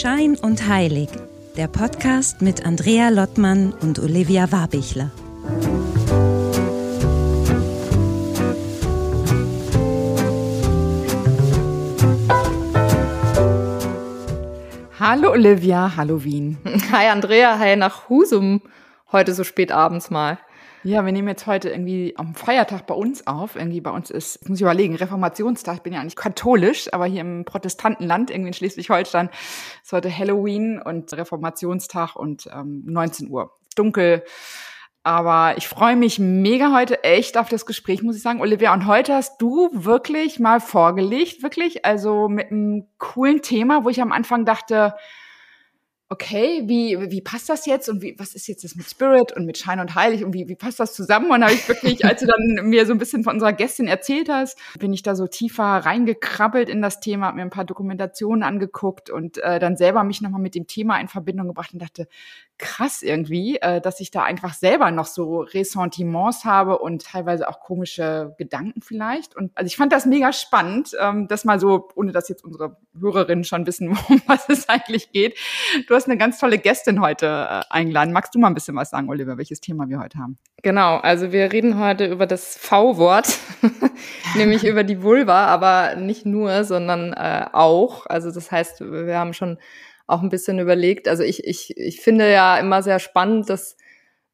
Schein 0.00 0.34
und 0.40 0.66
Heilig, 0.66 1.10
der 1.58 1.68
Podcast 1.68 2.40
mit 2.40 2.64
Andrea 2.64 3.10
Lottmann 3.10 3.74
und 3.82 3.98
Olivia 3.98 4.50
Warbichler. 4.50 5.10
Hallo 14.98 15.32
Olivia, 15.32 15.92
hallo 15.94 16.24
Wien. 16.24 16.56
Hi 16.92 17.08
Andrea, 17.08 17.58
hi 17.58 17.76
nach 17.76 18.08
Husum. 18.08 18.62
Heute 19.12 19.34
so 19.34 19.44
spät 19.44 19.70
abends 19.70 20.08
mal. 20.08 20.38
Ja, 20.82 21.04
wir 21.04 21.12
nehmen 21.12 21.28
jetzt 21.28 21.46
heute 21.46 21.68
irgendwie 21.68 22.14
am 22.16 22.34
Feiertag 22.34 22.86
bei 22.86 22.94
uns 22.94 23.26
auf. 23.26 23.54
Irgendwie 23.54 23.82
bei 23.82 23.90
uns 23.90 24.10
ist, 24.10 24.48
muss 24.48 24.58
ich 24.58 24.62
überlegen, 24.62 24.96
Reformationstag. 24.96 25.76
Ich 25.76 25.82
bin 25.82 25.92
ja 25.92 26.02
nicht 26.02 26.16
katholisch, 26.16 26.90
aber 26.92 27.04
hier 27.04 27.20
im 27.20 27.44
Protestantenland, 27.44 28.30
irgendwie 28.30 28.48
in 28.48 28.54
Schleswig-Holstein, 28.54 29.28
ist 29.82 29.92
heute 29.92 30.16
Halloween 30.16 30.80
und 30.80 31.12
Reformationstag 31.12 32.16
und 32.16 32.48
ähm, 32.50 32.82
19 32.86 33.28
Uhr. 33.28 33.52
Dunkel. 33.76 34.24
Aber 35.02 35.58
ich 35.58 35.68
freue 35.68 35.96
mich 35.96 36.18
mega 36.18 36.72
heute 36.74 37.04
echt 37.04 37.36
auf 37.36 37.50
das 37.50 37.66
Gespräch, 37.66 38.02
muss 38.02 38.16
ich 38.16 38.22
sagen, 38.22 38.40
Olivia. 38.40 38.72
Und 38.72 38.86
heute 38.86 39.14
hast 39.14 39.40
du 39.40 39.68
wirklich 39.72 40.38
mal 40.38 40.60
vorgelegt, 40.60 41.42
wirklich, 41.42 41.84
also 41.84 42.28
mit 42.28 42.50
einem 42.50 42.86
coolen 42.96 43.42
Thema, 43.42 43.84
wo 43.84 43.90
ich 43.90 44.00
am 44.00 44.12
Anfang 44.12 44.46
dachte, 44.46 44.94
okay, 46.12 46.64
wie, 46.66 46.98
wie 47.10 47.20
passt 47.20 47.48
das 47.48 47.66
jetzt 47.66 47.88
und 47.88 48.02
wie, 48.02 48.16
was 48.18 48.34
ist 48.34 48.48
jetzt 48.48 48.64
das 48.64 48.74
mit 48.74 48.90
Spirit 48.90 49.32
und 49.36 49.46
mit 49.46 49.56
Schein 49.58 49.78
und 49.78 49.94
Heilig 49.94 50.24
und 50.24 50.34
wie, 50.34 50.48
wie 50.48 50.56
passt 50.56 50.80
das 50.80 50.92
zusammen? 50.92 51.30
Und 51.30 51.44
habe 51.44 51.52
ich 51.54 51.66
wirklich, 51.68 52.04
als 52.04 52.20
du 52.20 52.26
dann 52.26 52.68
mir 52.68 52.84
so 52.84 52.92
ein 52.92 52.98
bisschen 52.98 53.22
von 53.22 53.34
unserer 53.34 53.52
Gästin 53.52 53.86
erzählt 53.86 54.28
hast, 54.28 54.58
bin 54.80 54.92
ich 54.92 55.04
da 55.04 55.14
so 55.14 55.28
tiefer 55.28 55.62
reingekrabbelt 55.62 56.68
in 56.68 56.82
das 56.82 56.98
Thema, 56.98 57.26
habe 57.26 57.36
mir 57.36 57.42
ein 57.42 57.50
paar 57.50 57.64
Dokumentationen 57.64 58.42
angeguckt 58.42 59.08
und 59.08 59.38
äh, 59.38 59.60
dann 59.60 59.76
selber 59.76 60.02
mich 60.02 60.20
nochmal 60.20 60.40
mit 60.40 60.56
dem 60.56 60.66
Thema 60.66 61.00
in 61.00 61.06
Verbindung 61.06 61.46
gebracht 61.46 61.72
und 61.72 61.80
dachte, 61.80 62.08
krass 62.60 63.02
irgendwie, 63.02 63.56
äh, 63.56 63.80
dass 63.80 64.00
ich 64.00 64.10
da 64.10 64.22
einfach 64.22 64.54
selber 64.54 64.90
noch 64.90 65.06
so 65.06 65.40
Ressentiments 65.40 66.44
habe 66.44 66.78
und 66.78 67.04
teilweise 67.04 67.48
auch 67.48 67.60
komische 67.60 68.34
Gedanken 68.38 68.82
vielleicht. 68.82 69.34
Und 69.34 69.50
also 69.56 69.66
ich 69.66 69.76
fand 69.76 69.92
das 69.92 70.06
mega 70.06 70.32
spannend, 70.32 70.92
ähm, 71.00 71.26
das 71.26 71.44
mal 71.44 71.58
so, 71.58 71.88
ohne 71.96 72.12
dass 72.12 72.28
jetzt 72.28 72.44
unsere 72.44 72.76
Hörerinnen 72.98 73.44
schon 73.44 73.66
wissen, 73.66 73.88
um 74.08 74.22
was 74.26 74.48
es 74.48 74.68
eigentlich 74.68 75.10
geht. 75.10 75.38
Du 75.88 75.94
hast 75.94 76.04
eine 76.04 76.18
ganz 76.18 76.38
tolle 76.38 76.58
Gästin 76.58 77.00
heute 77.00 77.26
äh, 77.26 77.60
eingeladen. 77.70 78.12
Magst 78.12 78.34
du 78.34 78.38
mal 78.38 78.48
ein 78.48 78.54
bisschen 78.54 78.76
was 78.76 78.90
sagen, 78.90 79.08
Oliver, 79.08 79.38
welches 79.38 79.60
Thema 79.60 79.88
wir 79.88 79.98
heute 79.98 80.18
haben? 80.18 80.38
Genau, 80.62 80.98
also 80.98 81.32
wir 81.32 81.52
reden 81.52 81.78
heute 81.78 82.04
über 82.06 82.26
das 82.26 82.56
V-Wort, 82.58 83.38
nämlich 84.36 84.64
über 84.64 84.84
die 84.84 85.02
Vulva, 85.02 85.46
aber 85.46 85.96
nicht 85.96 86.26
nur, 86.26 86.64
sondern 86.64 87.14
äh, 87.14 87.46
auch. 87.52 88.04
Also 88.06 88.30
das 88.30 88.52
heißt, 88.52 88.80
wir 88.80 89.18
haben 89.18 89.32
schon 89.32 89.58
auch 90.10 90.22
ein 90.22 90.28
bisschen 90.28 90.58
überlegt. 90.58 91.08
Also 91.08 91.22
ich, 91.22 91.44
ich, 91.44 91.76
ich 91.76 92.00
finde 92.00 92.30
ja 92.30 92.58
immer 92.58 92.82
sehr 92.82 92.98
spannend, 92.98 93.48
dass 93.48 93.76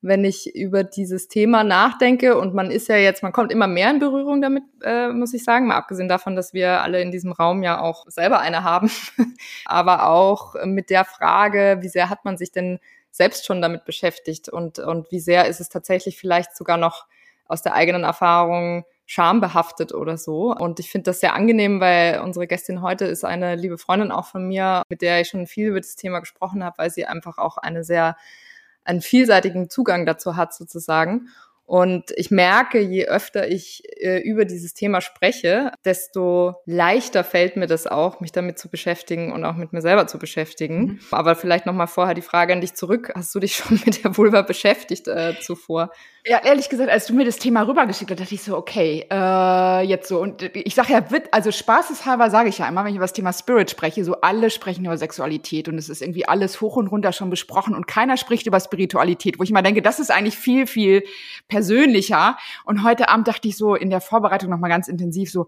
wenn 0.02 0.24
ich 0.24 0.55
über 0.55 0.84
dieses 0.84 1.28
Thema 1.28 1.64
nachdenke 1.64 2.38
und 2.38 2.55
man 2.55 2.70
ist 2.70 2.88
ja 2.88 2.96
jetzt, 2.96 3.22
man 3.22 3.32
kommt 3.32 3.50
immer 3.50 3.66
mehr 3.66 3.91
in 3.91 3.98
Berührung 3.98 4.41
damit, 4.41 4.62
äh, 4.82 5.08
muss 5.08 5.34
ich 5.34 5.42
sagen, 5.42 5.66
mal 5.66 5.77
abgesehen 5.77 6.08
davon, 6.08 6.36
dass 6.36 6.52
wir 6.52 6.82
alle 6.82 7.00
in 7.00 7.10
diesem 7.10 7.32
Raum 7.32 7.62
ja 7.62 7.80
auch 7.80 8.04
selber 8.08 8.38
eine 8.38 8.62
haben, 8.62 8.91
aber 9.64 10.08
auch 10.08 10.54
mit 10.64 10.91
der 10.91 11.04
Frage, 11.04 11.78
wie 11.80 11.88
sehr 11.88 12.08
hat 12.08 12.24
man 12.24 12.36
sich 12.36 12.52
denn 12.52 12.78
selbst 13.10 13.47
schon 13.47 13.62
damit 13.62 13.84
beschäftigt 13.84 14.48
und, 14.48 14.78
und 14.78 15.10
wie 15.10 15.20
sehr 15.20 15.47
ist 15.47 15.60
es 15.60 15.70
tatsächlich 15.70 16.19
vielleicht 16.19 16.56
sogar 16.56 16.77
noch 16.77 17.06
aus 17.47 17.62
der 17.62 17.74
eigenen 17.74 18.04
Erfahrung 18.04 18.84
schambehaftet 19.07 19.95
oder 19.95 20.19
so. 20.19 20.53
Und 20.53 20.81
ich 20.81 20.91
finde 20.91 21.05
das 21.05 21.21
sehr 21.21 21.35
angenehm, 21.35 21.81
weil 21.81 22.21
unsere 22.21 22.47
Gästin 22.47 22.83
heute 22.83 23.07
ist 23.07 23.25
eine 23.25 23.55
liebe 23.55 23.79
Freundin 23.79 24.11
auch 24.11 24.27
von 24.27 24.47
mir, 24.47 24.83
mit 24.89 25.00
der 25.00 25.21
ich 25.21 25.28
schon 25.28 25.47
viel 25.47 25.69
über 25.69 25.81
das 25.81 25.97
Thema 25.97 26.19
gesprochen 26.21 26.65
habe, 26.65 26.78
weil 26.78 26.91
sie 26.91 27.06
einfach 27.06 27.39
auch 27.39 27.56
eine 27.56 27.84
sehr, 27.84 28.16
einen 28.84 29.00
vielseitigen 29.00 29.71
Zugang 29.71 30.06
dazu 30.06 30.37
hat 30.37 30.53
sozusagen. 30.53 31.28
Und 31.66 32.12
ich 32.16 32.31
merke, 32.31 32.78
je 32.78 33.06
öfter 33.06 33.49
ich 33.49 33.83
äh, 34.00 34.21
über 34.21 34.45
dieses 34.45 34.72
Thema 34.72 35.00
spreche, 35.00 35.72
desto 35.84 36.55
leichter 36.65 37.25
fällt 37.25 37.56
mir 37.56 37.66
das 37.66 37.89
auch, 37.89 38.21
mich 38.21 38.31
damit 38.31 38.56
zu 38.56 38.69
beschäftigen 38.69 39.33
und 39.33 39.45
auch 39.45 39.56
mit 39.56 39.72
mir 39.72 39.83
selber 39.83 40.06
zu 40.06 40.21
beschäftigen. 40.21 40.81
Mhm. 40.81 41.00
Aber 41.11 41.34
vielleicht 41.34 41.66
nochmal 41.66 41.89
vorher 41.89 42.15
die 42.15 42.22
Frage 42.22 42.53
an 42.53 42.61
dich 42.61 42.75
zurück. 42.75 43.12
Hast 43.16 43.34
du 43.34 43.41
dich 43.41 43.56
schon 43.56 43.81
mit 43.84 44.05
der 44.05 44.16
Vulva 44.16 44.43
beschäftigt 44.43 45.09
äh, 45.09 45.34
zuvor? 45.41 45.91
Ja, 46.28 46.41
ehrlich 46.44 46.69
gesagt, 46.69 46.91
als 46.91 47.06
du 47.06 47.14
mir 47.14 47.25
das 47.25 47.38
Thema 47.38 47.62
rübergeschickt 47.62 48.10
hast, 48.10 48.19
dachte 48.19 48.34
ich 48.34 48.42
so, 48.42 48.56
okay, 48.56 49.06
äh, 49.09 49.82
jetzt 49.82 50.09
so. 50.09 50.20
Und 50.20 50.42
ich 50.56 50.75
sage 50.75 50.92
ja, 50.94 51.04
also 51.31 51.53
spaßeshalber 51.53 52.31
sage 52.31 52.48
ich 52.48 52.59
ja 52.59 52.69
immer, 52.69 52.82
wenn 52.82 52.91
ich 52.91 52.97
über 52.97 53.04
das 53.04 53.12
Thema 53.12 53.32
Spirit 53.32 53.70
spreche, 53.70 54.04
so 54.04 54.20
alle 54.22 54.50
sprechen 54.50 54.84
über 54.84 54.98
Sexualität 54.98 55.69
und 55.69 55.78
es 55.78 55.88
ist 55.88 56.03
irgendwie 56.03 56.26
alles 56.26 56.60
hoch 56.60 56.75
und 56.75 56.88
runter 56.88 57.12
schon 57.12 57.31
besprochen 57.31 57.76
und 57.76 57.86
keiner 57.86 58.16
spricht 58.16 58.48
über 58.48 58.59
Spiritualität, 58.59 59.38
wo 59.38 59.44
ich 59.44 59.53
mal 59.53 59.62
denke, 59.62 59.82
das 59.82 60.00
ist 60.00 60.10
eigentlich 60.10 60.36
viel, 60.36 60.66
viel 60.66 61.04
persönlicher. 61.47 62.36
Und 62.65 62.82
heute 62.82 63.09
Abend 63.09 63.28
dachte 63.28 63.47
ich 63.47 63.56
so 63.56 63.76
in 63.76 63.91
der 63.91 64.00
Vorbereitung 64.00 64.50
nochmal 64.50 64.70
ganz 64.70 64.88
intensiv 64.88 65.31
so, 65.31 65.47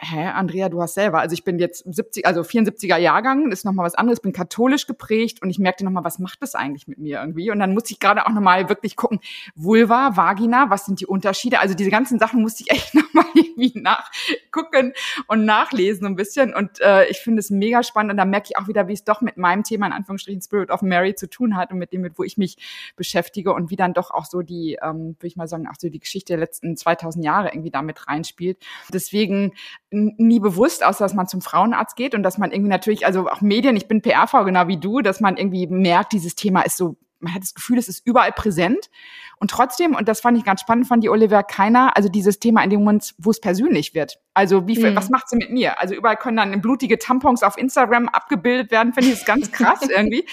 hä, 0.00 0.26
Andrea, 0.26 0.68
du 0.68 0.82
hast 0.82 0.94
selber, 0.94 1.20
also 1.20 1.34
ich 1.34 1.44
bin 1.44 1.58
jetzt 1.58 1.84
70, 1.86 2.26
also 2.26 2.42
74er 2.42 2.96
Jahrgang, 2.96 3.50
ist 3.52 3.64
nochmal 3.64 3.86
was 3.86 3.94
anderes, 3.94 4.20
bin 4.20 4.32
katholisch 4.32 4.86
geprägt 4.86 5.42
und 5.42 5.50
ich 5.50 5.58
merkte 5.58 5.84
nochmal, 5.84 6.04
was 6.04 6.18
macht 6.18 6.42
das 6.42 6.54
eigentlich 6.54 6.88
mit 6.88 6.98
mir 6.98 7.20
irgendwie? 7.20 7.50
Und 7.50 7.60
dann 7.60 7.74
musste 7.74 7.92
ich 7.92 8.00
gerade 8.00 8.26
auch 8.26 8.30
nochmal 8.30 8.68
wirklich 8.68 8.96
gucken, 8.96 9.20
Vulva, 9.54 10.16
Vagina, 10.16 10.70
was 10.70 10.86
sind 10.86 11.00
die 11.00 11.06
Unterschiede? 11.06 11.60
Also 11.60 11.74
diese 11.74 11.90
ganzen 11.90 12.18
Sachen 12.18 12.42
musste 12.42 12.64
ich 12.64 12.70
echt 12.74 12.94
nochmal 12.94 13.24
irgendwie 13.34 13.80
nachgucken 13.80 14.92
und 15.28 15.44
nachlesen 15.44 16.06
ein 16.06 16.16
bisschen 16.16 16.54
und 16.54 16.80
äh, 16.80 17.06
ich 17.06 17.18
finde 17.18 17.40
es 17.40 17.50
mega 17.50 17.82
spannend 17.82 18.12
und 18.12 18.16
da 18.16 18.24
merke 18.24 18.48
ich 18.50 18.58
auch 18.58 18.68
wieder, 18.68 18.88
wie 18.88 18.94
es 18.94 19.04
doch 19.04 19.20
mit 19.20 19.36
meinem 19.36 19.62
Thema 19.62 19.86
in 19.86 19.92
Anführungsstrichen 19.92 20.42
Spirit 20.42 20.70
of 20.70 20.82
Mary 20.82 21.14
zu 21.14 21.28
tun 21.28 21.56
hat 21.56 21.72
und 21.72 21.78
mit 21.78 21.92
dem, 21.92 22.00
mit 22.00 22.18
wo 22.18 22.24
ich 22.24 22.36
mich 22.36 22.56
beschäftige 22.96 23.52
und 23.52 23.70
wie 23.70 23.76
dann 23.76 23.92
doch 23.94 24.10
auch 24.10 24.24
so 24.24 24.42
die, 24.42 24.78
ähm, 24.82 25.16
würde 25.18 25.26
ich 25.26 25.36
mal 25.36 25.48
sagen, 25.48 25.68
auch 25.68 25.76
so 25.78 25.88
die 25.88 26.00
Geschichte 26.00 26.32
der 26.32 26.40
letzten 26.40 26.76
2000 26.76 27.24
Jahre 27.24 27.48
irgendwie 27.48 27.70
damit 27.70 28.08
reinspielt. 28.08 28.58
Deswegen 28.92 29.52
nie 29.94 30.40
bewusst, 30.40 30.84
außer 30.84 31.04
dass 31.04 31.14
man 31.14 31.26
zum 31.26 31.40
Frauenarzt 31.40 31.96
geht 31.96 32.14
und 32.14 32.22
dass 32.22 32.38
man 32.38 32.52
irgendwie 32.52 32.70
natürlich, 32.70 33.06
also 33.06 33.28
auch 33.28 33.40
Medien, 33.40 33.76
ich 33.76 33.88
bin 33.88 34.02
PR-Frau 34.02 34.44
genau 34.44 34.68
wie 34.68 34.78
du, 34.78 35.00
dass 35.00 35.20
man 35.20 35.36
irgendwie 35.36 35.66
merkt, 35.66 36.12
dieses 36.12 36.34
Thema 36.34 36.62
ist 36.62 36.76
so, 36.76 36.96
man 37.20 37.34
hat 37.34 37.42
das 37.42 37.54
Gefühl, 37.54 37.78
es 37.78 37.88
ist 37.88 38.06
überall 38.06 38.32
präsent. 38.32 38.90
Und 39.38 39.50
trotzdem, 39.50 39.94
und 39.94 40.08
das 40.08 40.20
fand 40.20 40.38
ich 40.38 40.44
ganz 40.44 40.60
spannend, 40.60 40.86
fand 40.86 41.02
die 41.02 41.08
Oliver 41.08 41.42
keiner, 41.42 41.96
also 41.96 42.08
dieses 42.08 42.38
Thema 42.38 42.62
in 42.62 42.70
dem 42.70 42.80
Moment, 42.80 43.14
wo 43.18 43.30
es 43.30 43.40
persönlich 43.40 43.94
wird. 43.94 44.20
Also 44.32 44.68
wie 44.68 44.76
viel, 44.76 44.92
mhm. 44.92 44.96
was 44.96 45.10
macht 45.10 45.28
sie 45.28 45.36
mit 45.36 45.50
mir? 45.50 45.80
Also 45.80 45.94
überall 45.94 46.16
können 46.16 46.36
dann 46.36 46.60
blutige 46.60 46.98
Tampons 46.98 47.42
auf 47.42 47.58
Instagram 47.58 48.08
abgebildet 48.08 48.70
werden, 48.70 48.92
finde 48.92 49.10
ich 49.10 49.16
das 49.16 49.24
ganz 49.24 49.50
krass 49.50 49.80
irgendwie. 49.88 50.26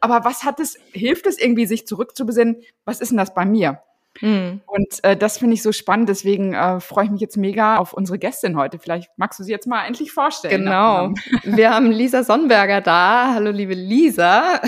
Aber 0.00 0.24
was 0.24 0.44
hat 0.44 0.58
es, 0.58 0.76
hilft 0.92 1.26
es 1.26 1.38
irgendwie, 1.38 1.66
sich 1.66 1.86
zurückzubesinnen, 1.86 2.62
was 2.84 3.00
ist 3.00 3.10
denn 3.10 3.18
das 3.18 3.34
bei 3.34 3.44
mir? 3.44 3.80
Mhm. 4.20 4.60
Und 4.66 5.04
äh, 5.04 5.16
das 5.16 5.38
finde 5.38 5.54
ich 5.54 5.62
so 5.62 5.72
spannend. 5.72 6.08
Deswegen 6.08 6.54
äh, 6.54 6.80
freue 6.80 7.04
ich 7.04 7.10
mich 7.10 7.20
jetzt 7.20 7.36
mega 7.36 7.76
auf 7.76 7.92
unsere 7.92 8.18
Gästin 8.18 8.56
heute. 8.56 8.78
Vielleicht 8.78 9.10
magst 9.16 9.38
du 9.38 9.44
sie 9.44 9.52
jetzt 9.52 9.66
mal 9.66 9.84
endlich 9.86 10.12
vorstellen. 10.12 10.64
Genau. 10.64 11.12
Wir 11.44 11.70
haben 11.70 11.90
Lisa 11.90 12.22
Sonnenberger 12.22 12.80
da. 12.80 13.34
Hallo, 13.34 13.50
liebe 13.50 13.74
Lisa. 13.74 14.60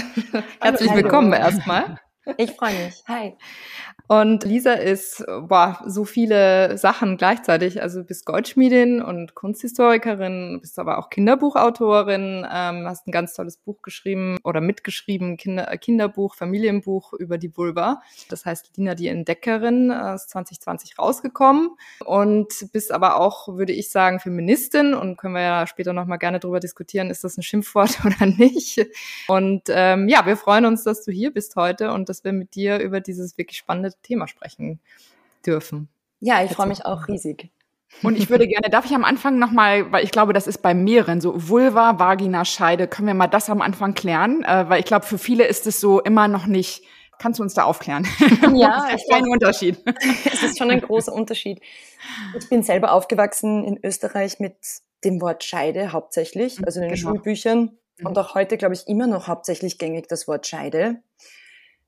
Herzlich 0.61 0.91
Hallo. 0.91 1.03
willkommen 1.03 1.33
erstmal. 1.33 1.99
Ich 2.37 2.53
freue 2.53 2.75
mich. 2.75 3.03
Hi. 3.09 3.35
Und 4.11 4.43
Lisa 4.43 4.73
ist 4.73 5.25
boah, 5.43 5.85
so 5.87 6.05
viele 6.05 6.77
Sachen 6.77 7.17
gleichzeitig. 7.17 7.81
Also 7.81 8.03
bist 8.03 8.27
Goldschmiedin 8.27 9.01
und 9.01 9.37
Kunsthistorikerin, 9.37 10.59
bist 10.61 10.81
aber 10.81 10.99
auch 10.99 11.11
Kinderbuchautorin, 11.11 12.45
ähm, 12.53 12.87
hast 12.89 13.07
ein 13.07 13.13
ganz 13.13 13.35
tolles 13.35 13.57
Buch 13.57 13.83
geschrieben 13.83 14.39
oder 14.43 14.61
mitgeschrieben, 14.61 15.37
Kinder, 15.37 15.65
Kinderbuch, 15.77 16.35
Familienbuch 16.35 17.13
über 17.13 17.39
die 17.39 17.57
Vulva. 17.57 18.03
Das 18.29 18.45
heißt 18.45 18.73
Lina 18.77 18.97
die 18.97 19.07
Entdeckerin, 19.07 19.93
äh, 19.93 20.17
ist 20.17 20.31
2020 20.31 20.99
rausgekommen 20.99 21.77
und 22.05 22.67
bist 22.73 22.91
aber 22.91 23.21
auch, 23.21 23.47
würde 23.47 23.73
ich 23.73 23.91
sagen, 23.91 24.19
Feministin 24.19 24.93
und 24.93 25.19
können 25.19 25.35
wir 25.35 25.43
ja 25.43 25.67
später 25.69 25.93
nochmal 25.93 26.19
gerne 26.19 26.41
drüber 26.41 26.59
diskutieren, 26.59 27.11
ist 27.11 27.23
das 27.23 27.39
ein 27.39 27.45
Schimpfwort 27.45 28.01
oder 28.05 28.27
nicht. 28.27 28.85
Und 29.29 29.63
ähm, 29.69 30.09
ja, 30.09 30.27
wir 30.27 30.37
freuen 30.37 30.65
uns, 30.65 30.83
dass 30.83 31.05
du 31.05 31.13
hier 31.13 31.33
bist 31.33 31.55
heute 31.55 31.93
und 31.93 32.09
dass 32.09 32.25
wir 32.25 32.33
mit 32.33 32.57
dir 32.57 32.81
über 32.81 32.99
dieses 32.99 33.39
wirklich 33.39 33.59
spannende 33.59 34.00
Thema 34.03 34.29
sprechen 34.29 34.81
dürfen. 35.47 35.89
Ja, 36.21 36.45
ich 36.45 36.53
freue 36.53 36.67
mich 36.67 36.85
auch 36.85 37.09
riesig. 37.09 37.51
Und 38.03 38.17
ich 38.17 38.31
würde 38.31 38.47
gerne, 38.47 38.71
darf 38.71 38.85
ich 38.85 38.95
am 38.95 39.05
Anfang 39.05 39.39
nochmal, 39.39 39.91
weil 39.93 40.05
ich 40.05 40.11
glaube, 40.11 40.33
das 40.33 40.47
ist 40.47 40.59
bei 40.59 40.75
mehreren 40.75 41.21
so 41.21 41.49
Vulva, 41.49 41.99
Vagina, 41.99 42.45
Scheide, 42.45 42.87
können 42.87 43.09
wir 43.09 43.15
mal 43.15 43.27
das 43.27 43.51
am 43.51 43.61
Anfang 43.61 43.95
klären? 43.95 44.45
Äh, 44.45 44.69
weil 44.69 44.81
ich 44.81 44.87
glaube, 44.87 45.07
für 45.07 45.19
viele 45.19 45.45
ist 45.45 45.67
es 45.67 45.81
so 45.81 46.01
immer 46.01 46.29
noch 46.29 46.47
nicht, 46.47 46.85
kannst 47.19 47.41
du 47.41 47.43
uns 47.43 47.55
da 47.55 47.65
aufklären? 47.65 48.07
Ja, 48.55 48.87
das 48.93 49.03
ist 49.03 49.13
ein 49.13 49.29
Unterschied. 49.29 49.79
es 50.25 50.43
ist 50.43 50.59
schon 50.59 50.71
ein 50.71 50.81
großer 50.81 51.13
Unterschied. 51.13 51.61
Ich 52.39 52.49
bin 52.49 52.63
selber 52.63 52.93
aufgewachsen 52.93 53.65
in 53.65 53.79
Österreich 53.83 54.39
mit 54.39 54.57
dem 55.05 55.21
Wort 55.21 55.45
Scheide 55.45 55.93
hauptsächlich, 55.93 56.65
also 56.65 56.81
in 56.81 56.89
den 56.89 56.95
genau. 56.95 57.11
Schulbüchern. 57.11 57.77
Und 58.03 58.17
auch 58.17 58.35
heute, 58.35 58.57
glaube 58.57 58.75
ich, 58.75 58.87
immer 58.89 59.07
noch 59.07 59.29
hauptsächlich 59.29 59.79
gängig 59.79 60.09
das 60.09 60.27
Wort 60.27 60.47
Scheide 60.47 61.03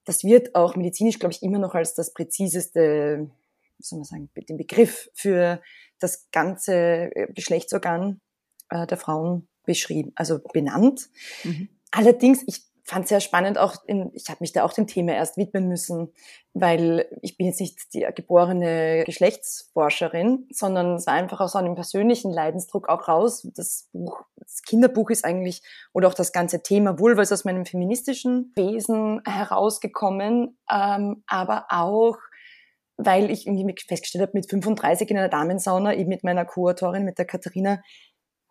das 0.04 0.24
wird 0.24 0.54
auch 0.54 0.76
medizinisch, 0.76 1.18
glaube 1.18 1.34
ich, 1.34 1.42
immer 1.42 1.58
noch 1.58 1.74
als 1.74 1.94
das 1.94 2.12
präziseste, 2.12 3.30
wie 3.78 3.82
soll 3.82 3.98
man 3.98 4.04
sagen, 4.04 4.30
den 4.48 4.56
Begriff 4.56 5.10
für 5.14 5.62
das 5.98 6.28
ganze 6.30 6.74
äh, 7.14 7.32
Geschlechtsorgan 7.32 8.20
äh, 8.70 8.86
der 8.86 8.98
Frauen 8.98 9.48
beschrieben, 9.64 10.12
also 10.16 10.40
benannt. 10.52 11.08
Mhm. 11.44 11.68
allerdings, 11.92 12.42
ich 12.46 12.64
fand 12.84 13.06
sehr 13.06 13.20
spannend 13.20 13.58
auch, 13.58 13.76
in, 13.86 14.10
ich 14.12 14.28
habe 14.28 14.38
mich 14.40 14.52
da 14.52 14.64
auch 14.64 14.72
dem 14.72 14.86
Thema 14.86 15.12
erst 15.12 15.36
widmen 15.36 15.68
müssen, 15.68 16.12
weil 16.52 17.06
ich 17.22 17.36
bin 17.36 17.46
jetzt 17.46 17.60
nicht 17.60 17.94
die 17.94 18.06
geborene 18.14 19.04
Geschlechtsforscherin, 19.06 20.48
sondern 20.50 20.94
es 20.96 21.06
war 21.06 21.14
einfach 21.14 21.40
aus 21.40 21.54
einem 21.54 21.74
persönlichen 21.74 22.32
Leidensdruck 22.32 22.88
auch 22.88 23.08
raus. 23.08 23.46
Das 23.54 23.88
Buch, 23.92 24.24
das 24.36 24.62
Kinderbuch 24.62 25.10
ist 25.10 25.24
eigentlich, 25.24 25.62
oder 25.92 26.08
auch 26.08 26.14
das 26.14 26.32
ganze 26.32 26.62
Thema 26.62 26.98
Vulva 26.98 27.22
ist 27.22 27.32
aus 27.32 27.44
meinem 27.44 27.66
feministischen 27.66 28.52
Wesen 28.56 29.22
herausgekommen, 29.24 30.58
ähm, 30.70 31.22
aber 31.26 31.66
auch 31.70 32.16
weil 32.98 33.30
ich 33.30 33.46
irgendwie 33.46 33.74
festgestellt 33.86 34.22
habe, 34.22 34.32
mit 34.34 34.48
35 34.48 35.10
in 35.10 35.18
einer 35.18 35.28
Damensauna, 35.28 35.94
eben 35.94 36.08
mit 36.08 36.24
meiner 36.24 36.44
Co-Autorin, 36.44 37.04
mit 37.04 37.18
der 37.18 37.24
Katharina, 37.24 37.82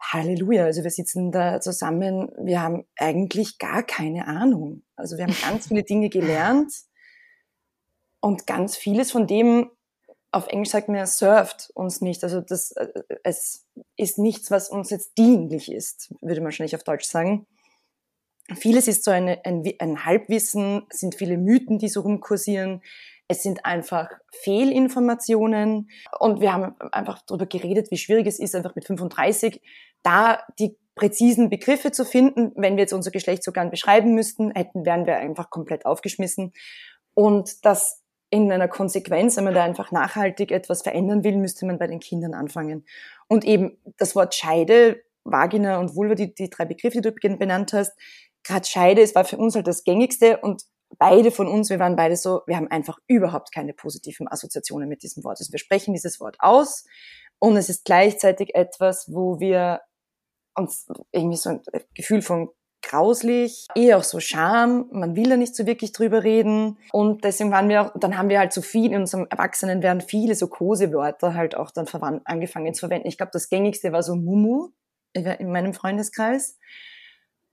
Halleluja, 0.01 0.65
also 0.65 0.83
wir 0.83 0.89
sitzen 0.89 1.31
da 1.31 1.62
zusammen, 1.62 2.31
wir 2.38 2.62
haben 2.62 2.86
eigentlich 2.98 3.59
gar 3.59 3.83
keine 3.83 4.27
Ahnung. 4.27 4.83
Also 4.95 5.18
wir 5.18 5.25
haben 5.25 5.36
ganz 5.42 5.68
viele 5.68 5.83
Dinge 5.83 6.09
gelernt 6.09 6.74
und 8.19 8.48
ganz 8.48 8.75
vieles 8.75 9.12
von 9.12 9.27
dem, 9.27 9.69
auf 10.31 10.48
Englisch 10.48 10.69
sagt 10.69 10.88
man 10.88 11.06
served 11.06 11.71
uns 11.75 12.01
nicht. 12.01 12.24
Also 12.24 12.42
das, 12.42 12.71
äh, 12.71 12.88
es 13.24 13.68
ist 13.98 14.18
nichts, 14.18 14.50
was 14.50 14.69
uns 14.69 14.89
jetzt 14.89 15.18
dienlich 15.18 15.71
ist, 15.71 16.13
würde 16.21 16.42
man 16.42 16.45
wahrscheinlich 16.45 16.75
auf 16.75 16.83
Deutsch 16.83 17.06
sagen. 17.06 17.45
Vieles 18.56 18.88
ist 18.88 19.04
so 19.04 19.12
eine, 19.12 19.45
ein, 19.45 19.63
ein 19.80 20.06
Halbwissen, 20.06 20.83
sind 20.89 21.15
viele 21.15 21.38
Mythen, 21.38 21.77
die 21.77 21.89
so 21.89 22.01
rumkursieren. 22.01 22.81
Es 23.31 23.44
sind 23.44 23.66
einfach 23.66 24.10
Fehlinformationen 24.44 25.89
und 26.19 26.42
wir 26.42 26.51
haben 26.51 26.75
einfach 26.92 27.22
darüber 27.25 27.45
geredet, 27.45 27.89
wie 27.89 27.98
schwierig 27.98 28.28
es 28.28 28.39
ist, 28.39 28.54
einfach 28.56 28.75
mit 28.75 28.86
35 28.86 29.62
da 30.04 30.44
die 30.60 30.78
präzisen 30.95 31.50
Begriffe 31.50 31.94
zu 31.94 32.04
finden. 32.04 32.51
Wenn 32.57 32.75
wir 32.75 32.81
jetzt 32.81 32.92
unser 32.92 33.10
Geschlechtsorgan 33.10 33.72
beschreiben 33.72 34.16
müssten, 34.16 34.51
hätten, 34.51 34.86
wären 34.86 35.06
wir 35.06 35.16
einfach 35.16 35.50
komplett 35.50 35.86
aufgeschmissen. 35.86 36.51
Und 37.13 37.63
das 37.63 38.04
in 38.31 38.51
einer 38.51 38.68
Konsequenz, 38.68 39.38
wenn 39.38 39.45
man 39.45 39.54
da 39.54 39.63
einfach 39.63 39.94
nachhaltig 39.94 40.51
etwas 40.51 40.81
verändern 40.81 41.24
will, 41.24 41.38
müsste 41.38 41.66
man 41.66 41.80
bei 41.80 41.88
den 41.88 42.01
Kindern 42.01 42.33
anfangen. 42.33 42.86
Und 43.30 43.45
eben 43.45 43.78
das 43.95 44.13
Wort 44.13 44.36
Scheide, 44.36 45.01
Vagina 45.24 45.80
und 45.80 45.95
Vulva, 45.95 46.16
die, 46.16 46.36
die 46.36 46.50
drei 46.50 46.66
Begriffe, 46.66 47.00
die 47.00 47.13
du 47.13 47.38
benannt 47.38 47.72
hast, 47.72 47.94
gerade 48.44 48.68
Scheide, 48.68 49.01
es 49.01 49.16
war 49.16 49.24
für 49.24 49.38
uns 49.38 49.56
halt 49.56 49.68
das 49.68 49.86
gängigste 49.86 50.39
und 50.39 50.63
beide 50.97 51.31
von 51.31 51.47
uns, 51.47 51.69
wir 51.69 51.79
waren 51.79 51.95
beide 51.95 52.15
so, 52.15 52.41
wir 52.47 52.55
haben 52.55 52.69
einfach 52.69 52.97
überhaupt 53.07 53.51
keine 53.53 53.73
positiven 53.73 54.27
Assoziationen 54.27 54.89
mit 54.89 55.03
diesem 55.03 55.23
Wort. 55.23 55.39
Also 55.39 55.51
wir 55.51 55.59
sprechen 55.59 55.93
dieses 55.93 56.19
Wort 56.19 56.38
aus 56.39 56.85
und 57.39 57.57
es 57.57 57.69
ist 57.69 57.85
gleichzeitig 57.85 58.55
etwas, 58.55 59.11
wo 59.11 59.39
wir 59.39 59.81
uns 60.55 60.88
irgendwie 61.11 61.38
so 61.38 61.49
ein 61.49 61.61
Gefühl 61.93 62.21
von 62.21 62.49
grauslich, 62.81 63.67
eher 63.75 63.97
auch 63.97 64.03
so 64.03 64.19
Scham, 64.19 64.88
man 64.91 65.15
will 65.15 65.29
da 65.29 65.38
nicht 65.38 65.55
so 65.55 65.65
wirklich 65.65 65.91
drüber 65.91 66.23
reden 66.23 66.77
und 66.91 67.23
deswegen 67.23 67.51
waren 67.51 67.69
wir 67.69 67.81
auch, 67.81 67.91
dann 67.95 68.17
haben 68.17 68.29
wir 68.29 68.39
halt 68.39 68.53
so 68.53 68.61
viel, 68.61 68.91
in 68.91 69.01
unserem 69.01 69.27
Erwachsenen 69.29 69.83
werden 69.83 70.01
viele 70.01 70.35
so 70.35 70.47
Kosewörter 70.47 71.35
halt 71.35 71.55
auch 71.55 71.71
dann 71.71 71.87
angefangen 72.25 72.73
zu 72.73 72.81
verwenden. 72.81 73.07
Ich 73.07 73.17
glaube, 73.17 73.31
das 73.33 73.49
gängigste 73.49 73.91
war 73.91 74.01
so 74.01 74.15
Mumu 74.15 74.69
in 75.13 75.51
meinem 75.51 75.73
Freundeskreis 75.73 76.57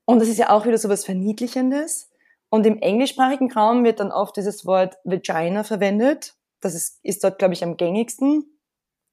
und 0.06 0.20
das 0.20 0.28
ist 0.28 0.38
ja 0.38 0.50
auch 0.50 0.64
wieder 0.64 0.78
so 0.78 0.88
was 0.88 1.04
Verniedlichendes 1.04 2.10
und 2.50 2.66
im 2.66 2.78
englischsprachigen 2.78 3.52
Raum 3.52 3.84
wird 3.84 4.00
dann 4.00 4.12
oft 4.12 4.36
dieses 4.36 4.64
Wort 4.64 4.96
Vagina 5.04 5.64
verwendet. 5.64 6.34
Das 6.60 6.74
ist, 6.74 6.98
ist 7.02 7.22
dort, 7.22 7.38
glaube 7.38 7.54
ich, 7.54 7.62
am 7.62 7.76
gängigsten. 7.76 8.58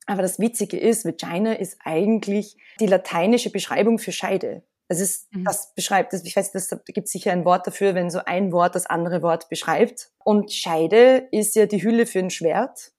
Aber 0.06 0.22
das 0.22 0.40
Witzige 0.40 0.78
ist, 0.78 1.06
Vagina 1.06 1.54
ist 1.54 1.78
eigentlich 1.84 2.58
die 2.80 2.86
lateinische 2.86 3.50
Beschreibung 3.50 4.00
für 4.00 4.12
Scheide. 4.12 4.64
Das 4.88 5.00
ist, 5.00 5.34
mhm. 5.34 5.44
das 5.44 5.74
beschreibt, 5.74 6.14
das, 6.14 6.24
ich 6.24 6.36
weiß, 6.36 6.52
das 6.52 6.70
gibt 6.86 7.08
sicher 7.08 7.32
ein 7.32 7.44
Wort 7.44 7.66
dafür, 7.66 7.96
wenn 7.96 8.12
so 8.12 8.20
ein 8.24 8.52
Wort 8.52 8.76
das 8.76 8.86
andere 8.86 9.22
Wort 9.22 9.50
beschreibt. 9.50 10.12
Und 10.24 10.52
Scheide 10.52 11.28
ist 11.32 11.56
ja 11.56 11.66
die 11.66 11.82
Hülle 11.82 12.06
für 12.06 12.20
ein 12.20 12.30
Schwert. 12.30 12.92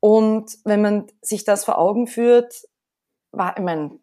Und 0.00 0.58
wenn 0.64 0.80
man 0.80 1.06
sich 1.20 1.44
das 1.44 1.64
vor 1.64 1.78
Augen 1.78 2.06
führt, 2.06 2.68
war, 3.32 3.56
ich 3.56 3.62
meine, 3.62 3.98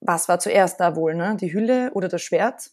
was 0.00 0.28
war 0.28 0.38
zuerst 0.38 0.80
da 0.80 0.96
wohl, 0.96 1.14
ne? 1.14 1.36
Die 1.40 1.52
Hülle 1.52 1.92
oder 1.94 2.08
das 2.08 2.22
Schwert? 2.22 2.70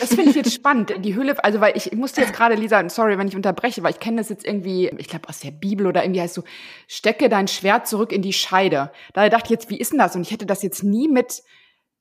Das 0.00 0.14
finde 0.14 0.30
ich 0.30 0.36
jetzt 0.36 0.52
spannend. 0.52 0.92
Die 0.98 1.14
Hülle, 1.16 1.42
also 1.44 1.60
weil 1.60 1.76
ich, 1.76 1.92
ich 1.92 1.98
musste 1.98 2.20
jetzt 2.20 2.32
gerade, 2.32 2.54
Lisa, 2.54 2.88
sorry, 2.88 3.18
wenn 3.18 3.28
ich 3.28 3.36
unterbreche, 3.36 3.82
weil 3.82 3.92
ich 3.92 4.00
kenne 4.00 4.18
das 4.18 4.28
jetzt 4.28 4.46
irgendwie, 4.46 4.90
ich 4.98 5.08
glaube 5.08 5.28
aus 5.28 5.40
der 5.40 5.50
Bibel 5.50 5.86
oder 5.86 6.04
irgendwie 6.04 6.20
heißt 6.20 6.34
so, 6.34 6.44
stecke 6.88 7.28
dein 7.28 7.48
Schwert 7.48 7.86
zurück 7.86 8.12
in 8.12 8.22
die 8.22 8.32
Scheide. 8.32 8.90
Da 9.12 9.28
dachte 9.28 9.46
ich 9.46 9.50
jetzt, 9.50 9.70
wie 9.70 9.78
ist 9.78 9.92
denn 9.92 9.98
das? 9.98 10.14
Und 10.16 10.22
ich 10.22 10.30
hätte 10.30 10.46
das 10.46 10.62
jetzt 10.62 10.82
nie 10.82 11.08
mit, 11.08 11.42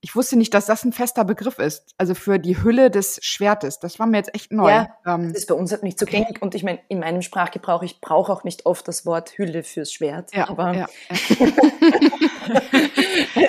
ich 0.02 0.16
wusste 0.16 0.38
nicht, 0.38 0.54
dass 0.54 0.68
das 0.68 0.84
ein 0.84 0.94
fester 0.94 1.26
Begriff 1.26 1.58
ist. 1.58 1.94
Also 1.98 2.14
für 2.14 2.38
die 2.38 2.62
Hülle 2.62 2.92
des 2.92 3.20
Schwertes. 3.24 3.80
Das 3.80 3.98
war 3.98 4.06
mir 4.06 4.18
jetzt 4.18 4.36
echt 4.36 4.52
neu. 4.52 4.70
Ja, 4.70 4.96
ähm, 5.06 5.30
das 5.30 5.40
ist 5.42 5.48
bei 5.48 5.56
uns 5.56 5.72
halt 5.72 5.84
nicht 5.84 5.98
so 5.98 6.06
okay. 6.06 6.22
gängig. 6.22 6.42
Und 6.42 6.54
ich 6.54 6.64
meine, 6.64 6.80
in 6.90 7.00
meinem 7.00 7.22
Sprachgebrauch, 7.22 7.82
ich 7.82 8.02
brauche 8.02 8.32
auch 8.32 8.44
nicht 8.44 8.66
oft 8.66 8.88
das 8.88 9.06
Wort 9.06 9.38
Hülle 9.38 9.64
fürs 9.64 9.92
Schwert. 9.92 10.34
Ja, 10.34 10.50
aber 10.50 10.74
ja, 10.74 10.88
ja. 11.10 11.56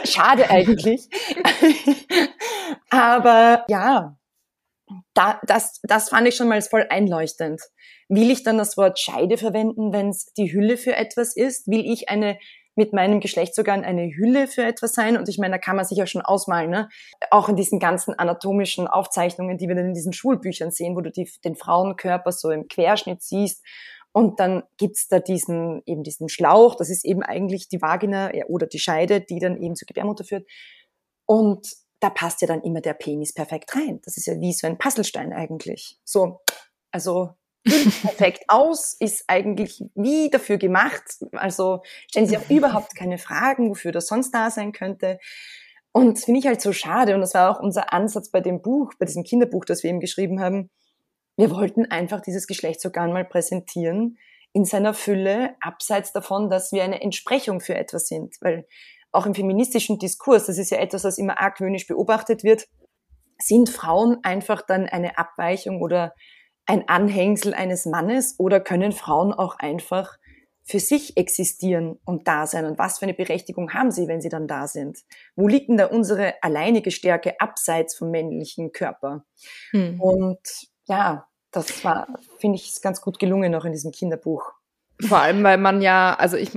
schade 0.04 0.48
eigentlich. 0.48 1.08
Aber 2.90 3.64
ja, 3.69 4.16
da, 5.14 5.40
das, 5.44 5.81
das 5.82 6.08
fand 6.10 6.28
ich 6.28 6.37
schon 6.37 6.48
mal 6.48 6.62
voll 6.62 6.87
einleuchtend. 6.88 7.60
Will 8.08 8.31
ich 8.31 8.44
dann 8.44 8.58
das 8.58 8.76
Wort 8.76 8.98
Scheide 8.98 9.37
verwenden, 9.37 9.93
wenn 9.93 10.10
es 10.10 10.32
die 10.37 10.52
Hülle 10.52 10.76
für 10.76 10.94
etwas 10.94 11.37
ist? 11.37 11.66
Will 11.66 11.84
ich 11.84 12.08
eine 12.08 12.38
mit 12.76 12.93
meinem 12.93 13.20
Geschlechtsorgan 13.20 13.84
eine 13.84 14.06
Hülle 14.14 14.46
für 14.46 14.62
etwas 14.62 14.93
sein? 14.93 15.17
Und 15.17 15.28
ich 15.28 15.38
meine, 15.38 15.55
da 15.55 15.58
kann 15.58 15.76
man 15.76 15.84
sich 15.84 15.99
ja 15.99 16.06
schon 16.06 16.23
ausmalen, 16.23 16.70
ne? 16.70 16.88
Auch 17.31 17.49
in 17.49 17.56
diesen 17.56 17.78
ganzen 17.78 18.14
anatomischen 18.14 18.87
Aufzeichnungen, 18.87 19.58
die 19.58 19.69
wir 19.69 19.75
dann 19.75 19.87
in 19.87 19.94
diesen 19.94 20.12
Schulbüchern 20.12 20.70
sehen, 20.70 20.94
wo 20.96 21.00
du 21.00 21.11
die, 21.11 21.28
den 21.44 21.56
Frauenkörper 21.56 22.32
so 22.32 22.50
im 22.50 22.69
Querschnitt 22.69 23.23
siehst. 23.23 23.64
Und 24.12 24.40
dann 24.40 24.62
gibt's 24.78 25.08
da 25.08 25.19
diesen, 25.19 25.82
eben 25.84 26.02
diesen 26.02 26.28
Schlauch, 26.28 26.75
das 26.75 26.88
ist 26.88 27.05
eben 27.05 27.23
eigentlich 27.23 27.69
die 27.69 27.82
Vagina 27.82 28.31
oder 28.49 28.67
die 28.67 28.79
Scheide, 28.79 29.20
die 29.20 29.40
dann 29.40 29.61
eben 29.61 29.75
zur 29.75 29.87
Gebärmutter 29.87 30.25
führt. 30.25 30.49
Und 31.26 31.67
da 32.00 32.11
passt 32.11 32.40
ja 32.40 32.46
dann 32.46 32.62
immer 32.62 32.81
der 32.81 32.94
Penis 32.94 33.34
perfekt 33.34 33.75
rein. 33.75 34.00
Das 34.05 34.17
ist 34.17 34.26
ja 34.26 34.40
wie 34.40 34.52
so 34.52 34.67
ein 34.67 34.79
Puzzlestein 34.79 35.32
eigentlich. 35.32 35.99
So, 36.05 36.40
also 36.90 37.31
perfekt 37.67 38.45
aus, 38.49 38.95
ist 38.99 39.25
eigentlich 39.29 39.83
wie 39.95 40.31
dafür 40.31 40.57
gemacht. 40.57 41.03
Also 41.33 41.83
stellen 42.08 42.27
Sie 42.27 42.39
auch 42.39 42.49
überhaupt 42.51 42.94
keine 42.96 43.19
Fragen, 43.19 43.70
wofür 43.70 43.93
das 43.93 44.06
sonst 44.06 44.32
da 44.32 44.51
sein 44.51 44.73
könnte. 44.73 45.19
Und 45.93 46.19
finde 46.19 46.41
ich 46.41 46.46
halt 46.46 46.61
so 46.61 46.73
schade. 46.73 47.15
Und 47.15 47.20
das 47.20 47.35
war 47.35 47.51
auch 47.51 47.61
unser 47.61 47.93
Ansatz 47.93 48.31
bei 48.31 48.41
dem 48.41 48.63
Buch, 48.63 48.93
bei 48.99 49.06
diesem 49.06 49.25
Kinderbuch, 49.25 49.65
das 49.65 49.82
wir 49.82 49.91
eben 49.91 50.01
geschrieben 50.01 50.41
haben. 50.41 50.70
Wir 51.37 51.51
wollten 51.51 51.87
einfach 51.87 52.20
dieses 52.20 52.46
Geschlechtsorgan 52.46 53.13
mal 53.13 53.25
präsentieren 53.25 54.19
in 54.53 54.65
seiner 54.65 54.94
Fülle, 54.94 55.55
abseits 55.61 56.13
davon, 56.13 56.49
dass 56.49 56.73
wir 56.73 56.82
eine 56.82 57.03
Entsprechung 57.03 57.61
für 57.61 57.75
etwas 57.75 58.08
sind. 58.08 58.37
Weil 58.41 58.67
auch 59.13 59.27
im 59.27 59.35
feministischen 59.35 59.99
Diskurs, 59.99 60.46
das 60.46 60.58
ist 60.58 60.70
ja 60.70 60.79
etwas, 60.79 61.05
was 61.05 61.19
immer 61.19 61.39
argwöhnisch 61.39 61.87
beobachtet 61.87 62.44
wird, 62.44 62.67
sind 63.39 63.69
Frauen 63.69 64.19
einfach 64.23 64.63
dann 64.63 64.87
eine 64.87 65.19
Abweichung 65.19 65.82
oder 65.82 66.15
ein 66.67 66.89
Anhängsel 66.89 67.55
eines 67.55 67.87
Mannes 67.87 68.37
oder 68.39 68.61
können 68.61 68.93
Frauen 68.93 69.32
auch 69.32 69.58
einfach 69.58 70.19
für 70.63 70.81
sich 70.81 71.17
existieren 71.17 71.99
und 72.05 72.27
da 72.27 72.46
sein? 72.46 72.67
Und 72.67 72.79
was 72.79 72.99
für 72.99 73.05
eine 73.05 73.15
Berechtigung 73.15 73.73
haben 73.73 73.91
sie, 73.91 74.08
wenn 74.08 74.20
sie 74.20 74.29
dann 74.29 74.49
da 74.49 74.67
sind? 74.67 74.99
Wo 75.37 75.46
liegt 75.46 75.69
denn 75.69 75.77
da 75.77 75.87
unsere 75.87 76.35
alleinige 76.43 76.91
Stärke 76.91 77.41
abseits 77.41 77.96
vom 77.96 78.11
männlichen 78.11 78.73
Körper? 78.73 79.25
Hm. 79.70 80.01
Und 80.01 80.41
ja, 80.87 81.27
das 81.53 81.85
war, 81.85 82.08
finde 82.39 82.56
ich, 82.56 82.82
ganz 82.82 83.01
gut 83.01 83.19
gelungen 83.19 83.55
auch 83.55 83.65
in 83.65 83.73
diesem 83.73 83.93
Kinderbuch. 83.93 84.53
Vor 85.01 85.19
allem, 85.19 85.43
weil 85.44 85.58
man 85.58 85.81
ja, 85.81 86.15
also 86.19 86.37
ich 86.37 86.51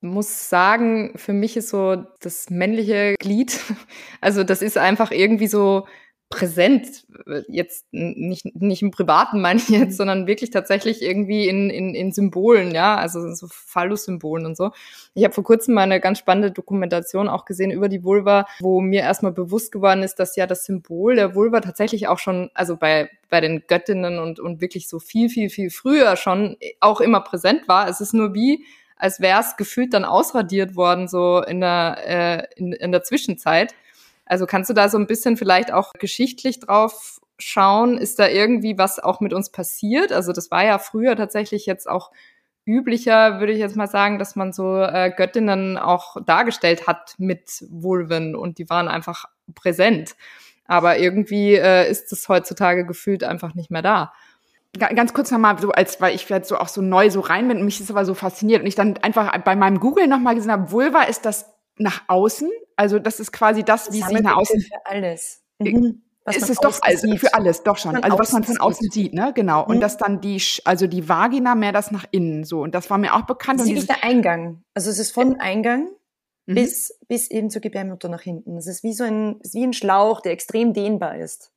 muss 0.00 0.48
sagen, 0.48 1.12
für 1.16 1.32
mich 1.32 1.56
ist 1.56 1.70
so 1.70 1.96
das 2.20 2.50
männliche 2.50 3.16
Glied, 3.18 3.60
also 4.20 4.44
das 4.44 4.62
ist 4.62 4.78
einfach 4.78 5.10
irgendwie 5.10 5.48
so 5.48 5.86
präsent, 6.30 7.06
jetzt 7.48 7.86
nicht, 7.90 8.44
nicht 8.54 8.82
im 8.82 8.90
Privaten 8.90 9.40
meine 9.40 9.60
ich 9.60 9.68
jetzt, 9.70 9.96
sondern 9.96 10.26
wirklich 10.26 10.50
tatsächlich 10.50 11.00
irgendwie 11.00 11.48
in, 11.48 11.70
in, 11.70 11.94
in 11.94 12.12
Symbolen, 12.12 12.72
ja, 12.72 12.96
also 12.96 13.32
so 13.34 13.46
Phallus-Symbolen 13.48 14.44
und 14.44 14.56
so. 14.56 14.72
Ich 15.14 15.24
habe 15.24 15.32
vor 15.32 15.44
kurzem 15.44 15.74
mal 15.74 15.82
eine 15.82 16.00
ganz 16.00 16.18
spannende 16.18 16.50
Dokumentation 16.50 17.28
auch 17.28 17.46
gesehen 17.46 17.70
über 17.70 17.88
die 17.88 18.04
Vulva, 18.04 18.46
wo 18.60 18.82
mir 18.82 19.00
erstmal 19.02 19.32
bewusst 19.32 19.72
geworden 19.72 20.02
ist, 20.02 20.16
dass 20.16 20.36
ja 20.36 20.46
das 20.46 20.64
Symbol 20.64 21.16
der 21.16 21.34
Vulva 21.34 21.60
tatsächlich 21.60 22.08
auch 22.08 22.18
schon, 22.18 22.50
also 22.52 22.76
bei, 22.76 23.08
bei 23.30 23.40
den 23.40 23.62
Göttinnen 23.66 24.18
und, 24.18 24.38
und 24.38 24.60
wirklich 24.60 24.86
so 24.86 24.98
viel, 24.98 25.30
viel, 25.30 25.48
viel 25.48 25.70
früher 25.70 26.16
schon 26.16 26.56
auch 26.80 27.00
immer 27.00 27.20
präsent 27.20 27.68
war. 27.68 27.88
Es 27.88 28.02
ist 28.02 28.12
nur 28.12 28.34
wie, 28.34 28.66
als 28.96 29.20
wäre 29.20 29.40
es 29.40 29.56
gefühlt 29.56 29.94
dann 29.94 30.04
ausradiert 30.04 30.76
worden, 30.76 31.08
so 31.08 31.42
in 31.42 31.60
der, 31.60 31.96
äh, 32.04 32.46
in, 32.56 32.72
in 32.72 32.92
der 32.92 33.02
Zwischenzeit. 33.02 33.74
Also 34.28 34.46
kannst 34.46 34.70
du 34.70 34.74
da 34.74 34.88
so 34.88 34.98
ein 34.98 35.06
bisschen 35.06 35.36
vielleicht 35.36 35.72
auch 35.72 35.92
geschichtlich 35.94 36.60
drauf 36.60 37.20
schauen? 37.38 37.98
Ist 37.98 38.18
da 38.18 38.28
irgendwie 38.28 38.78
was 38.78 38.98
auch 38.98 39.20
mit 39.20 39.32
uns 39.32 39.50
passiert? 39.50 40.12
Also 40.12 40.32
das 40.32 40.50
war 40.50 40.64
ja 40.64 40.78
früher 40.78 41.16
tatsächlich 41.16 41.66
jetzt 41.66 41.88
auch 41.88 42.10
üblicher, 42.66 43.40
würde 43.40 43.52
ich 43.52 43.58
jetzt 43.58 43.76
mal 43.76 43.88
sagen, 43.88 44.18
dass 44.18 44.36
man 44.36 44.52
so 44.52 44.76
äh, 44.76 45.10
Göttinnen 45.16 45.78
auch 45.78 46.16
dargestellt 46.26 46.86
hat 46.86 47.14
mit 47.16 47.64
Vulven 47.70 48.36
und 48.36 48.58
die 48.58 48.68
waren 48.68 48.88
einfach 48.88 49.24
präsent. 49.54 50.14
Aber 50.66 50.98
irgendwie 50.98 51.54
äh, 51.54 51.90
ist 51.90 52.12
es 52.12 52.28
heutzutage 52.28 52.84
gefühlt 52.84 53.24
einfach 53.24 53.54
nicht 53.54 53.70
mehr 53.70 53.80
da 53.80 54.12
ganz 54.78 55.14
kurz 55.14 55.30
nochmal, 55.30 55.58
so 55.58 55.70
als, 55.70 56.00
weil 56.00 56.14
ich 56.14 56.28
jetzt 56.28 56.48
so 56.48 56.58
auch 56.58 56.68
so 56.68 56.82
neu 56.82 57.10
so 57.10 57.20
rein 57.20 57.48
bin 57.48 57.58
und 57.58 57.64
mich 57.64 57.80
ist 57.80 57.90
aber 57.90 58.04
so 58.04 58.14
fasziniert 58.14 58.60
und 58.62 58.66
ich 58.66 58.74
dann 58.74 58.96
einfach 58.98 59.36
bei 59.38 59.56
meinem 59.56 59.80
Google 59.80 60.06
nochmal 60.06 60.34
gesehen 60.34 60.52
habe, 60.52 60.70
Vulva 60.70 61.02
ist 61.02 61.24
das 61.24 61.46
nach 61.78 62.02
außen, 62.08 62.50
also 62.76 62.98
das 62.98 63.20
ist 63.20 63.32
quasi 63.32 63.62
das, 63.64 63.92
wie 63.92 64.02
sich 64.02 64.20
nach 64.20 64.36
außen. 64.36 64.60
Für 64.60 64.86
alles. 64.86 65.42
Mhm. 65.58 66.02
Was 66.24 66.36
ist 66.36 66.50
es 66.50 66.58
doch, 66.58 66.78
also 66.82 67.16
für 67.16 67.32
alles, 67.32 67.62
doch 67.62 67.78
schon. 67.78 67.96
Also 67.96 68.18
was 68.18 68.32
man 68.32 68.44
von 68.44 68.58
außen 68.58 68.90
sieht, 68.90 69.14
ne? 69.14 69.32
Genau. 69.34 69.64
Und 69.64 69.76
mhm. 69.76 69.80
dass 69.80 69.96
dann 69.96 70.20
die, 70.20 70.42
also 70.64 70.86
die 70.86 71.08
Vagina 71.08 71.54
mehr 71.54 71.72
das 71.72 71.90
nach 71.90 72.04
innen 72.10 72.44
so. 72.44 72.60
Und 72.60 72.74
das 72.74 72.90
war 72.90 72.98
mir 72.98 73.14
auch 73.14 73.22
bekannt. 73.22 73.60
Das 73.60 73.66
ist 73.66 73.72
wirklich 73.72 73.86
der 73.86 74.04
Eingang. 74.04 74.62
Also 74.74 74.90
es 74.90 74.98
ist 74.98 75.10
von 75.10 75.40
Eingang 75.40 75.88
mhm. 76.44 76.54
bis, 76.54 76.98
bis 77.08 77.30
eben 77.30 77.48
zur 77.48 77.62
Gebärmutter 77.62 78.10
nach 78.10 78.20
hinten. 78.20 78.58
Es 78.58 78.66
ist 78.66 78.82
wie 78.84 78.92
so 78.92 79.04
ein, 79.04 79.40
wie 79.52 79.64
ein 79.64 79.72
Schlauch, 79.72 80.20
der 80.20 80.32
extrem 80.32 80.74
dehnbar 80.74 81.16
ist. 81.16 81.50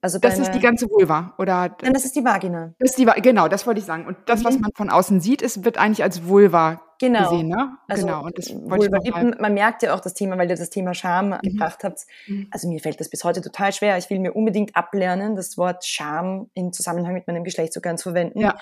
Also 0.00 0.18
das 0.18 0.38
ist 0.38 0.52
die 0.52 0.60
ganze 0.60 0.88
Vulva, 0.88 1.34
oder? 1.38 1.76
Nein, 1.82 1.92
das 1.92 2.04
ist 2.04 2.14
die 2.14 2.24
Vagina. 2.24 2.74
Das 2.78 2.90
ist 2.90 2.98
die, 2.98 3.06
genau, 3.20 3.48
das 3.48 3.66
wollte 3.66 3.80
ich 3.80 3.86
sagen. 3.86 4.06
Und 4.06 4.16
das, 4.26 4.44
was 4.44 4.54
mhm. 4.54 4.60
man 4.60 4.70
von 4.76 4.90
außen 4.90 5.20
sieht, 5.20 5.42
ist, 5.42 5.64
wird 5.64 5.78
eigentlich 5.78 6.04
als 6.04 6.28
Vulva 6.28 6.82
genau. 6.98 7.30
gesehen, 7.30 7.48
ne? 7.48 7.76
Also 7.86 8.06
genau. 8.06 8.24
Und 8.24 8.38
das 8.38 8.50
Vulva, 8.50 8.98
ich 9.02 9.10
mal 9.10 9.36
man 9.38 9.54
merkt 9.54 9.82
ja 9.82 9.94
auch 9.94 10.00
das 10.00 10.14
Thema, 10.14 10.36
weil 10.38 10.50
ihr 10.50 10.56
das 10.56 10.70
Thema 10.70 10.94
Scham 10.94 11.30
mhm. 11.30 11.38
gebracht 11.42 11.84
habt. 11.84 12.06
Mhm. 12.26 12.48
Also 12.50 12.68
mir 12.68 12.80
fällt 12.80 13.00
das 13.00 13.08
bis 13.08 13.24
heute 13.24 13.40
total 13.40 13.72
schwer. 13.72 13.96
Ich 13.98 14.10
will 14.10 14.18
mir 14.18 14.32
unbedingt 14.34 14.76
ablernen, 14.76 15.36
das 15.36 15.56
Wort 15.56 15.84
Scham 15.84 16.50
in 16.54 16.72
Zusammenhang 16.72 17.14
mit 17.14 17.26
meinem 17.26 17.44
Geschlechtsorgan 17.44 17.98
zu 17.98 18.10
verwenden. 18.10 18.40
Ja. 18.40 18.58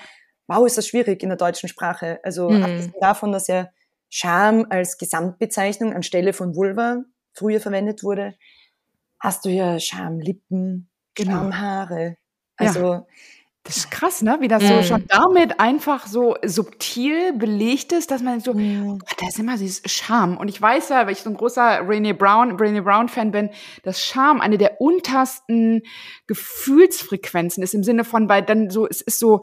Wow, 0.47 0.65
ist 0.65 0.77
das 0.77 0.87
schwierig 0.87 1.23
in 1.23 1.29
der 1.29 1.37
deutschen 1.37 1.67
Sprache. 1.67 2.19
Also 2.23 2.49
mhm. 2.49 2.93
davon, 3.01 3.31
dass 3.31 3.47
ja 3.47 3.69
Scham 4.09 4.65
als 4.69 4.97
Gesamtbezeichnung 4.97 5.93
anstelle 5.93 6.33
von 6.33 6.55
Vulva 6.55 7.03
früher 7.33 7.59
verwendet 7.59 8.03
wurde, 8.03 8.35
hast 9.19 9.45
du 9.45 9.49
ja 9.49 9.79
Schamlippen, 9.79 10.89
genau. 11.13 11.31
Schamhaare. 11.31 12.17
Also 12.55 12.79
ja. 12.93 13.05
Das 13.67 13.75
ist 13.75 13.91
krass, 13.91 14.21
ne? 14.21 14.37
Wie 14.39 14.47
das 14.47 14.63
mm. 14.63 14.67
so 14.67 14.83
schon 14.83 15.05
damit 15.09 15.59
einfach 15.59 16.07
so 16.07 16.37
subtil 16.45 17.33
belegt 17.33 17.91
ist, 17.91 18.11
dass 18.11 18.21
man 18.21 18.39
so, 18.39 18.53
mm. 18.53 18.87
oh 18.87 18.97
Gott, 18.97 19.17
da 19.19 19.27
ist 19.27 19.39
immer 19.39 19.57
dieses 19.57 19.81
Charme. 19.91 20.37
Und 20.37 20.47
ich 20.47 20.61
weiß 20.61 20.87
ja, 20.87 21.05
weil 21.05 21.11
ich 21.11 21.19
so 21.19 21.29
ein 21.29 21.35
großer 21.35 21.81
Brené 21.81 22.13
Brown, 22.13 22.57
Brené 22.57 22.81
Brown 22.81 23.09
Fan 23.09 23.31
bin, 23.31 23.49
dass 23.83 24.01
Charme 24.01 24.39
eine 24.39 24.57
der 24.57 24.79
untersten 24.79 25.83
Gefühlsfrequenzen 26.27 27.61
ist 27.61 27.73
im 27.73 27.83
Sinne 27.83 28.05
von, 28.05 28.29
weil 28.29 28.41
dann 28.41 28.69
so, 28.69 28.87
es 28.87 29.01
ist 29.01 29.19
so, 29.19 29.41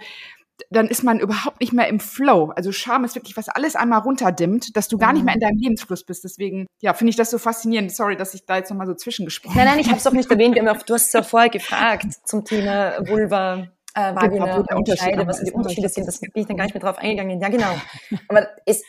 dann 0.71 0.88
ist 0.88 1.02
man 1.02 1.21
überhaupt 1.21 1.61
nicht 1.61 1.75
mehr 1.75 1.88
im 1.88 2.00
Flow. 2.00 2.50
Also 2.57 2.73
Charme 2.73 3.04
ist 3.04 3.16
wirklich, 3.16 3.37
was 3.37 3.50
alles 3.50 3.76
einmal 3.76 4.00
runterdimmt, 4.00 4.75
dass 4.75 4.88
du 4.88 4.97
gar 4.97 5.12
nicht 5.12 5.25
mehr 5.25 5.35
in 5.35 5.40
deinem 5.40 5.59
Lebensfluss 5.59 6.04
bist. 6.04 6.25
Deswegen, 6.25 6.66
ja, 6.81 6.95
finde 6.95 7.11
ich 7.11 7.16
das 7.16 7.31
so 7.31 7.37
faszinierend. 7.37 7.93
Sorry, 7.93 8.16
dass 8.16 8.33
ich 8.33 8.47
da 8.47 8.57
jetzt 8.57 8.71
nochmal 8.71 8.87
so 8.87 8.95
zwischengesprochen 8.95 9.54
habe. 9.54 9.66
Nein, 9.66 9.75
nein, 9.75 9.85
ich 9.85 9.88
habe 9.88 9.99
es 9.99 10.04
doch 10.04 10.12
nicht 10.12 10.31
erwähnt. 10.31 10.57
du 10.57 10.95
hast 10.95 11.09
es 11.09 11.12
ja 11.12 11.23
vorher 11.23 11.50
gefragt 11.50 12.07
zum 12.25 12.43
Thema 12.43 13.07
Vulva. 13.07 13.69
Äh, 13.94 14.14
Vagina 14.14 14.62
genau, 14.62 14.78
und 14.78 14.88
Scheide, 14.88 15.26
was 15.26 15.42
die 15.42 15.52
Unterschiede 15.52 15.88
sind, 15.88 16.06
das 16.06 16.20
bin 16.20 16.30
ich 16.34 16.46
dann 16.46 16.56
gar 16.56 16.64
nicht 16.64 16.74
mehr 16.74 16.82
drauf 16.82 16.98
eingegangen. 16.98 17.40
Ja, 17.40 17.48
genau. 17.48 17.74
Aber 18.28 18.48
es, 18.66 18.82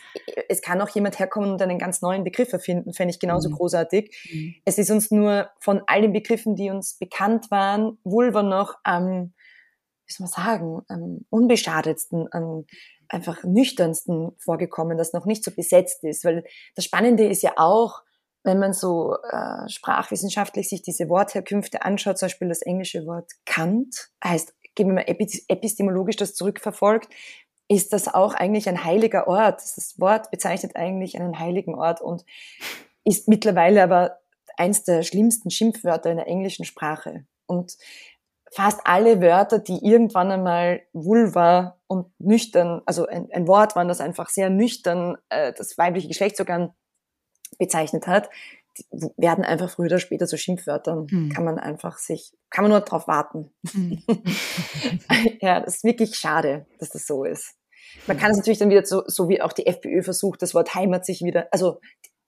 es 0.48 0.62
kann 0.62 0.80
auch 0.80 0.88
jemand 0.88 1.18
herkommen 1.18 1.52
und 1.52 1.62
einen 1.62 1.78
ganz 1.78 2.02
neuen 2.02 2.24
Begriff 2.24 2.52
erfinden, 2.52 2.92
fände 2.92 3.12
ich 3.12 3.20
genauso 3.20 3.50
mhm. 3.50 3.54
großartig. 3.54 4.28
Mhm. 4.32 4.54
Es 4.64 4.78
ist 4.78 4.90
uns 4.90 5.10
nur 5.10 5.48
von 5.60 5.82
all 5.86 6.02
den 6.02 6.12
Begriffen, 6.12 6.56
die 6.56 6.70
uns 6.70 6.98
bekannt 6.98 7.50
waren, 7.50 7.98
Vulva 8.02 8.42
noch 8.42 8.74
am 8.82 9.32
wie 10.08 10.12
soll 10.12 10.24
man 10.24 10.44
sagen, 10.44 10.82
am 10.88 11.26
unbeschadetsten, 11.30 12.28
am 12.30 12.64
einfach 13.08 13.42
nüchternsten 13.44 14.32
vorgekommen, 14.38 14.98
das 14.98 15.12
noch 15.12 15.26
nicht 15.26 15.44
so 15.44 15.50
besetzt 15.50 16.04
ist. 16.04 16.24
Weil 16.24 16.44
das 16.74 16.84
Spannende 16.84 17.26
ist 17.26 17.42
ja 17.42 17.54
auch, 17.56 18.02
wenn 18.44 18.58
man 18.58 18.72
so 18.72 19.16
äh, 19.30 19.68
sprachwissenschaftlich 19.68 20.68
sich 20.68 20.82
diese 20.82 21.08
Wortherkünfte 21.08 21.82
anschaut, 21.82 22.18
zum 22.18 22.26
Beispiel 22.26 22.48
das 22.48 22.62
englische 22.62 23.04
Wort 23.06 23.32
Kant, 23.44 24.10
heißt, 24.22 24.54
wir 24.84 24.94
mal 24.94 25.06
epistemologisch 25.06 26.16
das 26.16 26.34
zurückverfolgt, 26.34 27.08
ist 27.68 27.92
das 27.92 28.12
auch 28.12 28.34
eigentlich 28.34 28.68
ein 28.68 28.84
heiliger 28.84 29.26
Ort. 29.26 29.60
Das 29.60 29.98
Wort 29.98 30.30
bezeichnet 30.30 30.76
eigentlich 30.76 31.18
einen 31.18 31.38
heiligen 31.38 31.74
Ort 31.74 32.00
und 32.00 32.24
ist 33.04 33.28
mittlerweile 33.28 33.82
aber 33.82 34.18
eins 34.56 34.84
der 34.84 35.02
schlimmsten 35.02 35.50
Schimpfwörter 35.50 36.10
in 36.10 36.16
der 36.16 36.28
englischen 36.28 36.64
Sprache. 36.64 37.26
Und 37.46 37.76
fast 38.52 38.80
alle 38.84 39.20
Wörter, 39.20 39.58
die 39.58 39.84
irgendwann 39.84 40.30
einmal 40.30 40.82
Vulva 40.92 41.78
und 41.86 42.08
nüchtern, 42.18 42.82
also 42.86 43.06
ein, 43.06 43.28
ein 43.32 43.46
Wort 43.48 43.76
waren, 43.76 43.88
das 43.88 44.00
einfach 44.00 44.28
sehr 44.28 44.50
nüchtern 44.50 45.16
äh, 45.28 45.52
das 45.52 45.76
weibliche 45.78 46.08
Geschlechtsorgan 46.08 46.72
bezeichnet 47.58 48.06
hat, 48.06 48.30
werden 49.16 49.44
einfach 49.44 49.70
früher 49.70 49.86
oder 49.86 49.98
später 49.98 50.26
zu 50.26 50.38
Schimpfwörtern. 50.38 51.06
Hm. 51.10 51.28
Kann 51.30 51.44
man 51.44 51.58
einfach 51.58 51.98
sich, 51.98 52.32
kann 52.50 52.64
man 52.64 52.70
nur 52.70 52.80
drauf 52.80 53.08
warten. 53.08 53.50
Hm. 53.72 54.02
ja, 55.40 55.60
das 55.60 55.76
ist 55.76 55.84
wirklich 55.84 56.16
schade, 56.16 56.66
dass 56.78 56.90
das 56.90 57.06
so 57.06 57.24
ist. 57.24 57.54
Man 58.06 58.18
kann 58.18 58.30
es 58.30 58.36
natürlich 58.36 58.58
dann 58.58 58.70
wieder 58.70 58.84
so, 58.84 59.02
so 59.06 59.28
wie 59.28 59.40
auch 59.40 59.52
die 59.52 59.66
FPÖ 59.66 60.02
versucht, 60.02 60.42
das 60.42 60.54
Wort 60.54 60.74
Heimat 60.74 61.06
sich 61.06 61.22
wieder, 61.22 61.48
also 61.52 61.80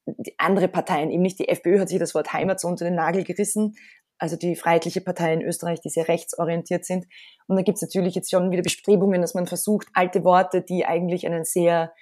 die 0.07 0.35
andere 0.39 0.69
Parteien, 0.69 1.11
eben 1.11 1.23
nicht 1.23 1.39
die 1.39 1.49
FPÖ 1.49 1.81
hat 1.81 1.89
sich 1.89 1.99
das 1.99 2.15
Wort 2.15 2.33
Heimat 2.33 2.61
so 2.61 2.69
unter 2.69 2.85
den 2.85 2.95
Nagel 2.95 3.25
gerissen, 3.25 3.77
also 4.19 4.37
die 4.37 4.57
Freiheitliche 4.57 5.01
Partei 5.01 5.33
in 5.33 5.43
Österreich, 5.43 5.81
die 5.81 5.91
sehr 5.91 6.09
rechtsorientiert 6.09 6.85
sind. 6.85 7.07
Und 7.47 7.57
da 7.57 7.63
gibt 7.63 7.77
es 7.77 7.83
natürlich 7.83 8.15
jetzt 8.15 8.31
schon 8.31 8.51
wieder 8.51 8.63
Bestrebungen, 8.63 9.21
dass 9.21 9.35
man 9.35 9.47
versucht, 9.47 9.89
alte 9.93 10.25
Worte, 10.25 10.63
die 10.63 10.87
eigentlich 10.87 11.27
einen 11.27 11.45
sehr 11.45 11.93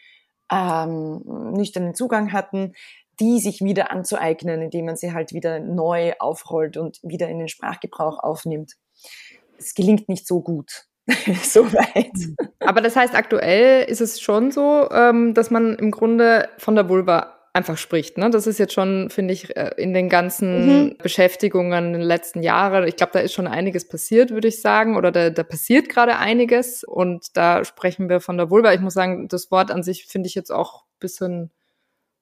ähm, 0.51 1.23
nüchternen 1.55 1.95
Zugang 1.95 2.33
hatten, 2.33 2.73
die 3.21 3.41
sich 3.41 3.63
wieder 3.63 3.91
anzueignen, 3.91 4.63
indem 4.63 4.87
man 4.87 4.97
sie 4.97 5.13
halt 5.13 5.33
wieder 5.33 5.59
neu 5.61 6.13
aufrollt 6.19 6.77
und 6.77 6.99
wieder 7.03 7.29
in 7.29 7.39
den 7.39 7.49
Sprachgebrauch 7.49 8.19
aufnimmt. 8.19 8.75
Es 9.59 9.75
gelingt 9.75 10.09
nicht 10.09 10.27
so 10.27 10.41
gut. 10.41 10.87
so 11.43 11.73
weit. 11.73 12.37
Aber 12.61 12.81
das 12.81 12.97
heißt, 12.97 13.15
aktuell 13.15 13.85
ist 13.85 14.01
es 14.01 14.21
schon 14.21 14.51
so, 14.51 14.89
ähm, 14.91 15.35
dass 15.35 15.51
man 15.51 15.77
im 15.77 15.93
Grunde 15.93 16.49
von 16.59 16.75
der 16.75 16.89
Vulva 16.89 17.37
einfach 17.57 17.79
spricht. 17.79 18.19
Ne? 18.19 18.29
Das 18.29 18.47
ist 18.47 18.59
jetzt 18.59 18.75
schon, 18.75 19.09
finde 19.09 19.33
ich, 19.33 19.57
äh, 19.57 19.71
in 19.79 19.95
den 19.95 20.11
ganzen 20.11 20.67
mhm. 20.67 20.97
Beschäftigungen 20.99 21.87
in 21.87 21.93
den 21.95 22.03
letzten 22.03 22.43
Jahren, 22.43 22.87
ich 22.87 22.97
glaube, 22.97 23.13
da 23.15 23.21
ist 23.21 23.33
schon 23.33 23.47
einiges 23.47 23.89
passiert, 23.89 24.31
würde 24.31 24.49
ich 24.49 24.61
sagen, 24.61 24.97
oder 24.97 25.11
da, 25.11 25.31
da 25.31 25.43
passiert 25.43 25.89
gerade 25.89 26.19
einiges 26.19 26.85
und 26.85 27.35
da 27.35 27.65
sprechen 27.65 28.11
wir 28.11 28.21
von 28.21 28.37
der 28.37 28.51
Vulva. 28.51 28.75
Ich 28.75 28.81
muss 28.81 28.93
sagen, 28.93 29.27
das 29.29 29.51
Wort 29.51 29.71
an 29.71 29.83
sich 29.83 30.05
finde 30.05 30.27
ich 30.29 30.35
jetzt 30.35 30.51
auch 30.51 30.85
bisschen, 31.01 31.51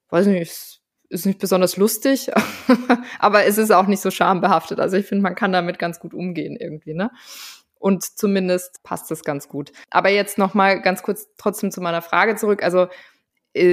weiß 0.09 0.27
nicht, 0.27 0.81
ist, 1.15 1.25
nicht 1.25 1.39
besonders 1.39 1.77
lustig, 1.77 2.29
aber 3.19 3.45
es 3.45 3.57
ist 3.57 3.71
auch 3.71 3.87
nicht 3.87 4.01
so 4.01 4.11
schambehaftet. 4.11 4.79
Also 4.79 4.97
ich 4.97 5.05
finde, 5.05 5.23
man 5.23 5.35
kann 5.35 5.51
damit 5.51 5.79
ganz 5.79 5.99
gut 5.99 6.13
umgehen 6.13 6.55
irgendwie, 6.59 6.93
ne? 6.93 7.11
Und 7.79 8.03
zumindest 8.03 8.81
passt 8.83 9.11
es 9.11 9.23
ganz 9.23 9.47
gut. 9.47 9.71
Aber 9.91 10.09
jetzt 10.09 10.37
noch 10.37 10.53
mal 10.53 10.81
ganz 10.81 11.03
kurz 11.03 11.27
trotzdem 11.37 11.71
zu 11.71 11.81
meiner 11.81 12.01
Frage 12.01 12.35
zurück. 12.35 12.63
Also 12.63 12.87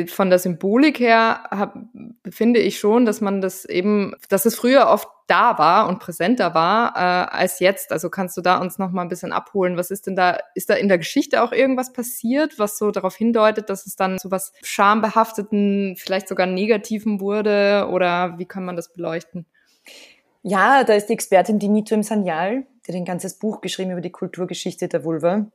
von 0.07 0.31
der 0.31 0.39
Symbolik 0.39 1.01
her 1.01 1.45
hab, 1.51 1.77
finde 2.31 2.61
ich 2.61 2.79
schon, 2.79 3.05
dass 3.05 3.21
man 3.21 3.41
das 3.41 3.65
eben, 3.65 4.15
dass 4.29 4.47
es 4.47 4.55
früher 4.55 4.87
oft 4.87 5.09
da 5.27 5.59
war 5.59 5.89
und 5.89 5.99
präsenter 5.99 6.55
war 6.55 6.95
äh, 6.95 7.35
als 7.35 7.59
jetzt. 7.59 7.91
Also 7.91 8.09
kannst 8.09 8.37
du 8.37 8.43
da 8.43 8.59
uns 8.59 8.79
noch 8.79 8.93
mal 8.93 9.03
ein 9.03 9.09
bisschen 9.09 9.33
abholen? 9.33 9.77
Was 9.77 9.91
ist 9.91 10.07
denn 10.07 10.15
da? 10.15 10.39
Ist 10.55 10.71
da 10.71 10.75
in 10.75 10.89
der 10.89 10.99
Geschichte 10.99 11.43
auch 11.43 11.53
irgendwas 11.53 11.93
passiert, 11.93 12.59
was 12.59 12.79
so 12.79 12.91
darauf 12.93 13.17
hindeutet, 13.17 13.71
dass 13.71 13.87
es 13.87 13.97
dann 13.97 14.19
so 14.19 14.31
was 14.31 14.53
schambehafteten, 14.63 15.97
vielleicht 15.97 16.29
sogar 16.29 16.47
negativen 16.47 17.21
wurde? 17.21 17.89
Oder 17.91 18.39
wie 18.39 18.47
kann 18.47 18.65
man 18.65 18.77
das 18.77 18.93
beleuchten? 18.93 19.47
Ja, 20.43 20.85
da 20.85 20.95
ist 20.95 21.07
die 21.07 21.15
Expertin 21.15 21.59
Dimitri 21.59 21.95
im 21.95 22.03
Sanyal, 22.03 22.67
die 22.87 22.93
hat 22.93 22.97
ein 22.97 23.05
ganzes 23.05 23.39
Buch 23.39 23.61
geschrieben 23.61 23.93
über 23.93 24.01
die 24.01 24.11
Kulturgeschichte 24.11 24.89
der 24.89 25.05
Vulva. 25.05 25.47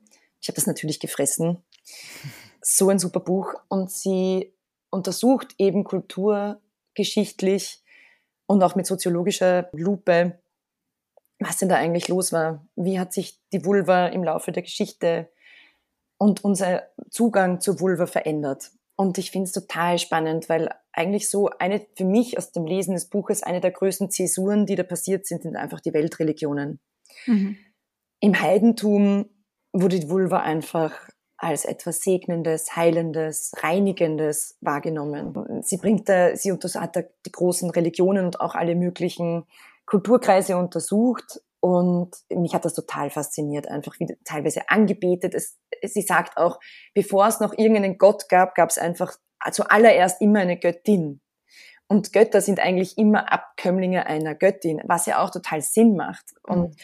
Ich 0.41 0.47
habe 0.49 0.55
das 0.55 0.67
natürlich 0.67 0.99
gefressen 0.99 1.63
so 2.67 2.89
ein 2.89 2.99
super 2.99 3.21
Buch 3.21 3.53
und 3.69 3.89
sie 3.89 4.53
untersucht 4.89 5.55
eben 5.57 5.85
kulturgeschichtlich 5.85 7.81
und 8.45 8.61
auch 8.61 8.75
mit 8.75 8.85
soziologischer 8.85 9.69
Lupe, 9.71 10.37
was 11.39 11.57
denn 11.57 11.69
da 11.69 11.75
eigentlich 11.75 12.09
los 12.09 12.33
war. 12.33 12.67
Wie 12.75 12.99
hat 12.99 13.13
sich 13.13 13.39
die 13.53 13.63
Vulva 13.63 14.07
im 14.07 14.23
Laufe 14.23 14.51
der 14.51 14.63
Geschichte 14.63 15.29
und 16.17 16.43
unser 16.43 16.83
Zugang 17.09 17.61
zur 17.61 17.79
Vulva 17.79 18.05
verändert? 18.05 18.71
Und 18.97 19.17
ich 19.17 19.31
finde 19.31 19.45
es 19.45 19.53
total 19.53 19.97
spannend, 19.97 20.49
weil 20.49 20.69
eigentlich 20.91 21.29
so 21.29 21.49
eine, 21.59 21.85
für 21.95 22.03
mich 22.05 22.37
aus 22.37 22.51
dem 22.51 22.65
Lesen 22.65 22.95
des 22.95 23.07
Buches, 23.09 23.43
eine 23.43 23.61
der 23.61 23.71
größten 23.71 24.11
Zäsuren, 24.11 24.65
die 24.65 24.75
da 24.75 24.83
passiert 24.83 25.25
sind, 25.25 25.43
sind 25.43 25.55
einfach 25.55 25.79
die 25.79 25.93
Weltreligionen. 25.93 26.81
Mhm. 27.27 27.57
Im 28.19 28.41
Heidentum 28.41 29.29
wurde 29.71 29.99
die 29.99 30.09
Vulva 30.09 30.41
einfach 30.41 31.09
als 31.37 31.65
etwas 31.65 31.99
Segnendes, 32.01 32.75
Heilendes, 32.75 33.51
Reinigendes 33.57 34.57
wahrgenommen. 34.61 35.61
Sie 35.63 35.77
bringt 35.77 36.09
da, 36.09 36.35
sie 36.35 36.51
hat 36.51 36.95
da 36.95 37.03
die 37.25 37.31
großen 37.31 37.69
Religionen 37.69 38.25
und 38.25 38.41
auch 38.41 38.55
alle 38.55 38.75
möglichen 38.75 39.45
Kulturkreise 39.85 40.57
untersucht 40.57 41.41
und 41.59 42.15
mich 42.29 42.53
hat 42.53 42.65
das 42.65 42.73
total 42.73 43.09
fasziniert, 43.09 43.67
einfach 43.67 43.99
wie 43.99 44.07
teilweise 44.23 44.69
angebetet. 44.69 45.33
Es, 45.33 45.57
sie 45.83 46.01
sagt 46.01 46.37
auch, 46.37 46.59
bevor 46.93 47.27
es 47.27 47.39
noch 47.39 47.53
irgendeinen 47.57 47.97
Gott 47.97 48.29
gab, 48.29 48.55
gab 48.55 48.69
es 48.69 48.77
einfach 48.77 49.15
zuallererst 49.51 50.21
immer 50.21 50.39
eine 50.39 50.57
Göttin. 50.57 51.21
Und 51.87 52.13
Götter 52.13 52.41
sind 52.41 52.59
eigentlich 52.59 52.97
immer 52.97 53.31
Abkömmlinge 53.31 54.05
einer 54.05 54.35
Göttin, 54.35 54.81
was 54.85 55.05
ja 55.05 55.23
auch 55.23 55.29
total 55.29 55.61
Sinn 55.61 55.95
macht. 55.95 56.25
Und 56.43 56.69
mhm. 56.69 56.75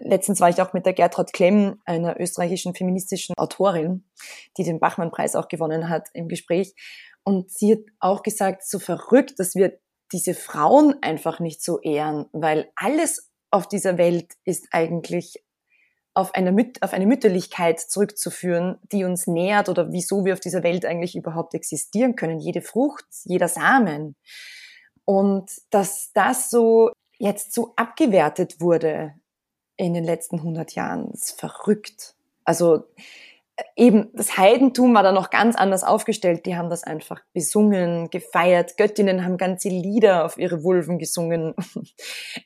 Letztens 0.00 0.40
war 0.40 0.48
ich 0.48 0.60
auch 0.60 0.72
mit 0.72 0.86
der 0.86 0.92
Gertrud 0.92 1.32
Klemm, 1.32 1.80
einer 1.84 2.18
österreichischen 2.20 2.74
feministischen 2.74 3.34
Autorin, 3.36 4.04
die 4.56 4.64
den 4.64 4.80
Bachmann-Preis 4.80 5.34
auch 5.36 5.48
gewonnen 5.48 5.88
hat, 5.88 6.08
im 6.14 6.28
Gespräch. 6.28 6.74
Und 7.24 7.50
sie 7.50 7.72
hat 7.72 7.84
auch 8.00 8.22
gesagt, 8.22 8.66
so 8.66 8.78
verrückt, 8.78 9.38
dass 9.38 9.54
wir 9.54 9.78
diese 10.12 10.34
Frauen 10.34 10.96
einfach 11.02 11.40
nicht 11.40 11.62
so 11.62 11.80
ehren, 11.80 12.26
weil 12.32 12.70
alles 12.76 13.30
auf 13.50 13.68
dieser 13.68 13.98
Welt 13.98 14.32
ist 14.44 14.68
eigentlich 14.72 15.42
auf 16.14 16.34
eine, 16.34 16.52
Müt 16.52 16.82
auf 16.82 16.92
eine 16.92 17.06
Mütterlichkeit 17.06 17.80
zurückzuführen, 17.80 18.78
die 18.92 19.04
uns 19.04 19.26
nährt 19.26 19.68
oder 19.68 19.92
wieso 19.92 20.24
wir 20.24 20.34
auf 20.34 20.40
dieser 20.40 20.62
Welt 20.62 20.84
eigentlich 20.84 21.16
überhaupt 21.16 21.54
existieren 21.54 22.16
können. 22.16 22.38
Jede 22.38 22.60
Frucht, 22.60 23.06
jeder 23.24 23.48
Samen. 23.48 24.14
Und 25.04 25.50
dass 25.70 26.10
das 26.12 26.50
so 26.50 26.90
jetzt 27.18 27.54
so 27.54 27.72
abgewertet 27.76 28.60
wurde 28.60 29.14
in 29.82 29.94
den 29.94 30.04
letzten 30.04 30.36
100 30.36 30.74
Jahren, 30.74 31.10
ist 31.12 31.38
verrückt. 31.38 32.14
Also 32.44 32.84
eben 33.76 34.10
das 34.14 34.36
Heidentum 34.36 34.94
war 34.94 35.02
da 35.02 35.12
noch 35.12 35.30
ganz 35.30 35.56
anders 35.56 35.84
aufgestellt. 35.84 36.46
Die 36.46 36.56
haben 36.56 36.70
das 36.70 36.84
einfach 36.84 37.20
besungen, 37.32 38.10
gefeiert. 38.10 38.76
Göttinnen 38.76 39.24
haben 39.24 39.36
ganze 39.36 39.68
Lieder 39.68 40.24
auf 40.24 40.38
ihre 40.38 40.62
Vulven 40.62 40.98
gesungen. 40.98 41.54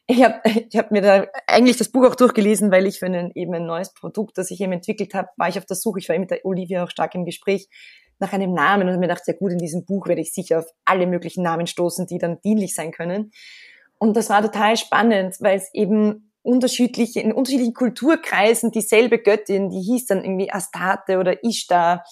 Ich 0.09 0.23
habe 0.23 0.41
ich 0.45 0.77
hab 0.77 0.93
mir 0.93 1.03
da 1.03 1.27
eigentlich 1.47 1.77
das 1.77 1.89
Buch 1.89 2.07
auch 2.07 2.15
durchgelesen, 2.15 2.71
weil 2.71 2.87
ich 2.87 3.01
für 3.01 3.07
einen, 3.07 3.33
eben 3.35 3.55
ein 3.55 3.67
neues 3.67 3.93
Produkt, 3.93 4.39
das 4.39 4.51
ich 4.51 4.61
eben 4.61 4.73
entwickelt 4.73 5.15
habe, 5.15 5.29
war 5.37 5.49
ich 5.49 5.59
auf 5.59 5.67
der 5.67 5.77
Suche. 5.77 5.99
Ich 5.99 6.09
war 6.09 6.15
eben 6.15 6.23
mit 6.23 6.31
der 6.31 6.45
Olivia 6.45 6.85
auch 6.85 6.91
stark 6.91 7.15
im 7.15 7.25
Gespräch 7.25 7.69
nach 8.19 8.33
einem 8.33 8.53
Namen 8.53 8.89
und 8.89 8.99
mir 8.99 9.09
dachte, 9.09 9.33
ja 9.33 9.37
gut, 9.37 9.53
in 9.53 9.59
diesem 9.59 9.85
Buch 9.85 10.07
werde 10.07 10.21
ich 10.21 10.33
sicher 10.33 10.61
auf 10.61 10.67
alle 10.85 11.07
möglichen 11.07 11.43
Namen 11.43 11.67
stoßen, 11.67 12.07
die 12.07 12.19
dann 12.19 12.41
dienlich 12.41 12.75
sein 12.75 12.93
können. 12.93 13.33
Und 13.99 14.17
das 14.17 14.31
war 14.31 14.43
total 14.43 14.77
spannend, 14.77 15.37
weil 15.41 15.57
es 15.57 15.73
eben 15.75 16.33
unterschiedliche, 16.47 17.21
in 17.21 17.33
unterschiedlichen 17.33 17.75
Kulturkreisen 17.75 18.71
dieselbe 18.71 19.19
Göttin, 19.19 19.69
die 19.69 19.81
hieß 19.81 20.07
dann 20.07 20.25
irgendwie 20.25 20.53
Astarte 20.53 21.19
oder 21.19 21.43
Ishtar, 21.45 22.05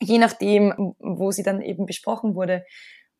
je 0.00 0.18
nachdem, 0.18 0.94
wo 0.98 1.30
sie 1.30 1.42
dann 1.42 1.60
eben 1.60 1.84
besprochen 1.84 2.34
wurde, 2.34 2.64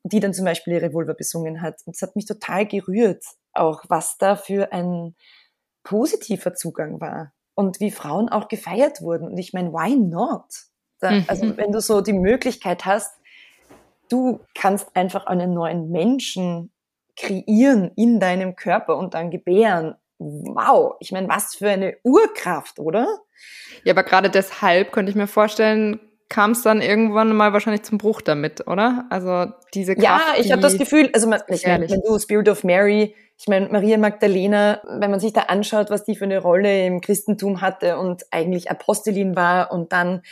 die 0.03 0.19
dann 0.19 0.33
zum 0.33 0.47
Beispiel 0.47 0.73
ihre 0.73 0.95
Vulva 0.95 1.13
besungen 1.13 1.61
hat. 1.61 1.83
Und 1.85 1.95
es 1.95 2.03
hat 2.03 2.17
mich 2.17 2.25
total 2.25 2.67
gerührt, 2.67 3.23
auch 3.53 3.85
was 3.89 4.17
da 4.17 4.35
für 4.35 4.73
ein 4.73 5.15
positiver 5.83 6.55
Zugang 6.55 7.01
war 7.01 7.33
und 7.55 7.81
wie 7.81 7.91
Frauen 7.91 8.31
auch 8.31 8.49
gefeiert 8.49 9.03
wurden. 9.03 9.29
Und 9.29 9.39
ich 9.39 9.53
meine, 9.53 9.73
why 9.73 9.95
not? 9.95 10.47
Da, 11.01 11.11
mhm. 11.11 11.25
Also 11.29 11.57
wenn 11.59 11.73
du 11.73 11.81
so 11.83 12.01
die 12.01 12.15
Möglichkeit 12.15 12.87
hast, 12.87 13.13
du 14.09 14.41
kannst 14.55 14.97
einfach 14.97 15.27
einen 15.27 15.53
neuen 15.53 15.91
Menschen 15.91 16.73
kreieren 17.17 17.91
in 17.97 18.21
deinem 18.21 18.57
Körper 18.57 18.97
und 18.97 19.13
dann 19.13 19.31
gebären 19.31 19.97
wow, 20.21 20.95
ich 21.01 21.11
meine, 21.13 21.29
was 21.29 21.57
für 21.57 21.71
eine 21.71 21.97
Urkraft, 22.05 22.79
oder? 22.79 23.09
Ja, 23.85 23.95
aber 23.95 24.05
gerade 24.05 24.31
deshalb 24.31 24.93
könnte 24.93 25.11
ich 25.11 25.17
mir 25.17 25.27
vorstellen, 25.27 25.99
kam 26.29 26.53
es 26.53 26.63
dann 26.63 26.81
irgendwann 26.81 27.35
mal 27.35 27.53
wahrscheinlich 27.53 27.83
zum 27.83 27.99
Bruch 27.99 28.21
damit, 28.21 28.67
oder? 28.69 29.07
Also 29.11 29.53
diese 29.75 29.97
Kraft. 29.97 30.05
Ja, 30.05 30.41
ich 30.41 30.53
habe 30.53 30.63
das 30.63 30.79
Gefühl, 30.79 31.11
also 31.13 31.33
ich 31.49 31.67
meine, 31.67 31.91
wenn 31.91 32.03
du 32.03 32.19
Spirit 32.19 32.49
of 32.49 32.63
Mary, 32.63 33.17
ich 33.37 33.49
meine, 33.49 33.69
Maria 33.71 33.99
Magdalena, 33.99 34.81
wenn 34.87 35.11
man 35.11 35.19
sich 35.19 35.33
da 35.33 35.43
anschaut, 35.43 35.91
was 35.91 36.05
die 36.05 36.15
für 36.15 36.25
eine 36.25 36.39
Rolle 36.39 36.87
im 36.87 37.01
Christentum 37.01 37.63
hatte 37.63 37.99
und 37.99 38.25
eigentlich 38.31 38.71
Apostelin 38.71 39.35
war 39.35 39.73
und 39.73 39.93
dann 39.93 40.23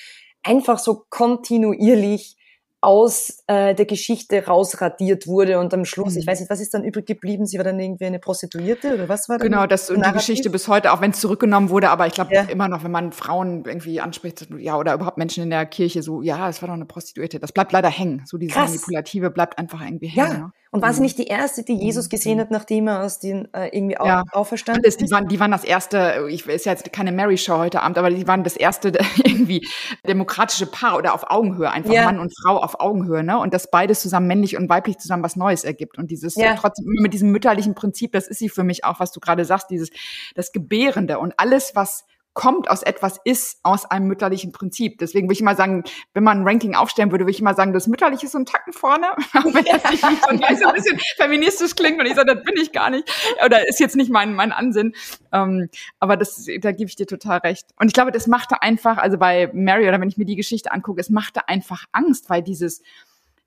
einfach 0.44 0.78
so 0.78 1.04
kontinuierlich 1.08 2.36
aus 2.80 3.42
äh, 3.48 3.74
der 3.74 3.86
Geschichte 3.86 4.46
rausradiert 4.46 5.26
wurde 5.26 5.58
und 5.58 5.74
am 5.74 5.84
Schluss, 5.84 6.14
mhm. 6.14 6.20
ich 6.20 6.26
weiß 6.26 6.40
nicht, 6.40 6.50
was 6.50 6.60
ist 6.60 6.74
dann 6.74 6.84
übrig 6.84 7.06
geblieben? 7.06 7.44
Sie 7.44 7.56
war 7.56 7.64
dann 7.64 7.80
irgendwie 7.80 8.06
eine 8.06 8.20
Prostituierte 8.20 8.94
oder 8.94 9.08
was 9.08 9.28
war 9.28 9.38
das? 9.38 9.44
Genau, 9.44 9.66
das 9.66 9.90
und 9.90 10.06
die 10.06 10.12
Geschichte 10.12 10.48
bis 10.48 10.68
heute, 10.68 10.92
auch 10.92 11.00
wenn 11.00 11.10
es 11.10 11.20
zurückgenommen 11.20 11.70
wurde, 11.70 11.90
aber 11.90 12.06
ich 12.06 12.12
glaube 12.12 12.32
ja. 12.34 12.42
immer 12.42 12.68
noch, 12.68 12.84
wenn 12.84 12.92
man 12.92 13.10
Frauen 13.10 13.64
irgendwie 13.66 14.00
anspricht, 14.00 14.46
ja, 14.58 14.76
oder 14.76 14.94
überhaupt 14.94 15.18
Menschen 15.18 15.42
in 15.42 15.50
der 15.50 15.66
Kirche, 15.66 16.02
so, 16.02 16.22
ja, 16.22 16.48
es 16.48 16.62
war 16.62 16.68
doch 16.68 16.74
eine 16.74 16.84
Prostituierte. 16.84 17.40
Das 17.40 17.50
bleibt 17.50 17.72
leider 17.72 17.88
hängen. 17.88 18.22
So 18.26 18.38
dieses 18.38 18.54
Krass. 18.54 18.70
Manipulative 18.70 19.30
bleibt 19.30 19.58
einfach 19.58 19.82
irgendwie 19.82 20.08
hängen. 20.08 20.30
Ja. 20.30 20.38
Ne? 20.38 20.52
Und 20.70 20.82
war 20.82 20.92
sie 20.92 21.00
mhm. 21.00 21.04
nicht 21.04 21.18
die 21.18 21.26
erste, 21.26 21.62
die 21.62 21.74
Jesus 21.74 22.06
mhm. 22.06 22.10
gesehen 22.10 22.40
hat, 22.40 22.50
nachdem 22.50 22.88
er 22.88 23.02
aus 23.02 23.18
den 23.18 23.52
äh, 23.54 23.68
irgendwie 23.68 23.94
ja. 23.94 24.24
auferstanden 24.32 24.84
ist? 24.84 25.00
Die 25.00 25.10
waren, 25.10 25.28
die 25.28 25.40
waren 25.40 25.50
das 25.50 25.64
erste, 25.64 26.26
ich 26.28 26.46
ist 26.46 26.66
ja 26.66 26.72
jetzt 26.72 26.92
keine 26.92 27.12
Mary-Show 27.12 27.58
heute 27.58 27.82
Abend, 27.82 27.96
aber 27.98 28.10
die 28.10 28.26
waren 28.26 28.44
das 28.44 28.56
erste 28.56 28.88
irgendwie 29.24 29.66
demokratische 30.06 30.66
Paar 30.66 30.96
oder 30.96 31.14
auf 31.14 31.30
Augenhöhe, 31.30 31.70
einfach 31.70 31.92
ja. 31.92 32.04
Mann 32.04 32.18
und 32.18 32.32
Frau 32.42 32.58
auf 32.58 32.80
Augenhöhe, 32.80 33.22
ne? 33.22 33.38
Und 33.38 33.54
das 33.54 33.70
beides 33.70 34.00
zusammen, 34.00 34.26
männlich 34.26 34.56
und 34.56 34.68
weiblich 34.68 34.98
zusammen 34.98 35.22
was 35.22 35.36
Neues 35.36 35.64
ergibt. 35.64 35.98
Und 35.98 36.10
dieses 36.10 36.34
ja. 36.34 36.54
trotzdem 36.54 36.86
mit 37.00 37.14
diesem 37.14 37.30
mütterlichen 37.30 37.74
Prinzip, 37.74 38.12
das 38.12 38.28
ist 38.28 38.38
sie 38.38 38.48
für 38.48 38.64
mich 38.64 38.84
auch, 38.84 39.00
was 39.00 39.12
du 39.12 39.20
gerade 39.20 39.44
sagst, 39.44 39.70
dieses 39.70 39.90
das 40.34 40.52
Gebärende 40.52 41.18
und 41.18 41.34
alles, 41.38 41.72
was 41.74 42.04
kommt 42.38 42.70
aus 42.70 42.84
etwas, 42.84 43.18
ist 43.24 43.58
aus 43.64 43.84
einem 43.84 44.06
mütterlichen 44.06 44.52
Prinzip. 44.52 44.98
Deswegen 44.98 45.26
würde 45.26 45.32
ich 45.32 45.40
immer 45.40 45.56
sagen, 45.56 45.82
wenn 46.14 46.22
man 46.22 46.38
ein 46.38 46.46
Ranking 46.46 46.76
aufstellen 46.76 47.10
würde, 47.10 47.24
würde 47.24 47.32
ich 47.32 47.40
immer 47.40 47.54
sagen, 47.54 47.72
das 47.72 47.88
Mütterliche 47.88 48.26
ist 48.26 48.32
so 48.32 48.38
ein 48.38 48.46
Tacken 48.46 48.72
vorne, 48.72 49.08
wenn 49.32 49.64
das 49.64 49.90
nicht 49.90 50.60
so, 50.60 50.68
ein 50.68 50.74
bisschen 50.74 51.00
feministisch 51.16 51.74
klingt 51.74 51.98
und 51.98 52.06
ich 52.06 52.14
sage, 52.14 52.32
das 52.32 52.44
bin 52.44 52.54
ich 52.62 52.70
gar 52.70 52.90
nicht. 52.90 53.10
Oder 53.44 53.66
ist 53.66 53.80
jetzt 53.80 53.96
nicht 53.96 54.12
mein, 54.12 54.34
mein 54.34 54.52
Ansinn. 54.52 54.94
Ähm, 55.32 55.68
aber 55.98 56.16
das, 56.16 56.46
da 56.60 56.70
gebe 56.70 56.88
ich 56.88 56.94
dir 56.94 57.08
total 57.08 57.38
recht. 57.38 57.66
Und 57.74 57.88
ich 57.88 57.92
glaube, 57.92 58.12
das 58.12 58.28
machte 58.28 58.62
einfach, 58.62 58.98
also 58.98 59.18
bei 59.18 59.50
Mary 59.52 59.88
oder 59.88 60.00
wenn 60.00 60.08
ich 60.08 60.16
mir 60.16 60.24
die 60.24 60.36
Geschichte 60.36 60.70
angucke, 60.70 61.00
es 61.00 61.10
machte 61.10 61.48
einfach 61.48 61.86
Angst, 61.90 62.30
weil 62.30 62.44
dieses, 62.44 62.82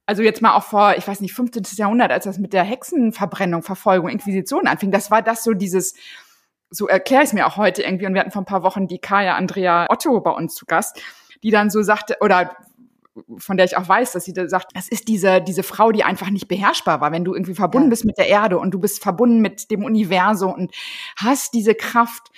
also 0.06 0.21
jetzt 0.21 0.41
mal 0.41 0.54
auch 0.54 0.63
vor, 0.63 0.95
ich 0.97 1.08
weiß 1.08 1.21
nicht, 1.21 1.34
15. 1.34 1.63
Jahrhundert, 1.77 2.12
als 2.12 2.25
das 2.25 2.39
mit 2.39 2.51
der 2.51 2.63
Hexenverbrennung, 2.65 3.63
Verfolgung, 3.63 4.10
Inquisition 4.10 4.67
anfing, 4.67 4.91
das 4.91 5.12
war 5.12 5.21
das 5.21 5.45
so 5.45 5.54
dieses, 5.54 5.93
so 6.71 6.88
erkläre 6.88 7.23
ich 7.23 7.29
es 7.29 7.34
mir 7.34 7.45
auch 7.45 7.57
heute 7.57 7.84
irgendwie. 7.84 8.07
Und 8.07 8.13
wir 8.13 8.21
hatten 8.21 8.31
vor 8.31 8.41
ein 8.41 8.45
paar 8.45 8.63
Wochen 8.63 8.88
die 8.88 8.97
Kaya 8.97 9.36
Andrea 9.36 9.88
Otto 9.89 10.19
bei 10.21 10.31
uns 10.31 10.55
zu 10.55 10.65
Gast, 10.65 10.99
die 11.43 11.51
dann 11.51 11.69
so 11.69 11.84
sagte, 11.84 12.17
oder 12.21 12.55
von 13.38 13.57
der 13.57 13.65
ich 13.65 13.75
auch 13.75 13.88
weiß, 13.88 14.13
dass 14.13 14.23
sie 14.23 14.34
da 14.34 14.47
sagt, 14.47 14.71
das 14.73 14.88
ist 14.88 15.10
diese, 15.10 15.41
diese 15.41 15.63
Frau, 15.63 15.91
die 15.91 16.05
einfach 16.05 16.29
nicht 16.29 16.47
beherrschbar 16.47 17.01
war, 17.01 17.12
wenn 17.12 17.25
du 17.25 17.34
irgendwie 17.34 17.55
verbunden 17.55 17.88
ja. 17.88 17.89
bist 17.89 18.05
mit 18.05 18.17
der 18.17 18.27
Erde 18.27 18.57
und 18.57 18.71
du 18.71 18.79
bist 18.79 19.03
verbunden 19.03 19.41
mit 19.41 19.69
dem 19.69 19.84
Universum 19.84 20.53
und 20.53 20.71
hast 21.17 21.53
diese 21.53 21.75
Kraft, 21.75 22.31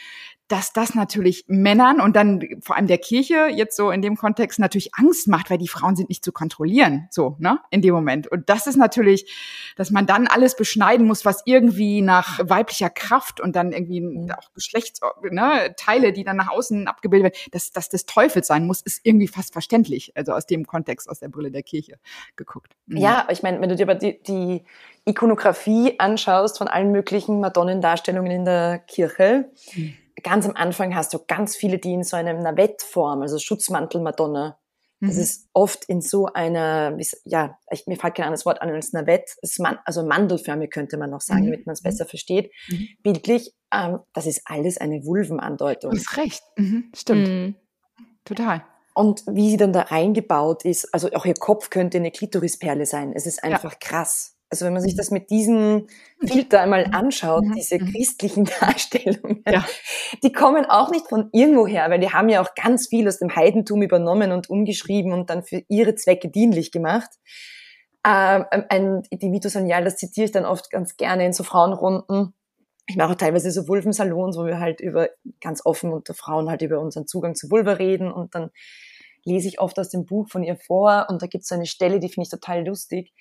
dass 0.50 0.74
das 0.74 0.94
natürlich 0.94 1.46
Männern 1.48 2.02
und 2.02 2.16
dann 2.16 2.44
vor 2.62 2.76
allem 2.76 2.88
der 2.88 2.98
Kirche 2.98 3.48
jetzt 3.48 3.78
so 3.78 3.92
in 3.92 4.02
dem 4.02 4.18
Kontext 4.18 4.60
natürlich 4.60 4.94
Angst 4.96 5.28
macht, 5.28 5.50
weil 5.50 5.58
die 5.58 5.70
Frauen 5.70 5.96
sind 5.96 6.10
nicht 6.10 6.24
zu 6.24 6.34
kontrollieren, 6.34 7.08
so, 7.12 7.38
ne, 7.40 7.60
in 7.70 7.82
dem 7.82 7.94
Moment. 7.94 8.28
Und 8.28 8.50
das 8.50 8.68
ist 8.68 8.76
natürlich, 8.76 9.34
dass 9.78 9.90
man 9.90 10.06
dann 10.06 10.28
alles 10.28 10.56
beschneiden 10.56 11.08
muss, 11.08 11.24
was 11.24 11.44
irgendwie 11.46 12.02
nach 12.02 12.40
weiblicher 12.44 12.90
Kraft 12.90 13.40
und 13.40 13.56
dann 13.56 13.72
irgendwie 13.72 14.02
mhm. 14.02 14.32
auch 14.32 14.54
Geschlechts, 14.54 15.00
ne, 15.32 15.74
Teile, 15.78 16.12
die 16.12 16.26
dann 16.26 16.38
nach 16.38 16.50
außen 16.50 16.88
abgebildet 16.88 17.34
werden, 17.34 17.52
dass 17.52 17.72
das 17.72 17.90
des 17.90 18.06
Teufels 18.06 18.48
sein 18.48 18.68
muss, 18.68 18.82
ist 18.82 19.00
irgendwie 19.04 19.30
fast 19.30 19.54
verständlich. 19.54 20.12
Also 20.16 20.34
aus 20.34 20.46
dem 20.46 20.68
Kontext, 20.68 21.10
aus 21.10 21.20
der 21.20 21.30
Brille 21.30 21.52
der 21.52 21.64
Kirche 21.64 22.00
geguckt. 22.36 22.74
Mhm. 22.88 22.98
Ja, 22.98 23.28
ich 23.32 23.44
meine, 23.44 23.62
wenn 23.62 23.70
du 23.70 23.78
dir 23.78 23.84
aber 23.84 23.96
die, 23.96 24.22
die 24.22 24.64
Ikonografie 25.06 26.00
anschaust 26.00 26.58
von 26.58 26.68
allen 26.68 26.92
möglichen 26.92 27.40
Madonnendarstellungen 27.40 28.32
in 28.32 28.46
der 28.46 28.80
Kirche, 28.80 29.50
mhm 29.74 29.94
ganz 30.22 30.46
am 30.46 30.56
Anfang 30.56 30.96
hast 30.96 31.14
du 31.14 31.20
ganz 31.26 31.56
viele, 31.56 31.80
die 31.80 31.94
in 31.94 32.04
so 32.04 32.16
einer 32.16 32.34
Navettform, 32.34 33.22
also 33.22 33.40
Schutzmantel-Madonna, 33.40 34.60
das 35.04 35.16
mhm. 35.16 35.22
ist 35.22 35.50
oft 35.52 35.84
in 35.86 36.00
so 36.00 36.28
einer, 36.28 36.98
ja, 37.26 37.58
ich, 37.72 37.88
mir 37.88 37.98
fällt 37.98 38.16
kein 38.16 38.26
anderes 38.26 38.46
Wort 38.46 38.62
an 38.62 38.70
als 38.70 38.94
Navett, 38.94 39.36
man, 39.60 39.78
also 39.84 40.06
mandelförmig 40.06 40.72
könnte 40.72 40.98
man 40.98 41.10
noch 41.10 41.20
sagen, 41.20 41.42
mhm. 41.42 41.46
damit 41.48 41.66
man 41.66 41.74
es 41.74 41.82
besser 41.82 42.06
versteht. 42.06 42.52
Mhm. 42.70 42.88
Bildlich, 43.04 43.54
ähm, 43.74 44.00
das 44.14 44.28
ist 44.28 44.44
alles 44.46 44.78
eine 44.78 45.04
Vulvenandeutung. 45.04 45.92
Du 45.92 45.98
hast 45.98 46.16
recht, 46.16 46.42
mhm. 46.56 46.90
stimmt. 46.96 47.28
Mhm. 47.28 47.56
Total. 48.24 48.64
Und 48.94 49.24
wie 49.28 49.50
sie 49.50 49.58
dann 49.58 49.74
da 49.74 49.82
reingebaut 49.82 50.64
ist, 50.64 50.94
also 50.94 51.12
auch 51.12 51.26
ihr 51.26 51.34
Kopf 51.34 51.70
könnte 51.70 51.98
eine 51.98 52.12
Klitorisperle 52.12 52.86
sein. 52.86 53.12
Es 53.14 53.26
ist 53.26 53.44
einfach 53.44 53.74
ja. 53.74 53.78
krass. 53.82 54.38
Also 54.54 54.68
wenn 54.68 54.74
man 54.74 54.84
sich 54.84 54.94
mhm. 54.94 54.98
das 54.98 55.10
mit 55.10 55.32
diesem 55.32 55.88
Filter 56.24 56.62
einmal 56.62 56.86
mhm. 56.86 56.94
anschaut, 56.94 57.44
mhm. 57.44 57.56
diese 57.56 57.80
christlichen 57.80 58.46
Darstellungen, 58.60 59.44
ja. 59.48 59.66
die 60.22 60.32
kommen 60.32 60.68
auch 60.68 60.92
nicht 60.92 61.08
von 61.10 61.30
irgendwoher, 61.32 61.90
weil 61.90 62.00
die 62.00 62.12
haben 62.12 62.30
ja 62.30 62.40
auch 62.40 62.54
ganz 62.54 62.88
viel 62.88 63.08
aus 63.08 63.18
dem 63.18 63.36
Heidentum 63.36 63.82
übernommen 63.82 64.32
und 64.32 64.52
umgeschrieben 64.52 65.12
und 65.12 65.32
dann 65.32 65.42
für 65.42 65.64
ihre 65.70 65.96
Zwecke 65.96 66.30
dienlich 66.30 66.72
gemacht. 66.72 67.10
Ähm, 68.06 68.46
ein, 68.70 69.02
die 69.12 69.32
Vito 69.32 69.50
Sanial, 69.50 69.84
das 69.84 69.96
zitiere 69.96 70.26
ich 70.26 70.32
dann 70.32 70.46
oft 70.46 70.70
ganz 70.70 70.98
gerne 70.98 71.26
in 71.26 71.34
so 71.34 71.44
Frauenrunden. 71.44 72.36
Ich 72.86 72.96
mache 72.96 73.14
auch 73.14 73.18
teilweise 73.18 73.50
so 73.50 73.68
Vulvensalons, 73.68 74.38
wo 74.38 74.46
wir 74.46 74.60
halt 74.60 74.82
über 74.82 75.10
ganz 75.42 75.66
offen 75.66 75.92
unter 75.92 76.14
Frauen 76.14 76.48
halt 76.48 76.62
über 76.62 76.80
unseren 76.80 77.08
Zugang 77.08 77.34
zu 77.34 77.50
Vulva 77.50 77.72
reden 77.72 78.12
und 78.12 78.36
dann 78.36 78.52
lese 79.26 79.48
ich 79.48 79.60
oft 79.60 79.80
aus 79.80 79.90
dem 79.90 80.06
Buch 80.06 80.30
von 80.30 80.44
ihr 80.44 80.58
vor 80.58 81.08
und 81.10 81.24
da 81.24 81.26
gibt 81.26 81.42
es 81.42 81.48
so 81.48 81.56
eine 81.56 81.66
Stelle, 81.66 82.00
die 82.00 82.10
finde 82.10 82.26
ich 82.26 82.30
total 82.30 82.68
lustig 82.68 83.14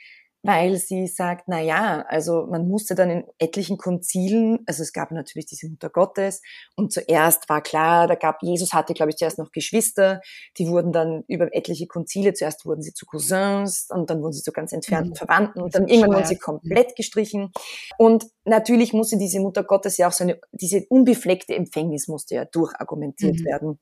weil 0.43 0.77
sie 0.77 1.07
sagt, 1.07 1.45
na 1.47 1.61
ja, 1.61 2.05
also 2.09 2.47
man 2.51 2.67
musste 2.67 2.95
dann 2.95 3.11
in 3.11 3.25
etlichen 3.39 3.79
Konzilen, 3.79 4.61
also 4.67 4.83
es 4.83 4.93
gab 4.93 5.13
natürlich 5.13 5.47
diese 5.47 5.69
Mutter 5.69 5.89
Gottes 5.89 6.43
und 6.77 6.93
zuerst 6.93 7.49
war 7.49 7.63
klar, 7.63 8.09
da 8.09 8.17
gab, 8.17 8.43
Jesus 8.43 8.73
hatte, 8.73 8.93
glaube 8.93 9.11
ich, 9.11 9.17
zuerst 9.17 9.39
noch 9.39 9.53
Geschwister, 9.53 10.21
die 10.59 10.67
wurden 10.67 10.93
dann 10.93 11.23
über 11.29 11.55
etliche 11.55 11.87
Konzile, 11.87 12.33
zuerst 12.33 12.67
wurden 12.67 12.83
sie 12.83 12.93
zu 12.93 13.07
Cousins 13.07 13.89
und 13.91 14.11
dann 14.11 14.21
wurden 14.21 14.33
sie 14.33 14.43
zu 14.43 14.53
ganz 14.53 14.73
entfernten 14.73 15.11
mhm. 15.11 15.17
Verwandten 15.17 15.63
und 15.63 15.75
dann 15.75 15.87
irgendwann 15.87 16.15
wurden 16.17 16.27
sie 16.27 16.39
komplett 16.39 16.97
gestrichen 16.97 17.53
und 17.99 18.27
natürlich 18.45 18.93
musste 18.93 19.19
diese 19.19 19.41
Mutter 19.41 19.63
Gottes 19.63 19.97
ja 19.97 20.09
auch 20.09 20.13
so 20.13 20.25
eine, 20.25 20.41
diese 20.53 20.85
unbefleckte 20.89 21.55
Empfängnis 21.55 22.09
musste 22.09 22.35
ja 22.35 22.45
durchargumentiert 22.45 23.41
mhm. 23.41 23.45
werden. 23.45 23.81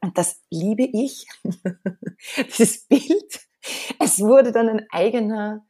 Und 0.00 0.16
das 0.16 0.40
liebe 0.50 0.84
ich, 0.84 1.26
dieses 2.46 2.86
Bild. 2.86 3.48
Es 3.98 4.20
wurde 4.20 4.52
dann 4.52 4.68
ein 4.68 4.86
eigener 4.90 5.66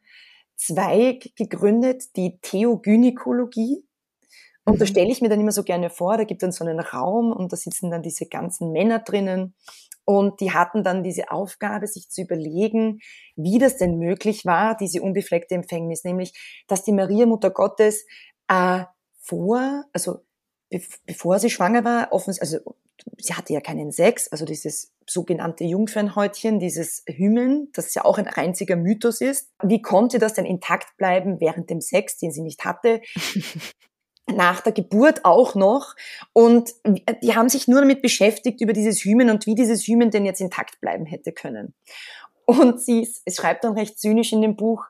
Zweig 0.59 1.31
gegründet, 1.37 2.15
die 2.17 2.37
Theogynäkologie. 2.41 3.85
Und 4.65 4.75
mhm. 4.75 4.79
da 4.79 4.85
stelle 4.85 5.09
ich 5.09 5.21
mir 5.21 5.29
dann 5.29 5.39
immer 5.39 5.53
so 5.53 5.63
gerne 5.63 5.89
vor, 5.89 6.17
da 6.17 6.25
gibt 6.25 6.43
es 6.43 6.45
dann 6.45 6.51
so 6.51 6.65
einen 6.65 6.79
Raum 6.79 7.31
und 7.31 7.53
da 7.53 7.57
sitzen 7.57 7.89
dann 7.89 8.03
diese 8.03 8.27
ganzen 8.27 8.71
Männer 8.71 8.99
drinnen 8.99 9.55
und 10.09 10.41
die 10.41 10.51
hatten 10.51 10.83
dann 10.83 11.03
diese 11.03 11.31
Aufgabe, 11.31 11.85
sich 11.85 12.09
zu 12.09 12.23
überlegen, 12.23 12.99
wie 13.35 13.59
das 13.59 13.77
denn 13.77 13.99
möglich 13.99 14.43
war, 14.43 14.75
diese 14.75 15.03
unbefleckte 15.03 15.55
Empfängnis, 15.55 16.03
nämlich, 16.03 16.33
dass 16.67 16.83
die 16.83 16.91
Maria 16.91 17.25
Mutter 17.25 17.51
Gottes 17.51 18.05
äh, 18.47 18.85
vor, 19.19 19.85
also 19.93 20.21
bevor 21.05 21.39
sie 21.39 21.51
schwanger 21.51 21.83
war, 21.85 22.11
offensichtlich, 22.11 22.59
also 22.59 22.75
sie 23.17 23.33
hatte 23.33 23.53
ja 23.53 23.61
keinen 23.61 23.91
Sex, 23.91 24.27
also 24.29 24.45
dieses 24.45 24.91
sogenannte 25.07 25.63
Jungfernhäutchen, 25.63 26.59
dieses 26.59 27.03
Hymen, 27.07 27.69
das 27.73 27.93
ja 27.95 28.05
auch 28.05 28.17
ein 28.17 28.27
einziger 28.27 28.75
Mythos 28.75 29.21
ist. 29.21 29.49
Wie 29.63 29.81
konnte 29.81 30.19
das 30.19 30.33
denn 30.33 30.45
intakt 30.45 30.95
bleiben 30.97 31.39
während 31.39 31.69
dem 31.69 31.81
Sex, 31.81 32.17
den 32.17 32.31
sie 32.31 32.41
nicht 32.41 32.65
hatte? 32.65 33.01
nach 34.31 34.61
der 34.61 34.73
Geburt 34.73 35.25
auch 35.25 35.55
noch. 35.55 35.95
Und 36.33 36.71
die 37.23 37.35
haben 37.35 37.49
sich 37.49 37.67
nur 37.67 37.81
damit 37.81 38.01
beschäftigt 38.01 38.61
über 38.61 38.73
dieses 38.73 39.03
Hymen 39.03 39.29
und 39.29 39.45
wie 39.45 39.55
dieses 39.55 39.87
Hymen 39.87 40.11
denn 40.11 40.25
jetzt 40.25 40.41
intakt 40.41 40.79
bleiben 40.81 41.05
hätte 41.05 41.31
können. 41.31 41.73
Und 42.45 42.81
sie 42.81 43.07
es 43.25 43.35
schreibt 43.35 43.63
dann 43.63 43.73
recht 43.73 43.99
zynisch 43.99 44.33
in 44.33 44.41
dem 44.41 44.55
Buch, 44.55 44.85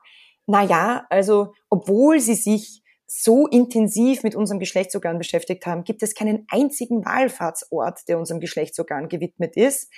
na 0.46 0.62
ja, 0.62 1.06
also 1.10 1.52
obwohl 1.68 2.20
sie 2.20 2.34
sich 2.34 2.79
so 3.12 3.48
intensiv 3.48 4.22
mit 4.22 4.36
unserem 4.36 4.60
Geschlechtsorgan 4.60 5.18
beschäftigt 5.18 5.66
haben, 5.66 5.82
gibt 5.82 6.00
es 6.04 6.14
keinen 6.14 6.46
einzigen 6.48 7.04
Wallfahrtsort, 7.04 8.06
der 8.06 8.18
unserem 8.18 8.38
Geschlechtsorgan 8.38 9.08
gewidmet 9.08 9.56
ist. 9.56 9.90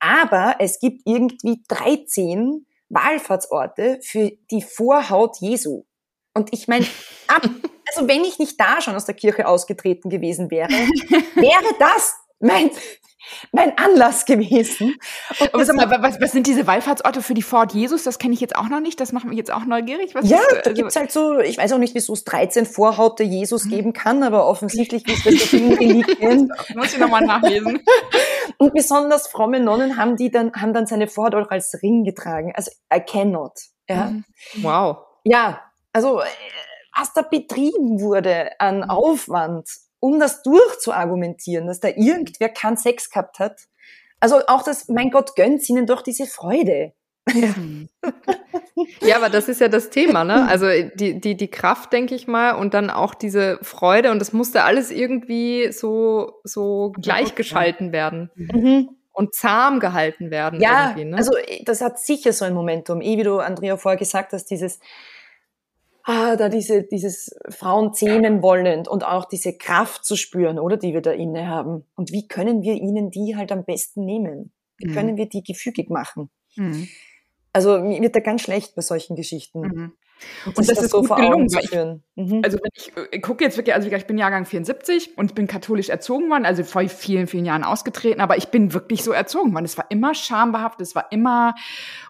Aber 0.00 0.56
es 0.58 0.78
gibt 0.78 1.00
irgendwie 1.06 1.62
13 1.68 2.66
Wallfahrtsorte 2.90 4.00
für 4.02 4.32
die 4.50 4.60
Vorhaut 4.60 5.38
Jesu. 5.40 5.84
Und 6.34 6.52
ich 6.52 6.68
meine, 6.68 6.84
also 7.28 8.06
wenn 8.06 8.22
ich 8.22 8.38
nicht 8.38 8.60
da 8.60 8.82
schon 8.82 8.94
aus 8.94 9.06
der 9.06 9.14
Kirche 9.14 9.48
ausgetreten 9.48 10.10
gewesen 10.10 10.50
wäre, 10.50 10.68
wäre 10.68 11.74
das 11.78 12.16
mein, 12.38 12.70
mein 13.52 13.76
Anlass 13.76 14.24
gewesen. 14.24 14.96
Und 15.40 15.54
Aber 15.54 15.64
sag 15.64 15.76
mal, 15.76 15.90
was, 16.02 16.20
was 16.20 16.32
sind 16.32 16.46
diese 16.46 16.66
Wallfahrtsorte 16.66 17.22
für 17.22 17.34
die 17.34 17.42
Fort 17.42 17.72
Jesus? 17.72 18.04
Das 18.04 18.18
kenne 18.18 18.34
ich 18.34 18.40
jetzt 18.40 18.56
auch 18.56 18.68
noch 18.68 18.80
nicht. 18.80 19.00
Das 19.00 19.12
macht 19.12 19.26
mich 19.26 19.36
jetzt 19.36 19.52
auch 19.52 19.64
neugierig. 19.64 20.14
Was 20.14 20.28
ja, 20.28 20.38
ist, 20.38 20.50
da 20.50 20.56
also 20.56 20.74
gibt's 20.74 20.96
halt 20.96 21.12
so, 21.12 21.38
ich 21.38 21.58
weiß 21.58 21.72
auch 21.72 21.78
nicht, 21.78 21.94
wieso 21.94 22.12
es 22.12 22.24
13 22.24 22.66
Vorhaute 22.66 23.24
Jesus 23.24 23.64
mhm. 23.64 23.70
geben 23.70 23.92
kann, 23.92 24.22
aber 24.22 24.46
offensichtlich 24.46 25.04
gibt 25.04 25.26
es 25.26 25.40
das 25.40 25.52
in 25.52 25.72
Reliquien. 25.72 26.52
Muss 26.74 26.92
ich 26.92 26.98
nochmal 26.98 27.22
nachlesen. 27.22 27.82
Und 28.58 28.74
besonders 28.74 29.28
fromme 29.28 29.60
Nonnen 29.60 29.96
haben 29.96 30.16
die 30.16 30.30
dann, 30.30 30.52
haben 30.54 30.72
dann 30.72 30.86
seine 30.86 31.08
Vorhaut 31.08 31.34
auch 31.34 31.50
als 31.50 31.78
Ring 31.82 32.04
getragen. 32.04 32.52
Also, 32.54 32.70
I 32.92 33.00
cannot. 33.00 33.52
Ja. 33.88 34.06
Mhm. 34.06 34.24
Wow. 34.62 34.98
Ja, 35.24 35.62
also, 35.92 36.20
äh, 36.20 36.26
was 36.96 37.12
da 37.12 37.22
betrieben 37.22 38.00
wurde 38.00 38.50
an 38.58 38.78
mhm. 38.78 38.90
Aufwand 38.90 39.68
um 40.00 40.20
das 40.20 40.42
durchzuargumentieren, 40.42 41.66
dass 41.66 41.80
da 41.80 41.88
irgendwer 41.88 42.48
keinen 42.48 42.76
Sex 42.76 43.10
gehabt 43.10 43.38
hat. 43.38 43.62
Also 44.20 44.40
auch 44.46 44.62
das, 44.62 44.88
mein 44.88 45.10
Gott, 45.10 45.36
gönnt 45.36 45.68
ihnen 45.68 45.86
doch 45.86 46.02
diese 46.02 46.26
Freude. 46.26 46.92
Ja. 47.34 47.54
ja, 49.06 49.16
aber 49.16 49.28
das 49.28 49.48
ist 49.48 49.60
ja 49.60 49.68
das 49.68 49.90
Thema, 49.90 50.24
ne? 50.24 50.48
Also 50.48 50.66
die, 50.94 51.20
die, 51.20 51.36
die 51.36 51.48
Kraft, 51.48 51.92
denke 51.92 52.14
ich 52.14 52.26
mal, 52.26 52.52
und 52.52 52.74
dann 52.74 52.90
auch 52.90 53.14
diese 53.14 53.58
Freude 53.62 54.10
und 54.10 54.18
das 54.18 54.32
musste 54.32 54.64
alles 54.64 54.90
irgendwie 54.90 55.72
so, 55.72 56.40
so 56.44 56.92
gleichgeschalten 57.00 57.92
werden. 57.92 58.30
Mhm. 58.34 58.90
Und 59.12 59.34
zahm 59.34 59.80
gehalten 59.80 60.30
werden. 60.30 60.60
Ja, 60.60 60.94
ne? 60.94 61.16
also 61.16 61.32
das 61.64 61.80
hat 61.80 61.98
sicher 61.98 62.32
so 62.32 62.44
ein 62.44 62.54
Momentum. 62.54 63.00
Eh, 63.00 63.18
wie 63.18 63.24
du, 63.24 63.38
Andrea, 63.40 63.76
vorher 63.76 63.98
gesagt 63.98 64.32
hast, 64.32 64.44
dieses, 64.44 64.78
ah, 66.08 66.36
da 66.36 66.48
diese, 66.48 66.82
dieses 66.82 67.38
Frauen 67.50 67.92
zähmen 67.92 68.42
wollend 68.42 68.88
und 68.88 69.04
auch 69.04 69.26
diese 69.26 69.56
Kraft 69.56 70.04
zu 70.04 70.16
spüren, 70.16 70.58
oder, 70.58 70.78
die 70.78 70.94
wir 70.94 71.02
da 71.02 71.12
inne 71.12 71.48
haben. 71.48 71.84
Und 71.96 72.12
wie 72.12 72.26
können 72.26 72.62
wir 72.62 72.74
ihnen 72.74 73.10
die 73.10 73.36
halt 73.36 73.52
am 73.52 73.64
besten 73.64 74.04
nehmen? 74.06 74.50
Wie 74.78 74.88
mhm. 74.88 74.94
können 74.94 75.16
wir 75.18 75.28
die 75.28 75.42
gefügig 75.42 75.90
machen? 75.90 76.30
Mhm. 76.56 76.88
Also 77.52 77.78
mir 77.80 78.00
wird 78.00 78.16
da 78.16 78.20
ganz 78.20 78.42
schlecht 78.42 78.74
bei 78.74 78.82
solchen 78.82 79.16
Geschichten. 79.16 79.60
Mhm. 79.60 79.92
Und, 80.46 80.58
und 80.58 80.68
das, 80.68 80.76
das, 80.76 80.84
ist 80.84 80.90
so 80.90 81.02
gut 81.02 81.16
gelungen. 81.16 81.46
Ich, 81.60 81.72
mhm. 82.16 82.40
Also 82.42 82.58
wenn 82.58 82.70
ich, 82.74 82.92
ich 83.12 83.22
gucke 83.22 83.44
jetzt 83.44 83.56
wirklich, 83.56 83.74
also 83.74 83.88
ich 83.88 84.06
bin 84.06 84.18
Jahrgang 84.18 84.46
74 84.46 85.16
und 85.16 85.26
ich 85.26 85.34
bin 85.34 85.46
katholisch 85.46 85.88
erzogen 85.88 86.28
worden, 86.30 86.44
also 86.44 86.64
vor 86.64 86.86
vielen, 86.88 87.26
vielen 87.26 87.44
Jahren 87.44 87.64
ausgetreten, 87.64 88.20
aber 88.20 88.36
ich 88.36 88.48
bin 88.48 88.72
wirklich 88.72 89.02
so 89.02 89.12
erzogen 89.12 89.52
worden. 89.54 89.64
Es 89.64 89.78
war 89.78 89.86
immer 89.90 90.14
schambehaftet, 90.14 90.86
es 90.86 90.94
war 90.94 91.12
immer, 91.12 91.54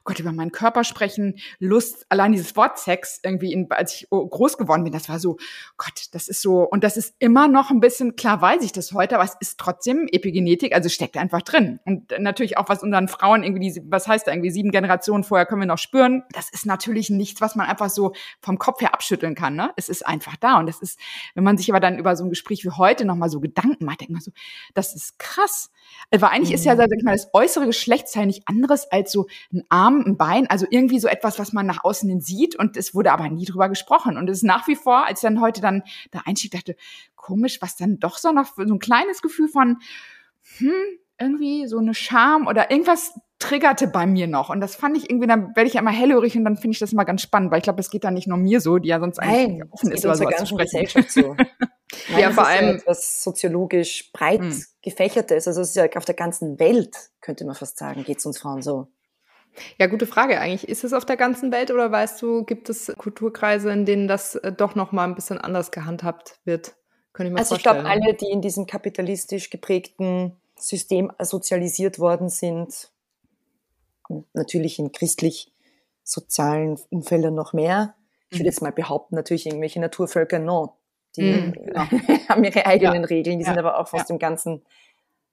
Gott, 0.09 0.19
über 0.21 0.33
meinen 0.33 0.51
Körper 0.51 0.85
sprechen, 0.85 1.39
Lust, 1.59 2.07
allein 2.09 2.33
dieses 2.33 2.57
Wort 2.57 2.79
Sex 2.79 3.21
irgendwie, 3.23 3.53
in, 3.53 3.71
als 3.71 3.95
ich 3.95 4.09
groß 4.11 4.57
geworden 4.57 4.85
bin, 4.85 4.93
das 4.93 5.09
war 5.09 5.19
so, 5.19 5.37
Gott, 5.77 6.07
das 6.13 6.29
ist 6.29 6.41
so, 6.41 6.63
und 6.63 6.83
das 6.83 6.97
ist 6.97 7.15
immer 7.19 7.47
noch 7.47 7.71
ein 7.71 7.81
bisschen, 7.81 8.17
klar 8.17 8.41
weiß 8.41 8.63
ich 8.63 8.73
das 8.73 8.93
heute, 8.93 9.17
aber 9.17 9.25
es 9.25 9.37
ist 9.39 9.61
trotzdem 9.61 10.09
Epigenetik, 10.11 10.75
also 10.75 10.89
steckt 10.89 11.17
einfach 11.19 11.43
drin. 11.43 11.79
Und 11.85 12.13
natürlich 12.19 12.57
auch, 12.57 12.69
was 12.71 12.83
unseren 12.83 13.09
Frauen 13.09 13.45
irgendwie, 13.45 13.83
was 13.85 14.09
heißt 14.09 14.27
da 14.27 14.33
irgendwie, 14.33 14.51
sieben 14.51 14.71
Generationen 14.71 15.25
vorher 15.25 15.47
können 15.47 15.61
wir 15.61 15.67
noch 15.67 15.79
spüren, 15.79 16.23
das 16.33 16.49
ist 16.51 16.65
natürlich 16.65 17.11
nichts, 17.11 17.41
was 17.41 17.55
man 17.55 17.67
einfach 17.67 17.91
so 17.91 17.99
so 17.99 18.13
vom 18.41 18.59
Kopf 18.59 18.81
her 18.81 18.95
abschütteln 18.95 19.35
kann. 19.35 19.57
Ne? 19.57 19.73
Es 19.77 19.89
ist 19.89 20.07
einfach 20.07 20.37
da. 20.37 20.59
Und 20.59 20.67
das 20.67 20.81
ist, 20.81 20.99
wenn 21.35 21.45
man 21.45 21.59
sich 21.59 21.69
aber 21.71 21.81
dann 21.81 21.99
über 21.99 22.17
so 22.17 22.25
ein 22.25 22.31
Gespräch 22.31 22.65
wie 22.65 22.71
heute 22.71 23.05
nochmal 23.05 23.29
so 23.29 23.41
Gedanken 23.41 23.85
macht, 23.85 24.01
denkt 24.01 24.13
man 24.13 24.23
so, 24.23 24.31
das 24.75 24.95
ist 24.95 25.19
krass. 25.19 25.71
Weil 26.11 26.23
eigentlich 26.25 26.51
mhm. 26.51 26.55
ist 26.55 26.65
ja, 26.65 26.75
mhm. 26.75 26.79
sag 26.79 26.89
ich 26.97 27.05
mal, 27.05 27.13
das 27.13 27.29
äußere 27.33 27.67
Geschlechtsteil 27.67 28.27
nicht 28.27 28.47
anderes 28.47 28.91
als 28.91 29.11
so 29.11 29.27
ein 29.53 29.65
Arm, 29.69 29.98
ein 30.07 30.17
Bein, 30.17 30.49
also 30.49 30.67
irgendwie 30.71 31.01
so 31.01 31.09
etwas, 31.09 31.39
was 31.39 31.53
man 31.53 31.67
nach 31.67 31.85
außen 31.85 32.09
hin 32.09 32.21
sieht. 32.21 32.57
Und 32.57 32.77
es 32.77 32.95
wurde 32.95 33.13
aber 33.13 33.29
nie 33.29 33.45
drüber 33.45 33.69
gesprochen. 33.69 34.17
Und 34.17 34.29
es 34.29 34.39
ist 34.39 34.45
nach 34.45 34.67
wie 34.69 34.77
vor, 34.77 35.07
als 35.07 35.21
ich 35.21 35.29
dann 35.29 35.41
heute 35.41 35.61
dann 35.61 35.83
da 36.11 36.23
einstieg, 36.25 36.53
dachte, 36.53 36.77
komisch, 37.17 37.59
was 37.61 37.77
dann 37.77 37.99
doch 37.99 38.19
so 38.19 38.33
noch 38.33 38.57
so 38.57 38.63
ein 38.63 38.79
kleines 38.79 39.23
Gefühl 39.23 39.49
von, 39.49 39.79
hm, 40.59 40.73
irgendwie 41.21 41.67
so 41.67 41.79
eine 41.79 41.95
Scham 41.95 42.47
oder 42.47 42.71
irgendwas 42.71 43.15
triggerte 43.39 43.87
bei 43.87 44.07
mir 44.07 44.27
noch. 44.27 44.51
Und 44.51 44.61
das 44.61 44.75
fand 44.75 44.97
ich 44.97 45.09
irgendwie, 45.09 45.27
dann 45.29 45.55
werde 45.55 45.69
ich 45.69 45.75
ja 45.75 45.81
immer 45.81 45.93
hellhörig 45.93 46.37
und 46.37 46.45
dann 46.45 46.57
finde 46.57 46.73
ich 46.73 46.79
das 46.81 46.93
immer 46.93 47.05
ganz 47.05 47.23
spannend, 47.23 47.51
weil 47.51 47.59
ich 47.59 47.65
glaube, 47.65 47.81
es 47.81 47.91
geht 47.91 48.05
da 48.05 48.11
nicht 48.11 48.27
nur 48.27 48.39
mir 48.39 48.61
so, 48.61 48.79
die 48.79 48.89
ja 48.89 48.99
sonst 48.99 49.19
eigentlich 49.19 49.59
Nein, 49.59 49.69
offen 49.71 49.93
ist, 49.93 50.05
über 50.05 50.17
sowas 50.17 50.45
zu 50.45 50.57
Gesellschaft 50.57 51.13
so. 51.13 51.37
Nein, 52.11 52.21
ja, 52.21 52.31
vor 52.31 52.47
allem 52.47 52.67
ja 52.67 52.75
etwas 52.75 53.23
soziologisch 53.23 54.13
breit 54.13 54.41
hm. 54.41 54.65
gefächertes. 54.83 55.47
Also 55.47 55.61
es 55.61 55.71
ist 55.71 55.77
ja 55.77 55.87
auf 55.97 56.05
der 56.05 56.17
ganzen 56.17 56.59
Welt, 56.59 56.97
könnte 57.21 57.45
man 57.45 57.55
fast 57.55 57.79
sagen, 57.79 58.05
geht 58.05 58.19
es 58.19 58.27
uns 58.27 58.39
Frauen 58.39 58.63
so. 58.63 58.89
Ja, 59.79 59.87
gute 59.87 60.07
Frage 60.07 60.41
eigentlich. 60.41 60.69
Ist 60.69 60.85
es 60.85 60.93
auf 60.93 61.05
der 61.05 61.17
ganzen 61.17 61.51
Welt 61.53 61.71
oder 61.71 61.91
weißt 61.91 62.21
du, 62.23 62.45
gibt 62.45 62.69
es 62.69 62.93
Kulturkreise, 62.97 63.73
in 63.73 63.85
denen 63.85 64.09
das 64.09 64.37
äh, 64.37 64.53
doch 64.53 64.75
noch 64.75 64.93
mal 64.93 65.05
ein 65.05 65.15
bisschen 65.15 65.39
anders 65.39 65.71
gehandhabt 65.71 66.39
wird? 66.45 66.75
Könnte 67.13 67.29
ich 67.29 67.33
mir 67.35 67.39
also 67.41 67.55
vorstellen. 67.55 67.77
ich 67.79 67.83
glaube, 67.83 68.05
alle, 68.05 68.15
die 68.15 68.31
in 68.31 68.41
diesem 68.41 68.67
kapitalistisch 68.67 69.51
geprägten 69.51 70.37
System 70.57 71.13
sozialisiert 71.21 71.99
worden 71.99 72.29
sind, 72.29 72.91
natürlich 74.33 74.79
in 74.79 74.93
christlich-sozialen 74.93 76.79
Umfeldern 76.91 77.35
noch 77.35 77.53
mehr. 77.53 77.95
Ich 78.31 78.37
würde 78.37 78.45
mhm. 78.45 78.47
jetzt 78.47 78.63
mal 78.63 78.73
behaupten, 78.73 79.15
natürlich 79.15 79.47
irgendwelche 79.47 79.81
Naturvölker, 79.81 80.39
no. 80.39 80.77
Die 81.17 81.23
mhm, 81.23 81.53
genau. 81.53 81.81
haben 82.29 82.45
ihre 82.45 82.67
eigenen 82.67 83.03
ja. 83.03 83.09
Regeln, 83.09 83.39
die 83.39 83.45
ja. 83.45 83.51
sind 83.51 83.59
aber 83.59 83.79
auch 83.79 83.93
aus 83.93 84.01
ja. 84.01 84.05
dem 84.05 84.19
ganzen 84.19 84.63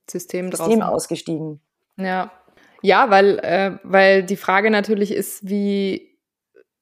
System, 0.09 0.51
System 0.51 0.81
ausgestiegen. 0.81 1.59
Ja. 1.97 2.31
Ja, 2.85 3.09
weil, 3.09 3.39
äh, 3.39 3.79
weil 3.83 4.23
die 4.23 4.35
Frage 4.35 4.69
natürlich 4.69 5.11
ist, 5.11 5.49
wie, 5.49 6.19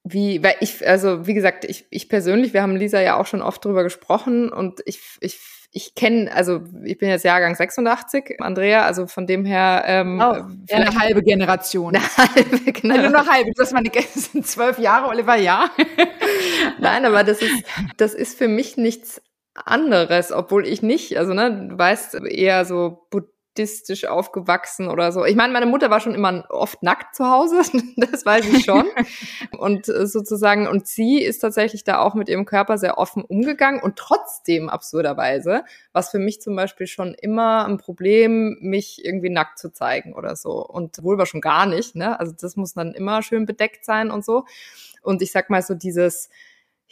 wie, 0.03 0.43
weil 0.43 0.55
ich, 0.59 0.85
also 0.85 1.27
wie 1.27 1.33
gesagt, 1.33 1.63
ich, 1.63 1.85
ich 1.91 2.09
persönlich, 2.09 2.53
wir 2.53 2.61
haben 2.61 2.75
Lisa 2.75 2.99
ja 2.99 3.15
auch 3.17 3.25
schon 3.25 3.41
oft 3.41 3.63
drüber 3.63 3.83
gesprochen 3.83 4.51
und 4.51 4.81
ich, 4.85 4.99
ich 5.21 5.39
ich 5.75 5.95
kenne, 5.95 6.31
also 6.31 6.61
ich 6.83 6.99
bin 6.99 7.09
jetzt 7.09 7.25
Jahrgang 7.25 7.55
86, 7.55 8.35
Andrea, 8.41 8.85
also 8.85 9.07
von 9.07 9.25
dem 9.25 9.43
her 9.43 9.83
ähm, 9.87 10.21
oh, 10.21 10.35
ja, 10.69 10.77
eine 10.77 10.99
halbe 10.99 11.23
Generation. 11.23 11.95
Eine 11.95 12.05
halbe, 12.15 12.71
genau. 12.71 12.95
Nur 12.95 13.05
eine 13.05 13.27
halbe. 13.27 13.51
Du 13.55 13.63
hast 13.63 13.73
meine 13.73 13.89
sind 14.13 14.45
zwölf 14.45 14.77
Jahre, 14.77 15.07
Oliver, 15.07 15.35
ja. 15.35 15.71
Nein, 16.79 17.05
aber 17.05 17.23
das 17.23 17.41
ist, 17.41 17.65
das 17.97 18.13
ist 18.13 18.37
für 18.37 18.47
mich 18.47 18.77
nichts 18.77 19.19
anderes, 19.55 20.31
obwohl 20.31 20.67
ich 20.67 20.83
nicht, 20.83 21.17
also 21.17 21.33
ne, 21.33 21.69
du 21.69 21.77
weißt, 21.77 22.15
eher 22.25 22.65
so 22.65 23.07
nudistisch 23.53 24.05
aufgewachsen 24.05 24.89
oder 24.89 25.11
so. 25.11 25.25
Ich 25.25 25.35
meine, 25.35 25.53
meine 25.53 25.65
Mutter 25.65 25.89
war 25.89 25.99
schon 25.99 26.15
immer 26.15 26.45
oft 26.49 26.81
nackt 26.81 27.15
zu 27.15 27.29
Hause, 27.29 27.61
das 27.97 28.25
weiß 28.25 28.45
ich 28.47 28.65
schon. 28.65 28.87
und 29.57 29.87
äh, 29.89 30.07
sozusagen, 30.07 30.67
und 30.67 30.87
sie 30.87 31.21
ist 31.21 31.39
tatsächlich 31.39 31.83
da 31.83 31.99
auch 31.99 32.15
mit 32.15 32.29
ihrem 32.29 32.45
Körper 32.45 32.77
sehr 32.77 32.97
offen 32.97 33.23
umgegangen 33.23 33.81
und 33.81 33.95
trotzdem 33.95 34.69
absurderweise, 34.69 35.63
was 35.91 36.09
für 36.09 36.19
mich 36.19 36.41
zum 36.41 36.55
Beispiel 36.55 36.87
schon 36.87 37.13
immer 37.13 37.65
ein 37.65 37.77
Problem, 37.77 38.57
mich 38.61 39.05
irgendwie 39.05 39.29
nackt 39.29 39.59
zu 39.59 39.71
zeigen 39.71 40.13
oder 40.13 40.35
so. 40.35 40.65
Und 40.65 41.03
wohl 41.03 41.17
war 41.17 41.25
schon 41.25 41.41
gar 41.41 41.65
nicht, 41.65 41.95
ne? 41.95 42.19
Also 42.19 42.33
das 42.39 42.55
muss 42.55 42.73
dann 42.73 42.93
immer 42.93 43.21
schön 43.21 43.45
bedeckt 43.45 43.85
sein 43.85 44.09
und 44.09 44.25
so. 44.25 44.45
Und 45.03 45.21
ich 45.21 45.31
sag 45.31 45.49
mal 45.49 45.61
so 45.61 45.75
dieses, 45.75 46.29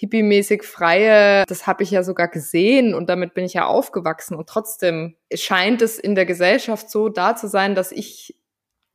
hippie-mäßig 0.01 0.63
freie, 0.63 1.45
das 1.47 1.67
habe 1.67 1.83
ich 1.83 1.91
ja 1.91 2.03
sogar 2.03 2.27
gesehen 2.27 2.93
und 2.93 3.09
damit 3.09 3.33
bin 3.33 3.45
ich 3.45 3.53
ja 3.53 3.65
aufgewachsen. 3.65 4.35
Und 4.35 4.49
trotzdem 4.49 5.15
scheint 5.33 5.81
es 5.81 5.99
in 5.99 6.15
der 6.15 6.25
Gesellschaft 6.25 6.89
so 6.89 7.09
da 7.09 7.35
zu 7.35 7.47
sein, 7.47 7.75
dass 7.75 7.91
ich 7.91 8.35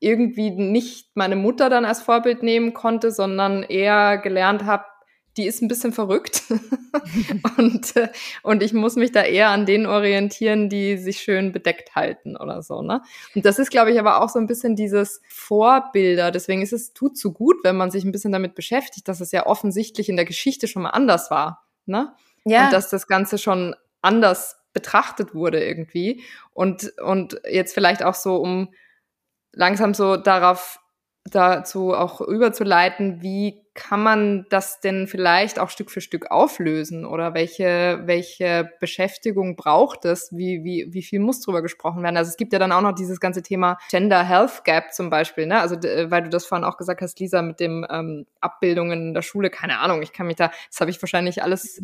irgendwie 0.00 0.50
nicht 0.50 1.10
meine 1.14 1.36
Mutter 1.36 1.70
dann 1.70 1.84
als 1.84 2.02
Vorbild 2.02 2.42
nehmen 2.42 2.74
konnte, 2.74 3.10
sondern 3.10 3.62
eher 3.62 4.18
gelernt 4.18 4.64
habe, 4.64 4.84
die 5.37 5.46
ist 5.46 5.61
ein 5.62 5.68
bisschen 5.68 5.92
verrückt. 5.92 6.42
und, 7.59 7.96
äh, 7.96 8.09
und 8.42 8.62
ich 8.62 8.72
muss 8.72 8.96
mich 8.96 9.12
da 9.12 9.22
eher 9.22 9.51
an 9.51 9.66
denen 9.66 9.87
orientieren, 9.87 10.68
die 10.68 10.96
sich 10.96 11.20
schön 11.20 11.53
bedeckt 11.53 11.94
halten 11.94 12.37
oder 12.37 12.62
so. 12.62 12.83
Ne? 12.83 13.03
Und 13.35 13.44
das 13.44 13.59
ist, 13.59 13.70
glaube 13.70 13.92
ich, 13.92 13.99
aber 13.99 14.22
auch 14.22 14.29
so 14.29 14.38
ein 14.38 14.46
bisschen 14.46 14.77
dieses 14.77 15.20
Vorbilder. 15.29 16.31
Deswegen 16.31 16.62
ist 16.62 16.72
es, 16.72 16.92
tut 16.94 17.18
so 17.18 17.33
gut, 17.33 17.57
wenn 17.64 17.77
man 17.77 17.90
sich 17.90 18.05
ein 18.05 18.12
bisschen 18.12 18.33
damit 18.33 18.55
beschäftigt, 18.55 19.09
dass 19.09 19.20
es 19.20 19.33
ja 19.33 19.46
offensichtlich 19.46 20.09
in 20.09 20.16
der 20.16 20.25
Geschichte 20.25 20.68
schon 20.68 20.83
mal 20.83 20.90
anders 20.90 21.31
war. 21.31 21.66
Ne? 21.85 22.12
Ja. 22.44 22.66
Und 22.66 22.72
dass 22.72 22.88
das 22.88 23.07
Ganze 23.07 23.38
schon 23.38 23.77
anders 24.01 24.57
betrachtet 24.72 25.35
wurde 25.35 25.62
irgendwie. 25.62 26.22
Und, 26.53 26.92
und 27.03 27.40
jetzt 27.49 27.75
vielleicht 27.75 28.03
auch 28.03 28.14
so, 28.14 28.37
um 28.37 28.72
langsam 29.53 29.94
so 29.94 30.16
darauf 30.16 30.81
dazu 31.25 31.94
auch 31.94 32.20
überzuleiten, 32.20 33.22
wie 33.22 33.65
kann 33.76 34.02
man 34.02 34.46
das 34.48 34.80
denn 34.80 35.06
vielleicht 35.06 35.60
auch 35.60 35.70
Stück 35.70 35.90
für 35.90 36.00
Stück 36.00 36.30
auflösen 36.30 37.04
oder 37.04 37.34
welche, 37.34 38.02
welche 38.06 38.70
Beschäftigung 38.80 39.54
braucht 39.54 40.04
es? 40.04 40.30
Wie, 40.32 40.64
wie, 40.64 40.88
wie 40.90 41.02
viel 41.02 41.20
muss 41.20 41.40
drüber 41.40 41.62
gesprochen 41.62 42.02
werden? 42.02 42.16
Also 42.16 42.30
es 42.30 42.36
gibt 42.36 42.52
ja 42.52 42.58
dann 42.58 42.72
auch 42.72 42.80
noch 42.80 42.94
dieses 42.94 43.20
ganze 43.20 43.42
Thema 43.42 43.78
Gender 43.90 44.24
Health 44.24 44.64
Gap 44.64 44.92
zum 44.92 45.10
Beispiel, 45.10 45.46
ne? 45.46 45.60
Also 45.60 45.76
weil 45.76 46.22
du 46.22 46.30
das 46.30 46.46
vorhin 46.46 46.64
auch 46.64 46.78
gesagt 46.78 47.02
hast, 47.02 47.20
Lisa, 47.20 47.42
mit 47.42 47.60
dem 47.60 47.86
ähm, 47.88 48.26
Abbildungen 48.40 49.08
in 49.08 49.14
der 49.14 49.22
Schule, 49.22 49.50
keine 49.50 49.78
Ahnung, 49.78 50.02
ich 50.02 50.12
kann 50.12 50.26
mich 50.26 50.36
da, 50.36 50.50
das 50.70 50.80
habe 50.80 50.90
ich 50.90 51.00
wahrscheinlich 51.00 51.42
alles, 51.42 51.80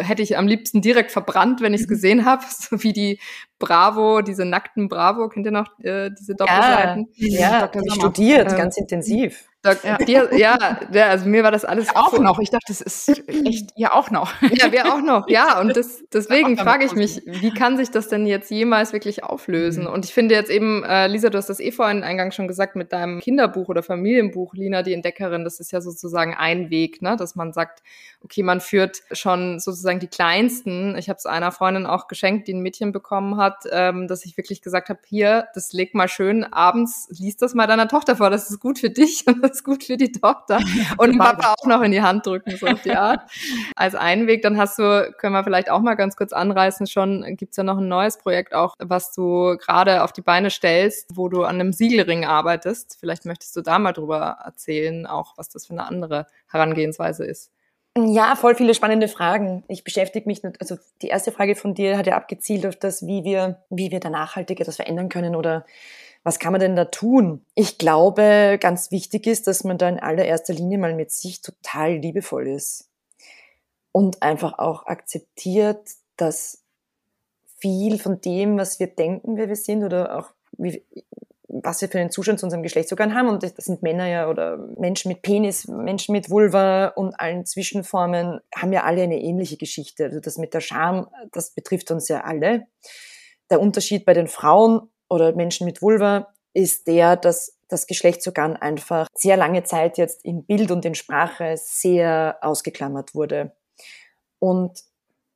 hätte 0.00 0.22
ich 0.22 0.38
am 0.38 0.46
liebsten 0.46 0.80
direkt 0.80 1.12
verbrannt, 1.12 1.60
wenn 1.60 1.74
ich 1.74 1.82
es 1.82 1.88
gesehen 1.88 2.24
habe, 2.24 2.44
so 2.48 2.82
wie 2.82 2.92
die 2.92 3.20
Bravo, 3.58 4.22
diese 4.22 4.44
nackten 4.44 4.88
Bravo, 4.88 5.28
kennt 5.28 5.46
ihr 5.46 5.52
noch 5.52 5.78
äh, 5.80 6.10
diese 6.18 6.34
Doppelseiten? 6.34 7.08
Ja, 7.14 7.70
ja 7.70 7.70
studiert, 7.94 8.50
ähm, 8.50 8.56
ganz 8.56 8.76
intensiv. 8.76 9.48
Ja. 9.82 9.96
Dir, 9.98 10.28
ja, 10.36 10.80
ja, 10.92 11.08
also 11.08 11.26
mir 11.26 11.42
war 11.42 11.50
das 11.50 11.64
alles 11.64 11.94
auch 11.94 12.14
so. 12.14 12.22
noch. 12.22 12.38
Ich 12.38 12.50
dachte, 12.50 12.66
das 12.68 12.80
ist 12.80 13.08
echt 13.28 13.72
ihr 13.76 13.94
auch 13.94 14.10
noch. 14.10 14.32
Ja, 14.56 14.72
wir 14.72 14.94
auch 14.94 15.02
noch. 15.02 15.28
Ja, 15.28 15.60
und 15.60 15.76
das, 15.76 16.02
deswegen 16.12 16.56
frage 16.56 16.84
ich 16.84 16.92
mich, 16.92 17.20
wie 17.26 17.52
kann 17.52 17.76
sich 17.76 17.90
das 17.90 18.08
denn 18.08 18.26
jetzt 18.26 18.50
jemals 18.50 18.92
wirklich 18.92 19.22
auflösen? 19.22 19.84
Mhm. 19.84 19.90
Und 19.90 20.04
ich 20.04 20.14
finde 20.14 20.34
jetzt 20.34 20.50
eben, 20.50 20.82
äh, 20.84 21.08
Lisa, 21.08 21.28
du 21.28 21.36
hast 21.36 21.50
das 21.50 21.60
eh 21.60 21.72
vorhin 21.72 22.02
eingangs 22.02 22.34
schon 22.34 22.48
gesagt 22.48 22.74
mit 22.76 22.92
deinem 22.92 23.20
Kinderbuch 23.20 23.68
oder 23.68 23.82
Familienbuch, 23.82 24.54
Lina, 24.54 24.82
die 24.82 24.94
Entdeckerin, 24.94 25.44
das 25.44 25.60
ist 25.60 25.72
ja 25.72 25.80
sozusagen 25.80 26.34
ein 26.34 26.70
Weg, 26.70 27.02
ne, 27.02 27.16
dass 27.16 27.34
man 27.34 27.52
sagt, 27.52 27.82
okay, 28.22 28.42
man 28.42 28.60
führt 28.60 29.02
schon 29.12 29.58
sozusagen 29.60 30.00
die 30.00 30.08
Kleinsten. 30.08 30.96
Ich 30.96 31.08
habe 31.08 31.18
es 31.18 31.26
einer 31.26 31.52
Freundin 31.52 31.86
auch 31.86 32.08
geschenkt, 32.08 32.48
die 32.48 32.54
ein 32.54 32.60
Mädchen 32.60 32.92
bekommen 32.92 33.36
hat, 33.36 33.64
ähm, 33.70 34.08
dass 34.08 34.24
ich 34.24 34.36
wirklich 34.36 34.62
gesagt 34.62 34.88
habe, 34.88 35.00
hier, 35.06 35.48
das 35.54 35.72
leg 35.72 35.94
mal 35.94 36.08
schön 36.08 36.44
abends, 36.44 37.08
liest 37.10 37.42
das 37.42 37.54
mal 37.54 37.66
deiner 37.66 37.88
Tochter 37.88 38.16
vor, 38.16 38.30
das 38.30 38.50
ist 38.50 38.60
gut 38.60 38.78
für 38.78 38.90
dich 38.90 39.24
und 39.26 39.42
das 39.42 39.55
ist 39.56 39.64
gut 39.64 39.84
für 39.84 39.96
die 39.96 40.12
Tochter. 40.12 40.60
Und 40.98 41.18
Papa 41.18 41.54
auch 41.58 41.66
noch 41.66 41.82
in 41.82 41.92
die 41.92 42.02
Hand 42.02 42.26
drücken, 42.26 42.56
so 42.56 42.66
auf 42.66 42.82
die 42.82 42.94
Art. 42.94 43.20
Als 43.76 43.94
Einweg, 43.94 44.42
dann 44.42 44.58
hast 44.58 44.78
du, 44.78 45.12
können 45.18 45.32
wir 45.32 45.44
vielleicht 45.44 45.70
auch 45.70 45.80
mal 45.80 45.94
ganz 45.94 46.16
kurz 46.16 46.32
anreißen, 46.32 46.86
schon 46.86 47.24
gibt's 47.36 47.56
ja 47.56 47.62
noch 47.62 47.78
ein 47.78 47.88
neues 47.88 48.18
Projekt 48.18 48.54
auch, 48.54 48.74
was 48.78 49.12
du 49.12 49.56
gerade 49.58 50.02
auf 50.02 50.12
die 50.12 50.22
Beine 50.22 50.50
stellst, 50.50 51.10
wo 51.14 51.28
du 51.28 51.44
an 51.44 51.60
einem 51.60 51.72
Siegelring 51.72 52.24
arbeitest. 52.24 52.96
Vielleicht 53.00 53.24
möchtest 53.24 53.56
du 53.56 53.62
da 53.62 53.78
mal 53.78 53.92
drüber 53.92 54.38
erzählen, 54.44 55.06
auch 55.06 55.34
was 55.36 55.48
das 55.48 55.66
für 55.66 55.72
eine 55.72 55.86
andere 55.86 56.26
Herangehensweise 56.48 57.24
ist. 57.24 57.50
Ja, 57.98 58.36
voll 58.36 58.54
viele 58.54 58.74
spannende 58.74 59.08
Fragen. 59.08 59.64
Ich 59.68 59.82
beschäftige 59.82 60.28
mich, 60.28 60.42
nicht, 60.42 60.60
also 60.60 60.76
die 61.00 61.08
erste 61.08 61.32
Frage 61.32 61.54
von 61.56 61.72
dir 61.72 61.96
hat 61.96 62.06
ja 62.06 62.16
abgezielt 62.16 62.66
auf 62.66 62.76
das, 62.76 63.06
wie 63.06 63.24
wir, 63.24 63.62
wie 63.70 63.90
wir 63.90 64.00
da 64.00 64.10
nachhaltig 64.10 64.60
etwas 64.60 64.76
verändern 64.76 65.08
können 65.08 65.34
oder 65.34 65.64
was 66.26 66.40
kann 66.40 66.50
man 66.50 66.60
denn 66.60 66.74
da 66.74 66.86
tun? 66.86 67.46
Ich 67.54 67.78
glaube, 67.78 68.58
ganz 68.60 68.90
wichtig 68.90 69.28
ist, 69.28 69.46
dass 69.46 69.62
man 69.62 69.78
da 69.78 69.88
in 69.88 70.00
allererster 70.00 70.54
Linie 70.54 70.76
mal 70.76 70.92
mit 70.92 71.12
sich 71.12 71.40
total 71.40 71.98
liebevoll 71.98 72.48
ist 72.48 72.90
und 73.92 74.22
einfach 74.22 74.58
auch 74.58 74.86
akzeptiert, 74.86 75.88
dass 76.16 76.64
viel 77.58 78.00
von 78.00 78.20
dem, 78.20 78.58
was 78.58 78.80
wir 78.80 78.88
denken, 78.88 79.36
wer 79.36 79.48
wir 79.48 79.54
sind 79.54 79.84
oder 79.84 80.18
auch 80.18 80.32
wie, 80.58 80.84
was 81.46 81.80
wir 81.80 81.88
für 81.88 82.00
einen 82.00 82.10
Zustand 82.10 82.40
zu 82.40 82.46
unserem 82.46 82.64
Geschlechtsorgan 82.64 83.14
haben. 83.14 83.28
Und 83.28 83.44
das 83.44 83.54
sind 83.54 83.82
Männer 83.82 84.08
ja 84.08 84.28
oder 84.28 84.56
Menschen 84.56 85.10
mit 85.10 85.22
Penis, 85.22 85.68
Menschen 85.68 86.10
mit 86.10 86.28
Vulva 86.28 86.88
und 86.88 87.20
allen 87.20 87.46
Zwischenformen 87.46 88.40
haben 88.52 88.72
ja 88.72 88.82
alle 88.82 89.02
eine 89.02 89.20
ähnliche 89.20 89.58
Geschichte. 89.58 90.06
Also 90.06 90.18
das 90.18 90.38
mit 90.38 90.54
der 90.54 90.60
Scham, 90.60 91.06
das 91.30 91.52
betrifft 91.52 91.92
uns 91.92 92.08
ja 92.08 92.22
alle. 92.24 92.66
Der 93.48 93.60
Unterschied 93.60 94.04
bei 94.04 94.12
den 94.12 94.26
Frauen 94.26 94.90
oder 95.08 95.34
Menschen 95.34 95.66
mit 95.66 95.82
Vulva 95.82 96.32
ist 96.52 96.86
der, 96.86 97.16
dass 97.16 97.58
das 97.68 97.86
Geschlechtsorgan 97.86 98.56
einfach 98.56 99.08
sehr 99.14 99.36
lange 99.36 99.64
Zeit 99.64 99.98
jetzt 99.98 100.24
in 100.24 100.44
Bild 100.44 100.70
und 100.70 100.84
in 100.84 100.94
Sprache 100.94 101.54
sehr 101.56 102.38
ausgeklammert 102.40 103.14
wurde. 103.14 103.52
Und 104.38 104.80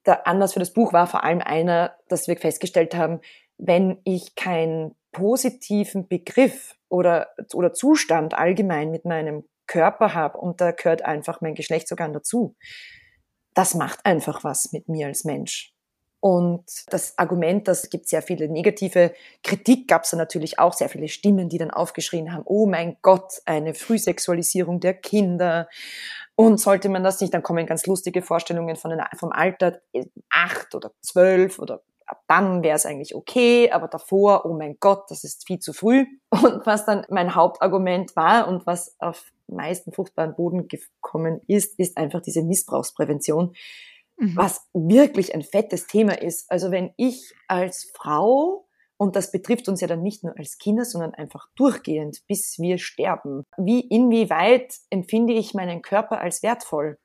der 0.07 0.27
Anlass 0.27 0.55
für 0.55 0.61
das 0.61 0.73
Buch 0.73 0.93
war 0.93 1.07
vor 1.07 1.25
allem 1.25 1.41
einer, 1.41 1.97
dass 2.09 2.29
wir 2.29 2.37
festgestellt 2.37 2.95
haben, 2.95 3.21
wenn 3.59 3.99
ich 4.05 4.35
keinen 4.35 4.95
positiven 5.13 6.09
Begriff 6.09 6.77
oder, 6.89 7.29
oder 7.53 7.73
Zustand 7.73 8.35
allgemein 8.35 8.91
mit 8.91 9.05
meinem 9.05 9.45
Körper 9.67 10.15
habe 10.15 10.39
und 10.39 10.61
da 10.61 10.73
gehört 10.73 11.03
einfach 11.03 11.41
mein 11.41 11.55
Geschlechtsorgan 11.55 12.13
dazu, 12.13 12.57
das 13.55 13.75
macht 13.75 14.05
einfach 14.07 14.43
was 14.43 14.73
mit 14.73 14.89
mir 14.89 15.07
als 15.07 15.25
Mensch. 15.25 15.75
Und 16.21 16.65
das 16.89 17.17
Argument, 17.19 17.67
das 17.67 17.89
gibt 17.89 18.07
sehr 18.07 18.21
viele 18.21 18.49
negative 18.49 19.13
Kritik, 19.43 19.89
gab 19.89 20.05
es 20.05 20.13
natürlich 20.13 20.59
auch 20.59 20.75
sehr 20.75 20.91
viele 20.91 21.09
Stimmen, 21.09 21.49
die 21.49 21.57
dann 21.57 21.71
aufgeschrien 21.71 22.33
haben, 22.33 22.43
oh 22.45 22.67
mein 22.67 22.99
Gott, 23.01 23.41
eine 23.47 23.75
Frühsexualisierung 23.75 24.81
der 24.81 24.95
Kinder. 24.95 25.69
Und 26.35 26.61
sollte 26.61 26.91
man 26.91 27.05
das 27.05 27.21
nicht, 27.21 27.33
dann 27.33 27.43
kommen 27.43 27.67
ganz 27.67 27.87
lustige 27.87 28.23
Vorstellungen 28.23 28.77
von 28.77 28.91
den, 28.91 29.01
vom 29.17 29.33
Alter 29.33 29.81
acht 30.31 30.75
oder 30.75 30.93
zwölf 31.01 31.59
oder 31.59 31.83
ab 32.11 32.23
dann 32.27 32.63
wäre 32.63 32.77
es 32.77 32.87
eigentlich 32.87 33.15
okay, 33.15 33.71
aber 33.71 33.89
davor, 33.89 34.45
oh 34.45 34.53
mein 34.53 34.77
Gott, 34.81 35.11
das 35.11 35.25
ist 35.25 35.47
viel 35.47 35.59
zu 35.61 35.73
früh. 35.73 36.07
Und 36.31 36.67
was 36.67 36.85
dann 36.85 37.07
mein 37.09 37.35
Hauptargument 37.35 38.17
war 38.17 38.49
und 38.49 38.67
was 38.67 38.97
auf 38.99 39.33
meisten 39.47 39.93
fruchtbaren 39.93 40.35
Boden 40.35 40.69
gekommen 40.69 41.41
ist, 41.47 41.79
ist 41.79 41.97
einfach 41.97 42.21
diese 42.21 42.43
Missbrauchsprävention, 42.43 43.55
mhm. 44.21 44.37
was 44.37 44.69
wirklich 44.73 45.35
ein 45.35 45.43
fettes 45.43 45.87
Thema 45.87 46.21
ist. 46.21 46.51
Also 46.51 46.71
wenn 46.71 46.93
ich 46.97 47.35
als 47.49 47.91
Frau 47.95 48.67
und 48.97 49.17
das 49.17 49.33
betrifft 49.33 49.67
uns 49.69 49.81
ja 49.81 49.87
dann 49.89 50.03
nicht 50.03 50.23
nur 50.23 50.39
als 50.39 50.59
Kinder, 50.59 50.85
sondern 50.85 51.15
einfach 51.15 51.49
durchgehend, 51.57 52.21
bis 52.27 52.59
wir 52.59 52.77
sterben. 52.77 53.45
Wie, 53.57 53.81
inwieweit 53.81 54.75
empfinde 54.91 55.33
ich 55.33 55.55
meinen 55.55 55.81
Körper 55.81 56.21
als 56.21 56.43
wertvoll? 56.43 56.99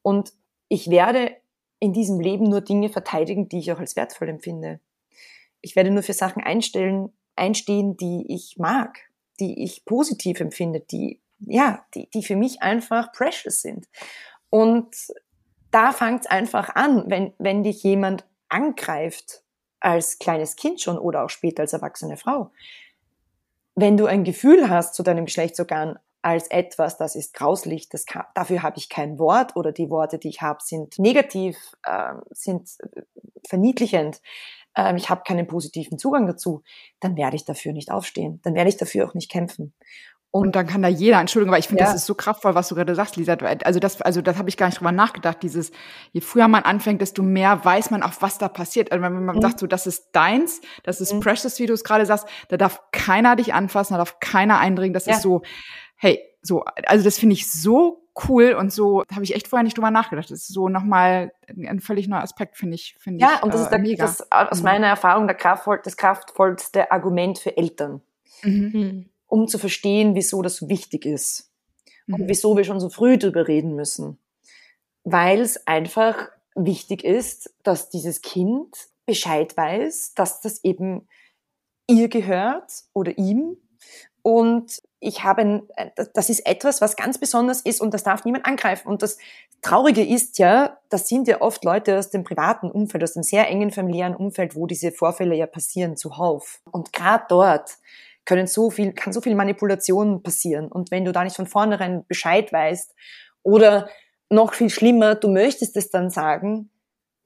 Und 0.00 0.32
ich 0.68 0.88
werde 0.88 1.36
in 1.78 1.92
diesem 1.92 2.20
Leben 2.20 2.44
nur 2.44 2.62
Dinge 2.62 2.88
verteidigen, 2.88 3.50
die 3.50 3.58
ich 3.58 3.70
auch 3.70 3.78
als 3.78 3.96
wertvoll 3.96 4.30
empfinde. 4.30 4.80
Ich 5.60 5.76
werde 5.76 5.90
nur 5.90 6.02
für 6.02 6.14
Sachen 6.14 6.42
einstellen, 6.42 7.12
einstehen, 7.34 7.98
die 7.98 8.24
ich 8.28 8.56
mag, 8.56 8.98
die 9.38 9.62
ich 9.62 9.84
positiv 9.84 10.40
empfinde, 10.40 10.80
die, 10.80 11.20
ja, 11.40 11.84
die, 11.94 12.08
die 12.10 12.22
für 12.22 12.36
mich 12.36 12.62
einfach 12.62 13.12
precious 13.12 13.60
sind. 13.60 13.86
Und 14.48 14.96
da 15.76 15.92
fängt 15.92 16.22
es 16.22 16.26
einfach 16.26 16.74
an, 16.74 17.04
wenn, 17.08 17.34
wenn 17.36 17.62
dich 17.62 17.82
jemand 17.82 18.24
angreift, 18.48 19.42
als 19.78 20.18
kleines 20.18 20.56
Kind 20.56 20.80
schon 20.80 20.96
oder 20.96 21.22
auch 21.22 21.28
später 21.28 21.60
als 21.60 21.74
erwachsene 21.74 22.16
Frau. 22.16 22.50
Wenn 23.74 23.98
du 23.98 24.06
ein 24.06 24.24
Gefühl 24.24 24.70
hast 24.70 24.94
zu 24.94 25.02
deinem 25.02 25.26
Geschlechtsorgan 25.26 25.98
als 26.22 26.48
etwas, 26.48 26.96
das 26.96 27.14
ist 27.14 27.34
grauslich, 27.34 27.90
das 27.90 28.06
kann, 28.06 28.24
dafür 28.34 28.62
habe 28.62 28.78
ich 28.78 28.88
kein 28.88 29.18
Wort 29.18 29.54
oder 29.54 29.70
die 29.70 29.90
Worte, 29.90 30.18
die 30.18 30.30
ich 30.30 30.40
habe, 30.40 30.60
sind 30.62 30.98
negativ, 30.98 31.58
äh, 31.82 32.14
sind 32.30 32.70
verniedlichend, 33.46 34.22
äh, 34.78 34.96
ich 34.96 35.10
habe 35.10 35.24
keinen 35.26 35.46
positiven 35.46 35.98
Zugang 35.98 36.26
dazu, 36.26 36.62
dann 37.00 37.18
werde 37.18 37.36
ich 37.36 37.44
dafür 37.44 37.74
nicht 37.74 37.90
aufstehen, 37.90 38.40
dann 38.44 38.54
werde 38.54 38.70
ich 38.70 38.78
dafür 38.78 39.06
auch 39.06 39.12
nicht 39.12 39.30
kämpfen. 39.30 39.74
Und, 40.40 40.56
dann 40.56 40.66
kann 40.66 40.82
da 40.82 40.88
jeder, 40.88 41.20
Entschuldigung, 41.20 41.52
aber 41.52 41.58
ich 41.58 41.68
finde, 41.68 41.82
ja. 41.82 41.86
das 41.88 41.96
ist 41.96 42.06
so 42.06 42.14
kraftvoll, 42.14 42.54
was 42.54 42.68
du 42.68 42.74
gerade 42.74 42.94
sagst, 42.94 43.16
Lisa. 43.16 43.34
Also 43.64 43.80
das, 43.80 44.00
also 44.02 44.22
das 44.22 44.38
habe 44.38 44.48
ich 44.48 44.56
gar 44.56 44.66
nicht 44.66 44.78
drüber 44.78 44.92
nachgedacht. 44.92 45.42
Dieses, 45.42 45.70
je 46.12 46.20
früher 46.20 46.48
man 46.48 46.62
anfängt, 46.62 47.00
desto 47.00 47.22
mehr 47.22 47.64
weiß 47.64 47.90
man 47.90 48.02
auch, 48.02 48.12
was 48.20 48.38
da 48.38 48.48
passiert. 48.48 48.92
Also 48.92 49.02
wenn 49.02 49.24
man 49.24 49.36
mhm. 49.36 49.40
sagt, 49.42 49.60
so, 49.60 49.66
das 49.66 49.86
ist 49.86 50.10
deins, 50.12 50.60
das 50.82 51.00
ist 51.00 51.14
mhm. 51.14 51.20
precious, 51.20 51.58
wie 51.58 51.66
du 51.66 51.74
es 51.74 51.84
gerade 51.84 52.06
sagst, 52.06 52.26
da 52.48 52.56
darf 52.56 52.80
keiner 52.92 53.36
dich 53.36 53.54
anfassen, 53.54 53.94
da 53.94 53.98
darf 53.98 54.20
keiner 54.20 54.58
eindringen. 54.58 54.94
Das 54.94 55.06
ja. 55.06 55.14
ist 55.14 55.22
so, 55.22 55.42
hey, 55.96 56.20
so, 56.42 56.64
also 56.86 57.04
das 57.04 57.18
finde 57.18 57.34
ich 57.34 57.50
so 57.50 58.06
cool 58.28 58.52
und 58.52 58.72
so 58.72 59.02
habe 59.12 59.24
ich 59.24 59.34
echt 59.34 59.48
vorher 59.48 59.64
nicht 59.64 59.76
drüber 59.76 59.90
nachgedacht. 59.90 60.30
Das 60.30 60.40
ist 60.40 60.52
so 60.52 60.68
nochmal 60.68 61.32
ein 61.48 61.80
völlig 61.80 62.08
neuer 62.08 62.22
Aspekt, 62.22 62.56
finde 62.56 62.76
ich. 62.76 62.96
Find 62.98 63.20
ja, 63.20 63.34
ich, 63.36 63.42
und 63.42 63.52
das 63.52 63.60
äh, 63.60 63.64
ist 63.64 63.70
der, 63.70 63.78
mega. 63.78 64.04
Das, 64.04 64.32
aus 64.32 64.58
mhm. 64.58 64.64
meiner 64.64 64.86
Erfahrung 64.86 65.26
der 65.26 65.36
kraftvoll, 65.36 65.80
das 65.82 65.96
kraftvollste 65.96 66.90
Argument 66.90 67.38
für 67.38 67.56
Eltern. 67.56 68.00
Mhm. 68.42 69.10
Um 69.26 69.48
zu 69.48 69.58
verstehen, 69.58 70.14
wieso 70.14 70.42
das 70.42 70.56
so 70.56 70.68
wichtig 70.68 71.04
ist 71.04 71.50
mhm. 72.06 72.14
und 72.14 72.28
wieso 72.28 72.56
wir 72.56 72.64
schon 72.64 72.80
so 72.80 72.88
früh 72.88 73.18
darüber 73.18 73.48
reden 73.48 73.74
müssen. 73.74 74.18
Weil 75.04 75.40
es 75.40 75.66
einfach 75.66 76.28
wichtig 76.54 77.04
ist, 77.04 77.54
dass 77.62 77.90
dieses 77.90 78.22
Kind 78.22 78.74
Bescheid 79.04 79.56
weiß, 79.56 80.14
dass 80.14 80.40
das 80.40 80.64
eben 80.64 81.06
ihr 81.88 82.08
gehört 82.08 82.70
oder 82.92 83.16
ihm. 83.16 83.56
Und 84.22 84.82
ich 84.98 85.22
habe, 85.22 85.68
das 86.14 86.30
ist 86.30 86.44
etwas, 86.46 86.80
was 86.80 86.96
ganz 86.96 87.18
besonders 87.18 87.60
ist 87.60 87.80
und 87.80 87.94
das 87.94 88.02
darf 88.02 88.24
niemand 88.24 88.44
angreifen. 88.44 88.88
Und 88.88 89.02
das 89.02 89.18
Traurige 89.62 90.04
ist 90.04 90.38
ja, 90.38 90.78
das 90.88 91.08
sind 91.08 91.28
ja 91.28 91.40
oft 91.40 91.64
Leute 91.64 91.96
aus 91.96 92.10
dem 92.10 92.24
privaten 92.24 92.68
Umfeld, 92.68 93.04
aus 93.04 93.12
dem 93.12 93.22
sehr 93.22 93.48
engen 93.48 93.70
familiären 93.70 94.16
Umfeld, 94.16 94.56
wo 94.56 94.66
diese 94.66 94.90
Vorfälle 94.90 95.36
ja 95.36 95.46
passieren, 95.46 95.96
zuhauf. 95.96 96.60
Und 96.72 96.92
gerade 96.92 97.24
dort 97.28 97.78
können 98.26 98.46
so 98.46 98.70
viel, 98.70 98.92
kann 98.92 99.12
so 99.12 99.20
viel 99.20 99.34
Manipulation 99.34 100.22
passieren. 100.22 100.68
Und 100.68 100.90
wenn 100.90 101.04
du 101.04 101.12
da 101.12 101.24
nicht 101.24 101.36
von 101.36 101.46
vornherein 101.46 102.04
Bescheid 102.06 102.52
weißt 102.52 102.94
oder 103.42 103.88
noch 104.28 104.54
viel 104.54 104.70
schlimmer, 104.70 105.14
du 105.14 105.28
möchtest 105.28 105.76
es 105.76 105.90
dann 105.90 106.10
sagen, 106.10 106.70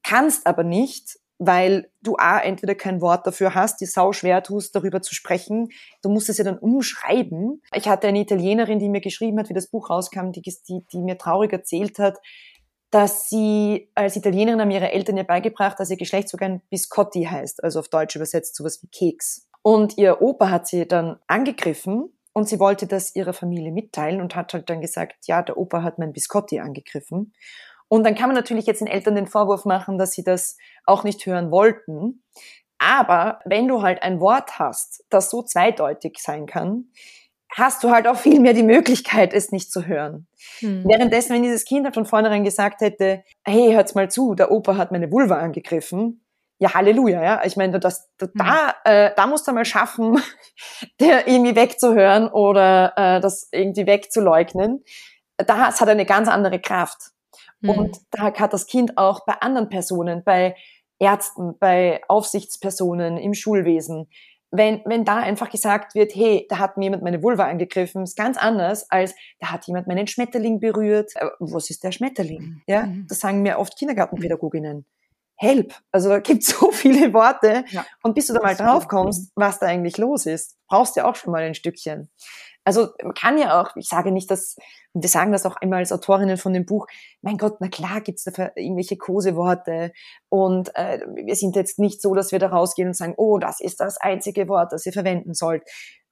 kannst 0.02 0.46
aber 0.46 0.62
nicht, 0.62 1.18
weil 1.38 1.90
du 2.02 2.16
A, 2.18 2.38
entweder 2.38 2.74
kein 2.74 3.00
Wort 3.00 3.26
dafür 3.26 3.54
hast, 3.54 3.80
die 3.80 3.86
sau 3.86 4.12
schwer 4.12 4.42
tust, 4.42 4.76
darüber 4.76 5.00
zu 5.00 5.14
sprechen. 5.14 5.70
Du 6.02 6.10
musst 6.10 6.28
es 6.28 6.36
ja 6.36 6.44
dann 6.44 6.58
umschreiben. 6.58 7.62
Ich 7.74 7.88
hatte 7.88 8.08
eine 8.08 8.20
Italienerin, 8.20 8.78
die 8.78 8.90
mir 8.90 9.00
geschrieben 9.00 9.38
hat, 9.38 9.48
wie 9.48 9.54
das 9.54 9.68
Buch 9.68 9.88
rauskam, 9.88 10.32
die, 10.32 10.42
die, 10.42 10.84
die 10.92 10.98
mir 10.98 11.16
traurig 11.16 11.50
erzählt 11.50 11.98
hat, 11.98 12.18
dass 12.90 13.30
sie 13.30 13.90
als 13.94 14.16
Italienerin 14.16 14.60
haben 14.60 14.70
ihre 14.70 14.92
Eltern 14.92 15.16
ihr 15.16 15.24
beigebracht, 15.24 15.80
dass 15.80 15.90
ihr 15.90 15.96
Geschlechtsorgan 15.96 16.60
Biscotti 16.68 17.24
heißt, 17.24 17.64
also 17.64 17.78
auf 17.78 17.88
Deutsch 17.88 18.16
übersetzt 18.16 18.56
sowas 18.56 18.82
wie 18.82 18.88
Keks. 18.88 19.48
Und 19.62 19.98
ihr 19.98 20.22
Opa 20.22 20.50
hat 20.50 20.66
sie 20.66 20.88
dann 20.88 21.18
angegriffen 21.26 22.12
und 22.32 22.48
sie 22.48 22.58
wollte 22.58 22.86
das 22.86 23.14
ihrer 23.14 23.32
Familie 23.32 23.72
mitteilen 23.72 24.20
und 24.20 24.34
hat 24.36 24.54
halt 24.54 24.70
dann 24.70 24.80
gesagt, 24.80 25.26
ja, 25.26 25.42
der 25.42 25.58
Opa 25.58 25.82
hat 25.82 25.98
mein 25.98 26.12
Biscotti 26.12 26.60
angegriffen. 26.60 27.34
Und 27.88 28.04
dann 28.04 28.14
kann 28.14 28.28
man 28.28 28.36
natürlich 28.36 28.66
jetzt 28.66 28.80
den 28.80 28.86
Eltern 28.86 29.16
den 29.16 29.26
Vorwurf 29.26 29.64
machen, 29.64 29.98
dass 29.98 30.12
sie 30.12 30.22
das 30.22 30.56
auch 30.84 31.02
nicht 31.02 31.26
hören 31.26 31.50
wollten. 31.50 32.22
Aber 32.78 33.40
wenn 33.44 33.68
du 33.68 33.82
halt 33.82 34.02
ein 34.02 34.20
Wort 34.20 34.58
hast, 34.58 35.04
das 35.10 35.28
so 35.28 35.42
zweideutig 35.42 36.18
sein 36.18 36.46
kann, 36.46 36.92
hast 37.52 37.82
du 37.82 37.90
halt 37.90 38.06
auch 38.06 38.16
viel 38.16 38.40
mehr 38.40 38.54
die 38.54 38.62
Möglichkeit, 38.62 39.34
es 39.34 39.50
nicht 39.50 39.72
zu 39.72 39.86
hören. 39.86 40.28
Hm. 40.60 40.84
Währenddessen, 40.86 41.34
wenn 41.34 41.42
dieses 41.42 41.64
Kind 41.64 41.84
halt 41.84 41.94
von 41.94 42.06
vornherein 42.06 42.44
gesagt 42.44 42.80
hätte, 42.80 43.24
hey, 43.44 43.72
hört's 43.72 43.94
mal 43.94 44.10
zu, 44.10 44.34
der 44.34 44.50
Opa 44.50 44.76
hat 44.76 44.92
meine 44.92 45.10
Vulva 45.10 45.38
angegriffen, 45.38 46.24
ja, 46.60 46.74
Halleluja, 46.74 47.22
ja. 47.22 47.40
Ich 47.44 47.56
meine, 47.56 47.80
das, 47.80 48.10
das, 48.18 48.28
mhm. 48.34 48.38
da, 48.38 48.74
äh, 48.84 49.12
da 49.16 49.26
musst 49.26 49.48
du 49.48 49.52
mal 49.52 49.64
schaffen, 49.64 50.20
der 51.00 51.26
irgendwie 51.26 51.56
wegzuhören 51.56 52.28
oder 52.28 52.92
äh, 52.96 53.20
das 53.20 53.48
irgendwie 53.50 53.86
wegzuleugnen. 53.86 54.84
Das 55.38 55.80
hat 55.80 55.88
eine 55.88 56.04
ganz 56.04 56.28
andere 56.28 56.60
Kraft. 56.60 56.98
Mhm. 57.60 57.70
Und 57.70 57.98
da 58.10 58.32
hat 58.38 58.52
das 58.52 58.66
Kind 58.66 58.98
auch 58.98 59.24
bei 59.24 59.32
anderen 59.40 59.70
Personen, 59.70 60.22
bei 60.22 60.54
Ärzten, 60.98 61.58
bei 61.58 62.02
Aufsichtspersonen 62.08 63.16
im 63.16 63.32
Schulwesen, 63.32 64.08
wenn, 64.50 64.82
wenn 64.84 65.04
da 65.04 65.16
einfach 65.16 65.48
gesagt 65.48 65.94
wird, 65.94 66.14
hey, 66.14 66.46
da 66.50 66.58
hat 66.58 66.76
mir 66.76 66.84
jemand 66.84 67.04
meine 67.04 67.22
Vulva 67.22 67.46
angegriffen, 67.46 68.02
ist 68.02 68.16
ganz 68.16 68.36
anders 68.36 68.90
als, 68.90 69.14
da 69.38 69.52
hat 69.52 69.66
jemand 69.66 69.86
meinen 69.86 70.08
Schmetterling 70.08 70.60
berührt. 70.60 71.12
Äh, 71.14 71.26
was 71.38 71.70
ist 71.70 71.84
der 71.84 71.92
Schmetterling? 71.92 72.60
Ja, 72.66 72.84
mhm. 72.84 73.06
das 73.08 73.20
sagen 73.20 73.40
mir 73.40 73.58
oft 73.58 73.78
Kindergartenpädagoginnen. 73.78 74.84
Help. 75.40 75.72
Also 75.90 76.10
da 76.10 76.18
gibt 76.20 76.44
so 76.44 76.70
viele 76.70 77.14
Worte. 77.14 77.64
Ja. 77.70 77.86
Und 78.02 78.14
bis 78.14 78.26
du 78.26 78.34
da 78.34 78.42
mal 78.42 78.54
drauf 78.54 78.88
kommst, 78.88 79.32
was 79.34 79.58
da 79.58 79.66
eigentlich 79.66 79.96
los 79.96 80.26
ist, 80.26 80.56
brauchst 80.68 80.96
du 80.96 81.00
ja 81.00 81.08
auch 81.08 81.16
schon 81.16 81.32
mal 81.32 81.42
ein 81.42 81.54
Stückchen. 81.54 82.10
Also 82.62 82.88
man 83.02 83.14
kann 83.14 83.38
ja 83.38 83.58
auch, 83.58 83.74
ich 83.76 83.88
sage 83.88 84.12
nicht, 84.12 84.30
dass, 84.30 84.56
und 84.92 85.02
wir 85.02 85.08
sagen 85.08 85.32
das 85.32 85.46
auch 85.46 85.56
einmal 85.56 85.78
als 85.78 85.92
Autorinnen 85.92 86.36
von 86.36 86.52
dem 86.52 86.66
Buch, 86.66 86.86
mein 87.22 87.38
Gott, 87.38 87.56
na 87.60 87.68
klar 87.68 88.02
gibt's 88.02 88.24
da 88.24 88.50
irgendwelche 88.54 88.98
Koseworte 88.98 89.92
und 90.28 90.70
äh, 90.76 91.00
wir 91.14 91.36
sind 91.36 91.56
jetzt 91.56 91.78
nicht 91.78 92.02
so, 92.02 92.14
dass 92.14 92.32
wir 92.32 92.38
da 92.38 92.48
rausgehen 92.48 92.88
und 92.88 92.94
sagen, 92.94 93.14
oh, 93.16 93.38
das 93.38 93.60
ist 93.60 93.80
das 93.80 93.96
einzige 93.96 94.46
Wort, 94.46 94.72
das 94.72 94.84
ihr 94.84 94.92
verwenden 94.92 95.32
sollt. 95.32 95.62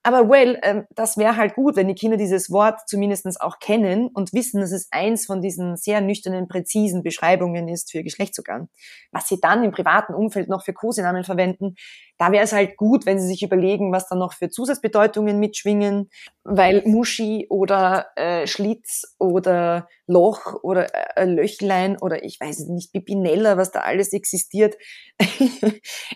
Aber 0.04 0.28
well, 0.28 0.58
ähm, 0.62 0.84
das 0.90 1.16
wäre 1.16 1.37
halt 1.37 1.54
gut, 1.54 1.76
wenn 1.76 1.88
die 1.88 1.94
Kinder 1.94 2.16
dieses 2.16 2.50
Wort 2.50 2.88
zumindestens 2.88 3.40
auch 3.40 3.58
kennen 3.58 4.08
und 4.08 4.32
wissen, 4.32 4.61
dass 4.61 4.72
es 4.72 4.88
eins 4.90 5.26
von 5.26 5.42
diesen 5.42 5.76
sehr 5.76 6.00
nüchternen, 6.00 6.48
präzisen 6.48 7.02
Beschreibungen 7.02 7.68
ist 7.68 7.90
für 7.90 8.02
Geschlechtsorgan. 8.02 8.68
Was 9.11 9.28
sie 9.28 9.40
dann 9.40 9.64
im 9.64 9.72
privaten 9.72 10.14
Umfeld 10.14 10.48
noch 10.48 10.64
für 10.64 10.72
Kosenamen 10.72 11.24
verwenden, 11.24 11.74
da 12.18 12.33
wäre 12.33 12.44
es 12.44 12.52
halt 12.52 12.76
gut, 12.76 13.07
wenn 13.07 13.20
sie 13.20 13.28
sich 13.28 13.44
überlegen, 13.44 13.92
was 13.92 14.09
da 14.09 14.16
noch 14.16 14.33
für 14.33 14.50
Zusatzbedeutungen 14.50 15.38
mitschwingen, 15.38 16.11
weil 16.42 16.83
Muschi 16.85 17.46
oder 17.48 18.09
äh, 18.16 18.46
Schlitz 18.48 19.14
oder 19.18 19.88
Loch 20.07 20.57
oder 20.62 20.88
äh, 21.16 21.24
Löchlein 21.24 21.96
oder 22.00 22.24
ich 22.24 22.40
weiß 22.40 22.66
nicht, 22.68 22.92
Pipinella, 22.92 23.57
was 23.57 23.70
da 23.70 23.81
alles 23.81 24.12
existiert. 24.12 24.76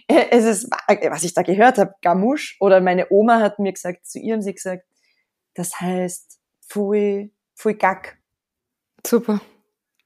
es 0.09 0.45
ist, 0.45 0.71
was 0.71 1.25
ich 1.25 1.35
da 1.35 1.43
gehört 1.43 1.79
habe, 1.79 1.95
Gamusch 2.03 2.57
oder 2.61 2.81
meine 2.81 3.07
Oma 3.11 3.41
hat 3.41 3.61
mir 3.61 3.73
gesagt, 3.73 4.05
zu 4.07 4.19
ihr 4.19 4.35
haben 4.35 4.43
sie 4.43 4.55
gesagt, 4.55 4.85
das 5.55 5.81
heißt 5.81 6.41
Pfui, 6.69 7.33
Pfui 7.57 7.75
Gack. 7.75 8.19
Super. 9.07 9.41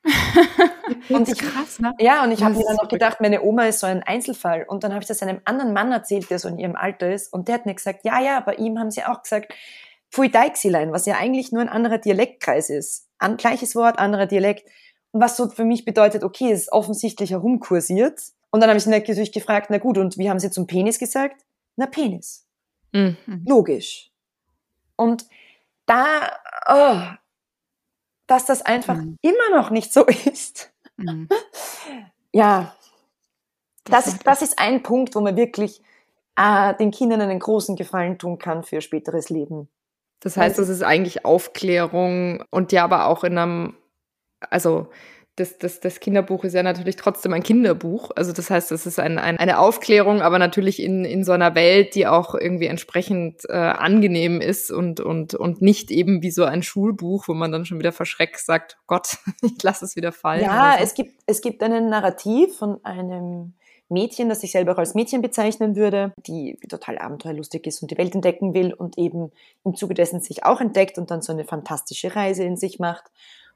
und 1.08 1.28
ich, 1.28 1.38
krass, 1.38 1.78
ne? 1.80 1.92
Ja, 1.98 2.22
und 2.24 2.32
ich 2.32 2.42
habe 2.42 2.54
mir 2.54 2.64
dann 2.64 2.76
noch 2.76 2.88
gedacht, 2.88 3.20
meine 3.20 3.42
Oma 3.42 3.66
ist 3.66 3.80
so 3.80 3.86
ein 3.86 4.02
Einzelfall. 4.02 4.64
Und 4.68 4.84
dann 4.84 4.92
habe 4.92 5.02
ich 5.02 5.08
das 5.08 5.22
einem 5.22 5.40
anderen 5.44 5.72
Mann 5.72 5.92
erzählt, 5.92 6.30
der 6.30 6.38
so 6.38 6.48
in 6.48 6.58
ihrem 6.58 6.76
Alter 6.76 7.12
ist. 7.12 7.32
Und 7.32 7.48
der 7.48 7.56
hat 7.56 7.66
mir 7.66 7.74
gesagt, 7.74 8.04
ja, 8.04 8.20
ja, 8.20 8.40
bei 8.40 8.54
ihm 8.54 8.78
haben 8.78 8.90
sie 8.90 9.04
auch 9.04 9.22
gesagt, 9.22 9.52
Pfui 10.10 10.30
Deixilein, 10.30 10.92
was 10.92 11.06
ja 11.06 11.16
eigentlich 11.16 11.52
nur 11.52 11.62
ein 11.62 11.68
anderer 11.68 11.98
Dialektkreis 11.98 12.70
ist. 12.70 13.08
An, 13.18 13.36
gleiches 13.36 13.74
Wort, 13.74 13.98
anderer 13.98 14.26
Dialekt. 14.26 14.68
Und 15.12 15.20
was 15.20 15.36
so 15.36 15.48
für 15.48 15.64
mich 15.64 15.84
bedeutet, 15.84 16.22
okay, 16.22 16.52
es 16.52 16.62
ist 16.62 16.72
offensichtlich 16.72 17.30
herumkursiert. 17.30 18.20
Und 18.50 18.60
dann 18.60 18.68
habe 18.68 18.78
ich 18.78 18.84
sie 18.84 18.90
natürlich 18.90 19.32
gefragt, 19.32 19.68
na 19.70 19.78
gut, 19.78 19.98
und 19.98 20.18
wie 20.18 20.30
haben 20.30 20.38
sie 20.38 20.50
zum 20.50 20.66
Penis 20.66 20.98
gesagt? 20.98 21.42
Na, 21.76 21.86
Penis. 21.86 22.46
Mhm. 22.92 23.16
Logisch. 23.46 24.10
Und 24.96 25.26
da, 25.86 26.32
oh, 26.68 27.16
dass 28.26 28.46
das 28.46 28.62
einfach 28.62 28.96
mhm. 28.96 29.18
immer 29.22 29.56
noch 29.56 29.70
nicht 29.70 29.92
so 29.92 30.04
ist. 30.06 30.72
Mhm. 30.96 31.28
ja, 32.32 32.74
das, 33.84 34.04
das, 34.04 34.14
ist, 34.14 34.26
das 34.26 34.42
ist 34.42 34.58
ein 34.58 34.82
Punkt, 34.82 35.14
wo 35.14 35.20
man 35.20 35.36
wirklich 35.36 35.80
äh, 36.36 36.74
den 36.74 36.90
Kindern 36.90 37.20
einen 37.20 37.38
großen 37.38 37.76
Gefallen 37.76 38.18
tun 38.18 38.38
kann 38.38 38.62
für 38.62 38.80
späteres 38.80 39.30
Leben. 39.30 39.68
Das 40.20 40.36
heißt, 40.36 40.58
das 40.58 40.68
ist 40.68 40.82
eigentlich 40.82 41.24
Aufklärung 41.24 42.42
und 42.50 42.72
ja, 42.72 42.84
aber 42.84 43.06
auch 43.06 43.22
in 43.22 43.38
einem, 43.38 43.76
also 44.50 44.88
das, 45.36 45.58
das, 45.58 45.80
das 45.80 46.00
Kinderbuch 46.00 46.44
ist 46.44 46.54
ja 46.54 46.62
natürlich 46.62 46.96
trotzdem 46.96 47.34
ein 47.34 47.42
Kinderbuch. 47.42 48.10
Also 48.16 48.32
das 48.32 48.48
heißt, 48.48 48.72
es 48.72 48.86
ist 48.86 48.98
ein, 48.98 49.18
ein, 49.18 49.36
eine 49.36 49.58
Aufklärung, 49.58 50.22
aber 50.22 50.38
natürlich 50.38 50.80
in, 50.80 51.04
in 51.04 51.24
so 51.24 51.32
einer 51.32 51.54
Welt, 51.54 51.94
die 51.94 52.06
auch 52.06 52.34
irgendwie 52.34 52.66
entsprechend 52.66 53.42
äh, 53.48 53.52
angenehm 53.52 54.40
ist 54.40 54.70
und, 54.70 55.00
und, 55.00 55.34
und 55.34 55.60
nicht 55.60 55.90
eben 55.90 56.22
wie 56.22 56.30
so 56.30 56.44
ein 56.44 56.62
Schulbuch, 56.62 57.28
wo 57.28 57.34
man 57.34 57.52
dann 57.52 57.66
schon 57.66 57.78
wieder 57.78 57.92
verschreckt 57.92 58.40
sagt, 58.40 58.78
Gott, 58.86 59.18
ich 59.42 59.62
lasse 59.62 59.84
es 59.84 59.94
wieder 59.94 60.10
fallen. 60.10 60.42
Ja, 60.42 60.76
so. 60.78 60.84
es, 60.84 60.94
gibt, 60.94 61.12
es 61.26 61.42
gibt 61.42 61.62
einen 61.62 61.90
Narrativ 61.90 62.56
von 62.56 62.82
einem 62.82 63.52
Mädchen, 63.90 64.30
das 64.30 64.42
ich 64.42 64.52
selber 64.52 64.72
auch 64.72 64.78
als 64.78 64.94
Mädchen 64.94 65.20
bezeichnen 65.20 65.76
würde, 65.76 66.12
die 66.26 66.58
total 66.68 66.98
abenteuerlustig 66.98 67.66
ist 67.66 67.82
und 67.82 67.90
die 67.90 67.98
Welt 67.98 68.14
entdecken 68.14 68.54
will 68.54 68.72
und 68.72 68.96
eben 68.96 69.30
im 69.64 69.74
Zuge 69.74 69.92
dessen 69.92 70.20
sich 70.20 70.44
auch 70.44 70.62
entdeckt 70.62 70.96
und 70.98 71.10
dann 71.10 71.20
so 71.20 71.32
eine 71.32 71.44
fantastische 71.44 72.16
Reise 72.16 72.42
in 72.42 72.56
sich 72.56 72.78
macht 72.78 73.04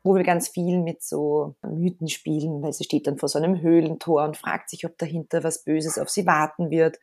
wo 0.02 0.14
wir 0.14 0.22
ganz 0.22 0.48
viel 0.48 0.78
mit 0.78 1.02
so 1.02 1.56
Mythen 1.62 2.08
spielen, 2.08 2.62
weil 2.62 2.72
sie 2.72 2.84
steht 2.84 3.06
dann 3.06 3.18
vor 3.18 3.28
so 3.28 3.38
einem 3.38 3.60
Höhlentor 3.60 4.24
und 4.24 4.36
fragt 4.36 4.70
sich, 4.70 4.86
ob 4.86 4.96
dahinter 4.98 5.44
was 5.44 5.64
Böses 5.64 5.98
auf 5.98 6.08
sie 6.08 6.26
warten 6.26 6.70
wird. 6.70 6.98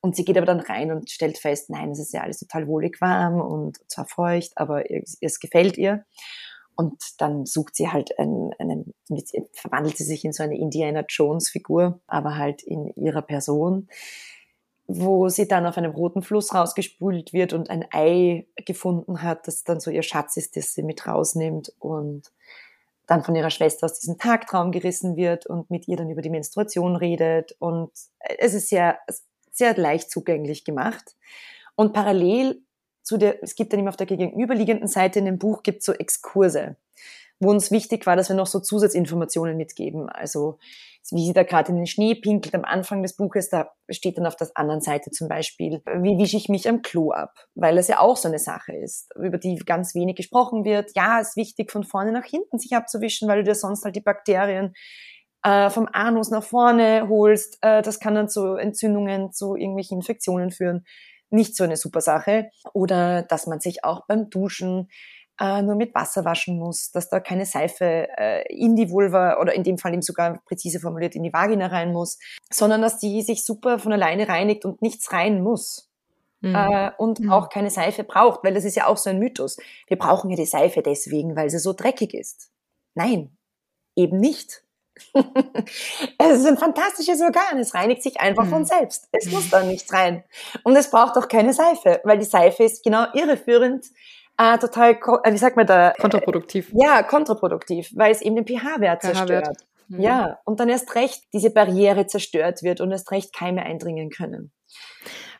Und 0.00 0.16
sie 0.16 0.24
geht 0.24 0.36
aber 0.36 0.46
dann 0.46 0.60
rein 0.60 0.90
und 0.90 1.10
stellt 1.10 1.38
fest, 1.38 1.70
nein, 1.70 1.90
es 1.90 2.00
ist 2.00 2.12
ja 2.12 2.22
alles 2.22 2.38
total 2.38 2.66
wohlig 2.66 3.00
warm 3.00 3.40
und 3.40 3.78
zwar 3.88 4.06
feucht, 4.06 4.52
aber 4.56 4.84
es 4.90 5.38
gefällt 5.40 5.76
ihr. 5.76 6.04
Und 6.74 6.96
dann 7.18 7.44
sucht 7.44 7.76
sie 7.76 7.90
halt 7.90 8.18
einen, 8.18 8.54
einen 8.58 8.94
verwandelt 9.52 9.98
sie 9.98 10.04
sich 10.04 10.24
in 10.24 10.32
so 10.32 10.42
eine 10.42 10.56
Indiana 10.56 11.04
Jones 11.06 11.50
Figur, 11.50 12.00
aber 12.06 12.38
halt 12.38 12.62
in 12.62 12.88
ihrer 12.94 13.20
Person 13.20 13.88
wo 14.92 15.28
sie 15.28 15.46
dann 15.46 15.66
auf 15.66 15.78
einem 15.78 15.92
roten 15.92 16.22
Fluss 16.22 16.52
rausgespült 16.52 17.32
wird 17.32 17.52
und 17.52 17.70
ein 17.70 17.86
Ei 17.92 18.46
gefunden 18.56 19.22
hat, 19.22 19.46
das 19.46 19.62
dann 19.62 19.78
so 19.78 19.90
ihr 19.90 20.02
Schatz 20.02 20.36
ist, 20.36 20.56
das 20.56 20.74
sie 20.74 20.82
mit 20.82 21.06
rausnimmt 21.06 21.72
und 21.78 22.32
dann 23.06 23.22
von 23.22 23.34
ihrer 23.34 23.50
Schwester 23.50 23.86
aus 23.86 23.98
diesem 23.98 24.18
Tagtraum 24.18 24.72
gerissen 24.72 25.16
wird 25.16 25.46
und 25.46 25.70
mit 25.70 25.86
ihr 25.88 25.96
dann 25.96 26.10
über 26.10 26.22
die 26.22 26.30
Menstruation 26.30 26.96
redet 26.96 27.56
und 27.58 27.90
es 28.38 28.54
ist 28.54 28.68
sehr, 28.68 28.98
sehr 29.50 29.76
leicht 29.76 30.10
zugänglich 30.10 30.64
gemacht. 30.64 31.16
Und 31.76 31.92
parallel 31.92 32.62
zu 33.02 33.16
der, 33.16 33.42
es 33.42 33.54
gibt 33.54 33.72
dann 33.72 33.80
immer 33.80 33.90
auf 33.90 33.96
der 33.96 34.06
gegenüberliegenden 34.06 34.88
Seite 34.88 35.20
in 35.20 35.24
dem 35.24 35.38
Buch 35.38 35.62
gibt 35.62 35.82
so 35.82 35.92
Exkurse, 35.92 36.76
wo 37.38 37.50
uns 37.50 37.70
wichtig 37.70 38.06
war, 38.06 38.16
dass 38.16 38.28
wir 38.28 38.36
noch 38.36 38.46
so 38.46 38.60
Zusatzinformationen 38.60 39.56
mitgeben. 39.56 40.08
Also 40.08 40.58
wie 41.10 41.26
sie 41.26 41.32
da 41.32 41.42
gerade 41.42 41.70
in 41.70 41.76
den 41.76 41.86
Schnee 41.86 42.14
pinkelt 42.14 42.54
am 42.54 42.64
Anfang 42.64 43.02
des 43.02 43.16
Buches, 43.16 43.48
da 43.48 43.70
steht 43.88 44.18
dann 44.18 44.26
auf 44.26 44.36
der 44.36 44.48
anderen 44.54 44.80
Seite 44.80 45.10
zum 45.10 45.28
Beispiel, 45.28 45.82
wie 45.86 46.18
wische 46.18 46.36
ich 46.36 46.48
mich 46.48 46.68
am 46.68 46.82
Klo 46.82 47.10
ab, 47.10 47.32
weil 47.54 47.78
es 47.78 47.88
ja 47.88 48.00
auch 48.00 48.16
so 48.16 48.28
eine 48.28 48.38
Sache 48.38 48.76
ist, 48.76 49.08
über 49.16 49.38
die 49.38 49.56
ganz 49.56 49.94
wenig 49.94 50.16
gesprochen 50.16 50.64
wird. 50.64 50.90
Ja, 50.94 51.20
ist 51.20 51.36
wichtig, 51.36 51.70
von 51.70 51.84
vorne 51.84 52.12
nach 52.12 52.24
hinten 52.24 52.58
sich 52.58 52.74
abzuwischen, 52.74 53.28
weil 53.28 53.38
du 53.38 53.44
dir 53.44 53.54
sonst 53.54 53.84
halt 53.84 53.96
die 53.96 54.00
Bakterien 54.00 54.74
äh, 55.42 55.70
vom 55.70 55.88
Anus 55.92 56.30
nach 56.30 56.42
vorne 56.42 57.08
holst. 57.08 57.58
Äh, 57.62 57.82
das 57.82 58.00
kann 58.00 58.14
dann 58.14 58.28
zu 58.28 58.54
Entzündungen, 58.54 59.32
zu 59.32 59.56
irgendwelchen 59.56 59.98
Infektionen 59.98 60.50
führen. 60.50 60.84
Nicht 61.30 61.56
so 61.56 61.64
eine 61.64 61.76
super 61.76 62.00
Sache. 62.00 62.50
Oder 62.72 63.22
dass 63.22 63.46
man 63.46 63.60
sich 63.60 63.84
auch 63.84 64.06
beim 64.06 64.30
Duschen 64.30 64.88
äh, 65.40 65.62
nur 65.62 65.74
mit 65.74 65.94
Wasser 65.94 66.24
waschen 66.24 66.58
muss, 66.58 66.92
dass 66.92 67.08
da 67.08 67.18
keine 67.18 67.46
Seife 67.46 68.08
äh, 68.18 68.54
in 68.54 68.76
die 68.76 68.90
Vulva 68.90 69.40
oder 69.40 69.54
in 69.54 69.64
dem 69.64 69.78
Fall 69.78 69.94
eben 69.94 70.02
sogar 70.02 70.40
präzise 70.44 70.80
formuliert 70.80 71.14
in 71.14 71.22
die 71.22 71.32
Vagina 71.32 71.68
rein 71.68 71.92
muss, 71.92 72.18
sondern 72.50 72.82
dass 72.82 72.98
die 72.98 73.22
sich 73.22 73.44
super 73.44 73.78
von 73.78 73.92
alleine 73.92 74.28
reinigt 74.28 74.64
und 74.64 74.82
nichts 74.82 75.12
rein 75.12 75.42
muss. 75.42 75.88
Mhm. 76.42 76.54
Äh, 76.54 76.90
und 76.98 77.20
mhm. 77.20 77.32
auch 77.32 77.48
keine 77.48 77.70
Seife 77.70 78.04
braucht, 78.04 78.44
weil 78.44 78.54
das 78.54 78.64
ist 78.64 78.76
ja 78.76 78.86
auch 78.86 78.96
so 78.96 79.10
ein 79.10 79.18
Mythos. 79.18 79.56
Wir 79.86 79.98
brauchen 79.98 80.30
ja 80.30 80.36
die 80.36 80.46
Seife 80.46 80.82
deswegen, 80.82 81.36
weil 81.36 81.50
sie 81.50 81.58
so 81.58 81.72
dreckig 81.72 82.14
ist. 82.14 82.50
Nein, 82.94 83.36
eben 83.96 84.18
nicht. 84.18 84.62
es 86.18 86.38
ist 86.40 86.46
ein 86.46 86.58
fantastisches 86.58 87.22
Organ. 87.22 87.58
Es 87.58 87.74
reinigt 87.74 88.02
sich 88.02 88.20
einfach 88.20 88.44
mhm. 88.44 88.50
von 88.50 88.64
selbst. 88.64 89.08
Es 89.12 89.30
muss 89.30 89.48
da 89.48 89.62
nichts 89.62 89.92
rein. 89.92 90.24
Und 90.64 90.76
es 90.76 90.90
braucht 90.90 91.16
auch 91.16 91.28
keine 91.28 91.54
Seife, 91.54 92.00
weil 92.04 92.18
die 92.18 92.24
Seife 92.24 92.64
ist 92.64 92.82
genau 92.82 93.06
irreführend 93.14 93.86
äh, 94.40 94.58
total, 94.58 94.92
äh, 95.24 95.32
wie 95.32 95.38
sagt 95.38 95.56
man 95.56 95.66
da? 95.66 95.92
Kontraproduktiv. 96.00 96.72
Ja, 96.72 97.02
kontraproduktiv, 97.02 97.90
weil 97.94 98.10
es 98.10 98.22
eben 98.22 98.36
den 98.36 98.46
pH-Wert 98.46 99.02
pH 99.02 99.12
zerstört. 99.12 99.56
Mhm. 99.88 100.00
Ja, 100.00 100.38
und 100.44 100.60
dann 100.60 100.68
erst 100.68 100.94
recht 100.94 101.24
diese 101.32 101.50
Barriere 101.50 102.06
zerstört 102.06 102.62
wird 102.62 102.80
und 102.80 102.90
erst 102.90 103.10
recht 103.10 103.34
Keime 103.34 103.62
eindringen 103.64 104.08
können. 104.08 104.52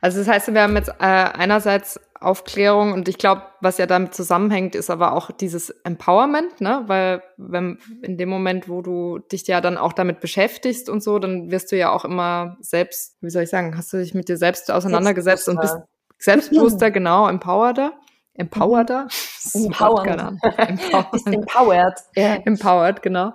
Also 0.03 0.19
das 0.19 0.29
heißt, 0.29 0.53
wir 0.53 0.63
haben 0.63 0.77
jetzt 0.77 0.89
äh, 0.89 0.93
einerseits 0.99 2.01
Aufklärung 2.21 2.93
und 2.93 3.09
ich 3.09 3.17
glaube, 3.17 3.43
was 3.61 3.79
ja 3.79 3.87
damit 3.87 4.15
zusammenhängt, 4.15 4.75
ist 4.75 4.91
aber 4.91 5.15
auch 5.15 5.31
dieses 5.31 5.71
Empowerment, 5.71 6.61
ne? 6.61 6.83
Weil 6.87 7.23
wenn 7.39 7.79
in 8.03 8.19
dem 8.19 8.29
Moment, 8.29 8.69
wo 8.69 8.83
du 8.83 9.19
dich 9.19 9.47
ja 9.47 9.63
dann 9.63 9.79
auch 9.79 9.95
damit 9.95 10.21
beschäftigst 10.21 10.91
und 10.91 11.03
so, 11.03 11.19
dann 11.19 11.51
wirst 11.51 11.73
du 11.73 11.77
ja 11.77 11.91
auch 11.91 12.05
immer 12.05 12.59
selbst, 12.61 13.17
wie 13.23 13.31
soll 13.31 13.45
ich 13.45 13.51
sagen, 13.51 13.77
hast 13.77 13.93
du 13.93 13.99
dich 13.99 14.13
mit 14.13 14.29
dir 14.29 14.37
selbst 14.37 14.71
auseinandergesetzt 14.71 15.49
und 15.49 15.61
bist 15.61 15.77
selbstbewusster, 16.19 16.91
genau, 16.91 17.27
empowerter. 17.29 17.93
Empowerter? 18.41 19.07
Empowered. 19.55 20.39
Empowered. 20.57 21.27
empowered. 21.27 21.95
Ja. 22.17 22.35
Empowered, 22.37 23.03
genau. 23.03 23.35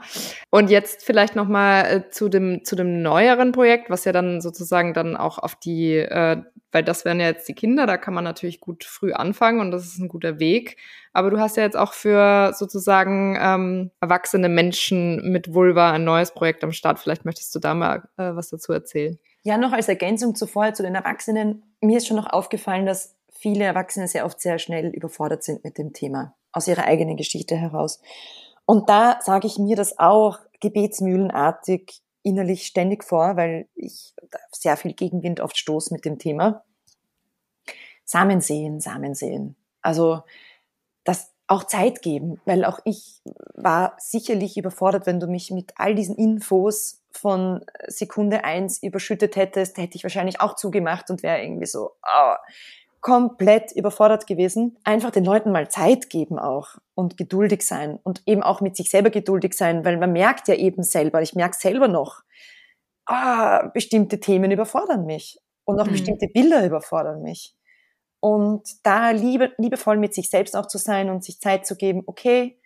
Und 0.50 0.70
jetzt 0.70 1.06
vielleicht 1.06 1.36
noch 1.36 1.48
mal 1.48 1.82
äh, 1.86 2.10
zu 2.10 2.28
dem 2.28 2.66
zu 2.66 2.76
dem 2.76 3.02
neueren 3.02 3.52
Projekt, 3.52 3.90
was 3.90 4.06
ja 4.06 4.12
dann 4.12 4.42
sozusagen 4.42 4.94
dann 4.94 5.16
auch 5.16 5.38
auf 5.38 5.56
die, 5.56 5.98
äh, 5.98 6.42
weil 6.72 6.84
das 6.84 7.06
wären 7.06 7.20
ja 7.20 7.28
jetzt 7.28 7.48
die 7.48 7.54
Kinder, 7.54 7.86
da 7.86 7.98
kann 7.98 8.14
man 8.14 8.24
natürlich 8.24 8.60
gut 8.60 8.84
früh 8.84 9.14
anfangen 9.14 9.60
und 9.60 9.72
das 9.72 9.86
ist 9.86 10.00
ein 10.00 10.10
guter 10.10 10.40
Weg. 10.40 10.78
Aber 11.14 11.30
du 11.30 11.40
hast 11.40 11.56
ja 11.56 11.64
jetzt 11.64 11.78
auch 11.78 11.94
für 11.94 12.52
sozusagen 12.54 13.38
ähm, 13.40 13.92
erwachsene 14.02 14.50
Menschen 14.50 15.32
mit 15.32 15.54
Vulva 15.54 15.92
ein 15.92 16.04
neues 16.04 16.32
Projekt 16.32 16.64
am 16.64 16.74
Start. 16.74 17.00
Vielleicht 17.00 17.24
möchtest 17.24 17.56
du 17.56 17.60
da 17.60 17.74
mal 17.74 18.10
äh, 18.18 18.36
was 18.36 18.50
dazu 18.50 18.74
erzählen. 18.74 19.18
Ja, 19.44 19.58
noch 19.58 19.72
als 19.72 19.88
Ergänzung 19.88 20.34
zuvor 20.36 20.74
zu 20.74 20.82
den 20.82 20.96
Erwachsenen. 20.96 21.64
Mir 21.80 21.98
ist 21.98 22.08
schon 22.08 22.18
noch 22.18 22.34
aufgefallen, 22.34 22.88
dass 22.88 23.15
viele 23.38 23.66
Erwachsene 23.66 24.08
sehr 24.08 24.26
oft 24.26 24.42
sehr 24.42 24.60
schnell 24.60 24.88
überfordert 24.88 25.44
sind 25.44 25.64
mit 25.64 25.78
dem 25.78 25.94
Thema, 25.94 26.36
aus 26.52 26.68
ihrer 26.68 26.86
eigenen 26.86 27.18
Geschichte 27.18 27.56
heraus. 27.56 28.02
Und 28.66 28.90
da 28.90 29.20
sage 29.22 29.48
ich 29.48 29.60
mir 29.60 29.76
das 29.76 30.00
auch 30.00 30.40
gebetsmühlenartig 30.60 32.02
innerlich 32.24 32.66
ständig 32.66 33.04
vor, 33.04 33.38
weil 33.38 33.68
ich 33.76 34.14
sehr 34.52 34.78
viel 34.78 34.94
Gegenwind 34.94 35.40
oft 35.40 35.58
stoße 35.58 35.94
mit 35.94 36.06
dem 36.06 36.18
Thema. 36.18 36.64
Samen 38.04 38.42
sehen, 38.42 38.80
Samen 38.82 39.14
sehen. 39.14 39.56
Also 39.82 40.24
das 41.04 41.32
auch 41.48 41.66
Zeit 41.66 42.02
geben, 42.02 42.42
weil 42.46 42.66
auch 42.66 42.80
ich 42.86 43.22
war 43.54 43.96
sicherlich 44.00 44.58
überfordert, 44.58 45.06
wenn 45.06 45.20
du 45.20 45.28
mich 45.28 45.52
mit 45.52 45.74
all 45.76 45.94
diesen 45.94 46.16
Infos 46.16 47.04
von 47.12 47.64
Sekunde 47.88 48.44
eins 48.44 48.82
überschüttet 48.82 49.36
hättest, 49.36 49.78
hätte 49.78 49.96
ich 49.96 50.04
wahrscheinlich 50.04 50.42
auch 50.42 50.56
zugemacht 50.56 51.10
und 51.12 51.22
wäre 51.22 51.42
irgendwie 51.42 51.68
so, 51.68 51.92
oh, 52.04 52.34
komplett 53.06 53.72
überfordert 53.72 54.26
gewesen. 54.26 54.80
Einfach 54.84 55.12
den 55.12 55.26
Leuten 55.26 55.52
mal 55.52 55.70
Zeit 55.70 56.10
geben 56.10 56.40
auch 56.40 56.70
und 56.96 57.18
geduldig 57.18 57.62
sein 57.62 58.00
und 58.02 58.24
eben 58.26 58.42
auch 58.42 58.62
mit 58.62 58.76
sich 58.76 58.90
selber 58.90 59.12
geduldig 59.12 59.54
sein, 59.54 59.86
weil 59.86 59.98
man 59.98 60.12
merkt 60.12 60.48
ja 60.48 60.56
eben 60.56 60.82
selber, 60.82 61.22
ich 61.22 61.36
merke 61.36 61.56
selber 61.56 61.88
noch, 61.88 62.24
ah, 63.06 63.68
bestimmte 63.68 64.20
Themen 64.20 64.50
überfordern 64.50 65.06
mich 65.06 65.40
und 65.66 65.80
auch 65.80 65.86
mhm. 65.86 65.92
bestimmte 65.92 66.28
Bilder 66.34 66.66
überfordern 66.66 67.22
mich. 67.22 67.56
Und 68.22 68.64
da 68.82 69.12
liebe, 69.12 69.54
liebevoll 69.60 69.98
mit 69.98 70.16
sich 70.16 70.32
selbst 70.32 70.56
auch 70.56 70.66
zu 70.66 70.80
sein 70.80 71.12
und 71.12 71.24
sich 71.24 71.40
Zeit 71.40 71.68
zu 71.68 71.76
geben, 71.76 72.02
okay, 72.08 72.60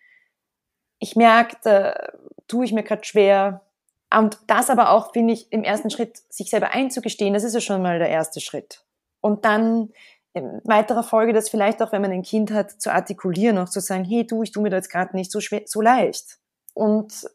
ich 0.99 1.17
merke, 1.17 1.57
da 1.63 2.13
tue 2.47 2.63
ich 2.63 2.71
mir 2.71 2.83
gerade 2.83 3.03
schwer. 3.03 3.65
Und 4.09 4.39
das 4.47 4.69
aber 4.69 4.91
auch, 4.91 5.11
finde 5.11 5.33
ich, 5.33 5.51
im 5.51 5.65
ersten 5.65 5.89
Schritt, 5.89 6.21
sich 6.29 6.49
selber 6.49 6.71
einzugestehen, 6.71 7.33
das 7.33 7.43
ist 7.43 7.55
ja 7.55 7.59
schon 7.59 7.81
mal 7.81 7.99
der 7.99 8.09
erste 8.09 8.39
Schritt. 8.39 8.85
Und 9.19 9.43
dann 9.43 9.91
in 10.33 10.61
weiterer 10.63 11.03
Folge 11.03 11.33
das 11.33 11.49
vielleicht 11.49 11.81
auch, 11.81 11.91
wenn 11.91 12.01
man 12.01 12.11
ein 12.11 12.21
Kind 12.21 12.51
hat, 12.51 12.71
zu 12.71 12.91
artikulieren, 12.91 13.57
auch 13.57 13.69
zu 13.69 13.79
sagen, 13.79 14.05
hey 14.05 14.25
du, 14.25 14.43
ich 14.43 14.51
tue 14.51 14.63
mir 14.63 14.69
da 14.69 14.77
jetzt 14.77 14.91
gerade 14.91 15.15
nicht 15.15 15.31
so 15.31 15.39
schwer, 15.39 15.63
so 15.65 15.81
leicht. 15.81 16.37
Und 16.73 17.27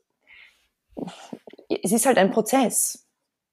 es 1.69 1.93
ist 1.93 2.07
halt 2.07 2.19
ein 2.19 2.31
Prozess. 2.31 3.07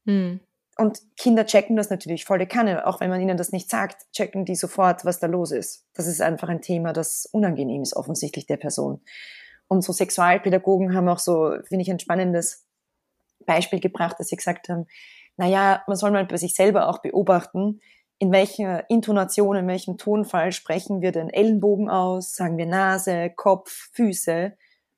Hm. 0.05 0.39
Und 0.77 1.01
Kinder 1.17 1.45
checken 1.45 1.75
das 1.75 1.89
natürlich 1.89 2.25
volle 2.25 2.47
Kanne, 2.47 2.87
auch 2.87 3.01
wenn 3.01 3.09
man 3.09 3.21
ihnen 3.21 3.37
das 3.37 3.51
nicht 3.51 3.69
sagt, 3.69 4.11
checken 4.13 4.45
die 4.45 4.55
sofort, 4.55 5.05
was 5.05 5.19
da 5.19 5.27
los 5.27 5.51
ist. 5.51 5.85
Das 5.93 6.07
ist 6.07 6.21
einfach 6.21 6.49
ein 6.49 6.61
Thema, 6.61 6.93
das 6.93 7.27
unangenehm 7.31 7.81
ist, 7.81 7.95
offensichtlich 7.95 8.47
der 8.47 8.57
Person. 8.57 9.01
Und 9.67 9.83
so 9.83 9.93
Sexualpädagogen 9.93 10.95
haben 10.95 11.09
auch 11.09 11.19
so, 11.19 11.55
finde 11.67 11.83
ich, 11.83 11.91
ein 11.91 11.99
spannendes 11.99 12.65
Beispiel 13.45 13.79
gebracht, 13.79 14.15
dass 14.19 14.29
sie 14.29 14.35
gesagt 14.37 14.69
haben, 14.69 14.87
naja, 15.37 15.83
man 15.87 15.97
soll 15.97 16.11
mal 16.11 16.25
bei 16.25 16.37
sich 16.37 16.55
selber 16.55 16.87
auch 16.87 16.99
beobachten, 16.99 17.81
in 18.21 18.31
welcher 18.31 18.87
Intonation, 18.87 19.55
in 19.55 19.67
welchem 19.67 19.97
Tonfall 19.97 20.51
sprechen 20.51 21.01
wir 21.01 21.11
den 21.11 21.31
Ellenbogen 21.31 21.89
aus, 21.89 22.35
sagen 22.35 22.55
wir 22.59 22.67
Nase, 22.67 23.31
Kopf, 23.35 23.89
Füße 23.93 24.53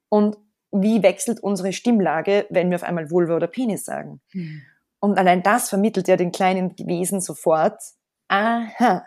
und 0.10 0.38
wie 0.74 1.04
wechselt 1.04 1.40
unsere 1.40 1.72
Stimmlage, 1.72 2.46
wenn 2.50 2.70
wir 2.70 2.76
auf 2.76 2.84
einmal 2.84 3.10
Vulva 3.12 3.38
oder 3.38 3.48
Penis 3.48 3.86
sagen. 3.86 4.20
Mhm. 4.34 4.62
Und 5.00 5.18
allein 5.18 5.42
das 5.42 5.70
vermittelt 5.70 6.10
ja 6.10 6.18
den 6.18 6.34
kleinen 6.34 6.78
Wesen 6.78 7.22
sofort, 7.22 7.82
aha, 8.28 9.06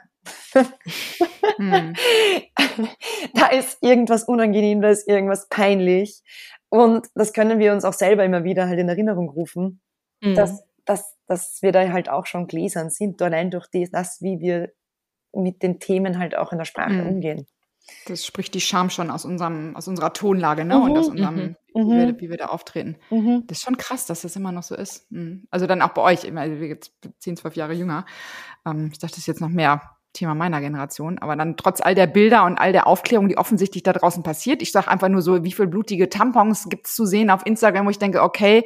mhm. 1.59 1.93
da 3.35 3.49
ist 3.49 3.83
irgendwas 3.83 4.25
unangenehm, 4.25 4.81
da 4.81 4.89
ist 4.89 5.07
irgendwas 5.07 5.51
peinlich. 5.51 6.23
Und 6.71 7.09
das 7.15 7.35
können 7.35 7.59
wir 7.59 7.75
uns 7.75 7.85
auch 7.85 7.93
selber 7.93 8.25
immer 8.25 8.45
wieder 8.45 8.67
halt 8.67 8.79
in 8.79 8.89
Erinnerung 8.89 9.29
rufen, 9.29 9.83
mhm. 10.23 10.35
dass 10.37 10.65
dass, 10.87 11.17
dass 11.27 11.61
wir 11.61 11.73
da 11.73 11.93
halt 11.93 12.09
auch 12.09 12.27
schon 12.27 12.47
gläsern 12.47 12.91
sind, 12.91 13.21
allein 13.21 13.51
durch 13.51 13.69
das, 13.93 14.23
wie 14.23 14.41
wir 14.41 14.73
mit 15.33 15.63
den 15.63 15.79
Themen 15.81 16.19
halt 16.19 16.37
auch 16.37 16.53
in 16.53 16.59
der 16.59 16.65
Sprache 16.65 16.93
mhm. 16.93 17.09
umgehen. 17.09 17.47
Das 18.07 18.27
spricht 18.27 18.55
die 18.55 18.61
Scham 18.61 18.91
schon 18.91 19.11
aus 19.11 19.25
unserem, 19.25 19.77
aus 19.77 19.87
unserer 19.87 20.13
Tonlage, 20.13 20.65
ne? 20.65 20.77
Mhm, 20.77 20.83
und 20.83 20.99
aus 20.99 21.09
unserem, 21.09 21.37
mhm, 21.37 21.57
wie, 21.75 21.75
wir, 21.75 22.07
mhm. 22.07 22.21
wie, 22.21 22.31
wir, 22.31 22.37
da 22.37 22.47
auftreten. 22.47 22.97
Mhm. 23.11 23.45
Das 23.47 23.59
ist 23.59 23.65
schon 23.65 23.77
krass, 23.77 24.07
dass 24.07 24.23
das 24.23 24.35
immer 24.35 24.51
noch 24.51 24.65
so 24.65 24.75
ist. 24.75 25.11
Mhm. 25.13 25.47
Also 25.51 25.67
dann 25.67 25.83
auch 25.83 25.91
bei 25.91 26.03
euch, 26.03 26.25
immer, 26.25 26.41
also 26.41 26.59
wir 26.59 26.67
jetzt 26.67 26.93
zehn, 27.21 27.37
zwölf 27.37 27.55
Jahre 27.55 27.75
jünger. 27.75 28.05
Ähm, 28.67 28.91
ich 28.93 28.99
dachte, 28.99 29.13
das 29.13 29.19
ist 29.19 29.27
jetzt 29.27 29.41
noch 29.41 29.51
mehr 29.51 29.83
Thema 30.13 30.35
meiner 30.35 30.61
Generation, 30.61 31.19
aber 31.19 31.37
dann 31.37 31.57
trotz 31.57 31.81
all 31.81 31.95
der 31.95 32.07
Bilder 32.07 32.45
und 32.45 32.59
all 32.59 32.73
der 32.73 32.87
Aufklärung, 32.87 33.29
die 33.29 33.39
offensichtlich 33.39 33.83
da 33.83 33.93
draußen 33.93 34.23
passiert, 34.23 34.63
ich 34.63 34.73
sage 34.73 34.89
einfach 34.89 35.09
nur 35.09 35.23
so, 35.23 35.45
wie 35.45 35.53
viel 35.53 35.67
blutige 35.67 36.09
Tampons 36.09 36.69
gibt's 36.69 36.95
zu 36.95 37.05
sehen 37.05 37.31
auf 37.31 37.45
Instagram, 37.45 37.87
wo 37.87 37.91
ich 37.91 37.99
denke, 37.99 38.23
okay, 38.23 38.65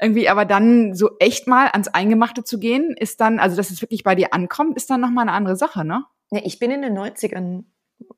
irgendwie, 0.00 0.28
aber 0.28 0.44
dann 0.44 0.94
so 0.94 1.10
echt 1.18 1.46
mal 1.46 1.68
ans 1.68 1.88
Eingemachte 1.88 2.44
zu 2.44 2.58
gehen, 2.58 2.96
ist 2.98 3.20
dann, 3.20 3.38
also 3.38 3.56
dass 3.56 3.70
es 3.70 3.82
wirklich 3.82 4.02
bei 4.02 4.14
dir 4.14 4.34
ankommt, 4.34 4.76
ist 4.76 4.90
dann 4.90 5.00
nochmal 5.00 5.22
eine 5.22 5.32
andere 5.32 5.56
Sache, 5.56 5.84
ne? 5.84 6.04
Ja, 6.30 6.40
ich 6.44 6.58
bin 6.58 6.70
in 6.70 6.82
den 6.82 6.98
90ern 6.98 7.64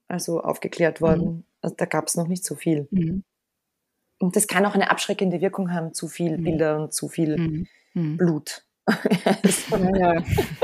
also 0.08 0.40
aufgeklärt 0.40 1.00
worden. 1.00 1.24
Mhm. 1.24 1.44
Also 1.60 1.76
da 1.76 1.84
gab 1.84 2.06
es 2.06 2.16
noch 2.16 2.28
nicht 2.28 2.44
so 2.44 2.54
viel. 2.54 2.88
Mhm. 2.90 3.24
Und 4.18 4.36
das 4.36 4.46
kann 4.46 4.64
auch 4.64 4.74
eine 4.74 4.90
abschreckende 4.90 5.40
Wirkung 5.40 5.72
haben, 5.72 5.92
zu 5.92 6.08
viel 6.08 6.38
mhm. 6.38 6.44
Bilder 6.44 6.82
und 6.82 6.94
zu 6.94 7.08
viel 7.08 7.36
mhm. 7.36 7.66
Mhm. 7.94 8.16
Blut. 8.16 8.65
Ja, 9.70 10.14
ja. 10.14 10.22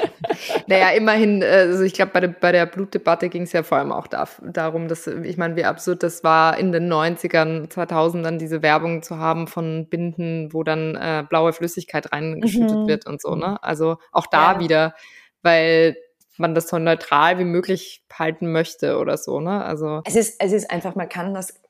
naja, 0.67 0.91
immerhin, 0.91 1.43
also 1.43 1.83
ich 1.83 1.93
glaube, 1.93 2.13
bei 2.13 2.21
der, 2.21 2.29
bei 2.29 2.53
der 2.53 2.67
Blutdebatte 2.67 3.29
ging 3.29 3.43
es 3.43 3.53
ja 3.53 3.63
vor 3.63 3.79
allem 3.79 3.93
auch 3.93 4.07
da, 4.07 4.29
darum, 4.43 4.89
dass, 4.89 5.07
ich 5.07 5.37
meine, 5.37 5.57
wie 5.57 5.65
absurd 5.65 6.03
das 6.03 6.23
war, 6.23 6.57
in 6.59 6.73
den 6.73 6.93
90ern, 6.93 7.69
2000ern 7.69 8.39
diese 8.39 8.63
Werbung 8.63 9.03
zu 9.03 9.19
haben 9.19 9.49
von 9.49 9.89
Binden, 9.89 10.53
wo 10.53 10.63
dann 10.63 10.95
äh, 10.95 11.25
blaue 11.29 11.53
Flüssigkeit 11.53 12.13
reingeschüttet 12.13 12.79
mhm. 12.79 12.87
wird 12.87 13.07
und 13.07 13.21
so, 13.21 13.35
ne? 13.35 13.63
Also 13.63 13.97
auch 14.13 14.27
da 14.27 14.55
ja. 14.55 14.61
wieder, 14.61 14.95
weil 15.43 15.97
man 16.39 16.55
das 16.55 16.69
so 16.69 16.79
neutral 16.79 17.39
wie 17.39 17.45
möglich 17.45 18.05
halten 18.13 18.53
möchte 18.53 18.99
oder 18.99 19.17
so, 19.17 19.41
ne? 19.41 19.65
Also. 19.65 20.03
Es 20.05 20.15
ist, 20.15 20.41
es 20.41 20.53
ist 20.53 20.71
einfach, 20.71 20.95
man 20.95 21.09
kann 21.09 21.35
das, 21.35 21.61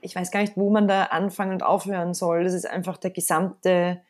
ich 0.00 0.14
weiß 0.14 0.30
gar 0.30 0.40
nicht, 0.40 0.56
wo 0.56 0.70
man 0.70 0.86
da 0.86 1.04
anfangen 1.04 1.52
und 1.52 1.62
aufhören 1.64 2.14
soll. 2.14 2.44
Das 2.44 2.54
ist 2.54 2.68
einfach 2.68 2.96
der 2.96 3.10
gesamte 3.10 4.02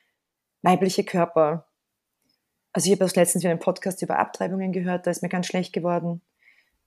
weibliche 0.63 1.05
Körper. 1.05 1.67
Also 2.77 2.89
ich 2.89 2.93
habe 2.93 3.07
das 3.07 3.17
letztens 3.17 3.43
wieder 3.43 3.53
einen 3.53 3.59
Podcast 3.59 4.03
über 4.03 4.19
Abtreibungen 4.19 4.71
gehört, 4.71 5.07
da 5.07 5.11
ist 5.11 5.23
mir 5.23 5.31
ganz 5.31 5.47
schlecht 5.47 5.73
geworden, 5.73 6.21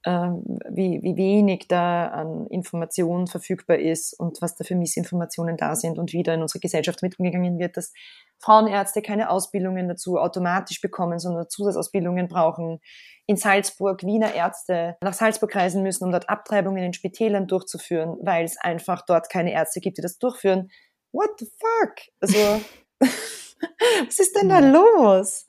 ähm, 0.06 0.44
wie, 0.70 1.02
wie 1.02 1.18
wenig 1.18 1.68
da 1.68 2.10
an 2.10 2.46
Informationen 2.46 3.26
verfügbar 3.26 3.80
ist 3.80 4.14
und 4.14 4.40
was 4.40 4.56
da 4.56 4.64
für 4.64 4.76
Missinformationen 4.76 5.58
da 5.58 5.76
sind 5.76 5.98
und 5.98 6.14
wie 6.14 6.22
da 6.22 6.36
in 6.36 6.44
unserer 6.44 6.60
Gesellschaft 6.60 7.02
mitgegangen 7.02 7.58
wird, 7.58 7.76
dass 7.76 7.92
Frauenärzte 8.38 9.02
keine 9.02 9.32
Ausbildungen 9.32 9.88
dazu 9.88 10.20
automatisch 10.20 10.80
bekommen, 10.80 11.18
sondern 11.18 11.50
Zusatzausbildungen 11.50 12.28
brauchen. 12.28 12.82
In 13.26 13.38
Salzburg 13.38 14.04
Wiener 14.04 14.36
Ärzte 14.36 14.96
nach 15.02 15.14
Salzburg 15.14 15.56
reisen 15.56 15.82
müssen, 15.82 16.04
um 16.04 16.12
dort 16.12 16.30
Abtreibungen 16.30 16.84
in 16.84 16.94
Spitälern 16.94 17.48
durchzuführen, 17.48 18.16
weil 18.22 18.46
es 18.46 18.58
einfach 18.58 19.04
dort 19.08 19.32
keine 19.32 19.54
Ärzte 19.54 19.80
gibt, 19.80 19.98
die 19.98 20.04
das 20.04 20.20
durchführen. 20.20 20.70
What 21.12 21.32
the 21.40 21.48
fuck? 21.48 21.96
Also 22.22 22.62
Was 24.06 24.20
ist 24.20 24.36
denn 24.36 24.50
da 24.50 24.60
los? 24.60 25.48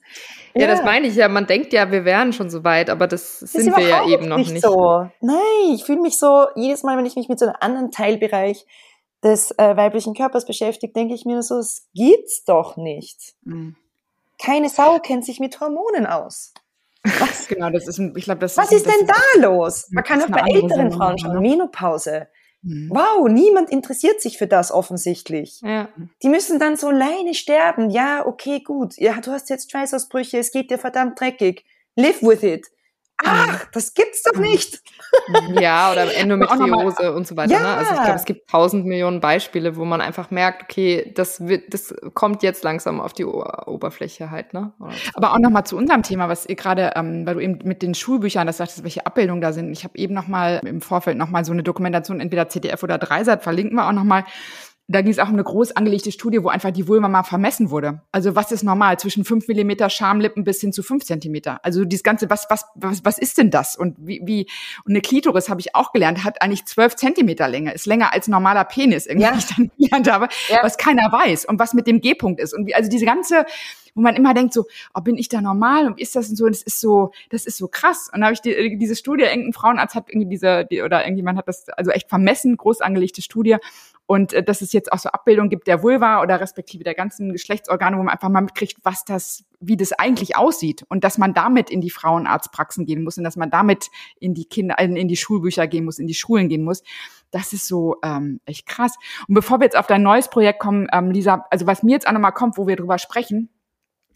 Ja, 0.53 0.61
ja, 0.61 0.67
das 0.67 0.83
meine 0.83 1.07
ich 1.07 1.15
ja. 1.15 1.27
Man 1.27 1.47
denkt 1.47 1.73
ja, 1.73 1.91
wir 1.91 2.05
wären 2.05 2.33
schon 2.33 2.49
so 2.49 2.63
weit, 2.63 2.89
aber 2.89 3.07
das, 3.07 3.39
das 3.39 3.53
sind 3.53 3.75
wir 3.75 3.87
ja 3.87 4.07
eben 4.07 4.27
noch 4.27 4.37
nicht. 4.37 4.51
nicht. 4.51 4.63
So. 4.63 5.07
Nein, 5.21 5.73
ich 5.73 5.85
fühle 5.85 6.01
mich 6.01 6.17
so, 6.17 6.47
jedes 6.55 6.83
Mal, 6.83 6.97
wenn 6.97 7.05
ich 7.05 7.15
mich 7.15 7.29
mit 7.29 7.39
so 7.39 7.45
einem 7.45 7.55
anderen 7.59 7.91
Teilbereich 7.91 8.65
des 9.23 9.51
äh, 9.57 9.77
weiblichen 9.77 10.13
Körpers 10.13 10.45
beschäftige, 10.45 10.91
denke 10.93 11.13
ich 11.13 11.25
mir 11.25 11.41
so, 11.41 11.59
es 11.59 11.87
gibt's 11.93 12.43
doch 12.43 12.75
nicht. 12.75 13.35
Mhm. 13.43 13.75
Keine 14.43 14.69
Sau 14.69 14.99
kennt 14.99 15.25
sich 15.25 15.39
mit 15.39 15.59
Hormonen 15.59 16.05
aus. 16.05 16.53
Was? 17.03 17.47
genau, 17.47 17.69
das 17.69 17.87
ist 17.87 17.97
ein, 17.97 18.13
ich 18.15 18.25
glaube, 18.25 18.41
das 18.41 18.57
Was 18.57 18.71
ist, 18.71 18.85
ist 18.85 18.87
denn 18.87 19.07
da 19.07 19.47
los? 19.47 19.87
Man 19.91 20.03
kann 20.03 20.21
auch 20.21 20.27
bei 20.27 20.41
älteren 20.51 20.91
Frauen 20.91 21.17
schon 21.17 21.33
ne? 21.33 21.39
Menopause. 21.39 22.27
Mhm. 22.63 22.89
Wow, 22.91 23.27
niemand 23.27 23.69
interessiert 23.69 24.21
sich 24.21 24.37
für 24.37 24.47
das 24.47 24.71
offensichtlich. 24.71 25.61
Ja. 25.61 25.89
Die 26.21 26.29
müssen 26.29 26.59
dann 26.59 26.77
so 26.77 26.87
alleine 26.87 27.33
sterben. 27.33 27.89
Ja, 27.89 28.25
okay, 28.25 28.61
gut. 28.61 28.97
Ja, 28.97 29.19
du 29.19 29.31
hast 29.31 29.49
jetzt 29.49 29.71
Schweißausbrüche, 29.71 30.37
es 30.37 30.51
geht 30.51 30.71
dir 30.71 30.77
verdammt 30.77 31.19
dreckig. 31.19 31.65
Live 31.95 32.21
with 32.21 32.43
it. 32.43 32.67
Ach, 33.23 33.65
das 33.71 33.93
gibt's 33.93 34.23
doch 34.23 34.39
nicht. 34.39 34.81
Ja, 35.59 35.91
oder 35.91 36.13
Endometriose 36.15 37.13
und 37.13 37.27
so 37.27 37.35
weiter. 37.37 37.53
Ja. 37.53 37.59
Ne? 37.59 37.67
Also 37.67 37.93
ich 37.93 38.01
glaube, 38.01 38.15
es 38.15 38.25
gibt 38.25 38.49
tausend 38.49 38.85
Millionen 38.85 39.19
Beispiele, 39.19 39.75
wo 39.75 39.85
man 39.85 40.01
einfach 40.01 40.31
merkt, 40.31 40.63
okay, 40.63 41.11
das 41.15 41.47
wird, 41.47 41.73
das 41.73 41.93
kommt 42.13 42.43
jetzt 42.43 42.63
langsam 42.63 43.01
auf 43.01 43.13
die 43.13 43.25
Oberfläche 43.25 44.31
halt. 44.31 44.53
Ne? 44.53 44.71
Aber 45.13 45.33
auch 45.33 45.39
nochmal 45.39 45.65
zu 45.65 45.77
unserem 45.77 46.03
Thema, 46.03 46.29
was 46.29 46.45
ihr 46.45 46.55
gerade, 46.55 46.91
ähm, 46.95 47.25
weil 47.25 47.35
du 47.35 47.39
eben 47.41 47.59
mit 47.63 47.81
den 47.81 47.93
Schulbüchern, 47.93 48.47
das 48.47 48.57
sagtest, 48.57 48.83
welche 48.83 49.05
Abbildungen 49.05 49.41
da 49.41 49.53
sind. 49.53 49.71
Ich 49.71 49.83
habe 49.83 49.97
eben 49.97 50.13
nochmal 50.13 50.61
im 50.65 50.81
Vorfeld 50.81 51.17
nochmal 51.17 51.45
so 51.45 51.51
eine 51.51 51.63
Dokumentation, 51.63 52.19
entweder 52.19 52.49
ZDF 52.49 52.81
oder 52.83 52.97
Dreisat, 52.97 53.43
verlinken 53.43 53.75
wir 53.75 53.87
auch 53.87 53.93
nochmal 53.93 54.25
da 54.91 55.01
ging 55.01 55.11
es 55.11 55.19
auch 55.19 55.27
um 55.27 55.33
eine 55.33 55.43
groß 55.43 55.75
angelegte 55.75 56.11
Studie, 56.11 56.43
wo 56.43 56.49
einfach 56.49 56.71
die 56.71 56.87
Vulva 56.87 57.07
mal 57.07 57.23
vermessen 57.23 57.69
wurde. 57.69 58.01
Also 58.11 58.35
was 58.35 58.51
ist 58.51 58.63
normal? 58.63 58.99
Zwischen 58.99 59.23
fünf 59.23 59.47
Millimeter 59.47 59.89
Schamlippen 59.89 60.43
bis 60.43 60.59
hin 60.59 60.73
zu 60.73 60.83
fünf 60.83 61.05
Zentimeter. 61.05 61.63
Also 61.63 61.85
dieses 61.85 62.03
ganze, 62.03 62.29
was, 62.29 62.47
was, 62.49 62.65
was, 62.75 63.05
was 63.05 63.17
ist 63.17 63.37
denn 63.37 63.51
das? 63.51 63.75
Und 63.75 63.95
wie, 63.99 64.21
wie, 64.25 64.47
und 64.85 64.91
eine 64.91 65.01
Klitoris, 65.01 65.49
habe 65.49 65.61
ich 65.61 65.75
auch 65.75 65.93
gelernt, 65.93 66.23
hat 66.23 66.41
eigentlich 66.41 66.65
zwölf 66.65 66.95
Zentimeter 66.95 67.47
Länge, 67.47 67.73
ist 67.73 67.85
länger 67.85 68.13
als 68.13 68.27
normaler 68.27 68.65
Penis, 68.65 69.05
irgendwie, 69.05 69.27
ja. 69.27 69.35
ich 69.37 69.45
dann 69.45 69.71
gelernt 69.77 70.11
habe, 70.11 70.27
ja. 70.49 70.59
was 70.61 70.77
keiner 70.77 71.11
weiß 71.11 71.45
und 71.45 71.59
was 71.59 71.73
mit 71.73 71.87
dem 71.87 72.01
G-Punkt 72.01 72.39
ist. 72.39 72.53
Und 72.53 72.67
wie, 72.67 72.75
also 72.75 72.89
diese 72.89 73.05
ganze, 73.05 73.45
wo 73.95 74.01
man 74.01 74.15
immer 74.15 74.33
denkt 74.33 74.53
so, 74.53 74.65
oh, 74.93 75.01
bin 75.01 75.17
ich 75.17 75.29
da 75.29 75.41
normal 75.41 75.87
und 75.87 75.99
ist 75.99 76.15
das 76.15 76.29
und 76.29 76.35
so, 76.35 76.47
das 76.47 76.61
ist 76.61 76.79
so, 76.79 77.11
das 77.29 77.45
ist 77.45 77.57
so 77.57 77.67
krass. 77.67 78.09
Und 78.11 78.19
dann 78.19 78.25
habe 78.25 78.33
ich 78.33 78.41
die, 78.41 78.77
diese 78.77 78.95
Studie, 78.95 79.23
irgendein 79.23 79.53
Frauenarzt 79.53 79.95
hat 79.95 80.09
irgendwie 80.09 80.29
diese, 80.29 80.65
die, 80.65 80.81
oder 80.81 81.03
irgendjemand 81.03 81.37
hat 81.37 81.47
das 81.47 81.69
also 81.69 81.91
echt 81.91 82.09
vermessen, 82.09 82.57
groß 82.57 82.81
angelegte 82.81 83.21
Studie 83.21 83.57
und 84.11 84.33
äh, 84.33 84.43
dass 84.43 84.59
es 84.59 84.73
jetzt 84.73 84.91
auch 84.91 84.99
so 84.99 85.07
Abbildungen 85.07 85.49
gibt 85.49 85.67
der 85.67 85.83
Vulva 85.83 86.21
oder 86.21 86.41
respektive 86.41 86.83
der 86.83 86.95
ganzen 86.95 87.31
Geschlechtsorgane, 87.31 87.97
wo 87.97 88.03
man 88.03 88.09
einfach 88.09 88.27
mal 88.27 88.41
mitkriegt, 88.41 88.79
was 88.83 89.05
das, 89.05 89.45
wie 89.61 89.77
das 89.77 89.93
eigentlich 89.93 90.35
aussieht 90.35 90.83
und 90.89 91.05
dass 91.05 91.17
man 91.17 91.33
damit 91.33 91.69
in 91.69 91.79
die 91.79 91.89
Frauenarztpraxen 91.89 92.85
gehen 92.85 93.05
muss 93.05 93.17
und 93.17 93.23
dass 93.23 93.37
man 93.37 93.49
damit 93.49 93.87
in 94.19 94.33
die 94.33 94.43
Kinder, 94.43 94.77
in 94.79 95.07
die 95.07 95.15
Schulbücher 95.15 95.65
gehen 95.65 95.85
muss, 95.85 95.97
in 95.97 96.07
die 96.07 96.13
Schulen 96.13 96.49
gehen 96.49 96.65
muss. 96.65 96.83
Das 97.31 97.53
ist 97.53 97.69
so 97.69 97.99
ähm, 98.03 98.41
echt 98.43 98.65
krass. 98.65 98.95
Und 99.29 99.35
bevor 99.35 99.61
wir 99.61 99.63
jetzt 99.63 99.77
auf 99.77 99.87
dein 99.87 100.03
neues 100.03 100.29
Projekt 100.29 100.59
kommen, 100.59 100.89
ähm, 100.91 101.11
Lisa, 101.11 101.45
also 101.49 101.65
was 101.65 101.81
mir 101.81 101.91
jetzt 101.91 102.05
auch 102.05 102.11
nochmal 102.11 102.33
kommt, 102.33 102.57
wo 102.57 102.67
wir 102.67 102.75
drüber 102.75 102.97
sprechen, 102.97 103.47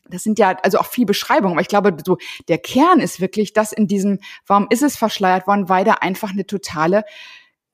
das 0.10 0.24
sind 0.24 0.40
ja 0.40 0.58
also 0.62 0.78
auch 0.78 0.88
viel 0.88 1.06
Beschreibung, 1.06 1.54
aber 1.54 1.62
ich 1.62 1.70
glaube, 1.70 1.96
so 2.06 2.18
der 2.50 2.58
Kern 2.58 3.00
ist 3.00 3.22
wirklich, 3.22 3.54
dass 3.54 3.72
in 3.72 3.88
diesem, 3.88 4.20
warum 4.46 4.68
ist 4.70 4.84
es 4.84 4.98
verschleiert 4.98 5.48
worden, 5.48 5.70
weil 5.70 5.86
da 5.86 5.94
einfach 5.94 6.32
eine 6.32 6.46
totale 6.46 7.06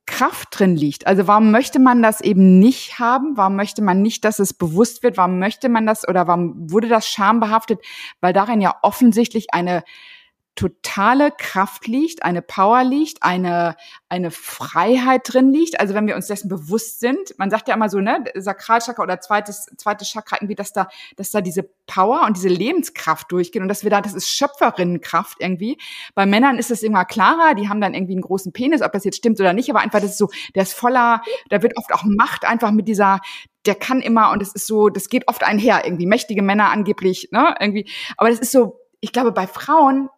Kraft 0.06 0.48
drin 0.52 0.76
liegt. 0.76 1.08
Also 1.08 1.28
warum 1.28 1.52
möchte 1.52 1.80
man 1.80 2.02
das 2.02 2.22
eben 2.22 2.60
nicht 2.60 3.00
haben? 3.00 3.38
Warum 3.38 3.56
möchte 3.56 3.82
man 3.82 4.02
nicht, 4.02 4.26
dass 4.26 4.40
es 4.40 4.54
bewusst 4.54 5.04
wird? 5.04 5.18
Warum 5.18 5.40
möchte 5.40 5.70
man 5.70 5.86
das 5.86 6.08
oder 6.08 6.28
warum 6.28 6.72
wurde 6.72 6.88
das 6.88 7.08
schambehaftet? 7.08 7.80
Weil 8.20 8.34
darin 8.34 8.62
ja 8.62 8.76
offensichtlich 8.82 9.54
eine 9.54 9.84
totale 10.56 11.32
Kraft 11.32 11.88
liegt, 11.88 12.24
eine 12.24 12.42
Power 12.42 12.84
liegt, 12.84 13.24
eine, 13.24 13.76
eine 14.10 14.32
Freiheit 14.32 15.22
drin 15.26 15.52
liegt. 15.54 15.80
Also 15.80 15.94
wenn 15.94 16.08
wir 16.08 16.16
uns 16.16 16.28
dessen 16.28 16.50
bewusst 16.50 17.00
sind, 17.00 17.34
man 17.38 17.50
sagt 17.50 17.68
ja 17.70 17.76
immer 17.76 17.90
so, 17.90 18.00
ne, 18.00 18.24
Sakralchakra 18.36 19.02
oder 19.02 19.22
zweites, 19.22 19.68
zweites 19.78 20.10
Chakra, 20.10 20.38
irgendwie, 20.38 20.56
dass 20.56 20.74
da, 20.74 20.90
dass 21.16 21.32
da 21.32 21.42
diese 21.42 21.64
Power 21.88 22.26
und 22.26 22.36
diese 22.36 22.50
Lebenskraft 22.50 23.32
durchgehen 23.32 23.62
und 23.62 23.70
dass 23.70 23.84
wir 23.84 23.90
da, 23.90 24.02
das 24.02 24.14
ist 24.14 24.30
Schöpferinnenkraft 24.30 25.38
irgendwie. 25.40 25.78
Bei 26.16 26.26
Männern 26.26 26.58
ist 26.58 26.70
das 26.70 26.84
immer 26.84 27.06
klarer, 27.06 27.56
die 27.56 27.70
haben 27.70 27.80
dann 27.80 27.94
irgendwie 27.94 28.14
einen 28.14 28.22
großen 28.22 28.52
Penis, 28.52 28.82
ob 28.82 28.92
das 28.92 29.06
jetzt 29.06 29.18
stimmt 29.18 29.40
oder 29.40 29.54
nicht, 29.54 29.70
aber 29.70 29.80
einfach, 29.80 30.02
das 30.02 30.12
ist 30.12 30.18
so, 30.18 30.30
der 30.54 30.64
ist 30.64 30.74
voller, 30.74 31.22
da 31.50 31.62
wird 31.62 31.78
oft 31.78 31.94
auch 31.94 32.04
Macht 32.04 32.44
einfach 32.46 32.72
mit 32.72 32.90
dieser, 32.90 33.22
der 33.66 33.76
kann 33.76 34.02
immer 34.02 34.32
und 34.32 34.42
es 34.42 34.54
ist 34.54 34.68
so, 34.68 34.90
das 34.90 35.08
geht 35.08 35.28
oft 35.28 35.44
einher 35.44 35.86
irgendwie, 35.86 36.06
mächtige 36.06 36.42
Männer 36.42 36.72
angeblich, 36.72 37.30
ne, 37.32 37.56
irgendwie. 37.60 37.90
Aber 38.18 38.30
das 38.30 38.40
ist 38.40 38.52
so, 38.52 38.80
ich 39.00 39.14
glaube, 39.14 39.32
bei 39.32 39.48
Frauen 39.48 40.10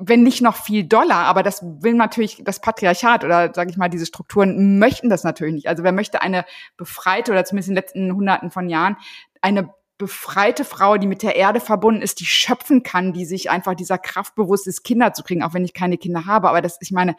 wenn 0.00 0.22
nicht 0.22 0.42
noch 0.42 0.56
viel 0.56 0.84
Dollar, 0.84 1.26
aber 1.26 1.42
das 1.42 1.62
will 1.62 1.94
natürlich 1.94 2.42
das 2.44 2.60
Patriarchat 2.60 3.24
oder 3.24 3.54
sage 3.54 3.70
ich 3.70 3.76
mal 3.76 3.88
diese 3.88 4.06
Strukturen 4.06 4.78
möchten 4.78 5.08
das 5.08 5.22
natürlich 5.22 5.54
nicht. 5.54 5.68
Also 5.68 5.84
wer 5.84 5.92
möchte 5.92 6.22
eine 6.22 6.44
befreite 6.76 7.30
oder 7.32 7.44
zumindest 7.44 7.68
in 7.68 7.74
den 7.74 7.82
letzten 7.82 8.12
Hunderten 8.12 8.50
von 8.50 8.68
Jahren 8.68 8.96
eine 9.40 9.72
befreite 9.98 10.64
Frau, 10.64 10.98
die 10.98 11.06
mit 11.06 11.22
der 11.22 11.36
Erde 11.36 11.60
verbunden 11.60 12.02
ist, 12.02 12.20
die 12.20 12.26
schöpfen 12.26 12.82
kann, 12.82 13.12
die 13.12 13.24
sich 13.24 13.48
einfach 13.48 13.74
dieser 13.74 13.96
Kraft 13.96 14.34
bewusst 14.34 14.66
ist, 14.66 14.82
Kinder 14.82 15.14
zu 15.14 15.22
kriegen, 15.22 15.42
auch 15.42 15.54
wenn 15.54 15.64
ich 15.64 15.72
keine 15.72 15.96
Kinder 15.96 16.26
habe. 16.26 16.48
Aber 16.48 16.60
das, 16.60 16.76
ich 16.82 16.92
meine, 16.92 17.16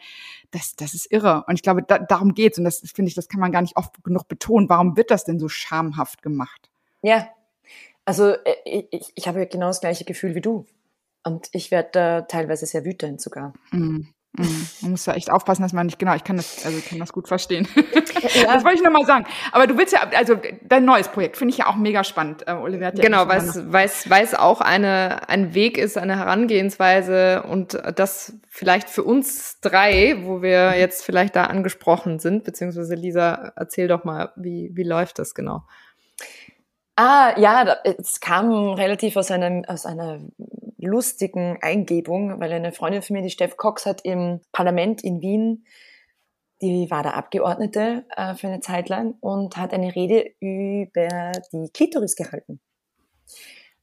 das, 0.52 0.76
das 0.76 0.94
ist 0.94 1.10
irre. 1.10 1.44
Und 1.48 1.56
ich 1.56 1.62
glaube, 1.62 1.82
da, 1.82 1.98
darum 1.98 2.34
geht's. 2.34 2.58
Und 2.58 2.64
das 2.64 2.82
finde 2.94 3.08
ich, 3.08 3.14
das 3.14 3.28
kann 3.28 3.40
man 3.40 3.50
gar 3.50 3.62
nicht 3.62 3.76
oft 3.76 4.02
genug 4.04 4.28
betonen. 4.28 4.68
Warum 4.68 4.96
wird 4.96 5.10
das 5.10 5.24
denn 5.24 5.40
so 5.40 5.48
schamhaft 5.48 6.22
gemacht? 6.22 6.70
Ja, 7.02 7.28
also 8.04 8.30
äh, 8.30 8.84
ich, 8.90 9.12
ich 9.14 9.26
habe 9.26 9.46
genau 9.48 9.66
das 9.66 9.80
gleiche 9.80 10.04
Gefühl 10.04 10.36
wie 10.36 10.40
du. 10.40 10.66
Und 11.24 11.48
ich 11.52 11.70
werde 11.70 11.90
da 11.92 12.20
teilweise 12.22 12.66
sehr 12.66 12.84
wütend 12.84 13.20
sogar. 13.20 13.52
Mm, 13.70 14.06
mm. 14.32 14.68
Man 14.82 14.90
muss 14.92 15.04
da 15.04 15.14
echt 15.14 15.30
aufpassen, 15.30 15.62
dass 15.62 15.72
man 15.72 15.86
nicht, 15.86 15.98
genau, 15.98 16.14
ich 16.14 16.24
kann 16.24 16.36
das, 16.36 16.64
also 16.64 16.78
ich 16.78 16.88
kann 16.88 16.98
das 16.98 17.12
gut 17.12 17.28
verstehen. 17.28 17.68
Ja. 18.34 18.54
Das 18.54 18.64
wollte 18.64 18.78
ich 18.78 18.82
nochmal 18.82 19.06
sagen. 19.06 19.26
Aber 19.52 19.68
du 19.68 19.78
willst 19.78 19.92
ja, 19.92 20.00
also 20.16 20.34
dein 20.62 20.84
neues 20.84 21.08
Projekt 21.08 21.36
finde 21.36 21.52
ich 21.52 21.58
ja 21.58 21.66
auch 21.68 21.76
mega 21.76 22.02
spannend. 22.02 22.46
Äh, 22.48 22.52
Oliver 22.52 22.86
hat 22.86 22.98
ja 22.98 23.04
genau, 23.04 23.28
weil 23.28 23.38
es, 23.38 24.10
weil 24.10 24.24
es 24.24 24.34
auch 24.34 24.60
eine, 24.60 25.28
ein 25.28 25.54
Weg 25.54 25.78
ist, 25.78 25.96
eine 25.96 26.16
Herangehensweise 26.16 27.44
und 27.44 27.80
das 27.94 28.34
vielleicht 28.48 28.90
für 28.90 29.04
uns 29.04 29.60
drei, 29.60 30.18
wo 30.24 30.42
wir 30.42 30.76
jetzt 30.78 31.04
vielleicht 31.04 31.36
da 31.36 31.44
angesprochen 31.44 32.18
sind, 32.18 32.44
beziehungsweise 32.44 32.94
Lisa, 32.94 33.52
erzähl 33.56 33.88
doch 33.88 34.04
mal, 34.04 34.32
wie, 34.36 34.70
wie 34.74 34.84
läuft 34.84 35.18
das 35.18 35.34
genau? 35.34 35.62
Ah, 36.96 37.38
ja, 37.38 37.76
es 37.84 38.20
kam 38.20 38.50
relativ 38.50 39.16
aus 39.16 39.30
einem, 39.30 39.64
aus 39.66 39.86
einer 39.86 40.18
lustigen 40.78 41.58
Eingebung, 41.60 42.40
weil 42.40 42.52
eine 42.52 42.72
Freundin 42.72 43.02
von 43.02 43.14
mir, 43.16 43.22
die 43.22 43.30
Steff 43.30 43.56
Cox, 43.56 43.86
hat 43.86 44.04
im 44.04 44.40
Parlament 44.52 45.02
in 45.02 45.20
Wien, 45.20 45.64
die 46.60 46.90
war 46.90 47.02
da 47.02 47.10
Abgeordnete 47.10 48.04
äh, 48.16 48.34
für 48.34 48.48
eine 48.48 48.60
Zeit 48.60 48.88
lang 48.88 49.14
und 49.20 49.56
hat 49.56 49.72
eine 49.72 49.94
Rede 49.94 50.32
über 50.40 51.32
die 51.52 51.70
Klitoris 51.72 52.16
gehalten. 52.16 52.60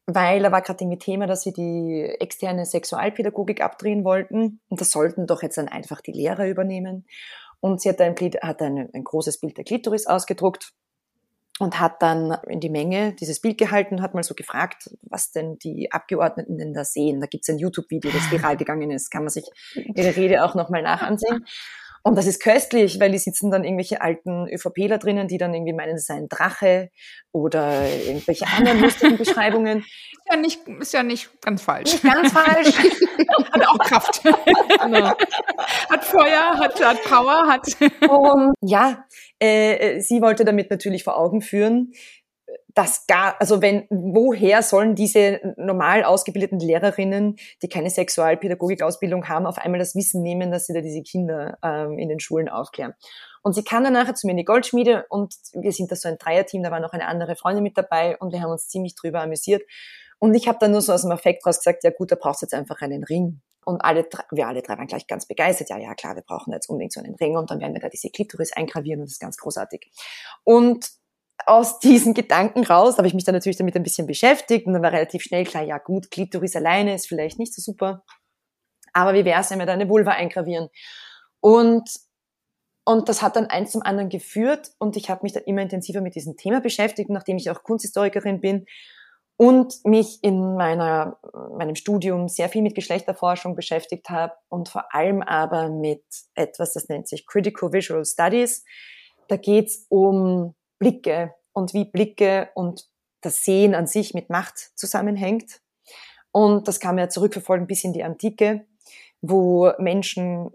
Weil 0.07 0.43
da 0.43 0.51
war 0.51 0.61
gerade 0.61 0.83
irgendwie 0.83 0.99
Thema, 0.99 1.25
dass 1.25 1.41
sie 1.41 1.53
die 1.53 2.03
externe 2.19 2.65
Sexualpädagogik 2.65 3.61
abdrehen 3.61 4.03
wollten 4.03 4.59
und 4.69 4.81
das 4.81 4.91
sollten 4.91 5.25
doch 5.25 5.41
jetzt 5.41 5.57
dann 5.57 5.67
einfach 5.67 6.01
die 6.01 6.11
Lehrer 6.11 6.47
übernehmen. 6.47 7.07
Und 7.59 7.81
sie 7.81 7.89
hat 7.89 7.99
ein, 8.01 8.15
hat 8.41 8.61
ein, 8.61 8.89
ein 8.93 9.03
großes 9.03 9.39
Bild 9.39 9.57
der 9.57 9.63
Klitoris 9.63 10.05
ausgedruckt 10.05 10.73
und 11.59 11.79
hat 11.79 12.01
dann 12.01 12.37
in 12.47 12.59
die 12.59 12.69
Menge 12.69 13.13
dieses 13.13 13.39
Bild 13.39 13.57
gehalten, 13.57 14.01
hat 14.01 14.13
mal 14.13 14.23
so 14.23 14.35
gefragt, 14.35 14.89
was 15.03 15.31
denn 15.31 15.57
die 15.59 15.91
Abgeordneten 15.91 16.57
denn 16.57 16.73
da 16.73 16.83
sehen. 16.83 17.21
Da 17.21 17.27
gibt's 17.27 17.49
ein 17.49 17.59
YouTube-Video, 17.59 18.11
das 18.11 18.29
viral 18.29 18.57
gegangen 18.57 18.91
ist, 18.91 19.09
kann 19.09 19.23
man 19.23 19.29
sich 19.29 19.45
ihre 19.73 20.15
Rede 20.15 20.43
auch 20.43 20.55
nochmal 20.55 20.81
nachansehen. 20.81 21.45
Und 22.07 22.19
das 22.19 22.27
ist 22.27 22.39
köstlich, 22.39 22.99
weil 22.99 23.11
die 23.11 23.17
sitzen 23.17 23.49
dann 23.49 23.63
irgendwelche 23.63 23.99
alten 23.99 24.47
ÖVPler 24.47 24.99
drinnen, 24.99 25.27
die 25.27 25.39
dann 25.39 25.55
irgendwie 25.55 25.73
meinen, 25.73 25.95
es 25.95 26.05
sei 26.05 26.13
ein 26.13 26.29
Drache 26.29 26.91
oder 27.31 27.81
irgendwelche 27.89 28.45
anderen 28.45 28.79
lustigen 28.79 29.17
Beschreibungen. 29.17 29.79
Ist 29.79 30.29
ja 30.29 30.37
nicht, 30.37 30.67
ist 30.67 30.93
ja 30.93 31.01
nicht 31.01 31.29
ganz 31.41 31.63
falsch. 31.63 31.93
Nicht 31.93 32.03
ganz 32.03 32.31
falsch. 32.31 32.77
hat 33.51 33.67
auch 33.67 33.79
Kraft. 33.79 34.21
genau. 34.83 35.13
Hat 35.89 36.05
Feuer, 36.05 36.59
hat, 36.59 36.79
hat 36.79 37.03
Power, 37.05 37.47
hat. 37.47 37.65
Und 38.07 38.53
ja, 38.61 39.03
äh, 39.39 39.99
sie 39.99 40.21
wollte 40.21 40.45
damit 40.45 40.69
natürlich 40.69 41.03
vor 41.03 41.17
Augen 41.17 41.41
führen, 41.41 41.91
das 42.75 43.07
gar, 43.07 43.39
also 43.39 43.61
wenn, 43.61 43.87
woher 43.89 44.61
sollen 44.61 44.95
diese 44.95 45.39
normal 45.55 46.03
ausgebildeten 46.03 46.59
Lehrerinnen, 46.59 47.37
die 47.61 47.69
keine 47.69 47.89
Sexualpädagogikausbildung 47.89 49.29
haben, 49.29 49.45
auf 49.45 49.57
einmal 49.57 49.79
das 49.79 49.95
Wissen 49.95 50.21
nehmen, 50.21 50.51
dass 50.51 50.67
sie 50.67 50.73
da 50.73 50.81
diese 50.81 51.01
Kinder 51.01 51.57
ähm, 51.63 51.97
in 51.97 52.09
den 52.09 52.19
Schulen 52.19 52.49
aufklären? 52.49 52.93
Und 53.43 53.53
sie 53.53 53.63
kam 53.63 53.83
dann 53.83 53.93
nachher 53.93 54.13
zu 54.13 54.27
mir 54.27 54.31
in 54.31 54.37
die 54.37 54.45
Goldschmiede 54.45 55.05
und 55.09 55.33
wir 55.53 55.71
sind 55.71 55.89
da 55.91 55.95
so 55.95 56.09
ein 56.09 56.17
Dreierteam, 56.17 56.63
da 56.63 56.71
war 56.71 56.81
noch 56.81 56.91
eine 56.91 57.07
andere 57.07 57.35
Freundin 57.35 57.63
mit 57.63 57.77
dabei 57.77 58.17
und 58.17 58.33
wir 58.33 58.41
haben 58.41 58.51
uns 58.51 58.67
ziemlich 58.67 58.95
drüber 58.95 59.21
amüsiert. 59.21 59.63
Und 60.19 60.33
ich 60.33 60.47
habe 60.47 60.57
dann 60.59 60.71
nur 60.71 60.81
so 60.81 60.91
aus 60.91 61.03
dem 61.03 61.11
Effekt 61.11 61.45
raus 61.45 61.59
gesagt, 61.59 61.83
ja 61.83 61.91
gut, 61.91 62.11
da 62.11 62.15
brauchst 62.15 62.41
du 62.41 62.45
jetzt 62.45 62.53
einfach 62.53 62.81
einen 62.81 63.03
Ring. 63.03 63.41
Und 63.63 63.81
alle, 63.83 64.07
wir 64.31 64.47
alle 64.47 64.61
drei 64.61 64.77
waren 64.77 64.87
gleich 64.87 65.07
ganz 65.07 65.27
begeistert. 65.27 65.69
Ja, 65.69 65.77
ja, 65.77 65.95
klar, 65.95 66.15
wir 66.15 66.23
brauchen 66.23 66.53
jetzt 66.53 66.69
unbedingt 66.69 66.93
so 66.93 66.99
einen 66.99 67.15
Ring 67.15 67.37
und 67.37 67.49
dann 67.49 67.59
werden 67.59 67.73
wir 67.73 67.81
da 67.81 67.89
diese 67.89 68.09
Klitoris 68.09 68.53
eingravieren 68.53 68.99
und 68.99 69.07
das 69.07 69.13
ist 69.13 69.19
ganz 69.19 69.37
großartig. 69.37 69.91
Und 70.43 70.89
aus 71.45 71.79
diesen 71.81 72.13
Gedanken 72.13 72.63
raus 72.63 72.97
habe 72.97 73.07
ich 73.07 73.13
mich 73.13 73.23
dann 73.23 73.35
natürlich 73.35 73.57
damit 73.57 73.75
ein 73.75 73.83
bisschen 73.83 74.07
beschäftigt 74.07 74.67
und 74.67 74.73
dann 74.73 74.83
war 74.83 74.91
relativ 74.91 75.23
schnell 75.23 75.45
klar, 75.45 75.63
ja 75.63 75.77
gut, 75.77 76.11
Klitoris 76.11 76.55
alleine 76.55 76.95
ist 76.95 77.07
vielleicht 77.07 77.39
nicht 77.39 77.53
so 77.53 77.61
super, 77.61 78.03
aber 78.93 79.13
wie 79.13 79.25
wäre 79.25 79.41
es, 79.41 79.51
wenn 79.51 79.59
wir 79.59 79.65
da 79.65 79.73
eine 79.73 79.89
Vulva 79.89 80.11
eingravieren? 80.11 80.69
Und, 81.41 81.89
und 82.85 83.09
das 83.09 83.21
hat 83.21 83.35
dann 83.35 83.47
eins 83.47 83.71
zum 83.71 83.81
anderen 83.81 84.09
geführt 84.09 84.71
und 84.79 84.95
ich 84.95 85.09
habe 85.09 85.21
mich 85.23 85.33
dann 85.33 85.43
immer 85.43 85.61
intensiver 85.61 86.01
mit 86.01 86.15
diesem 86.15 86.37
Thema 86.37 86.61
beschäftigt, 86.61 87.09
nachdem 87.09 87.37
ich 87.37 87.49
auch 87.49 87.63
Kunsthistorikerin 87.63 88.39
bin 88.39 88.65
und 89.37 89.83
mich 89.83 90.19
in 90.23 90.55
meiner, 90.55 91.19
meinem 91.57 91.75
Studium 91.75 92.29
sehr 92.29 92.47
viel 92.47 92.61
mit 92.61 92.73
Geschlechterforschung 92.73 93.55
beschäftigt 93.55 94.09
habe 94.09 94.33
und 94.47 94.69
vor 94.69 94.95
allem 94.95 95.21
aber 95.21 95.69
mit 95.69 96.05
etwas, 96.35 96.73
das 96.73 96.87
nennt 96.87 97.09
sich 97.09 97.27
Critical 97.27 97.73
Visual 97.73 98.05
Studies. 98.05 98.63
Da 99.27 99.35
geht's 99.35 99.85
um 99.89 100.55
Blicke 100.79 101.33
und 101.53 101.73
wie 101.73 101.85
Blicke 101.85 102.49
und 102.55 102.87
das 103.21 103.43
Sehen 103.43 103.75
an 103.75 103.87
sich 103.87 104.13
mit 104.13 104.29
Macht 104.29 104.57
zusammenhängt. 104.75 105.61
Und 106.31 106.67
das 106.67 106.79
kann 106.79 106.95
man 106.95 107.05
ja 107.05 107.09
zurückverfolgen 107.09 107.67
bis 107.67 107.83
in 107.83 107.93
die 107.93 108.03
Antike, 108.03 108.65
wo 109.21 109.71
Menschen, 109.79 110.51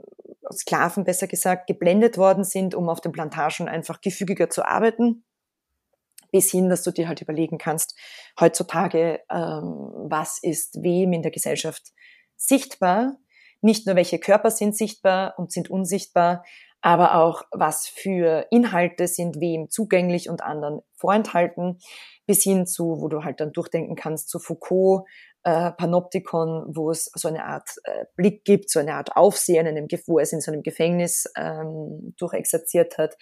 Sklaven 0.53 1.05
besser 1.05 1.27
gesagt, 1.27 1.67
geblendet 1.67 2.19
worden 2.19 2.45
sind, 2.45 2.75
um 2.75 2.89
auf 2.89 3.01
den 3.01 3.13
Plantagen 3.13 3.69
einfach 3.69 4.01
gefügiger 4.01 4.51
zu 4.51 4.65
arbeiten. 4.65 5.25
Bis 6.33 6.51
hin, 6.51 6.69
dass 6.69 6.83
du 6.83 6.91
dir 6.91 7.09
halt 7.09 7.23
überlegen 7.23 7.59
kannst, 7.59 7.97
heutzutage, 8.39 9.21
ähm, 9.31 9.91
was 9.95 10.39
ist 10.43 10.83
wem 10.83 11.13
in 11.13 11.23
der 11.23 11.33
Gesellschaft 11.33 11.93
sichtbar. 12.37 13.17
Nicht 13.61 13.87
nur 13.87 13.97
welche 13.97 14.19
Körper 14.19 14.51
sind 14.51 14.77
sichtbar 14.77 15.35
und 15.39 15.51
sind 15.53 15.71
unsichtbar, 15.71 16.45
aber 16.83 17.15
auch 17.17 17.43
was 17.53 17.87
für 17.87 18.47
Inhalte 18.51 19.07
sind 19.07 19.41
wem 19.41 19.69
zugänglich 19.69 20.29
und 20.29 20.43
anderen 20.43 20.81
vorenthalten, 20.95 21.79
bis 22.27 22.43
hin 22.43 22.67
zu, 22.67 23.01
wo 23.01 23.09
du 23.09 23.25
halt 23.25 23.41
dann 23.41 23.53
durchdenken 23.53 23.97
kannst, 23.97 24.29
zu 24.29 24.39
Foucault, 24.39 25.05
äh, 25.43 25.73
Panoptikon, 25.73 26.65
wo 26.69 26.91
es 26.91 27.11
so 27.15 27.29
eine 27.29 27.45
Art 27.45 27.71
äh, 27.85 28.05
Blick 28.17 28.45
gibt, 28.45 28.71
so 28.71 28.79
eine 28.79 28.95
Art 28.95 29.17
Aufsehen, 29.17 29.67
in 29.67 29.77
einem, 29.77 29.89
wo 30.07 30.19
er 30.19 30.23
es 30.23 30.33
in 30.33 30.41
so 30.41 30.53
einem 30.53 30.63
Gefängnis 30.63 31.31
ähm, 31.37 32.15
durchexerziert 32.19 32.99
hat, 32.99 33.17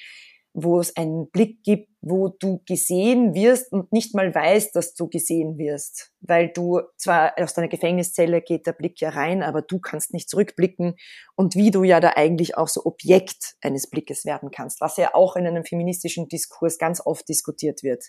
wo 0.54 0.80
es 0.80 0.96
einen 0.96 1.30
Blick 1.30 1.62
gibt, 1.62 1.88
wo 2.00 2.28
du 2.28 2.62
gesehen 2.66 3.34
wirst 3.34 3.72
und 3.72 3.92
nicht 3.92 4.14
mal 4.14 4.34
weißt, 4.34 4.74
dass 4.74 4.94
du 4.94 5.08
gesehen 5.08 5.58
wirst. 5.58 6.12
Weil 6.20 6.48
du 6.48 6.80
zwar 6.96 7.34
aus 7.38 7.54
deiner 7.54 7.68
Gefängniszelle 7.68 8.40
geht 8.40 8.66
der 8.66 8.72
Blick 8.72 9.00
ja 9.00 9.10
rein, 9.10 9.42
aber 9.42 9.62
du 9.62 9.78
kannst 9.78 10.12
nicht 10.12 10.28
zurückblicken 10.28 10.96
und 11.36 11.54
wie 11.54 11.70
du 11.70 11.84
ja 11.84 12.00
da 12.00 12.12
eigentlich 12.16 12.56
auch 12.56 12.68
so 12.68 12.84
Objekt 12.84 13.56
eines 13.60 13.88
Blickes 13.88 14.24
werden 14.24 14.50
kannst, 14.50 14.80
was 14.80 14.96
ja 14.96 15.14
auch 15.14 15.36
in 15.36 15.46
einem 15.46 15.64
feministischen 15.64 16.28
Diskurs 16.28 16.78
ganz 16.78 17.04
oft 17.04 17.28
diskutiert 17.28 17.82
wird, 17.82 18.04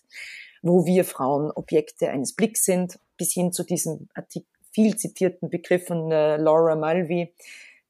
wo 0.62 0.86
wir 0.86 1.06
Frauen 1.06 1.52
Objekte 1.52 2.10
eines 2.10 2.36
Blicks 2.36 2.64
sind, 2.64 3.00
bis 3.18 3.34
hin 3.34 3.52
zu 3.52 3.64
diesem 3.64 4.08
Artikel, 4.14 4.48
viel 4.72 4.96
zitierten 4.96 5.50
Begriff 5.50 5.88
von 5.88 6.12
äh, 6.12 6.38
Laura 6.38 6.76
Mulvey, 6.76 7.34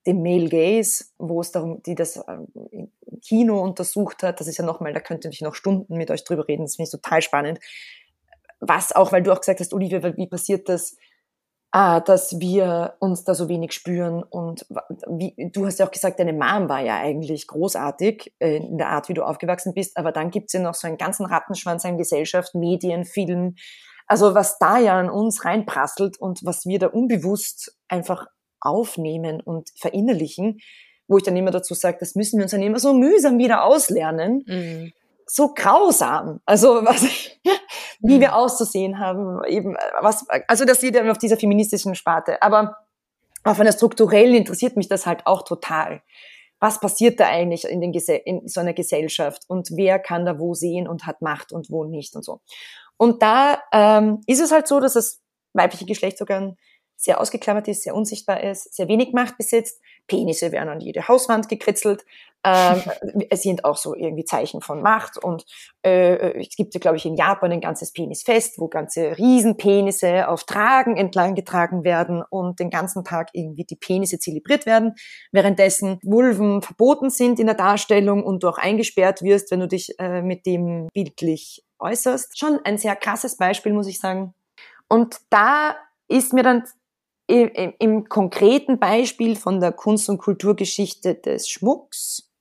dem 0.10 0.22
Male 0.24 0.50
Gaze, 0.50 1.06
wo 1.18 1.42
es 1.42 1.52
darum, 1.52 1.82
die 1.84 1.96
das 1.96 2.18
ähm, 2.28 2.92
Kino 3.22 3.62
untersucht 3.62 4.24
hat. 4.24 4.40
Das 4.40 4.48
ist 4.48 4.58
ja 4.58 4.66
nochmal, 4.66 4.94
da 4.94 5.00
könnte 5.00 5.30
ich 5.30 5.42
noch 5.42 5.56
Stunden 5.56 5.98
mit 5.98 6.12
euch 6.12 6.24
drüber 6.24 6.48
reden. 6.48 6.64
Das 6.64 6.76
finde 6.76 6.88
ich 6.88 6.92
total 6.92 7.22
spannend. 7.22 7.60
Was 8.60 8.92
auch, 8.92 9.12
weil 9.12 9.24
du 9.24 9.32
auch 9.32 9.40
gesagt 9.40 9.60
hast, 9.60 9.74
Olivia, 9.74 10.04
wie 10.18 10.28
passiert 10.28 10.68
das, 10.68 10.98
ah, 11.72 12.00
dass 12.00 12.40
wir 12.40 12.96
uns 13.00 13.24
da 13.24 13.36
so 13.36 13.48
wenig 13.48 13.74
spüren 13.74 14.24
und 14.24 14.66
wie, 15.08 15.52
du 15.54 15.66
hast 15.66 15.80
ja 15.80 15.86
auch 15.86 15.92
gesagt, 15.92 16.20
deine 16.20 16.34
Mom 16.34 16.68
war 16.68 16.82
ja 16.82 16.98
eigentlich 16.98 17.48
großartig 17.48 18.34
äh, 18.40 18.58
in 18.58 18.78
der 18.78 18.90
Art, 18.90 19.08
wie 19.08 19.14
du 19.14 19.24
aufgewachsen 19.24 19.74
bist, 19.74 19.96
aber 19.98 20.12
dann 20.12 20.32
gibt's 20.32 20.54
ja 20.54 20.60
noch 20.60 20.74
so 20.74 20.88
einen 20.88 20.98
ganzen 20.98 21.26
Rattenschwanz 21.26 21.86
an 21.86 21.98
Gesellschaft, 21.98 22.56
Medien, 22.56 23.06
Film, 23.06 23.56
also 24.08 24.34
was 24.34 24.58
da 24.58 24.80
ja 24.80 25.00
an 25.00 25.10
uns 25.10 25.46
reinprasselt 25.46 26.20
und 26.20 26.44
was 26.44 26.66
wir 26.66 26.80
da 26.80 26.88
unbewusst 26.88 27.78
einfach 27.88 28.26
aufnehmen 28.62 29.42
und 29.42 29.70
verinnerlichen, 29.76 30.60
wo 31.08 31.18
ich 31.18 31.24
dann 31.24 31.36
immer 31.36 31.52
dazu 31.52 31.74
sage, 31.74 31.98
das 32.00 32.16
müssen 32.16 32.38
wir 32.38 32.44
uns 32.44 32.52
dann 32.52 32.62
immer 32.62 32.80
so 32.80 32.94
mühsam 32.94 33.38
wieder 33.38 33.64
auslernen. 33.64 34.44
Mhm. 34.46 34.94
So 35.26 35.54
grausam. 35.54 36.40
Also 36.46 36.86
was, 36.86 37.04
wie 38.00 38.16
mhm. 38.16 38.22
wir 38.22 38.36
auszusehen 38.36 39.00
haben, 39.00 39.44
eben 39.46 39.76
was, 40.02 40.26
also 40.48 40.66
das 40.66 40.82
sieht 40.82 40.96
ja 40.96 41.10
auf 41.10 41.18
dieser 41.18 41.38
feministischen 41.38 41.96
Sparte. 41.96 42.42
Aber 42.42 42.78
auf 43.44 43.60
einer 43.60 43.72
strukturellen 43.72 44.36
interessiert 44.36 44.76
mich 44.76 44.88
das 44.88 45.06
halt 45.06 45.26
auch 45.26 45.44
total. 45.44 46.02
Was 46.60 46.80
passiert 46.80 47.20
da 47.20 47.28
eigentlich 47.28 47.66
in, 47.66 47.80
den, 47.80 47.94
in 47.94 48.48
so 48.48 48.60
einer 48.60 48.74
Gesellschaft 48.74 49.44
und 49.48 49.70
wer 49.72 49.98
kann 49.98 50.26
da 50.26 50.40
wo 50.40 50.54
sehen 50.54 50.88
und 50.88 51.06
hat 51.06 51.22
Macht 51.22 51.54
und 51.54 51.70
wo 51.70 51.86
nicht 51.86 52.16
und 52.16 52.26
so. 52.26 52.42
Und 52.98 53.22
da 53.22 53.60
ähm, 53.72 54.22
ist 54.28 54.42
es 54.42 54.52
halt 54.52 54.68
so, 54.68 54.82
dass 54.82 54.94
das 54.94 55.22
weibliche 55.54 55.86
Geschlecht 55.86 56.18
sogar 56.18 56.56
sehr 57.00 57.22
ausgeklammert 57.22 57.70
ist, 57.70 57.84
sehr 57.84 57.96
unsichtbar 57.96 58.44
ist, 58.44 58.76
sehr 58.76 58.90
wenig 58.90 59.14
Macht 59.14 59.38
besitzt. 59.38 59.82
Penisse 60.06 60.52
werden 60.52 60.68
an 60.68 60.82
jede 60.82 61.08
Hauswand 61.08 61.48
gekritzelt. 61.48 62.04
Ähm, 62.44 62.82
es 63.30 63.44
sind 63.44 63.64
auch 63.64 63.78
so 63.78 63.96
irgendwie 63.96 64.26
Zeichen 64.26 64.60
von 64.60 64.82
Macht. 64.82 65.18
Und 65.18 65.46
äh, 65.82 66.42
es 66.42 66.58
gibt 66.58 66.74
ja, 66.74 66.80
glaube 66.82 66.98
ich, 66.98 67.06
in 67.06 67.16
Japan 67.16 67.54
ein 67.54 67.62
ganzes 67.62 67.94
Penisfest, 67.94 68.60
wo 68.60 68.68
ganze 68.68 69.18
Riesenpenisse 69.18 70.28
auf 70.28 70.44
Tragen 70.44 70.98
entlang 70.98 71.36
getragen 71.36 71.86
werden 71.86 72.22
und 72.30 72.60
den 72.60 72.70
ganzen 72.70 73.06
Tag 73.06 73.30
irgendwie 73.32 73.64
die 73.64 73.78
Penisse 73.78 74.20
zelebriert 74.20 74.66
werden, 74.66 74.96
währenddessen 75.32 76.00
Vulven 76.04 76.62
verboten 76.62 77.10
sind 77.10 77.40
in 77.40 77.46
der 77.46 77.56
Darstellung 77.56 78.26
und 78.26 78.44
du 78.44 78.50
auch 78.50 78.58
eingesperrt 78.58 79.22
wirst, 79.22 79.52
wenn 79.52 79.62
du 79.62 79.70
dich 79.70 79.98
äh, 80.00 80.22
mit 80.22 80.46
dem 80.46 80.90
bildlich 80.94 81.64
äußerst. 81.80 82.38
Schon 82.38 82.60
ein 82.66 82.78
sehr 82.78 82.98
krasses 82.98 83.38
Beispiel, 83.38 83.72
muss 83.72 83.88
ich 83.88 84.02
sagen. 84.02 84.34
Und 84.90 85.22
da 85.30 85.78
ist 86.10 86.34
mir 86.34 86.44
dann 86.44 86.64
im, 87.30 87.74
im 87.78 88.10
konkreten 88.10 88.80
Beispiel 88.80 89.36
von 89.36 89.60
der 89.60 89.72
Kunst- 89.72 90.10
und 90.10 90.18
Kulturgeschichte 90.18 91.16
des 91.16 91.48
Schmucks, 91.48 92.32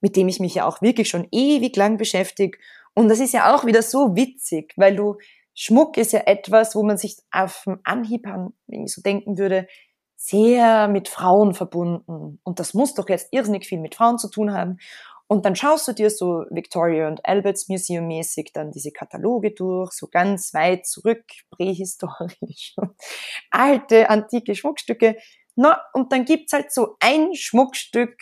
mit 0.00 0.16
dem 0.16 0.28
ich 0.28 0.40
mich 0.40 0.54
ja 0.54 0.66
auch 0.66 0.80
wirklich 0.80 1.08
schon 1.08 1.28
ewig 1.30 1.76
lang 1.76 1.98
beschäftige. 1.98 2.56
Und 2.94 3.08
das 3.08 3.20
ist 3.20 3.34
ja 3.34 3.54
auch 3.54 3.66
wieder 3.66 3.82
so 3.82 4.16
witzig, 4.16 4.72
weil 4.76 4.96
du, 4.96 5.18
Schmuck 5.54 5.98
ist 5.98 6.12
ja 6.12 6.20
etwas, 6.20 6.74
wo 6.74 6.82
man 6.82 6.96
sich 6.96 7.16
auf 7.30 7.62
dem 7.66 7.80
Anhieb 7.84 8.26
an, 8.26 8.54
irgendwie 8.66 8.88
so 8.88 9.02
denken 9.02 9.36
würde, 9.36 9.68
sehr 10.16 10.88
mit 10.88 11.08
Frauen 11.08 11.52
verbunden. 11.52 12.40
Und 12.42 12.60
das 12.60 12.72
muss 12.72 12.94
doch 12.94 13.08
jetzt 13.10 13.28
irrsinnig 13.30 13.66
viel 13.66 13.78
mit 13.78 13.94
Frauen 13.94 14.18
zu 14.18 14.30
tun 14.30 14.54
haben. 14.54 14.78
Und 15.26 15.46
dann 15.46 15.56
schaust 15.56 15.88
du 15.88 15.92
dir 15.92 16.10
so 16.10 16.44
Victoria 16.50 17.08
und 17.08 17.24
Alberts 17.24 17.68
Museum 17.68 18.06
mäßig 18.06 18.52
dann 18.52 18.70
diese 18.70 18.92
Kataloge 18.92 19.52
durch, 19.52 19.92
so 19.92 20.08
ganz 20.08 20.52
weit 20.52 20.86
zurück, 20.86 21.24
prähistorisch, 21.50 22.76
alte, 23.50 24.10
antike 24.10 24.54
Schmuckstücke. 24.54 25.16
Na, 25.56 25.80
und 25.94 26.12
dann 26.12 26.24
gibt's 26.24 26.52
halt 26.52 26.72
so 26.72 26.96
ein 27.00 27.34
Schmuckstück, 27.34 28.16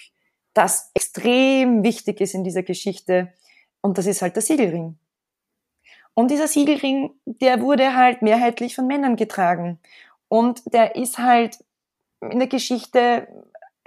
das 0.55 0.91
extrem 0.95 1.83
wichtig 1.83 2.21
ist 2.21 2.35
in 2.35 2.45
dieser 2.45 2.63
Geschichte. 2.63 3.33
Und 3.81 3.99
das 3.99 4.07
ist 4.07 4.23
halt 4.23 4.37
der 4.37 4.43
Siegelring. 4.43 4.99
Und 6.15 6.31
dieser 6.31 6.47
Siegelring, 6.47 7.11
der 7.25 7.61
wurde 7.63 7.97
halt 7.97 8.23
mehrheitlich 8.23 8.75
von 8.75 8.87
Männern 8.87 9.17
getragen. 9.17 9.81
Und 10.29 10.63
der 10.73 10.95
ist 10.95 11.19
halt 11.19 11.59
in 12.21 12.39
der 12.39 12.49
Geschichte 12.49 13.29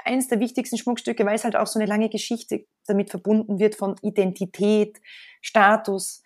eines 0.06 0.28
der 0.28 0.39
wichtigsten 0.39 0.78
Schmuckstücke, 0.78 1.26
weil 1.26 1.36
es 1.36 1.43
halt 1.43 1.56
auch 1.56 1.68
so 1.68 1.80
eine 1.80 1.88
lange 1.88 2.10
Geschichte 2.10 2.66
damit 2.88 3.10
verbunden 3.10 3.60
wird 3.60 3.76
von 3.76 3.95
Identität, 4.01 4.99
Status. 5.41 6.24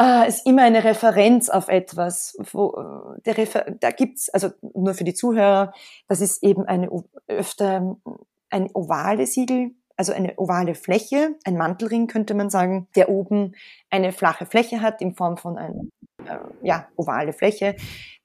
äh, 0.00 0.28
ist 0.28 0.46
immer 0.46 0.62
eine 0.62 0.84
Referenz 0.84 1.48
auf 1.50 1.68
etwas. 1.68 2.36
Wo, 2.52 3.14
äh, 3.16 3.20
der 3.22 3.38
Refer 3.38 3.70
da 3.80 3.90
gibt's 3.90 4.30
also 4.30 4.50
nur 4.74 4.94
für 4.94 5.04
die 5.04 5.14
Zuhörer, 5.14 5.72
das 6.08 6.20
ist 6.20 6.42
eben 6.42 6.64
eine 6.64 6.88
öfter 7.28 7.96
ein 8.50 8.68
ovale 8.74 9.26
Siegel, 9.26 9.70
also 9.96 10.12
eine 10.12 10.34
ovale 10.38 10.74
Fläche, 10.74 11.36
ein 11.44 11.56
Mantelring 11.56 12.06
könnte 12.06 12.34
man 12.34 12.50
sagen, 12.50 12.88
der 12.96 13.10
oben 13.10 13.52
eine 13.90 14.12
flache 14.12 14.46
Fläche 14.46 14.80
hat 14.80 15.02
in 15.02 15.14
Form 15.14 15.36
von 15.36 15.58
einer 15.58 15.82
äh, 16.26 16.38
ja, 16.62 16.88
ovale 16.96 17.32
Fläche, 17.32 17.76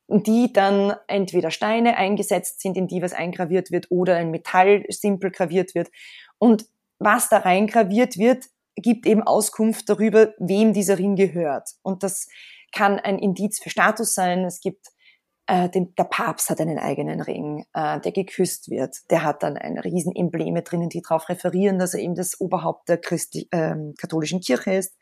die 0.08 0.54
dann 0.54 0.94
entweder 1.08 1.52
Steine 1.52 1.98
eingesetzt 1.98 2.62
sind, 2.62 2.78
in 2.78 2.88
die 2.88 3.02
was 3.02 3.14
eingraviert 3.14 3.72
wird, 3.72 3.88
oder 3.90 4.16
ein 4.16 4.32
Metall 4.32 4.84
simpel 4.90 5.32
graviert 5.32 5.76
wird. 5.76 5.90
Und 6.38 6.66
was 7.00 7.30
da 7.30 7.40
reingraviert 7.40 8.18
wird, 8.18 8.46
gibt 8.76 9.06
eben 9.06 9.24
Auskunft 9.24 9.90
darüber, 9.90 10.34
wem 10.38 10.74
dieser 10.74 11.00
Ring 11.00 11.16
gehört. 11.16 11.70
Und 11.82 12.04
das 12.04 12.28
kann 12.72 13.00
ein 13.00 13.20
Indiz 13.20 13.60
für 13.60 13.70
Status 13.70 14.14
sein. 14.14 14.44
Es 14.44 14.60
gibt 14.60 14.88
äh, 15.48 15.70
den, 15.70 15.94
der 15.96 16.06
Papst 16.06 16.50
hat 16.50 16.60
einen 16.60 16.80
eigenen 16.80 17.22
Ring, 17.22 17.66
äh, 17.74 18.00
der 18.00 18.12
geküsst 18.12 18.70
wird. 18.70 18.98
Der 19.12 19.24
hat 19.24 19.44
dann 19.44 19.58
ein 19.58 19.78
riesen 19.78 20.16
Embleme 20.16 20.62
drinnen, 20.62 20.90
die 20.90 21.02
darauf 21.02 21.30
referieren, 21.30 21.80
dass 21.80 21.94
er 21.94 22.02
eben 22.02 22.16
das 22.16 22.40
Oberhaupt 22.40 22.90
der 22.90 22.98
Christi 22.98 23.48
äh, 23.52 23.76
katholischen 23.98 24.42
Kirche 24.42 24.74
ist. 24.74 24.96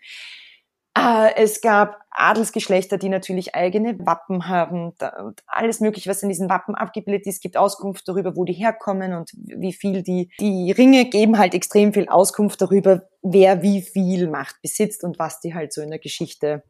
Äh, 0.96 1.36
es 1.36 1.62
gab 1.62 2.00
Adelsgeschlechter, 2.12 2.98
die 2.98 3.10
natürlich 3.10 3.56
eigene 3.56 3.98
Wappen 4.00 4.48
haben 4.48 4.94
und 5.20 5.44
alles 5.48 5.80
Mögliche, 5.80 6.10
was 6.10 6.22
in 6.22 6.30
diesen 6.30 6.50
Wappen 6.50 6.76
abgebildet 6.76 7.26
ist, 7.26 7.42
gibt 7.42 7.58
Auskunft 7.58 8.08
darüber, 8.08 8.36
wo 8.36 8.46
die 8.46 8.54
herkommen 8.54 9.14
und 9.14 9.32
wie 9.34 9.74
viel 9.74 10.04
die, 10.04 10.30
die 10.40 10.72
Ringe 10.72 11.06
geben 11.06 11.40
halt 11.40 11.56
extrem 11.56 11.94
viel 11.94 12.08
Auskunft 12.08 12.62
darüber, 12.62 13.10
wer 13.24 13.64
wie 13.64 13.82
viel 13.82 14.30
Macht 14.30 14.62
besitzt 14.62 15.04
und 15.04 15.18
was 15.18 15.40
die 15.40 15.56
halt 15.56 15.74
so 15.74 15.82
in 15.82 15.90
der 15.90 16.00
Geschichte 16.00 16.64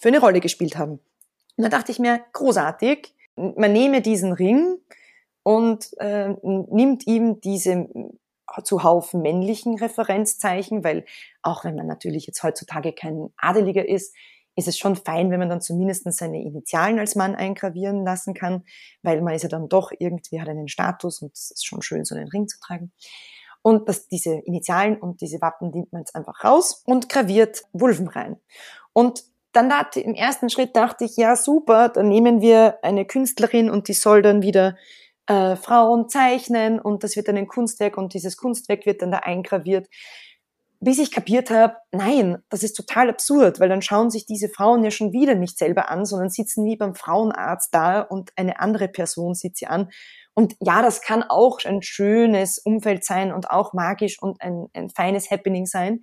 für 0.00 0.08
eine 0.08 0.20
Rolle 0.20 0.40
gespielt 0.40 0.78
haben. 0.78 1.00
Und 1.56 1.64
da 1.64 1.68
dachte 1.68 1.92
ich 1.92 1.98
mir, 1.98 2.20
großartig, 2.32 3.14
man 3.36 3.72
nehme 3.72 4.00
diesen 4.00 4.32
Ring 4.32 4.78
und 5.42 5.90
äh, 5.98 6.34
nimmt 6.42 7.06
ihm 7.06 7.40
diese 7.42 7.88
zuhauf 8.62 9.14
männlichen 9.14 9.78
Referenzzeichen, 9.78 10.84
weil 10.84 11.04
auch 11.42 11.64
wenn 11.64 11.76
man 11.76 11.86
natürlich 11.86 12.26
jetzt 12.26 12.42
heutzutage 12.42 12.92
kein 12.92 13.30
Adeliger 13.36 13.88
ist, 13.88 14.14
ist 14.56 14.68
es 14.68 14.78
schon 14.78 14.96
fein, 14.96 15.30
wenn 15.30 15.38
man 15.40 15.48
dann 15.48 15.60
zumindest 15.60 16.10
seine 16.12 16.42
Initialen 16.42 16.98
als 16.98 17.14
Mann 17.14 17.34
eingravieren 17.34 18.04
lassen 18.04 18.34
kann, 18.34 18.64
weil 19.02 19.22
man 19.22 19.34
ist 19.34 19.42
ja 19.42 19.48
dann 19.48 19.68
doch 19.68 19.92
irgendwie, 19.98 20.40
hat 20.40 20.48
einen 20.48 20.68
Status 20.68 21.22
und 21.22 21.32
es 21.32 21.50
ist 21.50 21.66
schon 21.66 21.82
schön, 21.82 22.04
so 22.04 22.14
einen 22.14 22.28
Ring 22.28 22.48
zu 22.48 22.58
tragen. 22.60 22.92
Und 23.62 23.88
das, 23.88 24.08
diese 24.08 24.34
Initialen 24.34 24.98
und 24.98 25.20
diese 25.20 25.40
Wappen 25.40 25.70
nimmt 25.70 25.92
man 25.92 26.02
jetzt 26.02 26.14
einfach 26.14 26.44
raus 26.44 26.82
und 26.86 27.08
graviert 27.08 27.62
Wulven 27.72 28.08
rein. 28.08 28.36
Und 28.92 29.24
dann 29.52 29.68
da, 29.68 29.86
im 29.94 30.14
ersten 30.14 30.48
Schritt 30.48 30.76
dachte 30.76 31.04
ich, 31.04 31.16
ja 31.16 31.36
super, 31.36 31.88
dann 31.88 32.08
nehmen 32.08 32.40
wir 32.40 32.78
eine 32.82 33.04
Künstlerin 33.04 33.68
und 33.68 33.88
die 33.88 33.94
soll 33.94 34.22
dann 34.22 34.42
wieder 34.42 34.76
äh, 35.26 35.56
Frauen 35.56 36.08
zeichnen 36.08 36.80
und 36.80 37.04
das 37.04 37.16
wird 37.16 37.28
dann 37.28 37.36
ein 37.36 37.48
Kunstwerk 37.48 37.96
und 37.96 38.14
dieses 38.14 38.36
Kunstwerk 38.36 38.86
wird 38.86 39.02
dann 39.02 39.10
da 39.10 39.18
eingraviert. 39.18 39.88
Bis 40.82 40.98
ich 40.98 41.10
kapiert 41.12 41.50
habe, 41.50 41.76
nein, 41.92 42.38
das 42.48 42.62
ist 42.62 42.72
total 42.72 43.10
absurd, 43.10 43.60
weil 43.60 43.68
dann 43.68 43.82
schauen 43.82 44.10
sich 44.10 44.24
diese 44.24 44.48
Frauen 44.48 44.82
ja 44.82 44.90
schon 44.90 45.12
wieder 45.12 45.34
nicht 45.34 45.58
selber 45.58 45.90
an, 45.90 46.06
sondern 46.06 46.30
sitzen 46.30 46.64
wie 46.64 46.76
beim 46.76 46.94
Frauenarzt 46.94 47.74
da 47.74 48.00
und 48.00 48.30
eine 48.36 48.60
andere 48.60 48.88
Person 48.88 49.34
sieht 49.34 49.58
sie 49.58 49.66
an. 49.66 49.90
Und 50.32 50.56
ja, 50.60 50.80
das 50.80 51.02
kann 51.02 51.22
auch 51.22 51.58
ein 51.66 51.82
schönes 51.82 52.58
Umfeld 52.58 53.04
sein 53.04 53.30
und 53.32 53.50
auch 53.50 53.74
magisch 53.74 54.22
und 54.22 54.40
ein, 54.40 54.68
ein 54.72 54.88
feines 54.88 55.30
Happening 55.30 55.66
sein. 55.66 56.00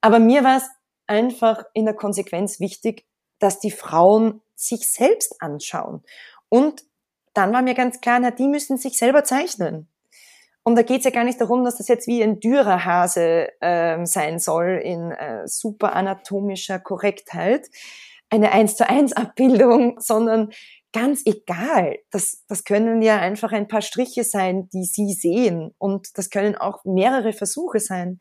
Aber 0.00 0.20
mir 0.20 0.44
war 0.44 0.58
es 0.58 0.68
einfach 1.06 1.64
in 1.72 1.84
der 1.84 1.94
Konsequenz 1.94 2.60
wichtig, 2.60 3.06
dass 3.40 3.58
die 3.58 3.72
Frauen 3.72 4.42
sich 4.54 4.90
selbst 4.90 5.40
anschauen 5.40 6.02
und 6.48 6.84
dann 7.34 7.52
war 7.52 7.62
mir 7.62 7.74
ganz 7.74 8.00
klar, 8.00 8.18
na, 8.20 8.30
die 8.30 8.48
müssen 8.48 8.78
sich 8.78 8.96
selber 8.96 9.24
zeichnen. 9.24 9.88
Und 10.62 10.76
da 10.76 10.82
geht 10.82 11.00
es 11.00 11.04
ja 11.04 11.10
gar 11.10 11.24
nicht 11.24 11.40
darum, 11.40 11.62
dass 11.62 11.76
das 11.76 11.88
jetzt 11.88 12.06
wie 12.06 12.22
ein 12.22 12.40
Dürerhase 12.40 13.48
ähm, 13.60 14.06
sein 14.06 14.38
soll 14.38 14.80
in 14.82 15.10
äh, 15.10 15.46
super 15.46 15.94
anatomischer 15.94 16.78
Korrektheit, 16.78 17.68
eine 18.30 18.50
eins 18.52 18.76
zu 18.76 18.88
eins 18.88 19.12
Abbildung, 19.12 19.96
sondern 20.00 20.52
ganz 20.94 21.22
egal. 21.26 21.98
Das, 22.10 22.44
das 22.48 22.64
können 22.64 23.02
ja 23.02 23.18
einfach 23.18 23.52
ein 23.52 23.68
paar 23.68 23.82
Striche 23.82 24.24
sein, 24.24 24.70
die 24.70 24.84
Sie 24.84 25.12
sehen. 25.12 25.74
Und 25.76 26.16
das 26.16 26.30
können 26.30 26.56
auch 26.56 26.84
mehrere 26.84 27.34
Versuche 27.34 27.80
sein, 27.80 28.20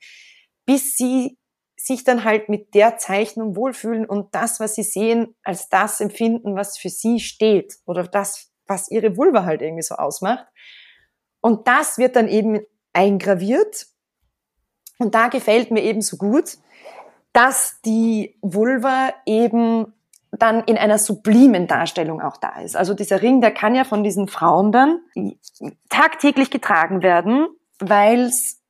bis 0.65 0.97
Sie 0.97 1.37
sich 1.77 2.03
dann 2.03 2.23
halt 2.23 2.49
mit 2.49 2.73
der 2.75 2.97
Zeichnung 2.97 3.55
wohlfühlen 3.55 4.05
und 4.05 4.35
das, 4.35 4.59
was 4.59 4.75
Sie 4.75 4.83
sehen, 4.83 5.35
als 5.43 5.69
das 5.69 6.01
empfinden, 6.01 6.55
was 6.55 6.77
für 6.77 6.89
Sie 6.89 7.19
steht 7.19 7.75
oder 7.85 8.03
das, 8.03 8.52
was 8.67 8.89
ihre 8.89 9.17
Vulva 9.17 9.45
halt 9.45 9.61
irgendwie 9.61 9.83
so 9.83 9.95
ausmacht. 9.95 10.45
Und 11.41 11.67
das 11.67 11.97
wird 11.97 12.15
dann 12.15 12.27
eben 12.27 12.61
eingraviert. 12.93 13.87
Und 14.99 15.15
da 15.15 15.27
gefällt 15.27 15.71
mir 15.71 15.83
eben 15.83 16.01
so 16.01 16.17
gut, 16.17 16.57
dass 17.33 17.81
die 17.81 18.37
Vulva 18.41 19.13
eben 19.25 19.93
dann 20.31 20.63
in 20.63 20.77
einer 20.77 20.97
sublimen 20.97 21.67
Darstellung 21.67 22.21
auch 22.21 22.37
da 22.37 22.61
ist. 22.61 22.75
Also 22.75 22.93
dieser 22.93 23.21
Ring, 23.21 23.41
der 23.41 23.51
kann 23.51 23.75
ja 23.75 23.83
von 23.83 24.03
diesen 24.03 24.27
Frauen 24.27 24.71
dann 24.71 25.01
tagtäglich 25.89 26.49
getragen 26.49 27.03
werden, 27.03 27.47
weil 27.79 28.21
es 28.21 28.61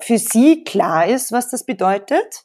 für 0.00 0.18
sie 0.18 0.64
klar 0.64 1.06
ist, 1.06 1.32
was 1.32 1.50
das 1.50 1.64
bedeutet 1.64 2.44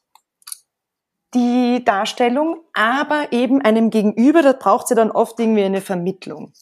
die 1.33 1.83
Darstellung, 1.83 2.61
aber 2.73 3.31
eben 3.31 3.61
einem 3.61 3.89
Gegenüber, 3.89 4.41
da 4.41 4.53
braucht 4.53 4.87
sie 4.87 4.95
dann 4.95 5.11
oft 5.11 5.39
irgendwie 5.39 5.63
eine 5.63 5.81
Vermittlung 5.81 6.53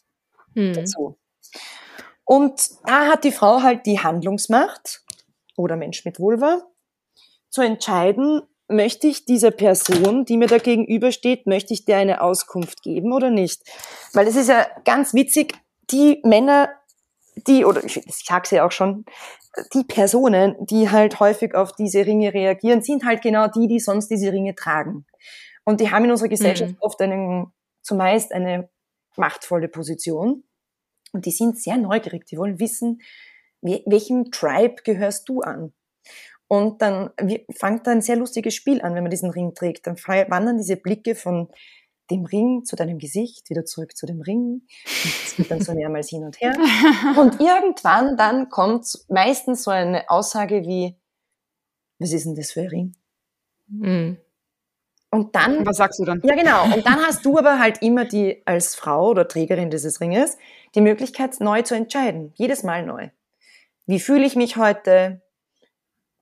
hm. 0.55 0.73
dazu. 0.73 1.17
Und 2.25 2.69
da 2.85 3.07
hat 3.07 3.23
die 3.23 3.31
Frau 3.31 3.61
halt 3.61 3.85
die 3.85 3.99
Handlungsmacht 3.99 5.03
oder 5.57 5.75
Mensch 5.75 6.05
mit 6.05 6.19
Vulva 6.19 6.61
zu 7.49 7.61
entscheiden, 7.61 8.41
möchte 8.67 9.07
ich 9.07 9.25
dieser 9.25 9.51
Person, 9.51 10.25
die 10.25 10.37
mir 10.37 10.47
da 10.47 10.57
gegenübersteht, 10.57 11.45
möchte 11.45 11.73
ich 11.73 11.85
der 11.85 11.97
eine 11.97 12.21
Auskunft 12.21 12.81
geben 12.81 13.13
oder 13.13 13.29
nicht? 13.29 13.61
Weil 14.13 14.27
es 14.27 14.35
ist 14.35 14.49
ja 14.49 14.65
ganz 14.85 15.13
witzig, 15.13 15.53
die 15.91 16.19
Männer, 16.23 16.69
die, 17.47 17.65
oder 17.65 17.83
ich, 17.83 17.97
ich 17.97 18.25
sag's 18.25 18.51
ja 18.51 18.65
auch 18.65 18.71
schon, 18.71 19.05
die 19.73 19.83
Personen, 19.83 20.55
die 20.59 20.89
halt 20.89 21.19
häufig 21.19 21.55
auf 21.55 21.73
diese 21.73 22.05
Ringe 22.05 22.33
reagieren, 22.33 22.81
sind 22.81 23.05
halt 23.05 23.21
genau 23.21 23.47
die, 23.47 23.67
die 23.67 23.79
sonst 23.79 24.09
diese 24.09 24.31
Ringe 24.31 24.55
tragen. 24.55 25.05
Und 25.63 25.79
die 25.79 25.91
haben 25.91 26.05
in 26.05 26.11
unserer 26.11 26.29
Gesellschaft 26.29 26.73
mhm. 26.73 26.77
oft 26.79 27.01
einen, 27.01 27.53
zumeist 27.81 28.33
eine 28.33 28.69
machtvolle 29.15 29.67
Position. 29.67 30.43
Und 31.11 31.25
die 31.25 31.31
sind 31.31 31.59
sehr 31.59 31.77
neugierig. 31.77 32.25
Die 32.25 32.37
wollen 32.37 32.59
wissen, 32.59 33.01
welchem 33.61 34.31
Tribe 34.31 34.81
gehörst 34.83 35.29
du 35.29 35.41
an? 35.41 35.73
Und 36.47 36.81
dann 36.81 37.11
fängt 37.51 37.87
da 37.87 37.91
ein 37.91 38.01
sehr 38.01 38.15
lustiges 38.15 38.53
Spiel 38.53 38.81
an, 38.81 38.93
wenn 38.95 39.03
man 39.03 39.11
diesen 39.11 39.29
Ring 39.29 39.53
trägt. 39.55 39.87
Dann 39.87 39.95
wandern 39.95 40.57
diese 40.57 40.75
Blicke 40.75 41.15
von 41.15 41.49
dem 42.09 42.25
Ring 42.25 42.65
zu 42.65 42.75
deinem 42.75 42.99
Gesicht, 42.99 43.49
wieder 43.49 43.65
zurück 43.65 43.95
zu 43.95 44.05
dem 44.05 44.21
Ring. 44.21 44.63
Es 44.85 45.35
geht 45.35 45.49
dann 45.49 45.61
so 45.61 45.73
mehrmals 45.73 46.09
hin 46.09 46.23
und 46.23 46.39
her. 46.41 46.53
Und 47.17 47.39
irgendwann 47.39 48.17
dann 48.17 48.49
kommt 48.49 49.05
meistens 49.09 49.63
so 49.63 49.71
eine 49.71 50.09
Aussage 50.09 50.63
wie, 50.63 50.95
was 51.99 52.11
ist 52.11 52.25
denn 52.25 52.35
das 52.35 52.51
für 52.51 52.61
ein 52.61 52.67
Ring? 52.67 52.95
Mhm. 53.67 54.17
Und 55.09 55.35
dann. 55.35 55.65
Was 55.65 55.77
sagst 55.77 55.99
du 55.99 56.05
dann? 56.05 56.21
Ja, 56.23 56.35
genau. 56.35 56.63
Und 56.75 56.85
dann 56.85 56.97
hast 57.05 57.23
du 57.23 57.37
aber 57.37 57.59
halt 57.59 57.81
immer 57.81 58.03
die, 58.03 58.41
als 58.45 58.75
Frau 58.75 59.09
oder 59.09 59.27
Trägerin 59.27 59.69
dieses 59.69 60.01
Ringes, 60.01 60.37
die 60.73 60.81
Möglichkeit, 60.81 61.39
neu 61.39 61.61
zu 61.61 61.75
entscheiden. 61.75 62.33
Jedes 62.35 62.63
Mal 62.63 62.83
neu. 62.83 63.09
Wie 63.85 63.99
fühle 63.99 64.25
ich 64.25 64.35
mich 64.35 64.57
heute? 64.57 65.21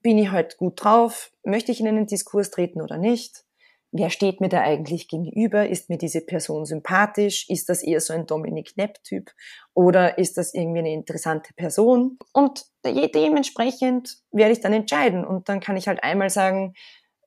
Bin 0.02 0.18
ich 0.18 0.32
heute 0.32 0.58
gut 0.58 0.84
drauf? 0.84 1.32
Möchte 1.44 1.72
ich 1.72 1.80
in 1.80 1.88
einen 1.88 2.06
Diskurs 2.06 2.52
treten 2.52 2.82
oder 2.82 2.98
nicht? 2.98 3.46
Wer 3.92 4.10
steht 4.10 4.42
mir 4.42 4.50
da 4.50 4.62
eigentlich 4.62 5.08
gegenüber? 5.08 5.68
Ist 5.68 5.90
mir 5.90 5.98
diese 5.98 6.22
Person 6.22 6.66
sympathisch? 6.66 7.50
Ist 7.50 7.70
das 7.70 7.84
eher 7.84 8.00
so 8.00 8.14
ein 8.14 8.26
Dominik 8.26 8.74
Knepp-Typ? 8.74 9.32
Oder 9.74 10.18
ist 10.18 10.38
das 10.38 10.54
irgendwie 10.54 10.80
eine 10.80 10.94
interessante 10.94 11.54
Person? 11.54 12.18
Und 12.34 12.66
dementsprechend 12.86 14.18
werde 14.32 14.54
ich 14.54 14.62
dann 14.62 14.74
entscheiden. 14.74 15.26
Und 15.26 15.50
dann 15.50 15.60
kann 15.60 15.78
ich 15.78 15.88
halt 15.88 16.04
einmal 16.04 16.30
sagen, 16.30 16.74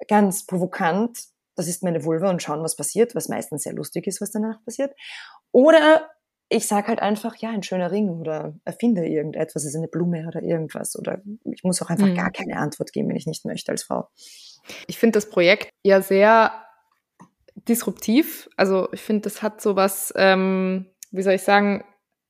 ganz 0.08 0.46
provokant, 0.46 1.18
das 1.56 1.68
ist 1.68 1.82
meine 1.82 2.04
Vulva 2.04 2.30
und 2.30 2.42
schauen, 2.42 2.62
was 2.62 2.76
passiert, 2.76 3.14
was 3.14 3.28
meistens 3.28 3.62
sehr 3.62 3.74
lustig 3.74 4.06
ist, 4.06 4.20
was 4.20 4.32
danach 4.32 4.62
passiert. 4.64 4.94
Oder 5.52 6.10
ich 6.48 6.66
sage 6.66 6.88
halt 6.88 7.00
einfach, 7.00 7.36
ja, 7.36 7.50
ein 7.50 7.62
schöner 7.62 7.90
Ring 7.90 8.08
oder 8.08 8.54
erfinde 8.64 9.06
irgendetwas, 9.06 9.64
ist 9.64 9.76
eine 9.76 9.88
Blume 9.88 10.26
oder 10.26 10.42
irgendwas. 10.42 10.98
Oder 10.98 11.22
ich 11.44 11.62
muss 11.62 11.80
auch 11.82 11.90
einfach 11.90 12.06
mhm. 12.06 12.16
gar 12.16 12.30
keine 12.30 12.56
Antwort 12.56 12.92
geben, 12.92 13.08
wenn 13.08 13.16
ich 13.16 13.26
nicht 13.26 13.44
möchte 13.44 13.72
als 13.72 13.84
Frau. 13.84 14.08
Ich 14.86 14.98
finde 14.98 15.16
das 15.16 15.28
Projekt 15.28 15.70
ja 15.84 16.00
sehr 16.00 16.52
disruptiv. 17.68 18.48
Also 18.56 18.88
ich 18.92 19.00
finde, 19.00 19.22
das 19.22 19.42
hat 19.42 19.60
so 19.60 19.76
was, 19.76 20.12
ähm, 20.16 20.86
wie 21.10 21.22
soll 21.22 21.34
ich 21.34 21.42
sagen, 21.42 21.84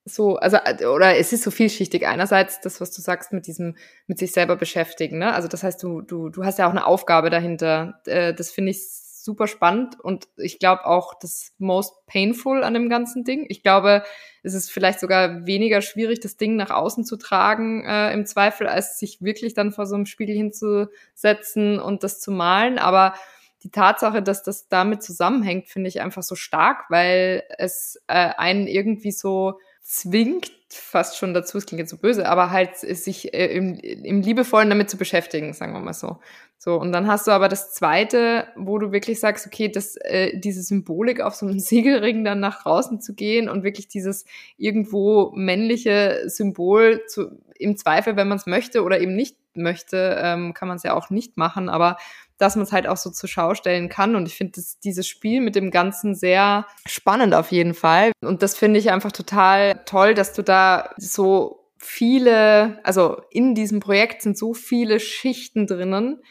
so, 0.06 0.36
also, 0.36 0.58
oder 0.88 1.16
es 1.16 1.32
ist 1.32 1.44
so 1.44 1.50
vielschichtig. 1.50 2.06
Einerseits 2.06 2.60
das, 2.60 2.80
was 2.80 2.90
du 2.92 3.00
sagst 3.00 3.32
mit 3.32 3.46
diesem, 3.46 3.76
mit 4.06 4.18
sich 4.18 4.32
selber 4.32 4.56
beschäftigen, 4.56 5.18
ne? 5.18 5.32
Also 5.32 5.48
das 5.48 5.62
heißt, 5.62 5.82
du, 5.82 6.02
du, 6.02 6.28
du 6.28 6.44
hast 6.44 6.58
ja 6.58 6.66
auch 6.66 6.72
eine 6.72 6.86
Aufgabe 6.86 7.30
dahinter. 7.30 8.00
Äh, 8.06 8.34
das 8.34 8.50
finde 8.50 8.72
ich 8.72 8.82
super 9.24 9.46
spannend 9.46 9.98
und 9.98 10.28
ich 10.36 10.58
glaube 10.58 10.84
auch 10.86 11.14
das 11.18 11.52
most 11.58 11.94
painful 12.06 12.62
an 12.62 12.74
dem 12.74 12.88
ganzen 12.88 13.24
Ding. 13.24 13.46
Ich 13.48 13.62
glaube, 13.62 14.04
es 14.42 14.52
ist 14.52 14.70
vielleicht 14.70 15.00
sogar 15.00 15.46
weniger 15.46 15.80
schwierig, 15.80 16.20
das 16.20 16.36
Ding 16.36 16.56
nach 16.56 16.70
außen 16.70 17.04
zu 17.04 17.16
tragen 17.16 17.84
äh, 17.84 18.12
im 18.12 18.26
Zweifel, 18.26 18.66
als 18.66 18.98
sich 18.98 19.22
wirklich 19.22 19.54
dann 19.54 19.72
vor 19.72 19.86
so 19.86 19.94
einem 19.94 20.06
Spiegel 20.06 20.36
hinzusetzen 20.36 21.80
und 21.80 22.04
das 22.04 22.20
zu 22.20 22.30
malen. 22.30 22.78
Aber 22.78 23.14
die 23.62 23.70
Tatsache, 23.70 24.22
dass 24.22 24.42
das 24.42 24.68
damit 24.68 25.02
zusammenhängt, 25.02 25.68
finde 25.68 25.88
ich 25.88 26.02
einfach 26.02 26.22
so 26.22 26.34
stark, 26.34 26.84
weil 26.90 27.44
es 27.56 27.98
äh, 28.06 28.30
einen 28.36 28.66
irgendwie 28.66 29.12
so 29.12 29.58
zwingt, 29.80 30.50
fast 30.70 31.16
schon 31.16 31.34
dazu, 31.34 31.58
es 31.58 31.66
klingt 31.66 31.80
jetzt 31.80 31.90
so 31.90 31.98
böse, 31.98 32.28
aber 32.28 32.50
halt 32.50 32.76
sich 32.76 33.32
äh, 33.32 33.46
im, 33.46 33.78
im 33.78 34.20
Liebevollen 34.20 34.68
damit 34.68 34.90
zu 34.90 34.98
beschäftigen, 34.98 35.54
sagen 35.54 35.72
wir 35.72 35.80
mal 35.80 35.94
so. 35.94 36.18
So, 36.64 36.80
und 36.80 36.92
dann 36.92 37.06
hast 37.08 37.26
du 37.26 37.30
aber 37.30 37.48
das 37.48 37.74
zweite, 37.74 38.46
wo 38.56 38.78
du 38.78 38.90
wirklich 38.90 39.20
sagst, 39.20 39.46
okay, 39.46 39.68
das, 39.68 39.96
äh, 39.96 40.38
diese 40.38 40.62
Symbolik 40.62 41.20
auf 41.20 41.34
so 41.34 41.44
einem 41.44 41.58
Siegelring 41.60 42.24
dann 42.24 42.40
nach 42.40 42.62
draußen 42.62 43.02
zu 43.02 43.14
gehen 43.14 43.50
und 43.50 43.64
wirklich 43.64 43.86
dieses 43.86 44.24
irgendwo 44.56 45.30
männliche 45.34 46.22
Symbol 46.24 47.04
zu, 47.06 47.38
im 47.58 47.76
Zweifel, 47.76 48.16
wenn 48.16 48.28
man 48.28 48.38
es 48.38 48.46
möchte 48.46 48.82
oder 48.82 48.98
eben 48.98 49.14
nicht 49.14 49.36
möchte, 49.52 50.18
ähm, 50.18 50.54
kann 50.54 50.68
man 50.68 50.78
es 50.78 50.84
ja 50.84 50.94
auch 50.94 51.10
nicht 51.10 51.36
machen, 51.36 51.68
aber 51.68 51.98
dass 52.38 52.56
man 52.56 52.62
es 52.62 52.72
halt 52.72 52.86
auch 52.86 52.96
so 52.96 53.10
zur 53.10 53.28
Schau 53.28 53.54
stellen 53.54 53.90
kann. 53.90 54.16
Und 54.16 54.26
ich 54.26 54.34
finde 54.34 54.58
dieses 54.84 55.06
Spiel 55.06 55.42
mit 55.42 55.56
dem 55.56 55.70
Ganzen 55.70 56.14
sehr 56.14 56.66
spannend 56.86 57.34
auf 57.34 57.52
jeden 57.52 57.74
Fall. 57.74 58.12
Und 58.22 58.42
das 58.42 58.56
finde 58.56 58.80
ich 58.80 58.90
einfach 58.90 59.12
total 59.12 59.82
toll, 59.84 60.14
dass 60.14 60.32
du 60.32 60.40
da 60.40 60.94
so 60.96 61.68
viele, 61.76 62.80
also 62.84 63.20
in 63.30 63.54
diesem 63.54 63.80
Projekt 63.80 64.22
sind 64.22 64.38
so 64.38 64.54
viele 64.54 64.98
Schichten 64.98 65.66
drinnen, 65.66 66.22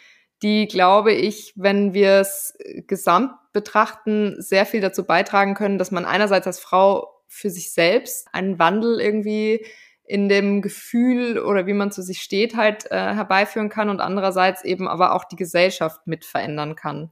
die, 0.44 0.68
glaube 0.68 1.14
ich, 1.14 1.54
wenn 1.56 1.94
wir 1.94 2.20
es 2.20 2.56
gesamt 2.88 3.32
betrachten, 3.54 4.36
sehr 4.40 4.66
viel 4.66 4.82
dazu 4.82 5.06
beitragen 5.06 5.54
können, 5.54 5.78
dass 5.78 5.92
man 5.92 6.06
einerseits 6.06 6.48
als 6.48 6.60
Frau 6.60 7.22
für 7.28 7.50
sich 7.50 7.72
selbst 7.72 8.28
einen 8.32 8.60
Wandel 8.60 9.00
irgendwie 9.00 9.66
in 10.06 10.28
dem 10.28 10.62
Gefühl 10.62 11.40
oder 11.40 11.66
wie 11.66 11.74
man 11.74 11.92
zu 11.92 12.02
sich 12.02 12.22
steht 12.22 12.58
halt 12.58 12.92
äh, 12.92 12.98
herbeiführen 12.98 13.70
kann 13.70 13.90
und 13.90 14.02
andererseits 14.02 14.64
eben 14.64 14.88
aber 14.88 15.16
auch 15.16 15.24
die 15.24 15.38
Gesellschaft 15.38 16.06
mit 16.06 16.26
verändern 16.26 16.76
kann. 16.76 17.12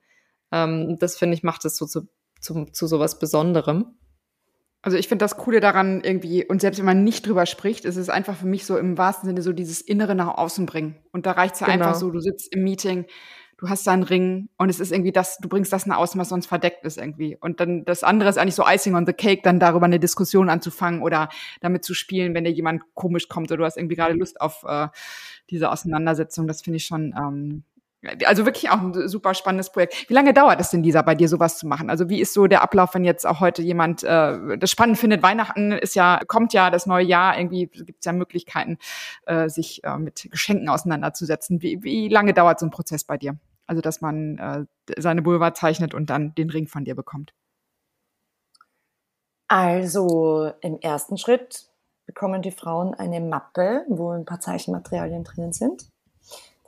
Ähm, 0.52 0.98
das 1.00 1.18
finde 1.18 1.36
ich 1.36 1.44
macht 1.44 1.64
es 1.64 1.78
so 1.78 1.86
zu, 1.86 2.08
zu, 2.40 2.66
zu 2.66 2.88
sowas 2.88 3.18
Besonderem. 3.18 3.98
Also 4.84 4.98
ich 4.98 5.08
finde 5.08 5.24
das 5.24 5.38
Coole 5.38 5.60
daran 5.60 6.02
irgendwie, 6.02 6.44
und 6.44 6.62
selbst 6.62 6.80
wenn 6.80 6.86
man 6.86 7.04
nicht 7.04 7.28
drüber 7.28 7.46
spricht, 7.46 7.86
ist 7.86 7.98
es 7.98 8.10
einfach 8.10 8.36
für 8.36 8.48
mich 8.48 8.66
so 8.66 8.78
im 8.78 8.98
wahrsten 8.98 9.28
Sinne 9.28 9.44
so 9.44 9.54
dieses 9.54 9.82
Innere 9.82 10.16
nach 10.16 10.38
außen 10.38 10.66
bringen. 10.66 10.96
Und 11.12 11.26
da 11.28 11.32
reicht 11.32 11.56
es 11.56 11.60
ja 11.60 11.68
genau. 11.68 11.86
einfach 11.86 11.96
so, 12.00 12.10
du 12.10 12.20
sitzt 12.20 12.54
im 12.54 12.64
Meeting, 12.64 13.06
du 13.62 13.70
hast 13.70 13.86
da 13.86 13.92
einen 13.92 14.02
Ring 14.02 14.50
und 14.58 14.70
es 14.70 14.80
ist 14.80 14.92
irgendwie 14.92 15.12
das, 15.12 15.38
du 15.38 15.48
bringst 15.48 15.72
das 15.72 15.86
nach 15.86 15.98
außen, 15.98 16.20
was 16.20 16.30
sonst 16.30 16.48
verdeckt 16.48 16.84
ist 16.84 16.98
irgendwie. 16.98 17.38
Und 17.40 17.60
dann 17.60 17.86
das 17.86 18.04
andere 18.04 18.30
ist 18.30 18.40
eigentlich 18.40 18.56
so 18.56 18.66
Icing 18.68 18.96
on 18.96 19.06
the 19.06 19.14
Cake, 19.14 19.42
dann 19.44 19.60
darüber 19.60 19.86
eine 19.86 20.00
Diskussion 20.00 20.50
anzufangen 20.50 21.04
oder 21.04 21.30
damit 21.62 21.86
zu 21.86 21.94
spielen, 21.94 22.34
wenn 22.34 22.44
dir 22.44 22.52
jemand 22.52 22.82
komisch 22.96 23.28
kommt 23.28 23.52
oder 23.52 23.58
du 23.58 23.66
hast 23.66 23.78
irgendwie 23.78 23.96
gerade 23.96 24.16
Lust 24.16 24.42
auf 24.42 24.64
äh, 24.68 24.88
diese 25.52 25.70
Auseinandersetzung. 25.70 26.48
Das 26.48 26.64
finde 26.64 26.78
ich 26.78 26.86
schon 26.86 27.14
ähm, 27.16 27.64
also 28.26 28.46
wirklich 28.46 28.70
auch 28.70 28.82
ein 28.82 29.08
super 29.08 29.34
spannendes 29.34 29.72
Projekt. 29.72 30.10
Wie 30.10 30.14
lange 30.14 30.34
dauert 30.34 30.60
es 30.60 30.72
denn, 30.72 30.84
Lisa, 30.84 31.02
bei 31.02 31.16
dir 31.16 31.28
sowas 31.30 31.58
zu 31.58 31.68
machen? 31.68 31.90
Also 31.90 32.10
wie 32.10 32.20
ist 32.20 32.34
so 32.34 32.48
der 32.48 32.62
Ablauf, 32.62 32.96
wenn 32.96 33.04
jetzt 33.04 33.28
auch 33.28 33.40
heute 33.40 33.62
jemand 33.62 34.04
äh, 34.04 34.58
das 34.58 34.72
spannend 34.72 34.98
findet? 34.98 35.22
Weihnachten 35.22 35.72
ist 35.72 35.96
ja, 35.96 36.20
kommt 36.28 36.54
ja 36.54 36.70
das 36.72 36.86
neue 36.86 37.06
Jahr, 37.06 37.38
irgendwie 37.38 37.68
gibt 37.68 38.00
es 38.00 38.06
ja 38.06 38.14
Möglichkeiten, 38.14 38.78
äh, 39.26 39.50
sich 39.50 39.84
äh, 39.84 39.98
mit 39.98 40.28
Geschenken 40.32 40.70
auseinanderzusetzen. 40.70 41.62
Wie, 41.62 41.84
wie 41.84 42.08
lange 42.08 42.34
dauert 42.34 42.60
so 42.60 42.66
ein 42.66 42.72
Prozess 42.72 43.04
bei 43.04 43.18
dir? 43.18 43.38
Also 43.68 43.82
dass 43.82 44.02
man 44.02 44.38
äh, 44.38 44.66
seine 45.00 45.24
Vulva 45.24 45.54
zeichnet 45.54 45.94
und 45.94 46.10
dann 46.10 46.34
den 46.36 46.50
Ring 46.50 46.68
von 46.68 46.84
dir 46.84 46.96
bekommt. 46.96 47.34
Also 49.48 50.54
im 50.62 50.80
ersten 50.80 51.18
Schritt 51.18 51.70
bekommen 52.06 52.42
die 52.42 52.52
Frauen 52.52 52.94
eine 52.94 53.22
Mappe, 53.22 53.86
wo 53.90 54.10
ein 54.10 54.26
paar 54.26 54.40
Zeichenmaterialien 54.40 55.24
drinnen 55.24 55.54
sind. 55.54 55.91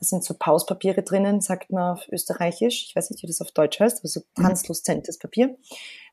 Da 0.04 0.08
sind 0.08 0.26
so 0.26 0.34
Pauspapiere 0.34 1.02
drinnen, 1.02 1.40
sagt 1.40 1.72
man 1.72 1.94
auf 1.94 2.10
Österreichisch. 2.10 2.88
Ich 2.88 2.96
weiß 2.96 3.10
nicht, 3.10 3.24
wie 3.24 3.28
das 3.28 3.40
auf 3.40 3.52
Deutsch 3.52 3.80
heißt, 3.80 4.00
aber 4.00 4.10
so 4.10 4.20
mhm. 4.20 4.44
transluzentes 4.44 5.18
Papier. 5.18 5.56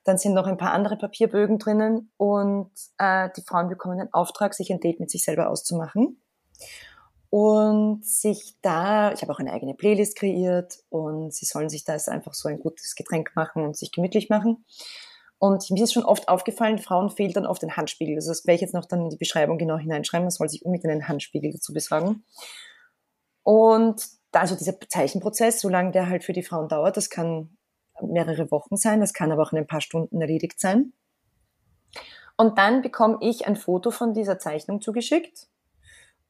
Dann 0.05 0.17
sind 0.17 0.33
noch 0.33 0.47
ein 0.47 0.59
paar 0.59 0.73
andere 0.73 0.97
Papierbögen 0.97 1.59
drinnen 1.59 2.13
und 2.17 2.71
äh, 2.99 3.31
die 3.37 3.43
Frauen 3.43 3.69
bekommen 3.69 3.99
den 3.99 4.15
Auftrag, 4.15 4.55
sich 4.55 4.71
ein 4.71 4.79
Date 4.79 5.01
mit 5.01 5.11
sich 5.11 5.25
selber 5.25 5.51
auszumachen. 5.51 6.23
Und 7.31 8.05
sich 8.07 8.55
da, 8.63 9.13
ich 9.13 9.23
habe 9.23 9.33
auch 9.33 9.41
eine 9.41 9.53
eigene 9.53 9.75
Playlist 9.75 10.15
kreiert 10.15 10.79
und 10.89 11.35
sie 11.35 11.45
sollen 11.45 11.69
sich 11.69 11.83
da 11.85 11.97
einfach 12.07 12.35
so 12.35 12.49
ein 12.49 12.61
gutes 12.61 12.95
Getränk 12.95 13.33
machen 13.35 13.65
und 13.65 13.77
sich 13.77 13.91
gemütlich 13.91 14.29
machen. 14.29 14.65
Und 15.39 15.69
mir 15.71 15.83
ist 15.83 15.95
schon 15.95 16.05
oft 16.05 16.29
aufgefallen, 16.29 16.79
Frauen 16.79 17.11
fehlt 17.11 17.35
dann 17.35 17.47
oft 17.47 17.65
ein 17.65 17.77
Handspiegel. 17.77 18.15
Also 18.15 18.31
das 18.31 18.47
werde 18.47 18.57
ich 18.57 18.61
jetzt 18.61 18.75
noch 18.75 18.85
dann 18.85 19.03
in 19.03 19.11
die 19.11 19.17
Beschreibung 19.17 19.59
genau 19.59 19.79
hineinschreiben. 19.79 20.27
Man 20.27 20.31
soll 20.31 20.49
sich 20.49 20.65
unbedingt 20.65 20.93
einen 20.93 21.09
Handspiegel 21.09 21.51
dazu 21.51 21.73
besorgen. 21.73 22.23
Und 23.51 24.07
also 24.31 24.55
dieser 24.55 24.79
Zeichenprozess, 24.79 25.61
solange 25.61 25.91
der 25.91 26.09
halt 26.09 26.23
für 26.23 26.33
die 26.33 26.45
Frauen 26.45 26.69
dauert, 26.69 26.97
das 26.97 27.11
kann 27.11 27.59
mehrere 28.01 28.49
Wochen 28.53 28.77
sein, 28.77 29.01
das 29.01 29.13
kann 29.13 29.33
aber 29.33 29.43
auch 29.43 29.51
in 29.51 29.59
ein 29.59 29.67
paar 29.67 29.81
Stunden 29.81 30.21
erledigt 30.21 30.61
sein. 30.61 30.93
Und 32.37 32.59
dann 32.59 32.81
bekomme 32.81 33.19
ich 33.23 33.49
ein 33.49 33.57
Foto 33.57 33.91
von 33.91 34.15
dieser 34.15 34.39
Zeichnung 34.39 34.81
zugeschickt. 34.81 35.49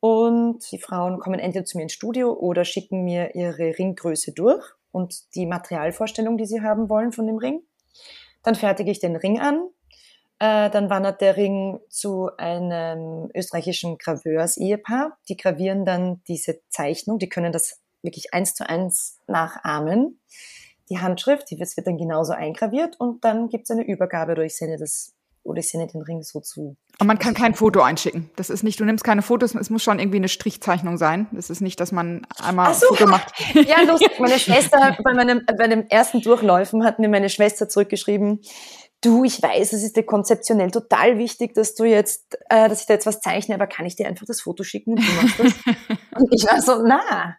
Und 0.00 0.72
die 0.72 0.78
Frauen 0.78 1.18
kommen 1.18 1.40
entweder 1.40 1.66
zu 1.66 1.76
mir 1.76 1.82
ins 1.82 1.92
Studio 1.92 2.32
oder 2.32 2.64
schicken 2.64 3.04
mir 3.04 3.34
ihre 3.34 3.78
Ringgröße 3.78 4.32
durch 4.32 4.64
und 4.90 5.34
die 5.34 5.44
Materialvorstellung, 5.44 6.38
die 6.38 6.46
sie 6.46 6.62
haben 6.62 6.88
wollen 6.88 7.12
von 7.12 7.26
dem 7.26 7.36
Ring. 7.36 7.60
Dann 8.42 8.54
fertige 8.54 8.90
ich 8.90 8.98
den 8.98 9.16
Ring 9.16 9.38
an 9.38 9.68
äh, 10.41 10.70
dann 10.70 10.88
wandert 10.88 11.20
der 11.20 11.36
Ring 11.36 11.80
zu 11.91 12.30
einem 12.38 13.30
österreichischen 13.34 13.99
Graveurs-Ehepaar. 13.99 15.18
Die 15.28 15.36
gravieren 15.36 15.84
dann 15.84 16.22
diese 16.28 16.61
Zeichnung, 16.70 17.18
die 17.18 17.28
können 17.28 17.53
das 17.53 17.78
wirklich 18.03 18.32
eins 18.32 18.55
zu 18.55 18.68
eins 18.68 19.18
nachahmen. 19.26 20.18
Die 20.88 20.99
Handschrift, 20.99 21.51
die 21.51 21.61
wird 21.61 21.86
dann 21.86 21.99
genauso 21.99 22.32
eingraviert 22.32 22.99
und 22.99 23.22
dann 23.22 23.51
gibt 23.51 23.64
es 23.64 23.70
eine 23.70 23.86
Übergabe 23.86 24.32
oder 24.32 24.43
ich 24.43 24.57
sende 24.57 24.78
das 24.78 25.12
oder 25.43 25.61
ich 25.61 25.68
sende 25.68 25.86
den 25.86 26.03
Ring 26.03 26.22
so 26.22 26.41
zu. 26.41 26.76
Und 26.99 27.07
man 27.07 27.18
kann 27.18 27.34
kein 27.34 27.55
Foto 27.55 27.82
einschicken. 27.82 28.30
Das 28.36 28.51
ist 28.51 28.62
nicht, 28.62 28.80
du 28.80 28.84
nimmst 28.84 29.05
keine 29.05 29.22
Fotos, 29.22 29.55
es 29.55 29.70
muss 29.70 29.82
schon 29.82 29.99
irgendwie 29.99 30.18
eine 30.18 30.28
Strichzeichnung 30.28 30.97
sein. 30.97 31.28
Das 31.32 31.51
ist 31.51 31.61
nicht, 31.61 31.80
dass 31.80 31.93
man 31.93 32.26
einmal 32.43 32.74
so. 32.74 32.86
ein 32.88 32.97
Foto 32.97 33.11
macht. 33.11 33.32
Ja, 33.55 33.82
lustig. 33.82 34.18
Meine 34.18 34.38
Schwester, 34.38 34.97
bei 35.03 35.14
meinem, 35.14 35.43
bei 35.47 35.68
dem 35.68 35.86
ersten 35.88 36.20
Durchläufen 36.22 36.84
hat 36.84 36.99
mir 36.99 37.09
meine 37.09 37.28
Schwester 37.28 37.68
zurückgeschrieben, 37.68 38.41
du, 39.03 39.24
ich 39.24 39.42
weiß, 39.42 39.72
es 39.72 39.82
ist 39.82 39.96
dir 39.96 40.05
konzeptionell 40.05 40.70
total 40.70 41.16
wichtig, 41.18 41.55
dass 41.55 41.74
du 41.74 41.84
jetzt, 41.84 42.36
äh, 42.51 42.68
dass 42.68 42.82
ich 42.82 42.86
da 42.86 42.94
jetzt 42.94 43.07
was 43.07 43.20
zeichne, 43.20 43.55
aber 43.55 43.66
kann 43.66 43.86
ich 43.86 43.96
dir 43.96 44.07
einfach 44.07 44.26
das 44.26 44.42
Foto 44.42 44.62
schicken 44.62 44.92
und 44.92 45.01
du 45.01 45.12
machst 45.12 45.38
das? 45.38 45.55
und 46.18 46.34
ich 46.34 46.44
war 46.44 46.61
so, 46.61 46.82
na. 46.84 47.36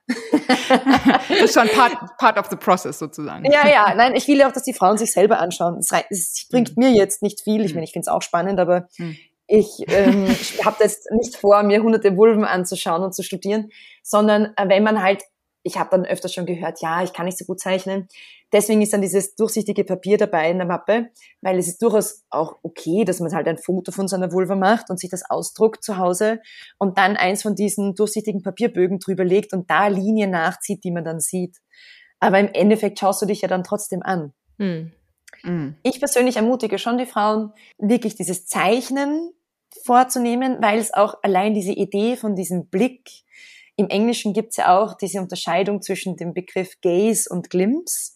das 1.30 1.42
ist 1.42 1.54
schon 1.54 1.70
part, 1.70 2.18
part 2.18 2.38
of 2.38 2.48
the 2.50 2.56
process 2.56 2.98
sozusagen. 2.98 3.46
Ja, 3.46 3.68
ja, 3.68 3.94
nein, 3.96 4.16
ich 4.16 4.28
will 4.28 4.38
ja 4.38 4.48
auch, 4.48 4.54
dass 4.54 4.64
die 4.64 4.74
Frauen 4.74 4.98
sich 4.98 5.12
selber 5.12 5.40
anschauen. 5.40 5.78
Es, 5.78 5.92
es 6.10 6.48
bringt 6.50 6.78
mhm. 6.78 6.84
mir 6.84 6.92
jetzt 6.92 7.22
nicht 7.22 7.42
viel. 7.42 7.64
Ich 7.64 7.74
meine, 7.74 7.84
ich 7.84 7.92
finde 7.92 8.06
es 8.06 8.08
auch 8.08 8.24
spannend, 8.24 8.60
aber 8.60 8.88
mhm. 8.98 9.18
ich, 9.46 9.86
ähm, 9.88 10.26
ich 10.30 10.66
habe 10.66 10.78
jetzt 10.84 11.12
nicht 11.12 11.36
vor, 11.36 11.62
mir 11.64 11.84
hunderte 11.84 12.18
Vulven 12.18 12.46
anzuschauen 12.46 13.04
und 13.04 13.14
zu 13.14 13.22
studieren, 13.22 13.70
sondern 14.02 14.54
äh, 14.58 14.68
wenn 14.68 14.84
man 14.84 15.04
halt 15.04 15.22
ich 15.64 15.78
habe 15.78 15.92
dann 15.92 16.06
öfters 16.06 16.34
schon 16.34 16.46
gehört, 16.46 16.82
ja, 16.82 17.04
ich 17.04 17.14
kann 17.14 17.26
nicht 17.26 17.38
so 17.38 17.46
gut 17.46 17.60
zeichnen. 17.60 18.08
Deswegen 18.52 18.82
ist 18.82 18.94
dann 18.94 19.02
dieses 19.02 19.36
durchsichtige 19.36 19.84
Papier 19.84 20.18
dabei 20.18 20.50
in 20.50 20.58
der 20.58 20.68
Mappe, 20.68 21.10
weil 21.42 21.58
es 21.58 21.68
ist 21.68 21.82
durchaus 21.82 22.24
auch 22.30 22.58
okay, 22.64 23.06
dass 23.06 23.20
man 23.20 23.34
halt 23.34 23.48
ein 23.48 23.58
Foto 23.58 23.92
von 23.92 24.08
seiner 24.08 24.32
Vulva 24.32 24.56
macht 24.56 24.90
und 24.90 25.00
sich 25.00 25.10
das 25.10 25.30
ausdruckt 25.30 25.84
zu 25.84 25.98
Hause 25.98 26.42
und 26.78 26.98
dann 26.98 27.16
eins 27.16 27.42
von 27.44 27.56
diesen 27.56 27.96
durchsichtigen 27.96 28.44
Papierbögen 28.44 29.00
drüber 29.00 29.24
legt 29.24 29.54
und 29.54 29.70
da 29.70 29.88
Linien 29.88 30.32
nachzieht, 30.32 30.84
die 30.84 30.92
man 30.92 31.06
dann 31.06 31.20
sieht. 31.20 31.58
Aber 32.20 32.40
im 32.40 32.50
Endeffekt 32.54 33.00
schaust 33.00 33.22
du 33.22 33.26
dich 33.26 33.42
ja 33.42 33.48
dann 33.48 33.64
trotzdem 33.64 34.04
an. 34.04 34.34
Hm. 34.60 34.92
Hm. 35.42 35.76
Ich 35.84 36.00
persönlich 36.00 36.36
ermutige 36.36 36.78
schon 36.78 36.98
die 36.98 37.06
Frauen, 37.06 37.54
wirklich 37.78 38.16
dieses 38.16 38.46
Zeichnen 38.46 39.32
vorzunehmen, 39.84 40.58
weil 40.62 40.80
es 40.80 40.94
auch 40.94 41.16
allein 41.24 41.54
diese 41.54 41.72
Idee 41.72 42.18
von 42.18 42.36
diesem 42.36 42.68
Blick, 42.68 43.10
im 43.78 43.90
Englischen 43.90 44.34
gibt 44.34 44.50
es 44.52 44.58
ja 44.58 44.78
auch 44.78 44.96
diese 44.96 45.20
Unterscheidung 45.20 45.82
zwischen 45.82 46.16
dem 46.16 46.34
Begriff 46.34 46.80
Gaze 46.82 47.30
und 47.30 47.50
Glimpse, 47.50 48.12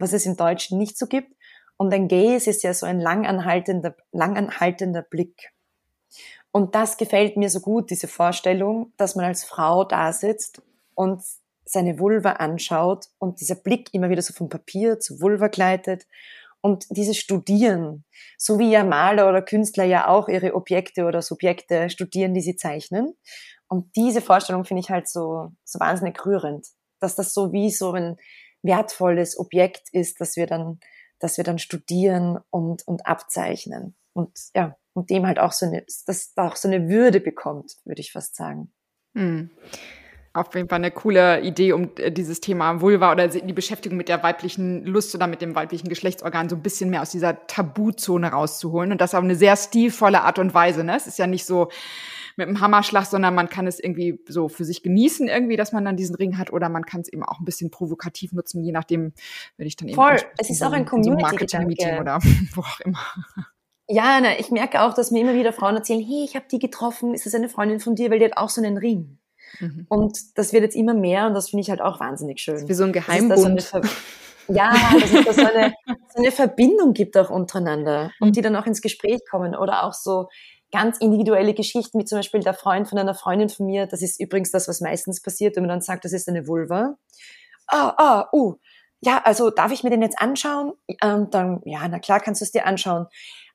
was 0.00 0.12
es 0.12 0.26
im 0.26 0.36
Deutschen 0.36 0.78
nicht 0.78 0.98
so 0.98 1.06
gibt. 1.06 1.34
Und 1.76 1.92
ein 1.94 2.08
Gaze 2.08 2.50
ist 2.50 2.62
ja 2.62 2.74
so 2.74 2.86
ein 2.86 3.00
langanhaltender, 3.00 3.94
langanhaltender 4.12 5.02
Blick. 5.02 5.50
Und 6.52 6.74
das 6.74 6.96
gefällt 6.96 7.36
mir 7.36 7.48
so 7.48 7.60
gut, 7.60 7.90
diese 7.90 8.08
Vorstellung, 8.08 8.92
dass 8.96 9.14
man 9.14 9.24
als 9.24 9.44
Frau 9.44 9.84
da 9.84 10.12
sitzt 10.12 10.62
und 10.94 11.22
seine 11.64 11.98
Vulva 11.98 12.32
anschaut 12.32 13.06
und 13.18 13.40
dieser 13.40 13.54
Blick 13.54 13.94
immer 13.94 14.10
wieder 14.10 14.22
so 14.22 14.34
vom 14.34 14.48
Papier 14.48 14.98
zu 14.98 15.20
Vulva 15.20 15.46
gleitet 15.46 16.06
und 16.60 16.86
dieses 16.90 17.16
Studieren, 17.16 18.04
so 18.36 18.58
wie 18.58 18.70
ja 18.70 18.84
Maler 18.84 19.28
oder 19.28 19.40
Künstler 19.40 19.84
ja 19.84 20.08
auch 20.08 20.28
ihre 20.28 20.54
Objekte 20.54 21.04
oder 21.04 21.22
Subjekte 21.22 21.88
studieren, 21.88 22.34
die 22.34 22.42
sie 22.42 22.56
zeichnen. 22.56 23.14
Und 23.68 23.94
diese 23.96 24.20
Vorstellung 24.20 24.64
finde 24.64 24.82
ich 24.82 24.90
halt 24.90 25.08
so, 25.08 25.52
so 25.64 25.78
wahnsinnig 25.78 26.24
rührend, 26.26 26.66
dass 26.98 27.14
das 27.14 27.32
so 27.32 27.52
wie 27.52 27.70
so 27.70 27.92
ein, 27.92 28.16
wertvolles 28.62 29.38
Objekt 29.38 29.88
ist, 29.92 30.20
dass 30.20 30.36
wir 30.36 30.46
dann, 30.46 30.80
dass 31.18 31.36
wir 31.36 31.44
dann 31.44 31.58
studieren 31.58 32.38
und, 32.50 32.86
und 32.86 33.06
abzeichnen. 33.06 33.96
Und 34.12 34.30
ja, 34.54 34.76
und 34.92 35.10
dem 35.10 35.26
halt 35.26 35.38
auch 35.38 35.52
so 35.52 35.66
eine, 35.66 35.84
dass 36.06 36.34
da 36.34 36.48
auch 36.48 36.56
so 36.56 36.68
eine 36.68 36.88
Würde 36.88 37.20
bekommt, 37.20 37.76
würde 37.84 38.00
ich 38.00 38.12
fast 38.12 38.36
sagen. 38.36 38.72
Mhm. 39.14 39.50
Auf 40.32 40.54
jeden 40.54 40.68
Fall 40.68 40.76
eine 40.76 40.92
coole 40.92 41.40
Idee, 41.40 41.72
um 41.72 41.90
äh, 41.96 42.12
dieses 42.12 42.40
Thema 42.40 42.80
Vulva 42.80 43.10
oder 43.10 43.26
die 43.26 43.52
Beschäftigung 43.52 43.98
mit 43.98 44.08
der 44.08 44.22
weiblichen 44.22 44.84
Lust 44.84 45.12
oder 45.14 45.26
mit 45.26 45.42
dem 45.42 45.56
weiblichen 45.56 45.88
Geschlechtsorgan 45.88 46.48
so 46.48 46.54
ein 46.54 46.62
bisschen 46.62 46.88
mehr 46.88 47.02
aus 47.02 47.10
dieser 47.10 47.46
Tabuzone 47.48 48.28
rauszuholen. 48.28 48.92
Und 48.92 49.00
das 49.00 49.14
auf 49.14 49.24
eine 49.24 49.34
sehr 49.34 49.56
stilvolle 49.56 50.22
Art 50.22 50.38
und 50.38 50.54
Weise. 50.54 50.84
Ne? 50.84 50.96
Es 50.96 51.08
ist 51.08 51.18
ja 51.18 51.26
nicht 51.26 51.44
so 51.44 51.68
mit 52.40 52.48
einem 52.48 52.60
Hammerschlag, 52.60 53.06
sondern 53.06 53.34
man 53.34 53.48
kann 53.48 53.66
es 53.66 53.78
irgendwie 53.78 54.20
so 54.26 54.48
für 54.48 54.64
sich 54.64 54.82
genießen, 54.82 55.28
irgendwie, 55.28 55.56
dass 55.56 55.72
man 55.72 55.84
dann 55.84 55.96
diesen 55.96 56.16
Ring 56.16 56.38
hat, 56.38 56.52
oder 56.52 56.68
man 56.68 56.84
kann 56.84 57.02
es 57.02 57.08
eben 57.12 57.22
auch 57.22 57.38
ein 57.38 57.44
bisschen 57.44 57.70
provokativ 57.70 58.32
nutzen, 58.32 58.64
je 58.64 58.72
nachdem, 58.72 59.12
wenn 59.56 59.66
ich 59.66 59.76
dann 59.76 59.88
eben. 59.88 59.96
Voll, 59.96 60.16
es 60.38 60.50
ist 60.50 60.62
auch 60.62 60.72
ein 60.72 60.86
Community-Meeting 60.86 62.00
oder 62.00 62.18
wo 62.54 62.62
auch 62.62 62.80
immer. 62.80 63.00
Ja, 63.88 64.20
na, 64.22 64.38
ich 64.38 64.50
merke 64.50 64.82
auch, 64.82 64.94
dass 64.94 65.10
mir 65.10 65.20
immer 65.20 65.34
wieder 65.34 65.52
Frauen 65.52 65.76
erzählen, 65.76 66.00
hey, 66.00 66.24
ich 66.24 66.36
habe 66.36 66.46
die 66.50 66.58
getroffen, 66.58 67.12
ist 67.12 67.26
das 67.26 67.34
eine 67.34 67.48
Freundin 67.48 67.80
von 67.80 67.96
dir, 67.96 68.10
weil 68.10 68.20
die 68.20 68.24
hat 68.24 68.36
auch 68.36 68.48
so 68.48 68.62
einen 68.62 68.78
Ring. 68.78 69.18
Mhm. 69.58 69.86
Und 69.88 70.38
das 70.38 70.52
wird 70.52 70.62
jetzt 70.62 70.76
immer 70.76 70.94
mehr 70.94 71.26
und 71.26 71.34
das 71.34 71.50
finde 71.50 71.62
ich 71.62 71.70
halt 71.70 71.80
auch 71.80 71.98
wahnsinnig 71.98 72.40
schön. 72.40 72.68
Wie 72.68 72.74
so 72.74 72.84
ein 72.84 72.92
Geheimbund. 72.92 73.60
So 73.60 73.80
ja, 74.52 74.72
dass 74.92 75.12
es 75.12 75.24
da 75.24 75.32
so 75.32 75.44
eine, 75.44 75.74
so 75.86 76.22
eine 76.22 76.32
Verbindung 76.32 76.92
gibt 76.92 77.16
auch 77.16 77.30
untereinander 77.30 78.12
und 78.20 78.36
die 78.36 78.42
dann 78.42 78.56
auch 78.56 78.66
ins 78.66 78.82
Gespräch 78.82 79.20
kommen 79.28 79.54
oder 79.54 79.84
auch 79.84 79.92
so 79.92 80.28
ganz 80.72 80.98
individuelle 80.98 81.54
Geschichten, 81.54 81.98
wie 81.98 82.04
zum 82.04 82.18
Beispiel 82.18 82.40
der 82.40 82.54
Freund 82.54 82.88
von 82.88 82.98
einer 82.98 83.14
Freundin 83.14 83.48
von 83.48 83.66
mir. 83.66 83.86
Das 83.86 84.02
ist 84.02 84.20
übrigens 84.20 84.50
das, 84.50 84.68
was 84.68 84.80
meistens 84.80 85.22
passiert, 85.22 85.56
wenn 85.56 85.64
man 85.64 85.70
dann 85.70 85.80
sagt, 85.80 86.04
das 86.04 86.12
ist 86.12 86.28
eine 86.28 86.46
Vulva. 86.46 86.96
Ah, 87.66 87.94
ah, 87.96 88.28
uh, 88.32 88.54
ja, 89.00 89.22
also 89.24 89.50
darf 89.50 89.72
ich 89.72 89.82
mir 89.82 89.90
den 89.90 90.02
jetzt 90.02 90.20
anschauen? 90.20 90.72
Und 91.02 91.34
dann, 91.34 91.60
ja, 91.64 91.86
na 91.88 91.98
klar 91.98 92.20
kannst 92.20 92.40
du 92.40 92.44
es 92.44 92.52
dir 92.52 92.66
anschauen. 92.66 93.06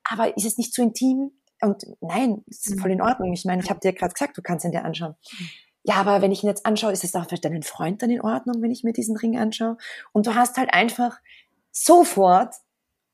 Aber 0.03 0.36
ist 0.36 0.45
es 0.45 0.57
nicht 0.57 0.74
zu 0.74 0.82
intim? 0.82 1.32
Und 1.61 1.84
nein, 2.01 2.43
das 2.47 2.68
ist 2.68 2.80
voll 2.80 2.91
in 2.91 3.01
Ordnung. 3.01 3.34
Ich 3.34 3.45
meine, 3.45 3.61
ich 3.63 3.70
habe 3.70 3.80
dir 3.80 3.93
gerade 3.93 4.13
gesagt, 4.13 4.38
du 4.38 4.41
kannst 4.41 4.66
ihn 4.66 4.72
dir 4.72 4.84
anschauen 4.84 5.16
ja, 5.88 5.95
aber 5.95 6.22
wenn 6.22 6.32
ich 6.32 6.43
ihn 6.43 6.49
jetzt 6.49 6.66
anschaue, 6.66 6.91
ist 6.91 7.03
es 7.03 7.16
auch 7.16 7.30
für 7.30 7.36
deinen 7.36 7.61
Freund 7.61 8.01
dann 8.01 8.09
in 8.09 8.22
Ordnung, 8.22 8.61
wenn 8.61 8.72
ich 8.72 8.84
mir 8.84 8.91
diesen 8.91 9.16
Ring 9.16 9.38
anschaue? 9.38 9.78
Und 10.13 10.26
du 10.26 10.34
hast 10.34 10.57
halt 10.57 10.74
einfach 10.74 11.20
sofort 11.72 12.55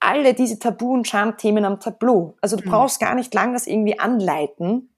alle 0.02 0.34
diese 0.34 0.60
Tabu- 0.60 0.93
und 0.93 1.08
Schamthemen 1.08 1.64
am 1.64 1.80
Tableau. 1.80 2.36
Also 2.41 2.58
du 2.58 2.66
mhm. 2.66 2.72
brauchst 2.72 2.99
gar 2.99 3.16
nicht 3.16 3.34
lang 3.34 3.54
das 3.54 3.68
irgendwie 3.68 3.99
anleiten. 3.99 4.93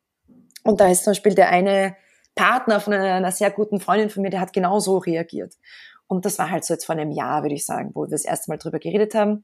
Und 0.64 0.80
da 0.80 0.88
ist 0.90 1.04
zum 1.04 1.12
Beispiel 1.12 1.36
der 1.36 1.50
eine 1.50 1.96
Partner 2.36 2.80
von 2.80 2.94
einer, 2.94 3.14
einer 3.14 3.32
sehr 3.32 3.52
guten 3.52 3.80
Freundin 3.80 4.10
von 4.10 4.24
mir, 4.24 4.30
der 4.30 4.40
hat 4.40 4.54
genauso 4.54 4.98
reagiert. 4.98 5.54
Und 6.08 6.26
das 6.26 6.40
war 6.40 6.50
halt 6.50 6.66
so 6.66 6.74
jetzt 6.74 6.86
vor 6.86 6.96
einem 6.96 7.12
Jahr, 7.12 7.44
würde 7.44 7.56
ich 7.56 7.66
sagen, 7.66 7.92
wo 7.94 8.04
wir 8.04 8.10
das 8.10 8.26
erste 8.26 8.50
Mal 8.50 8.58
drüber 8.58 8.80
geredet 8.80 9.14
haben. 9.14 9.44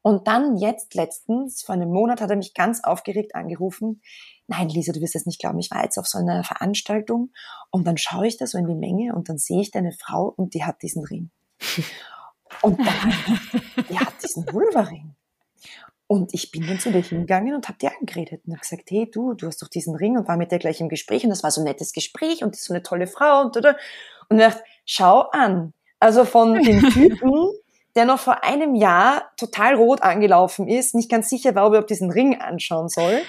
Und 0.00 0.26
dann 0.26 0.56
jetzt 0.56 0.94
letztens, 0.94 1.62
vor 1.62 1.74
einem 1.74 1.90
Monat, 1.90 2.20
hat 2.20 2.30
er 2.30 2.36
mich 2.36 2.54
ganz 2.54 2.82
aufgeregt 2.82 3.34
angerufen 3.34 4.00
nein, 4.52 4.68
Lisa, 4.68 4.92
du 4.92 5.00
wirst 5.00 5.16
es 5.16 5.26
nicht 5.26 5.40
glauben, 5.40 5.58
ich 5.58 5.70
war 5.70 5.82
jetzt 5.82 5.98
auf 5.98 6.06
so 6.06 6.18
einer 6.18 6.44
Veranstaltung 6.44 7.30
und 7.70 7.86
dann 7.86 7.96
schaue 7.96 8.26
ich 8.26 8.36
da 8.36 8.46
so 8.46 8.58
in 8.58 8.66
die 8.66 8.74
Menge 8.74 9.14
und 9.14 9.28
dann 9.28 9.38
sehe 9.38 9.60
ich 9.60 9.70
deine 9.70 9.92
Frau 9.92 10.32
und 10.36 10.54
die 10.54 10.64
hat 10.64 10.82
diesen 10.82 11.04
Ring. 11.04 11.30
Und 12.60 12.78
dann, 12.78 13.14
die 13.88 13.98
hat 13.98 14.14
diesen 14.22 14.44
Vulva-Ring. 14.52 15.14
Und 16.06 16.34
ich 16.34 16.50
bin 16.50 16.66
dann 16.66 16.78
zu 16.78 16.92
dir 16.92 17.00
hingegangen 17.00 17.54
und 17.54 17.68
habe 17.68 17.78
dir 17.78 17.90
angeredet 17.98 18.42
und 18.44 18.52
habe 18.52 18.60
gesagt, 18.60 18.90
hey 18.90 19.10
du, 19.10 19.32
du 19.32 19.46
hast 19.46 19.62
doch 19.62 19.68
diesen 19.68 19.96
Ring 19.96 20.18
und 20.18 20.28
war 20.28 20.36
mit 20.36 20.52
dir 20.52 20.58
gleich 20.58 20.80
im 20.80 20.90
Gespräch 20.90 21.24
und 21.24 21.30
das 21.30 21.42
war 21.42 21.50
so 21.50 21.62
ein 21.62 21.64
nettes 21.64 21.94
Gespräch 21.94 22.44
und 22.44 22.54
so 22.54 22.74
eine 22.74 22.82
tolle 22.82 23.06
Frau 23.06 23.40
und 23.40 23.56
oder 23.56 23.78
und 24.28 24.38
ich 24.38 24.44
dachte, 24.44 24.62
schau 24.84 25.20
an, 25.30 25.72
also 26.00 26.26
von 26.26 26.54
dem 26.62 26.82
Typen, 26.90 27.50
der 27.94 28.04
noch 28.04 28.18
vor 28.18 28.44
einem 28.44 28.74
Jahr 28.74 29.32
total 29.38 29.74
rot 29.74 30.02
angelaufen 30.02 30.68
ist, 30.68 30.94
nicht 30.94 31.10
ganz 31.10 31.30
sicher 31.30 31.54
war, 31.54 31.66
ob 31.66 31.72
er 31.72 31.78
auf 31.80 31.86
diesen 31.86 32.10
Ring 32.10 32.38
anschauen 32.38 32.90
soll, 32.90 33.22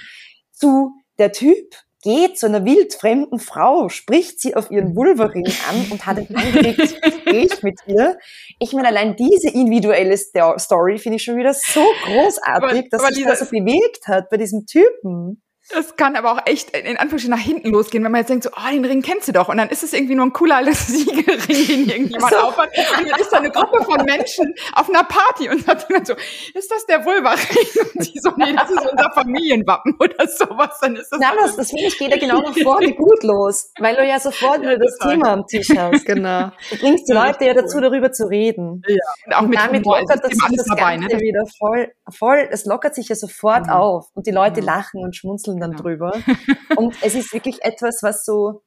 zu 0.52 0.94
der 1.20 1.32
Typ 1.32 1.76
geht 2.04 2.38
zu 2.38 2.46
einer 2.46 2.66
wildfremden 2.66 3.40
Frau, 3.40 3.90
spricht 3.90 4.40
sie 4.40 4.56
auf 4.56 4.70
ihren 4.70 4.96
Vulvaring 4.96 5.48
an 5.70 5.88
und 5.90 6.06
hat 6.06 6.18
ein 6.18 6.36
angeregtes 6.36 6.96
Gespräch 7.02 7.64
mit 7.64 7.80
ihr. 7.88 8.18
Ich 8.60 8.74
meine, 8.74 8.90
allein 8.90 9.16
diese 9.16 9.50
individuelle 9.50 10.18
Story 10.18 10.98
finde 11.00 11.16
ich 11.16 11.24
schon 11.24 11.38
wieder 11.38 11.54
so 11.54 11.84
großartig, 12.06 12.44
aber, 12.46 12.90
dass 12.90 13.02
aber 13.02 13.14
sich 13.14 13.26
das 13.26 13.40
so 13.40 13.46
bewegt 13.46 14.08
hat 14.08 14.30
bei 14.30 14.38
diesem 14.38 14.66
Typen. 14.66 15.43
Das 15.70 15.96
kann 15.96 16.16
aber 16.16 16.34
auch 16.34 16.40
echt 16.46 16.72
in 16.72 16.98
Anführungsstrichen 16.98 17.32
nach 17.32 17.40
hinten 17.40 17.70
losgehen, 17.70 18.04
wenn 18.04 18.12
man 18.12 18.20
jetzt 18.20 18.30
denkt 18.30 18.44
so, 18.44 18.50
oh, 18.52 18.70
den 18.70 18.84
Ring 18.84 19.02
kennst 19.02 19.30
du 19.30 19.32
doch. 19.32 19.48
Und 19.48 19.58
dann 19.58 19.70
ist 19.70 19.82
es 19.82 19.94
irgendwie 19.94 20.16
nur 20.16 20.26
ein 20.26 20.34
cooler 20.34 20.62
Siegelring, 20.74 21.68
den 21.68 21.90
irgendjemand 21.90 22.34
so. 22.34 22.40
aufhat. 22.40 22.70
Und 23.00 23.10
dann 23.10 23.20
ist 23.20 23.30
da 23.30 23.38
eine 23.38 23.50
Gruppe 23.50 23.84
von 23.84 24.04
Menschen 24.04 24.54
auf 24.74 24.90
einer 24.90 25.04
Party 25.04 25.50
und 25.50 25.66
sagt 25.66 25.90
jemand 25.90 26.08
so, 26.08 26.16
ist 26.54 26.70
das 26.70 26.86
der 26.86 27.06
Vulva-Ring? 27.06 27.68
Und 27.96 28.14
die 28.14 28.20
so, 28.20 28.32
nee, 28.36 28.54
das 28.54 28.70
ist 28.70 28.92
unser 28.92 29.12
Familienwappen 29.14 29.96
oder 30.00 30.28
sowas. 30.28 30.80
Dann 30.82 30.96
ist 30.96 31.10
das. 31.12 31.20
Na, 31.22 31.32
was, 31.40 31.56
das 31.56 31.70
finde 31.70 31.86
ich, 31.86 31.98
geht 31.98 32.10
ja 32.10 32.18
genau 32.18 32.42
nach 32.42 32.58
vorne 32.58 32.94
gut 32.94 33.24
los, 33.24 33.72
weil 33.80 33.96
du 33.96 34.06
ja 34.06 34.20
sofort 34.20 34.62
wieder 34.62 34.78
das 34.78 34.98
Thema 34.98 35.34
am 35.34 35.46
Tisch 35.48 35.70
hast. 35.76 36.06
Genau. 36.06 36.52
Du 36.70 36.78
bringst 36.78 37.08
die 37.08 37.14
Leute 37.14 37.46
ja 37.46 37.54
dazu, 37.54 37.80
darüber 37.80 38.12
zu 38.12 38.28
reden. 38.28 38.82
Ja. 38.88 38.96
Und 39.26 39.34
auch 39.34 39.42
und 39.44 39.50
mit 39.50 39.60
damit 39.60 39.86
Humor 39.86 40.00
lockert 40.00 40.24
das, 40.24 40.32
das 40.32 40.66
dabei, 40.66 40.98
Ganze 40.98 41.16
ne? 41.16 41.22
wieder 41.22 41.44
voll, 41.58 41.92
voll, 42.10 42.48
es 42.52 42.66
lockert 42.66 42.96
sich 42.96 43.10
ja 43.10 43.16
sofort 43.16 43.68
mhm. 43.68 43.74
auf 43.74 44.06
und 44.14 44.28
die 44.28 44.32
Leute 44.32 44.62
mhm. 44.62 44.68
lachen 44.68 45.04
und 45.04 45.16
schmunzeln 45.16 45.53
schmunzeln 45.54 45.60
dann 45.60 45.72
genau. 45.72 45.84
drüber. 45.84 46.12
Und 46.78 46.96
es 47.02 47.16
ist 47.16 47.34
wirklich 47.34 47.64
etwas, 47.64 48.02
was 48.02 48.26
so, 48.26 48.64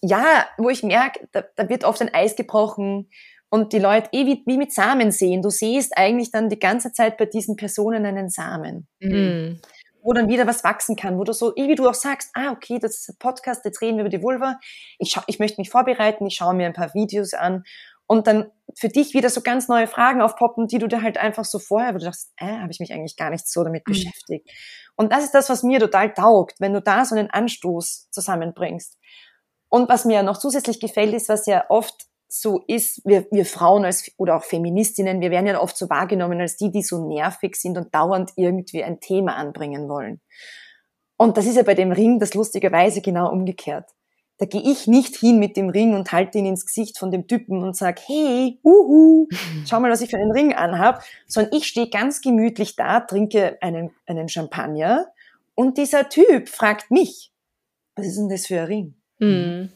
ja, 0.00 0.46
wo 0.58 0.68
ich 0.68 0.82
merke, 0.82 1.28
da, 1.32 1.44
da 1.56 1.68
wird 1.68 1.84
oft 1.84 2.00
ein 2.02 2.12
Eis 2.12 2.36
gebrochen 2.36 3.08
und 3.50 3.72
die 3.72 3.78
Leute 3.78 4.08
eh 4.12 4.26
wie, 4.26 4.42
wie 4.46 4.56
mit 4.56 4.72
Samen 4.72 5.12
sehen. 5.12 5.42
Du 5.42 5.50
siehst 5.50 5.96
eigentlich 5.96 6.30
dann 6.30 6.48
die 6.48 6.58
ganze 6.58 6.92
Zeit 6.92 7.18
bei 7.18 7.26
diesen 7.26 7.54
Personen 7.56 8.06
einen 8.06 8.30
Samen. 8.30 8.88
Mhm. 9.00 9.60
Wo 10.02 10.12
dann 10.12 10.28
wieder 10.28 10.48
was 10.48 10.64
wachsen 10.64 10.96
kann, 10.96 11.16
wo 11.16 11.22
du 11.22 11.32
so, 11.32 11.54
eh 11.54 11.68
wie 11.68 11.76
du 11.76 11.88
auch 11.88 11.94
sagst, 11.94 12.30
ah, 12.34 12.50
okay, 12.50 12.80
das 12.80 12.98
ist 12.98 13.10
ein 13.10 13.18
Podcast, 13.20 13.64
jetzt 13.64 13.80
reden 13.80 13.98
wir 13.98 14.06
über 14.06 14.08
die 14.08 14.22
Vulva. 14.22 14.58
Ich, 14.98 15.10
schau, 15.10 15.20
ich 15.28 15.38
möchte 15.38 15.60
mich 15.60 15.70
vorbereiten, 15.70 16.26
ich 16.26 16.34
schaue 16.34 16.54
mir 16.54 16.66
ein 16.66 16.72
paar 16.72 16.92
Videos 16.94 17.34
an 17.34 17.62
und 18.06 18.26
dann 18.26 18.50
für 18.74 18.88
dich 18.88 19.14
wieder 19.14 19.30
so 19.30 19.40
ganz 19.40 19.68
neue 19.68 19.86
Fragen 19.86 20.20
aufpoppen, 20.22 20.66
die 20.66 20.78
du 20.78 20.86
dir 20.88 21.02
halt 21.02 21.18
einfach 21.18 21.44
so 21.44 21.58
vorher, 21.58 21.94
wo 21.94 21.98
du 21.98 22.04
dachtest, 22.04 22.32
äh, 22.36 22.58
habe 22.58 22.70
ich 22.70 22.80
mich 22.80 22.92
eigentlich 22.92 23.16
gar 23.16 23.30
nicht 23.30 23.48
so 23.48 23.64
damit 23.64 23.86
mhm. 23.86 23.92
beschäftigt. 23.92 24.50
Und 24.96 25.12
das 25.12 25.24
ist 25.24 25.34
das, 25.34 25.48
was 25.48 25.62
mir 25.62 25.80
total 25.80 26.12
taugt, 26.12 26.60
wenn 26.60 26.74
du 26.74 26.80
da 26.80 27.04
so 27.04 27.14
einen 27.14 27.30
Anstoß 27.30 28.10
zusammenbringst. 28.10 28.98
Und 29.68 29.88
was 29.88 30.04
mir 30.04 30.22
noch 30.22 30.36
zusätzlich 30.36 30.80
gefällt, 30.80 31.14
ist, 31.14 31.28
was 31.28 31.46
ja 31.46 31.64
oft 31.70 32.06
so 32.28 32.62
ist, 32.66 33.02
wir, 33.04 33.26
wir 33.30 33.44
Frauen 33.44 33.84
als, 33.84 34.10
oder 34.16 34.36
auch 34.36 34.44
Feministinnen, 34.44 35.20
wir 35.20 35.30
werden 35.30 35.46
ja 35.46 35.60
oft 35.60 35.76
so 35.76 35.88
wahrgenommen 35.90 36.40
als 36.40 36.56
die, 36.56 36.70
die 36.70 36.82
so 36.82 37.06
nervig 37.06 37.56
sind 37.56 37.76
und 37.76 37.94
dauernd 37.94 38.32
irgendwie 38.36 38.82
ein 38.82 39.00
Thema 39.00 39.36
anbringen 39.36 39.88
wollen. 39.88 40.20
Und 41.18 41.36
das 41.36 41.46
ist 41.46 41.56
ja 41.56 41.62
bei 41.62 41.74
dem 41.74 41.92
Ring 41.92 42.18
das 42.18 42.34
lustigerweise 42.34 43.00
genau 43.00 43.30
umgekehrt. 43.30 43.90
Da 44.38 44.46
gehe 44.46 44.62
ich 44.62 44.86
nicht 44.86 45.16
hin 45.16 45.38
mit 45.38 45.56
dem 45.56 45.68
Ring 45.68 45.94
und 45.94 46.10
halte 46.10 46.38
ihn 46.38 46.46
ins 46.46 46.66
Gesicht 46.66 46.98
von 46.98 47.10
dem 47.10 47.28
Typen 47.28 47.62
und 47.62 47.76
sag, 47.76 48.00
hey, 48.06 48.58
uhu, 48.64 49.28
schau 49.66 49.78
mal, 49.78 49.90
was 49.90 50.00
ich 50.00 50.10
für 50.10 50.16
einen 50.16 50.32
Ring 50.32 50.52
anhab, 50.52 51.04
sondern 51.26 51.52
ich 51.56 51.66
stehe 51.66 51.88
ganz 51.88 52.20
gemütlich 52.20 52.74
da, 52.74 53.00
trinke 53.00 53.58
einen, 53.60 53.90
einen 54.06 54.28
Champagner 54.28 55.06
und 55.54 55.78
dieser 55.78 56.08
Typ 56.08 56.48
fragt 56.48 56.90
mich, 56.90 57.32
was 57.94 58.06
ist 58.06 58.16
denn 58.16 58.28
das 58.28 58.46
für 58.46 58.60
ein 58.60 58.66
Ring? 58.66 58.94
Mhm. 59.18 59.70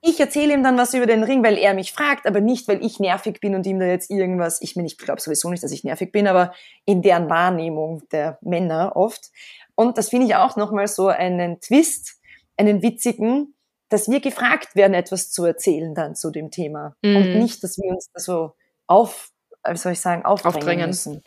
Ich 0.00 0.18
erzähle 0.18 0.54
ihm 0.54 0.62
dann 0.62 0.78
was 0.78 0.94
über 0.94 1.06
den 1.06 1.22
Ring, 1.22 1.44
weil 1.44 1.58
er 1.58 1.74
mich 1.74 1.92
fragt, 1.92 2.26
aber 2.26 2.40
nicht, 2.40 2.66
weil 2.66 2.84
ich 2.84 2.98
nervig 2.98 3.40
bin 3.40 3.54
und 3.54 3.66
ihm 3.66 3.78
da 3.78 3.86
jetzt 3.86 4.10
irgendwas, 4.10 4.60
ich 4.62 4.74
meine, 4.74 4.86
ich 4.86 4.98
glaube 4.98 5.20
sowieso 5.20 5.50
nicht, 5.50 5.62
dass 5.62 5.70
ich 5.70 5.84
nervig 5.84 6.12
bin, 6.12 6.26
aber 6.26 6.54
in 6.86 7.02
deren 7.02 7.28
Wahrnehmung 7.28 8.02
der 8.10 8.38
Männer 8.40 8.96
oft. 8.96 9.30
Und 9.74 9.98
das 9.98 10.08
finde 10.08 10.26
ich 10.26 10.34
auch 10.34 10.56
nochmal 10.56 10.88
so 10.88 11.08
einen 11.08 11.60
Twist, 11.60 12.20
einen 12.56 12.82
witzigen, 12.82 13.51
dass 13.92 14.08
wir 14.08 14.20
gefragt 14.20 14.74
werden, 14.74 14.94
etwas 14.94 15.30
zu 15.30 15.44
erzählen 15.44 15.94
dann 15.94 16.14
zu 16.14 16.30
dem 16.30 16.50
Thema. 16.50 16.96
Mhm. 17.02 17.16
Und 17.16 17.38
nicht, 17.38 17.62
dass 17.62 17.76
wir 17.76 17.90
uns 17.90 18.08
da 18.12 18.20
so 18.20 18.52
auf, 18.86 19.30
wie 19.68 19.76
soll 19.76 19.92
ich 19.92 20.00
sagen, 20.00 20.24
aufdrängen, 20.24 20.56
aufdrängen. 20.56 20.86
müssen. 20.88 21.22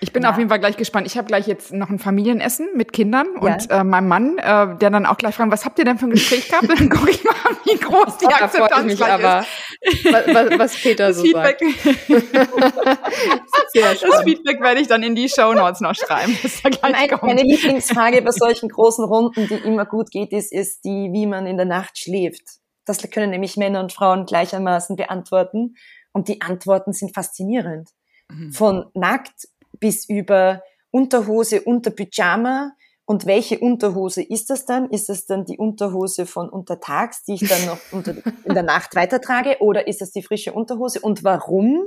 Ich 0.00 0.12
bin 0.12 0.22
ja. 0.22 0.30
auf 0.30 0.38
jeden 0.38 0.48
Fall 0.50 0.58
gleich 0.58 0.76
gespannt. 0.76 1.06
Ich 1.06 1.16
habe 1.16 1.26
gleich 1.26 1.46
jetzt 1.46 1.72
noch 1.72 1.88
ein 1.88 1.98
Familienessen 1.98 2.68
mit 2.74 2.92
Kindern 2.92 3.26
ja. 3.34 3.40
und 3.40 3.70
äh, 3.70 3.84
meinem 3.84 4.08
Mann, 4.08 4.38
äh, 4.38 4.76
der 4.76 4.90
dann 4.90 5.06
auch 5.06 5.16
gleich 5.16 5.34
fragt, 5.34 5.50
was 5.50 5.64
habt 5.64 5.78
ihr 5.78 5.84
denn 5.84 5.98
für 5.98 6.06
ein 6.06 6.10
Gespräch 6.10 6.48
gehabt? 6.50 6.68
Dann 6.68 6.88
gucke 6.88 7.10
ich 7.10 7.24
mal, 7.24 7.34
wie 7.64 7.78
groß 7.78 8.18
die 8.18 8.26
Akzeptanz 8.26 8.84
mich 8.84 9.04
aber, 9.04 9.46
ist. 9.80 10.04
Was, 10.04 10.58
was 10.58 10.76
Peter 10.76 11.12
so 11.12 11.22
Feedback. 11.22 11.58
sagt. 11.60 12.02
das 14.02 14.22
Feedback 14.22 14.60
werde 14.60 14.80
ich 14.80 14.88
dann 14.88 15.02
in 15.02 15.14
die 15.14 15.28
Show 15.28 15.52
Notes 15.54 15.80
noch 15.80 15.94
schreiben. 15.94 16.36
Meine, 16.82 17.18
meine 17.22 17.42
Lieblingsfrage 17.42 18.22
bei 18.22 18.32
solchen 18.32 18.68
großen 18.68 19.04
Runden, 19.04 19.48
die 19.48 19.54
immer 19.54 19.86
gut 19.86 20.10
geht, 20.10 20.32
ist, 20.32 20.52
ist 20.52 20.84
die, 20.84 21.10
wie 21.12 21.26
man 21.26 21.46
in 21.46 21.56
der 21.56 21.66
Nacht 21.66 21.98
schläft. 21.98 22.42
Das 22.84 22.98
können 23.10 23.30
nämlich 23.30 23.56
Männer 23.56 23.80
und 23.80 23.92
Frauen 23.92 24.26
gleichermaßen 24.26 24.96
beantworten. 24.96 25.74
Und 26.12 26.28
die 26.28 26.40
Antworten 26.40 26.92
sind 26.92 27.14
faszinierend. 27.14 27.90
Mhm. 28.30 28.52
Von 28.52 28.86
nackt 28.94 29.48
bis 29.78 30.08
über 30.08 30.62
Unterhose, 30.90 31.62
unter 31.62 31.90
Pyjama 31.90 32.72
Und 33.04 33.26
welche 33.26 33.58
Unterhose 33.58 34.22
ist 34.22 34.50
das 34.50 34.66
dann? 34.66 34.90
Ist 34.90 35.08
das 35.08 35.26
dann 35.26 35.44
die 35.44 35.58
Unterhose 35.58 36.26
von 36.26 36.48
untertags, 36.48 37.22
die 37.22 37.34
ich 37.34 37.48
dann 37.48 37.64
noch 37.66 37.78
unter, 37.92 38.14
in 38.44 38.54
der 38.54 38.62
Nacht 38.62 38.96
weitertrage? 38.96 39.58
Oder 39.60 39.86
ist 39.86 40.00
das 40.00 40.10
die 40.10 40.22
frische 40.22 40.52
Unterhose? 40.52 41.00
Und 41.00 41.22
warum? 41.22 41.86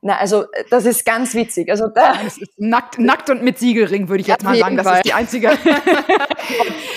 Na, 0.00 0.18
also 0.18 0.44
das 0.70 0.86
ist 0.86 1.04
ganz 1.04 1.34
witzig. 1.34 1.70
Also 1.70 1.88
da 1.88 2.14
nackt, 2.56 2.98
nackt 2.98 3.30
und 3.30 3.42
mit 3.42 3.58
Siegelring 3.58 4.08
würde 4.08 4.20
ich 4.20 4.28
jetzt 4.28 4.44
mal 4.44 4.56
sagen. 4.56 4.76
Das 4.76 4.96
ist 4.96 5.04
die 5.06 5.12
einzige. 5.12 5.50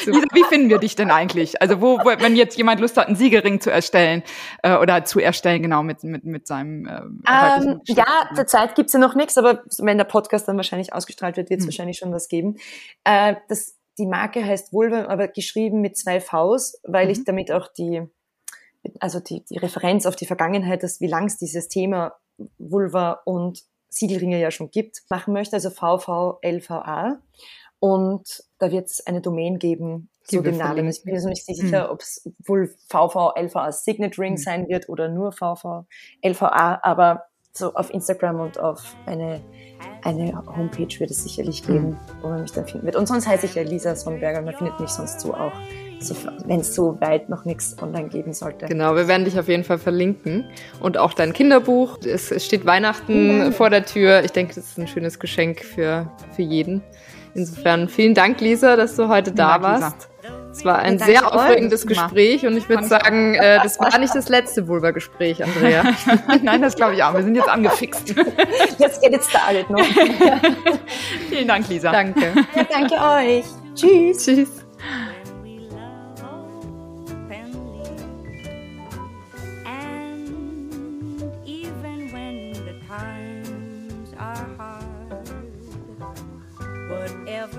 Lisa, 0.06 0.28
wie 0.34 0.44
finden 0.44 0.70
wir 0.70 0.80
dich 0.80 0.96
denn 0.96 1.12
eigentlich? 1.12 1.62
Also 1.62 1.82
wo, 1.82 2.00
wo, 2.00 2.06
wenn 2.06 2.36
jetzt 2.36 2.58
jemand 2.58 2.80
Lust 2.80 2.98
hat, 2.98 3.08
einen 3.08 3.16
Siegelring 3.16 3.62
zu 3.62 3.72
erstellen 3.72 4.24
äh, 4.62 4.78
oder 4.78 5.06
zu 5.06 5.20
erstellen, 5.20 5.62
genau 5.62 5.84
mit 5.84 6.04
mit 6.04 6.24
mit 6.26 6.48
seinem. 6.48 6.88
Ähm, 6.88 7.24
ähm, 7.28 7.82
ja, 7.86 8.30
zurzeit 8.36 8.76
gibt's 8.76 8.94
ja 8.94 9.00
noch 9.00 9.16
nichts, 9.16 9.38
aber 9.38 9.64
wenn 9.80 9.98
der 9.98 10.06
Podcast 10.06 10.48
dann 10.48 10.58
wahrscheinlich 10.58 10.94
ausgestrahlt 10.94 11.38
wird, 11.38 11.50
wird 11.50 11.60
es 11.60 11.66
hm. 11.66 11.72
wahrscheinlich 11.72 11.98
schon 11.98 12.12
was 12.12 12.28
geben. 12.28 12.58
Äh, 13.04 13.36
das 13.48 13.76
die 13.98 14.06
Marke 14.06 14.44
heißt 14.44 14.74
Vulva, 14.74 15.06
aber 15.06 15.28
geschrieben 15.28 15.82
mit 15.82 15.98
zwei 15.98 16.20
Vs, 16.20 16.80
weil 16.84 17.06
mhm. 17.06 17.12
ich 17.12 17.24
damit 17.26 17.52
auch 17.52 17.68
die, 17.68 18.02
also 19.00 19.20
die, 19.20 19.44
die 19.46 19.58
Referenz 19.58 20.06
auf 20.06 20.16
die 20.16 20.26
Vergangenheit, 20.26 20.84
dass 20.84 21.00
wie 21.00 21.08
lang 21.08 21.26
es 21.26 21.38
dieses 21.38 21.68
Thema 21.68 22.16
Vulva 22.58 23.22
und 23.26 23.64
Siegelringe 23.90 24.40
ja 24.40 24.50
schon 24.50 24.72
gibt, 24.72 25.04
machen 25.10 25.34
möchte, 25.34 25.56
also 25.56 25.70
VVLVA. 25.70 27.20
Und 27.84 28.46
da 28.60 28.72
wird 28.72 28.88
es 28.88 29.06
eine 29.06 29.20
Domain 29.20 29.60
geben 29.60 30.08
zu 30.24 30.42
dem 30.42 30.56
Namen. 30.56 30.88
Ich 30.88 31.04
bin 31.04 31.14
mir 31.14 31.20
so 31.20 31.28
nicht 31.28 31.46
sicher, 31.46 31.88
mhm. 31.88 31.92
ob 31.92 32.00
es 32.00 32.24
wohl 32.46 32.74
VVLVA 32.88 33.74
Signet 33.74 34.18
Ring 34.18 34.36
mhm. 34.36 34.38
sein 34.38 34.70
wird 34.70 34.88
oder 34.88 35.10
nur 35.10 35.34
VVLVA, 35.34 36.80
aber 36.82 37.26
so 37.52 37.74
auf 37.74 37.94
Instagram 37.94 38.40
und 38.40 38.58
auf 38.58 38.96
eine 39.06 39.42
eine 40.02 40.34
Homepage 40.56 40.98
wird 41.00 41.12
es 41.12 41.24
sicherlich 41.24 41.62
geben, 41.68 41.90
mhm. 41.90 41.98
wo 42.22 42.30
man 42.30 42.42
mich 42.44 42.54
dann 42.54 42.66
finden 42.66 42.86
wird. 42.86 42.96
Und 42.96 43.06
sonst 43.06 43.28
heiße 43.28 43.48
ich 43.48 43.56
ja 43.56 43.64
Lisa 43.64 43.96
Sonnenberger. 43.98 44.42
Man 44.42 44.56
findet 44.56 44.80
mich 44.80 44.90
sonst 44.90 45.20
so 45.20 45.34
auch, 45.34 45.52
so, 46.00 46.16
wenn 46.46 46.62
es 46.62 46.74
so 46.74 47.00
weit 47.02 47.28
noch 47.28 47.44
nichts 47.44 47.76
online 47.82 48.08
geben 48.08 48.32
sollte. 48.32 48.68
Genau, 48.68 48.96
wir 48.96 49.10
werden 49.10 49.26
dich 49.26 49.38
auf 49.38 49.50
jeden 49.50 49.66
Fall 49.66 49.78
verlinken. 49.78 50.46
Und 50.80 50.98
auch 50.98 51.14
dein 51.14 51.34
Kinderbuch. 51.34 51.98
Es, 52.06 52.46
steht 52.46 52.66
Weihnachten 52.66 53.52
vor 53.52 53.70
der 53.70 53.86
Tür. 53.86 54.24
Ich 54.24 54.32
denke, 54.32 54.56
das 54.56 54.70
ist 54.70 54.78
ein 54.78 54.88
schönes 54.88 55.20
Geschenk 55.20 55.62
für, 55.66 56.10
für 56.34 56.42
jeden. 56.44 56.82
Insofern 57.36 57.90
vielen 57.90 58.14
Dank, 58.14 58.40
Lisa, 58.42 58.76
dass 58.76 58.96
du 58.96 59.08
heute 59.08 59.32
da 59.32 59.58
Dank, 59.58 59.64
warst. 59.64 60.10
Lisa. 60.22 60.44
Es 60.52 60.64
war 60.64 60.78
ein 60.80 61.00
sehr 61.00 61.34
aufregendes 61.34 61.88
Gespräch 61.88 62.46
und 62.46 62.56
ich 62.56 62.70
würde 62.70 62.86
sagen, 62.86 63.34
äh, 63.34 63.60
das 63.64 63.80
war 63.80 63.98
nicht 63.98 64.14
das 64.14 64.30
letzte 64.30 64.68
Vulva-Gespräch, 64.68 65.44
Andrea. 65.44 65.84
Nein, 66.44 66.62
das 66.62 66.76
glaube 66.76 66.94
ich 66.94 67.04
auch. 67.04 67.14
Wir 67.16 67.24
sind 67.24 67.36
jetzt 67.36 67.50
angefixt. 67.50 68.16
Let's 68.78 69.02
get 69.02 69.14
it 69.14 69.24
started. 69.24 69.68
No? 69.72 69.80
Vielen 71.30 71.48
Dank, 71.48 71.68
Lisa. 71.68 71.92
Danke. 71.92 72.34
Ja, 72.56 72.64
danke 72.70 72.96
euch. 72.96 73.46
Tschüss. 73.74 74.24
Tschüss. 74.24 74.63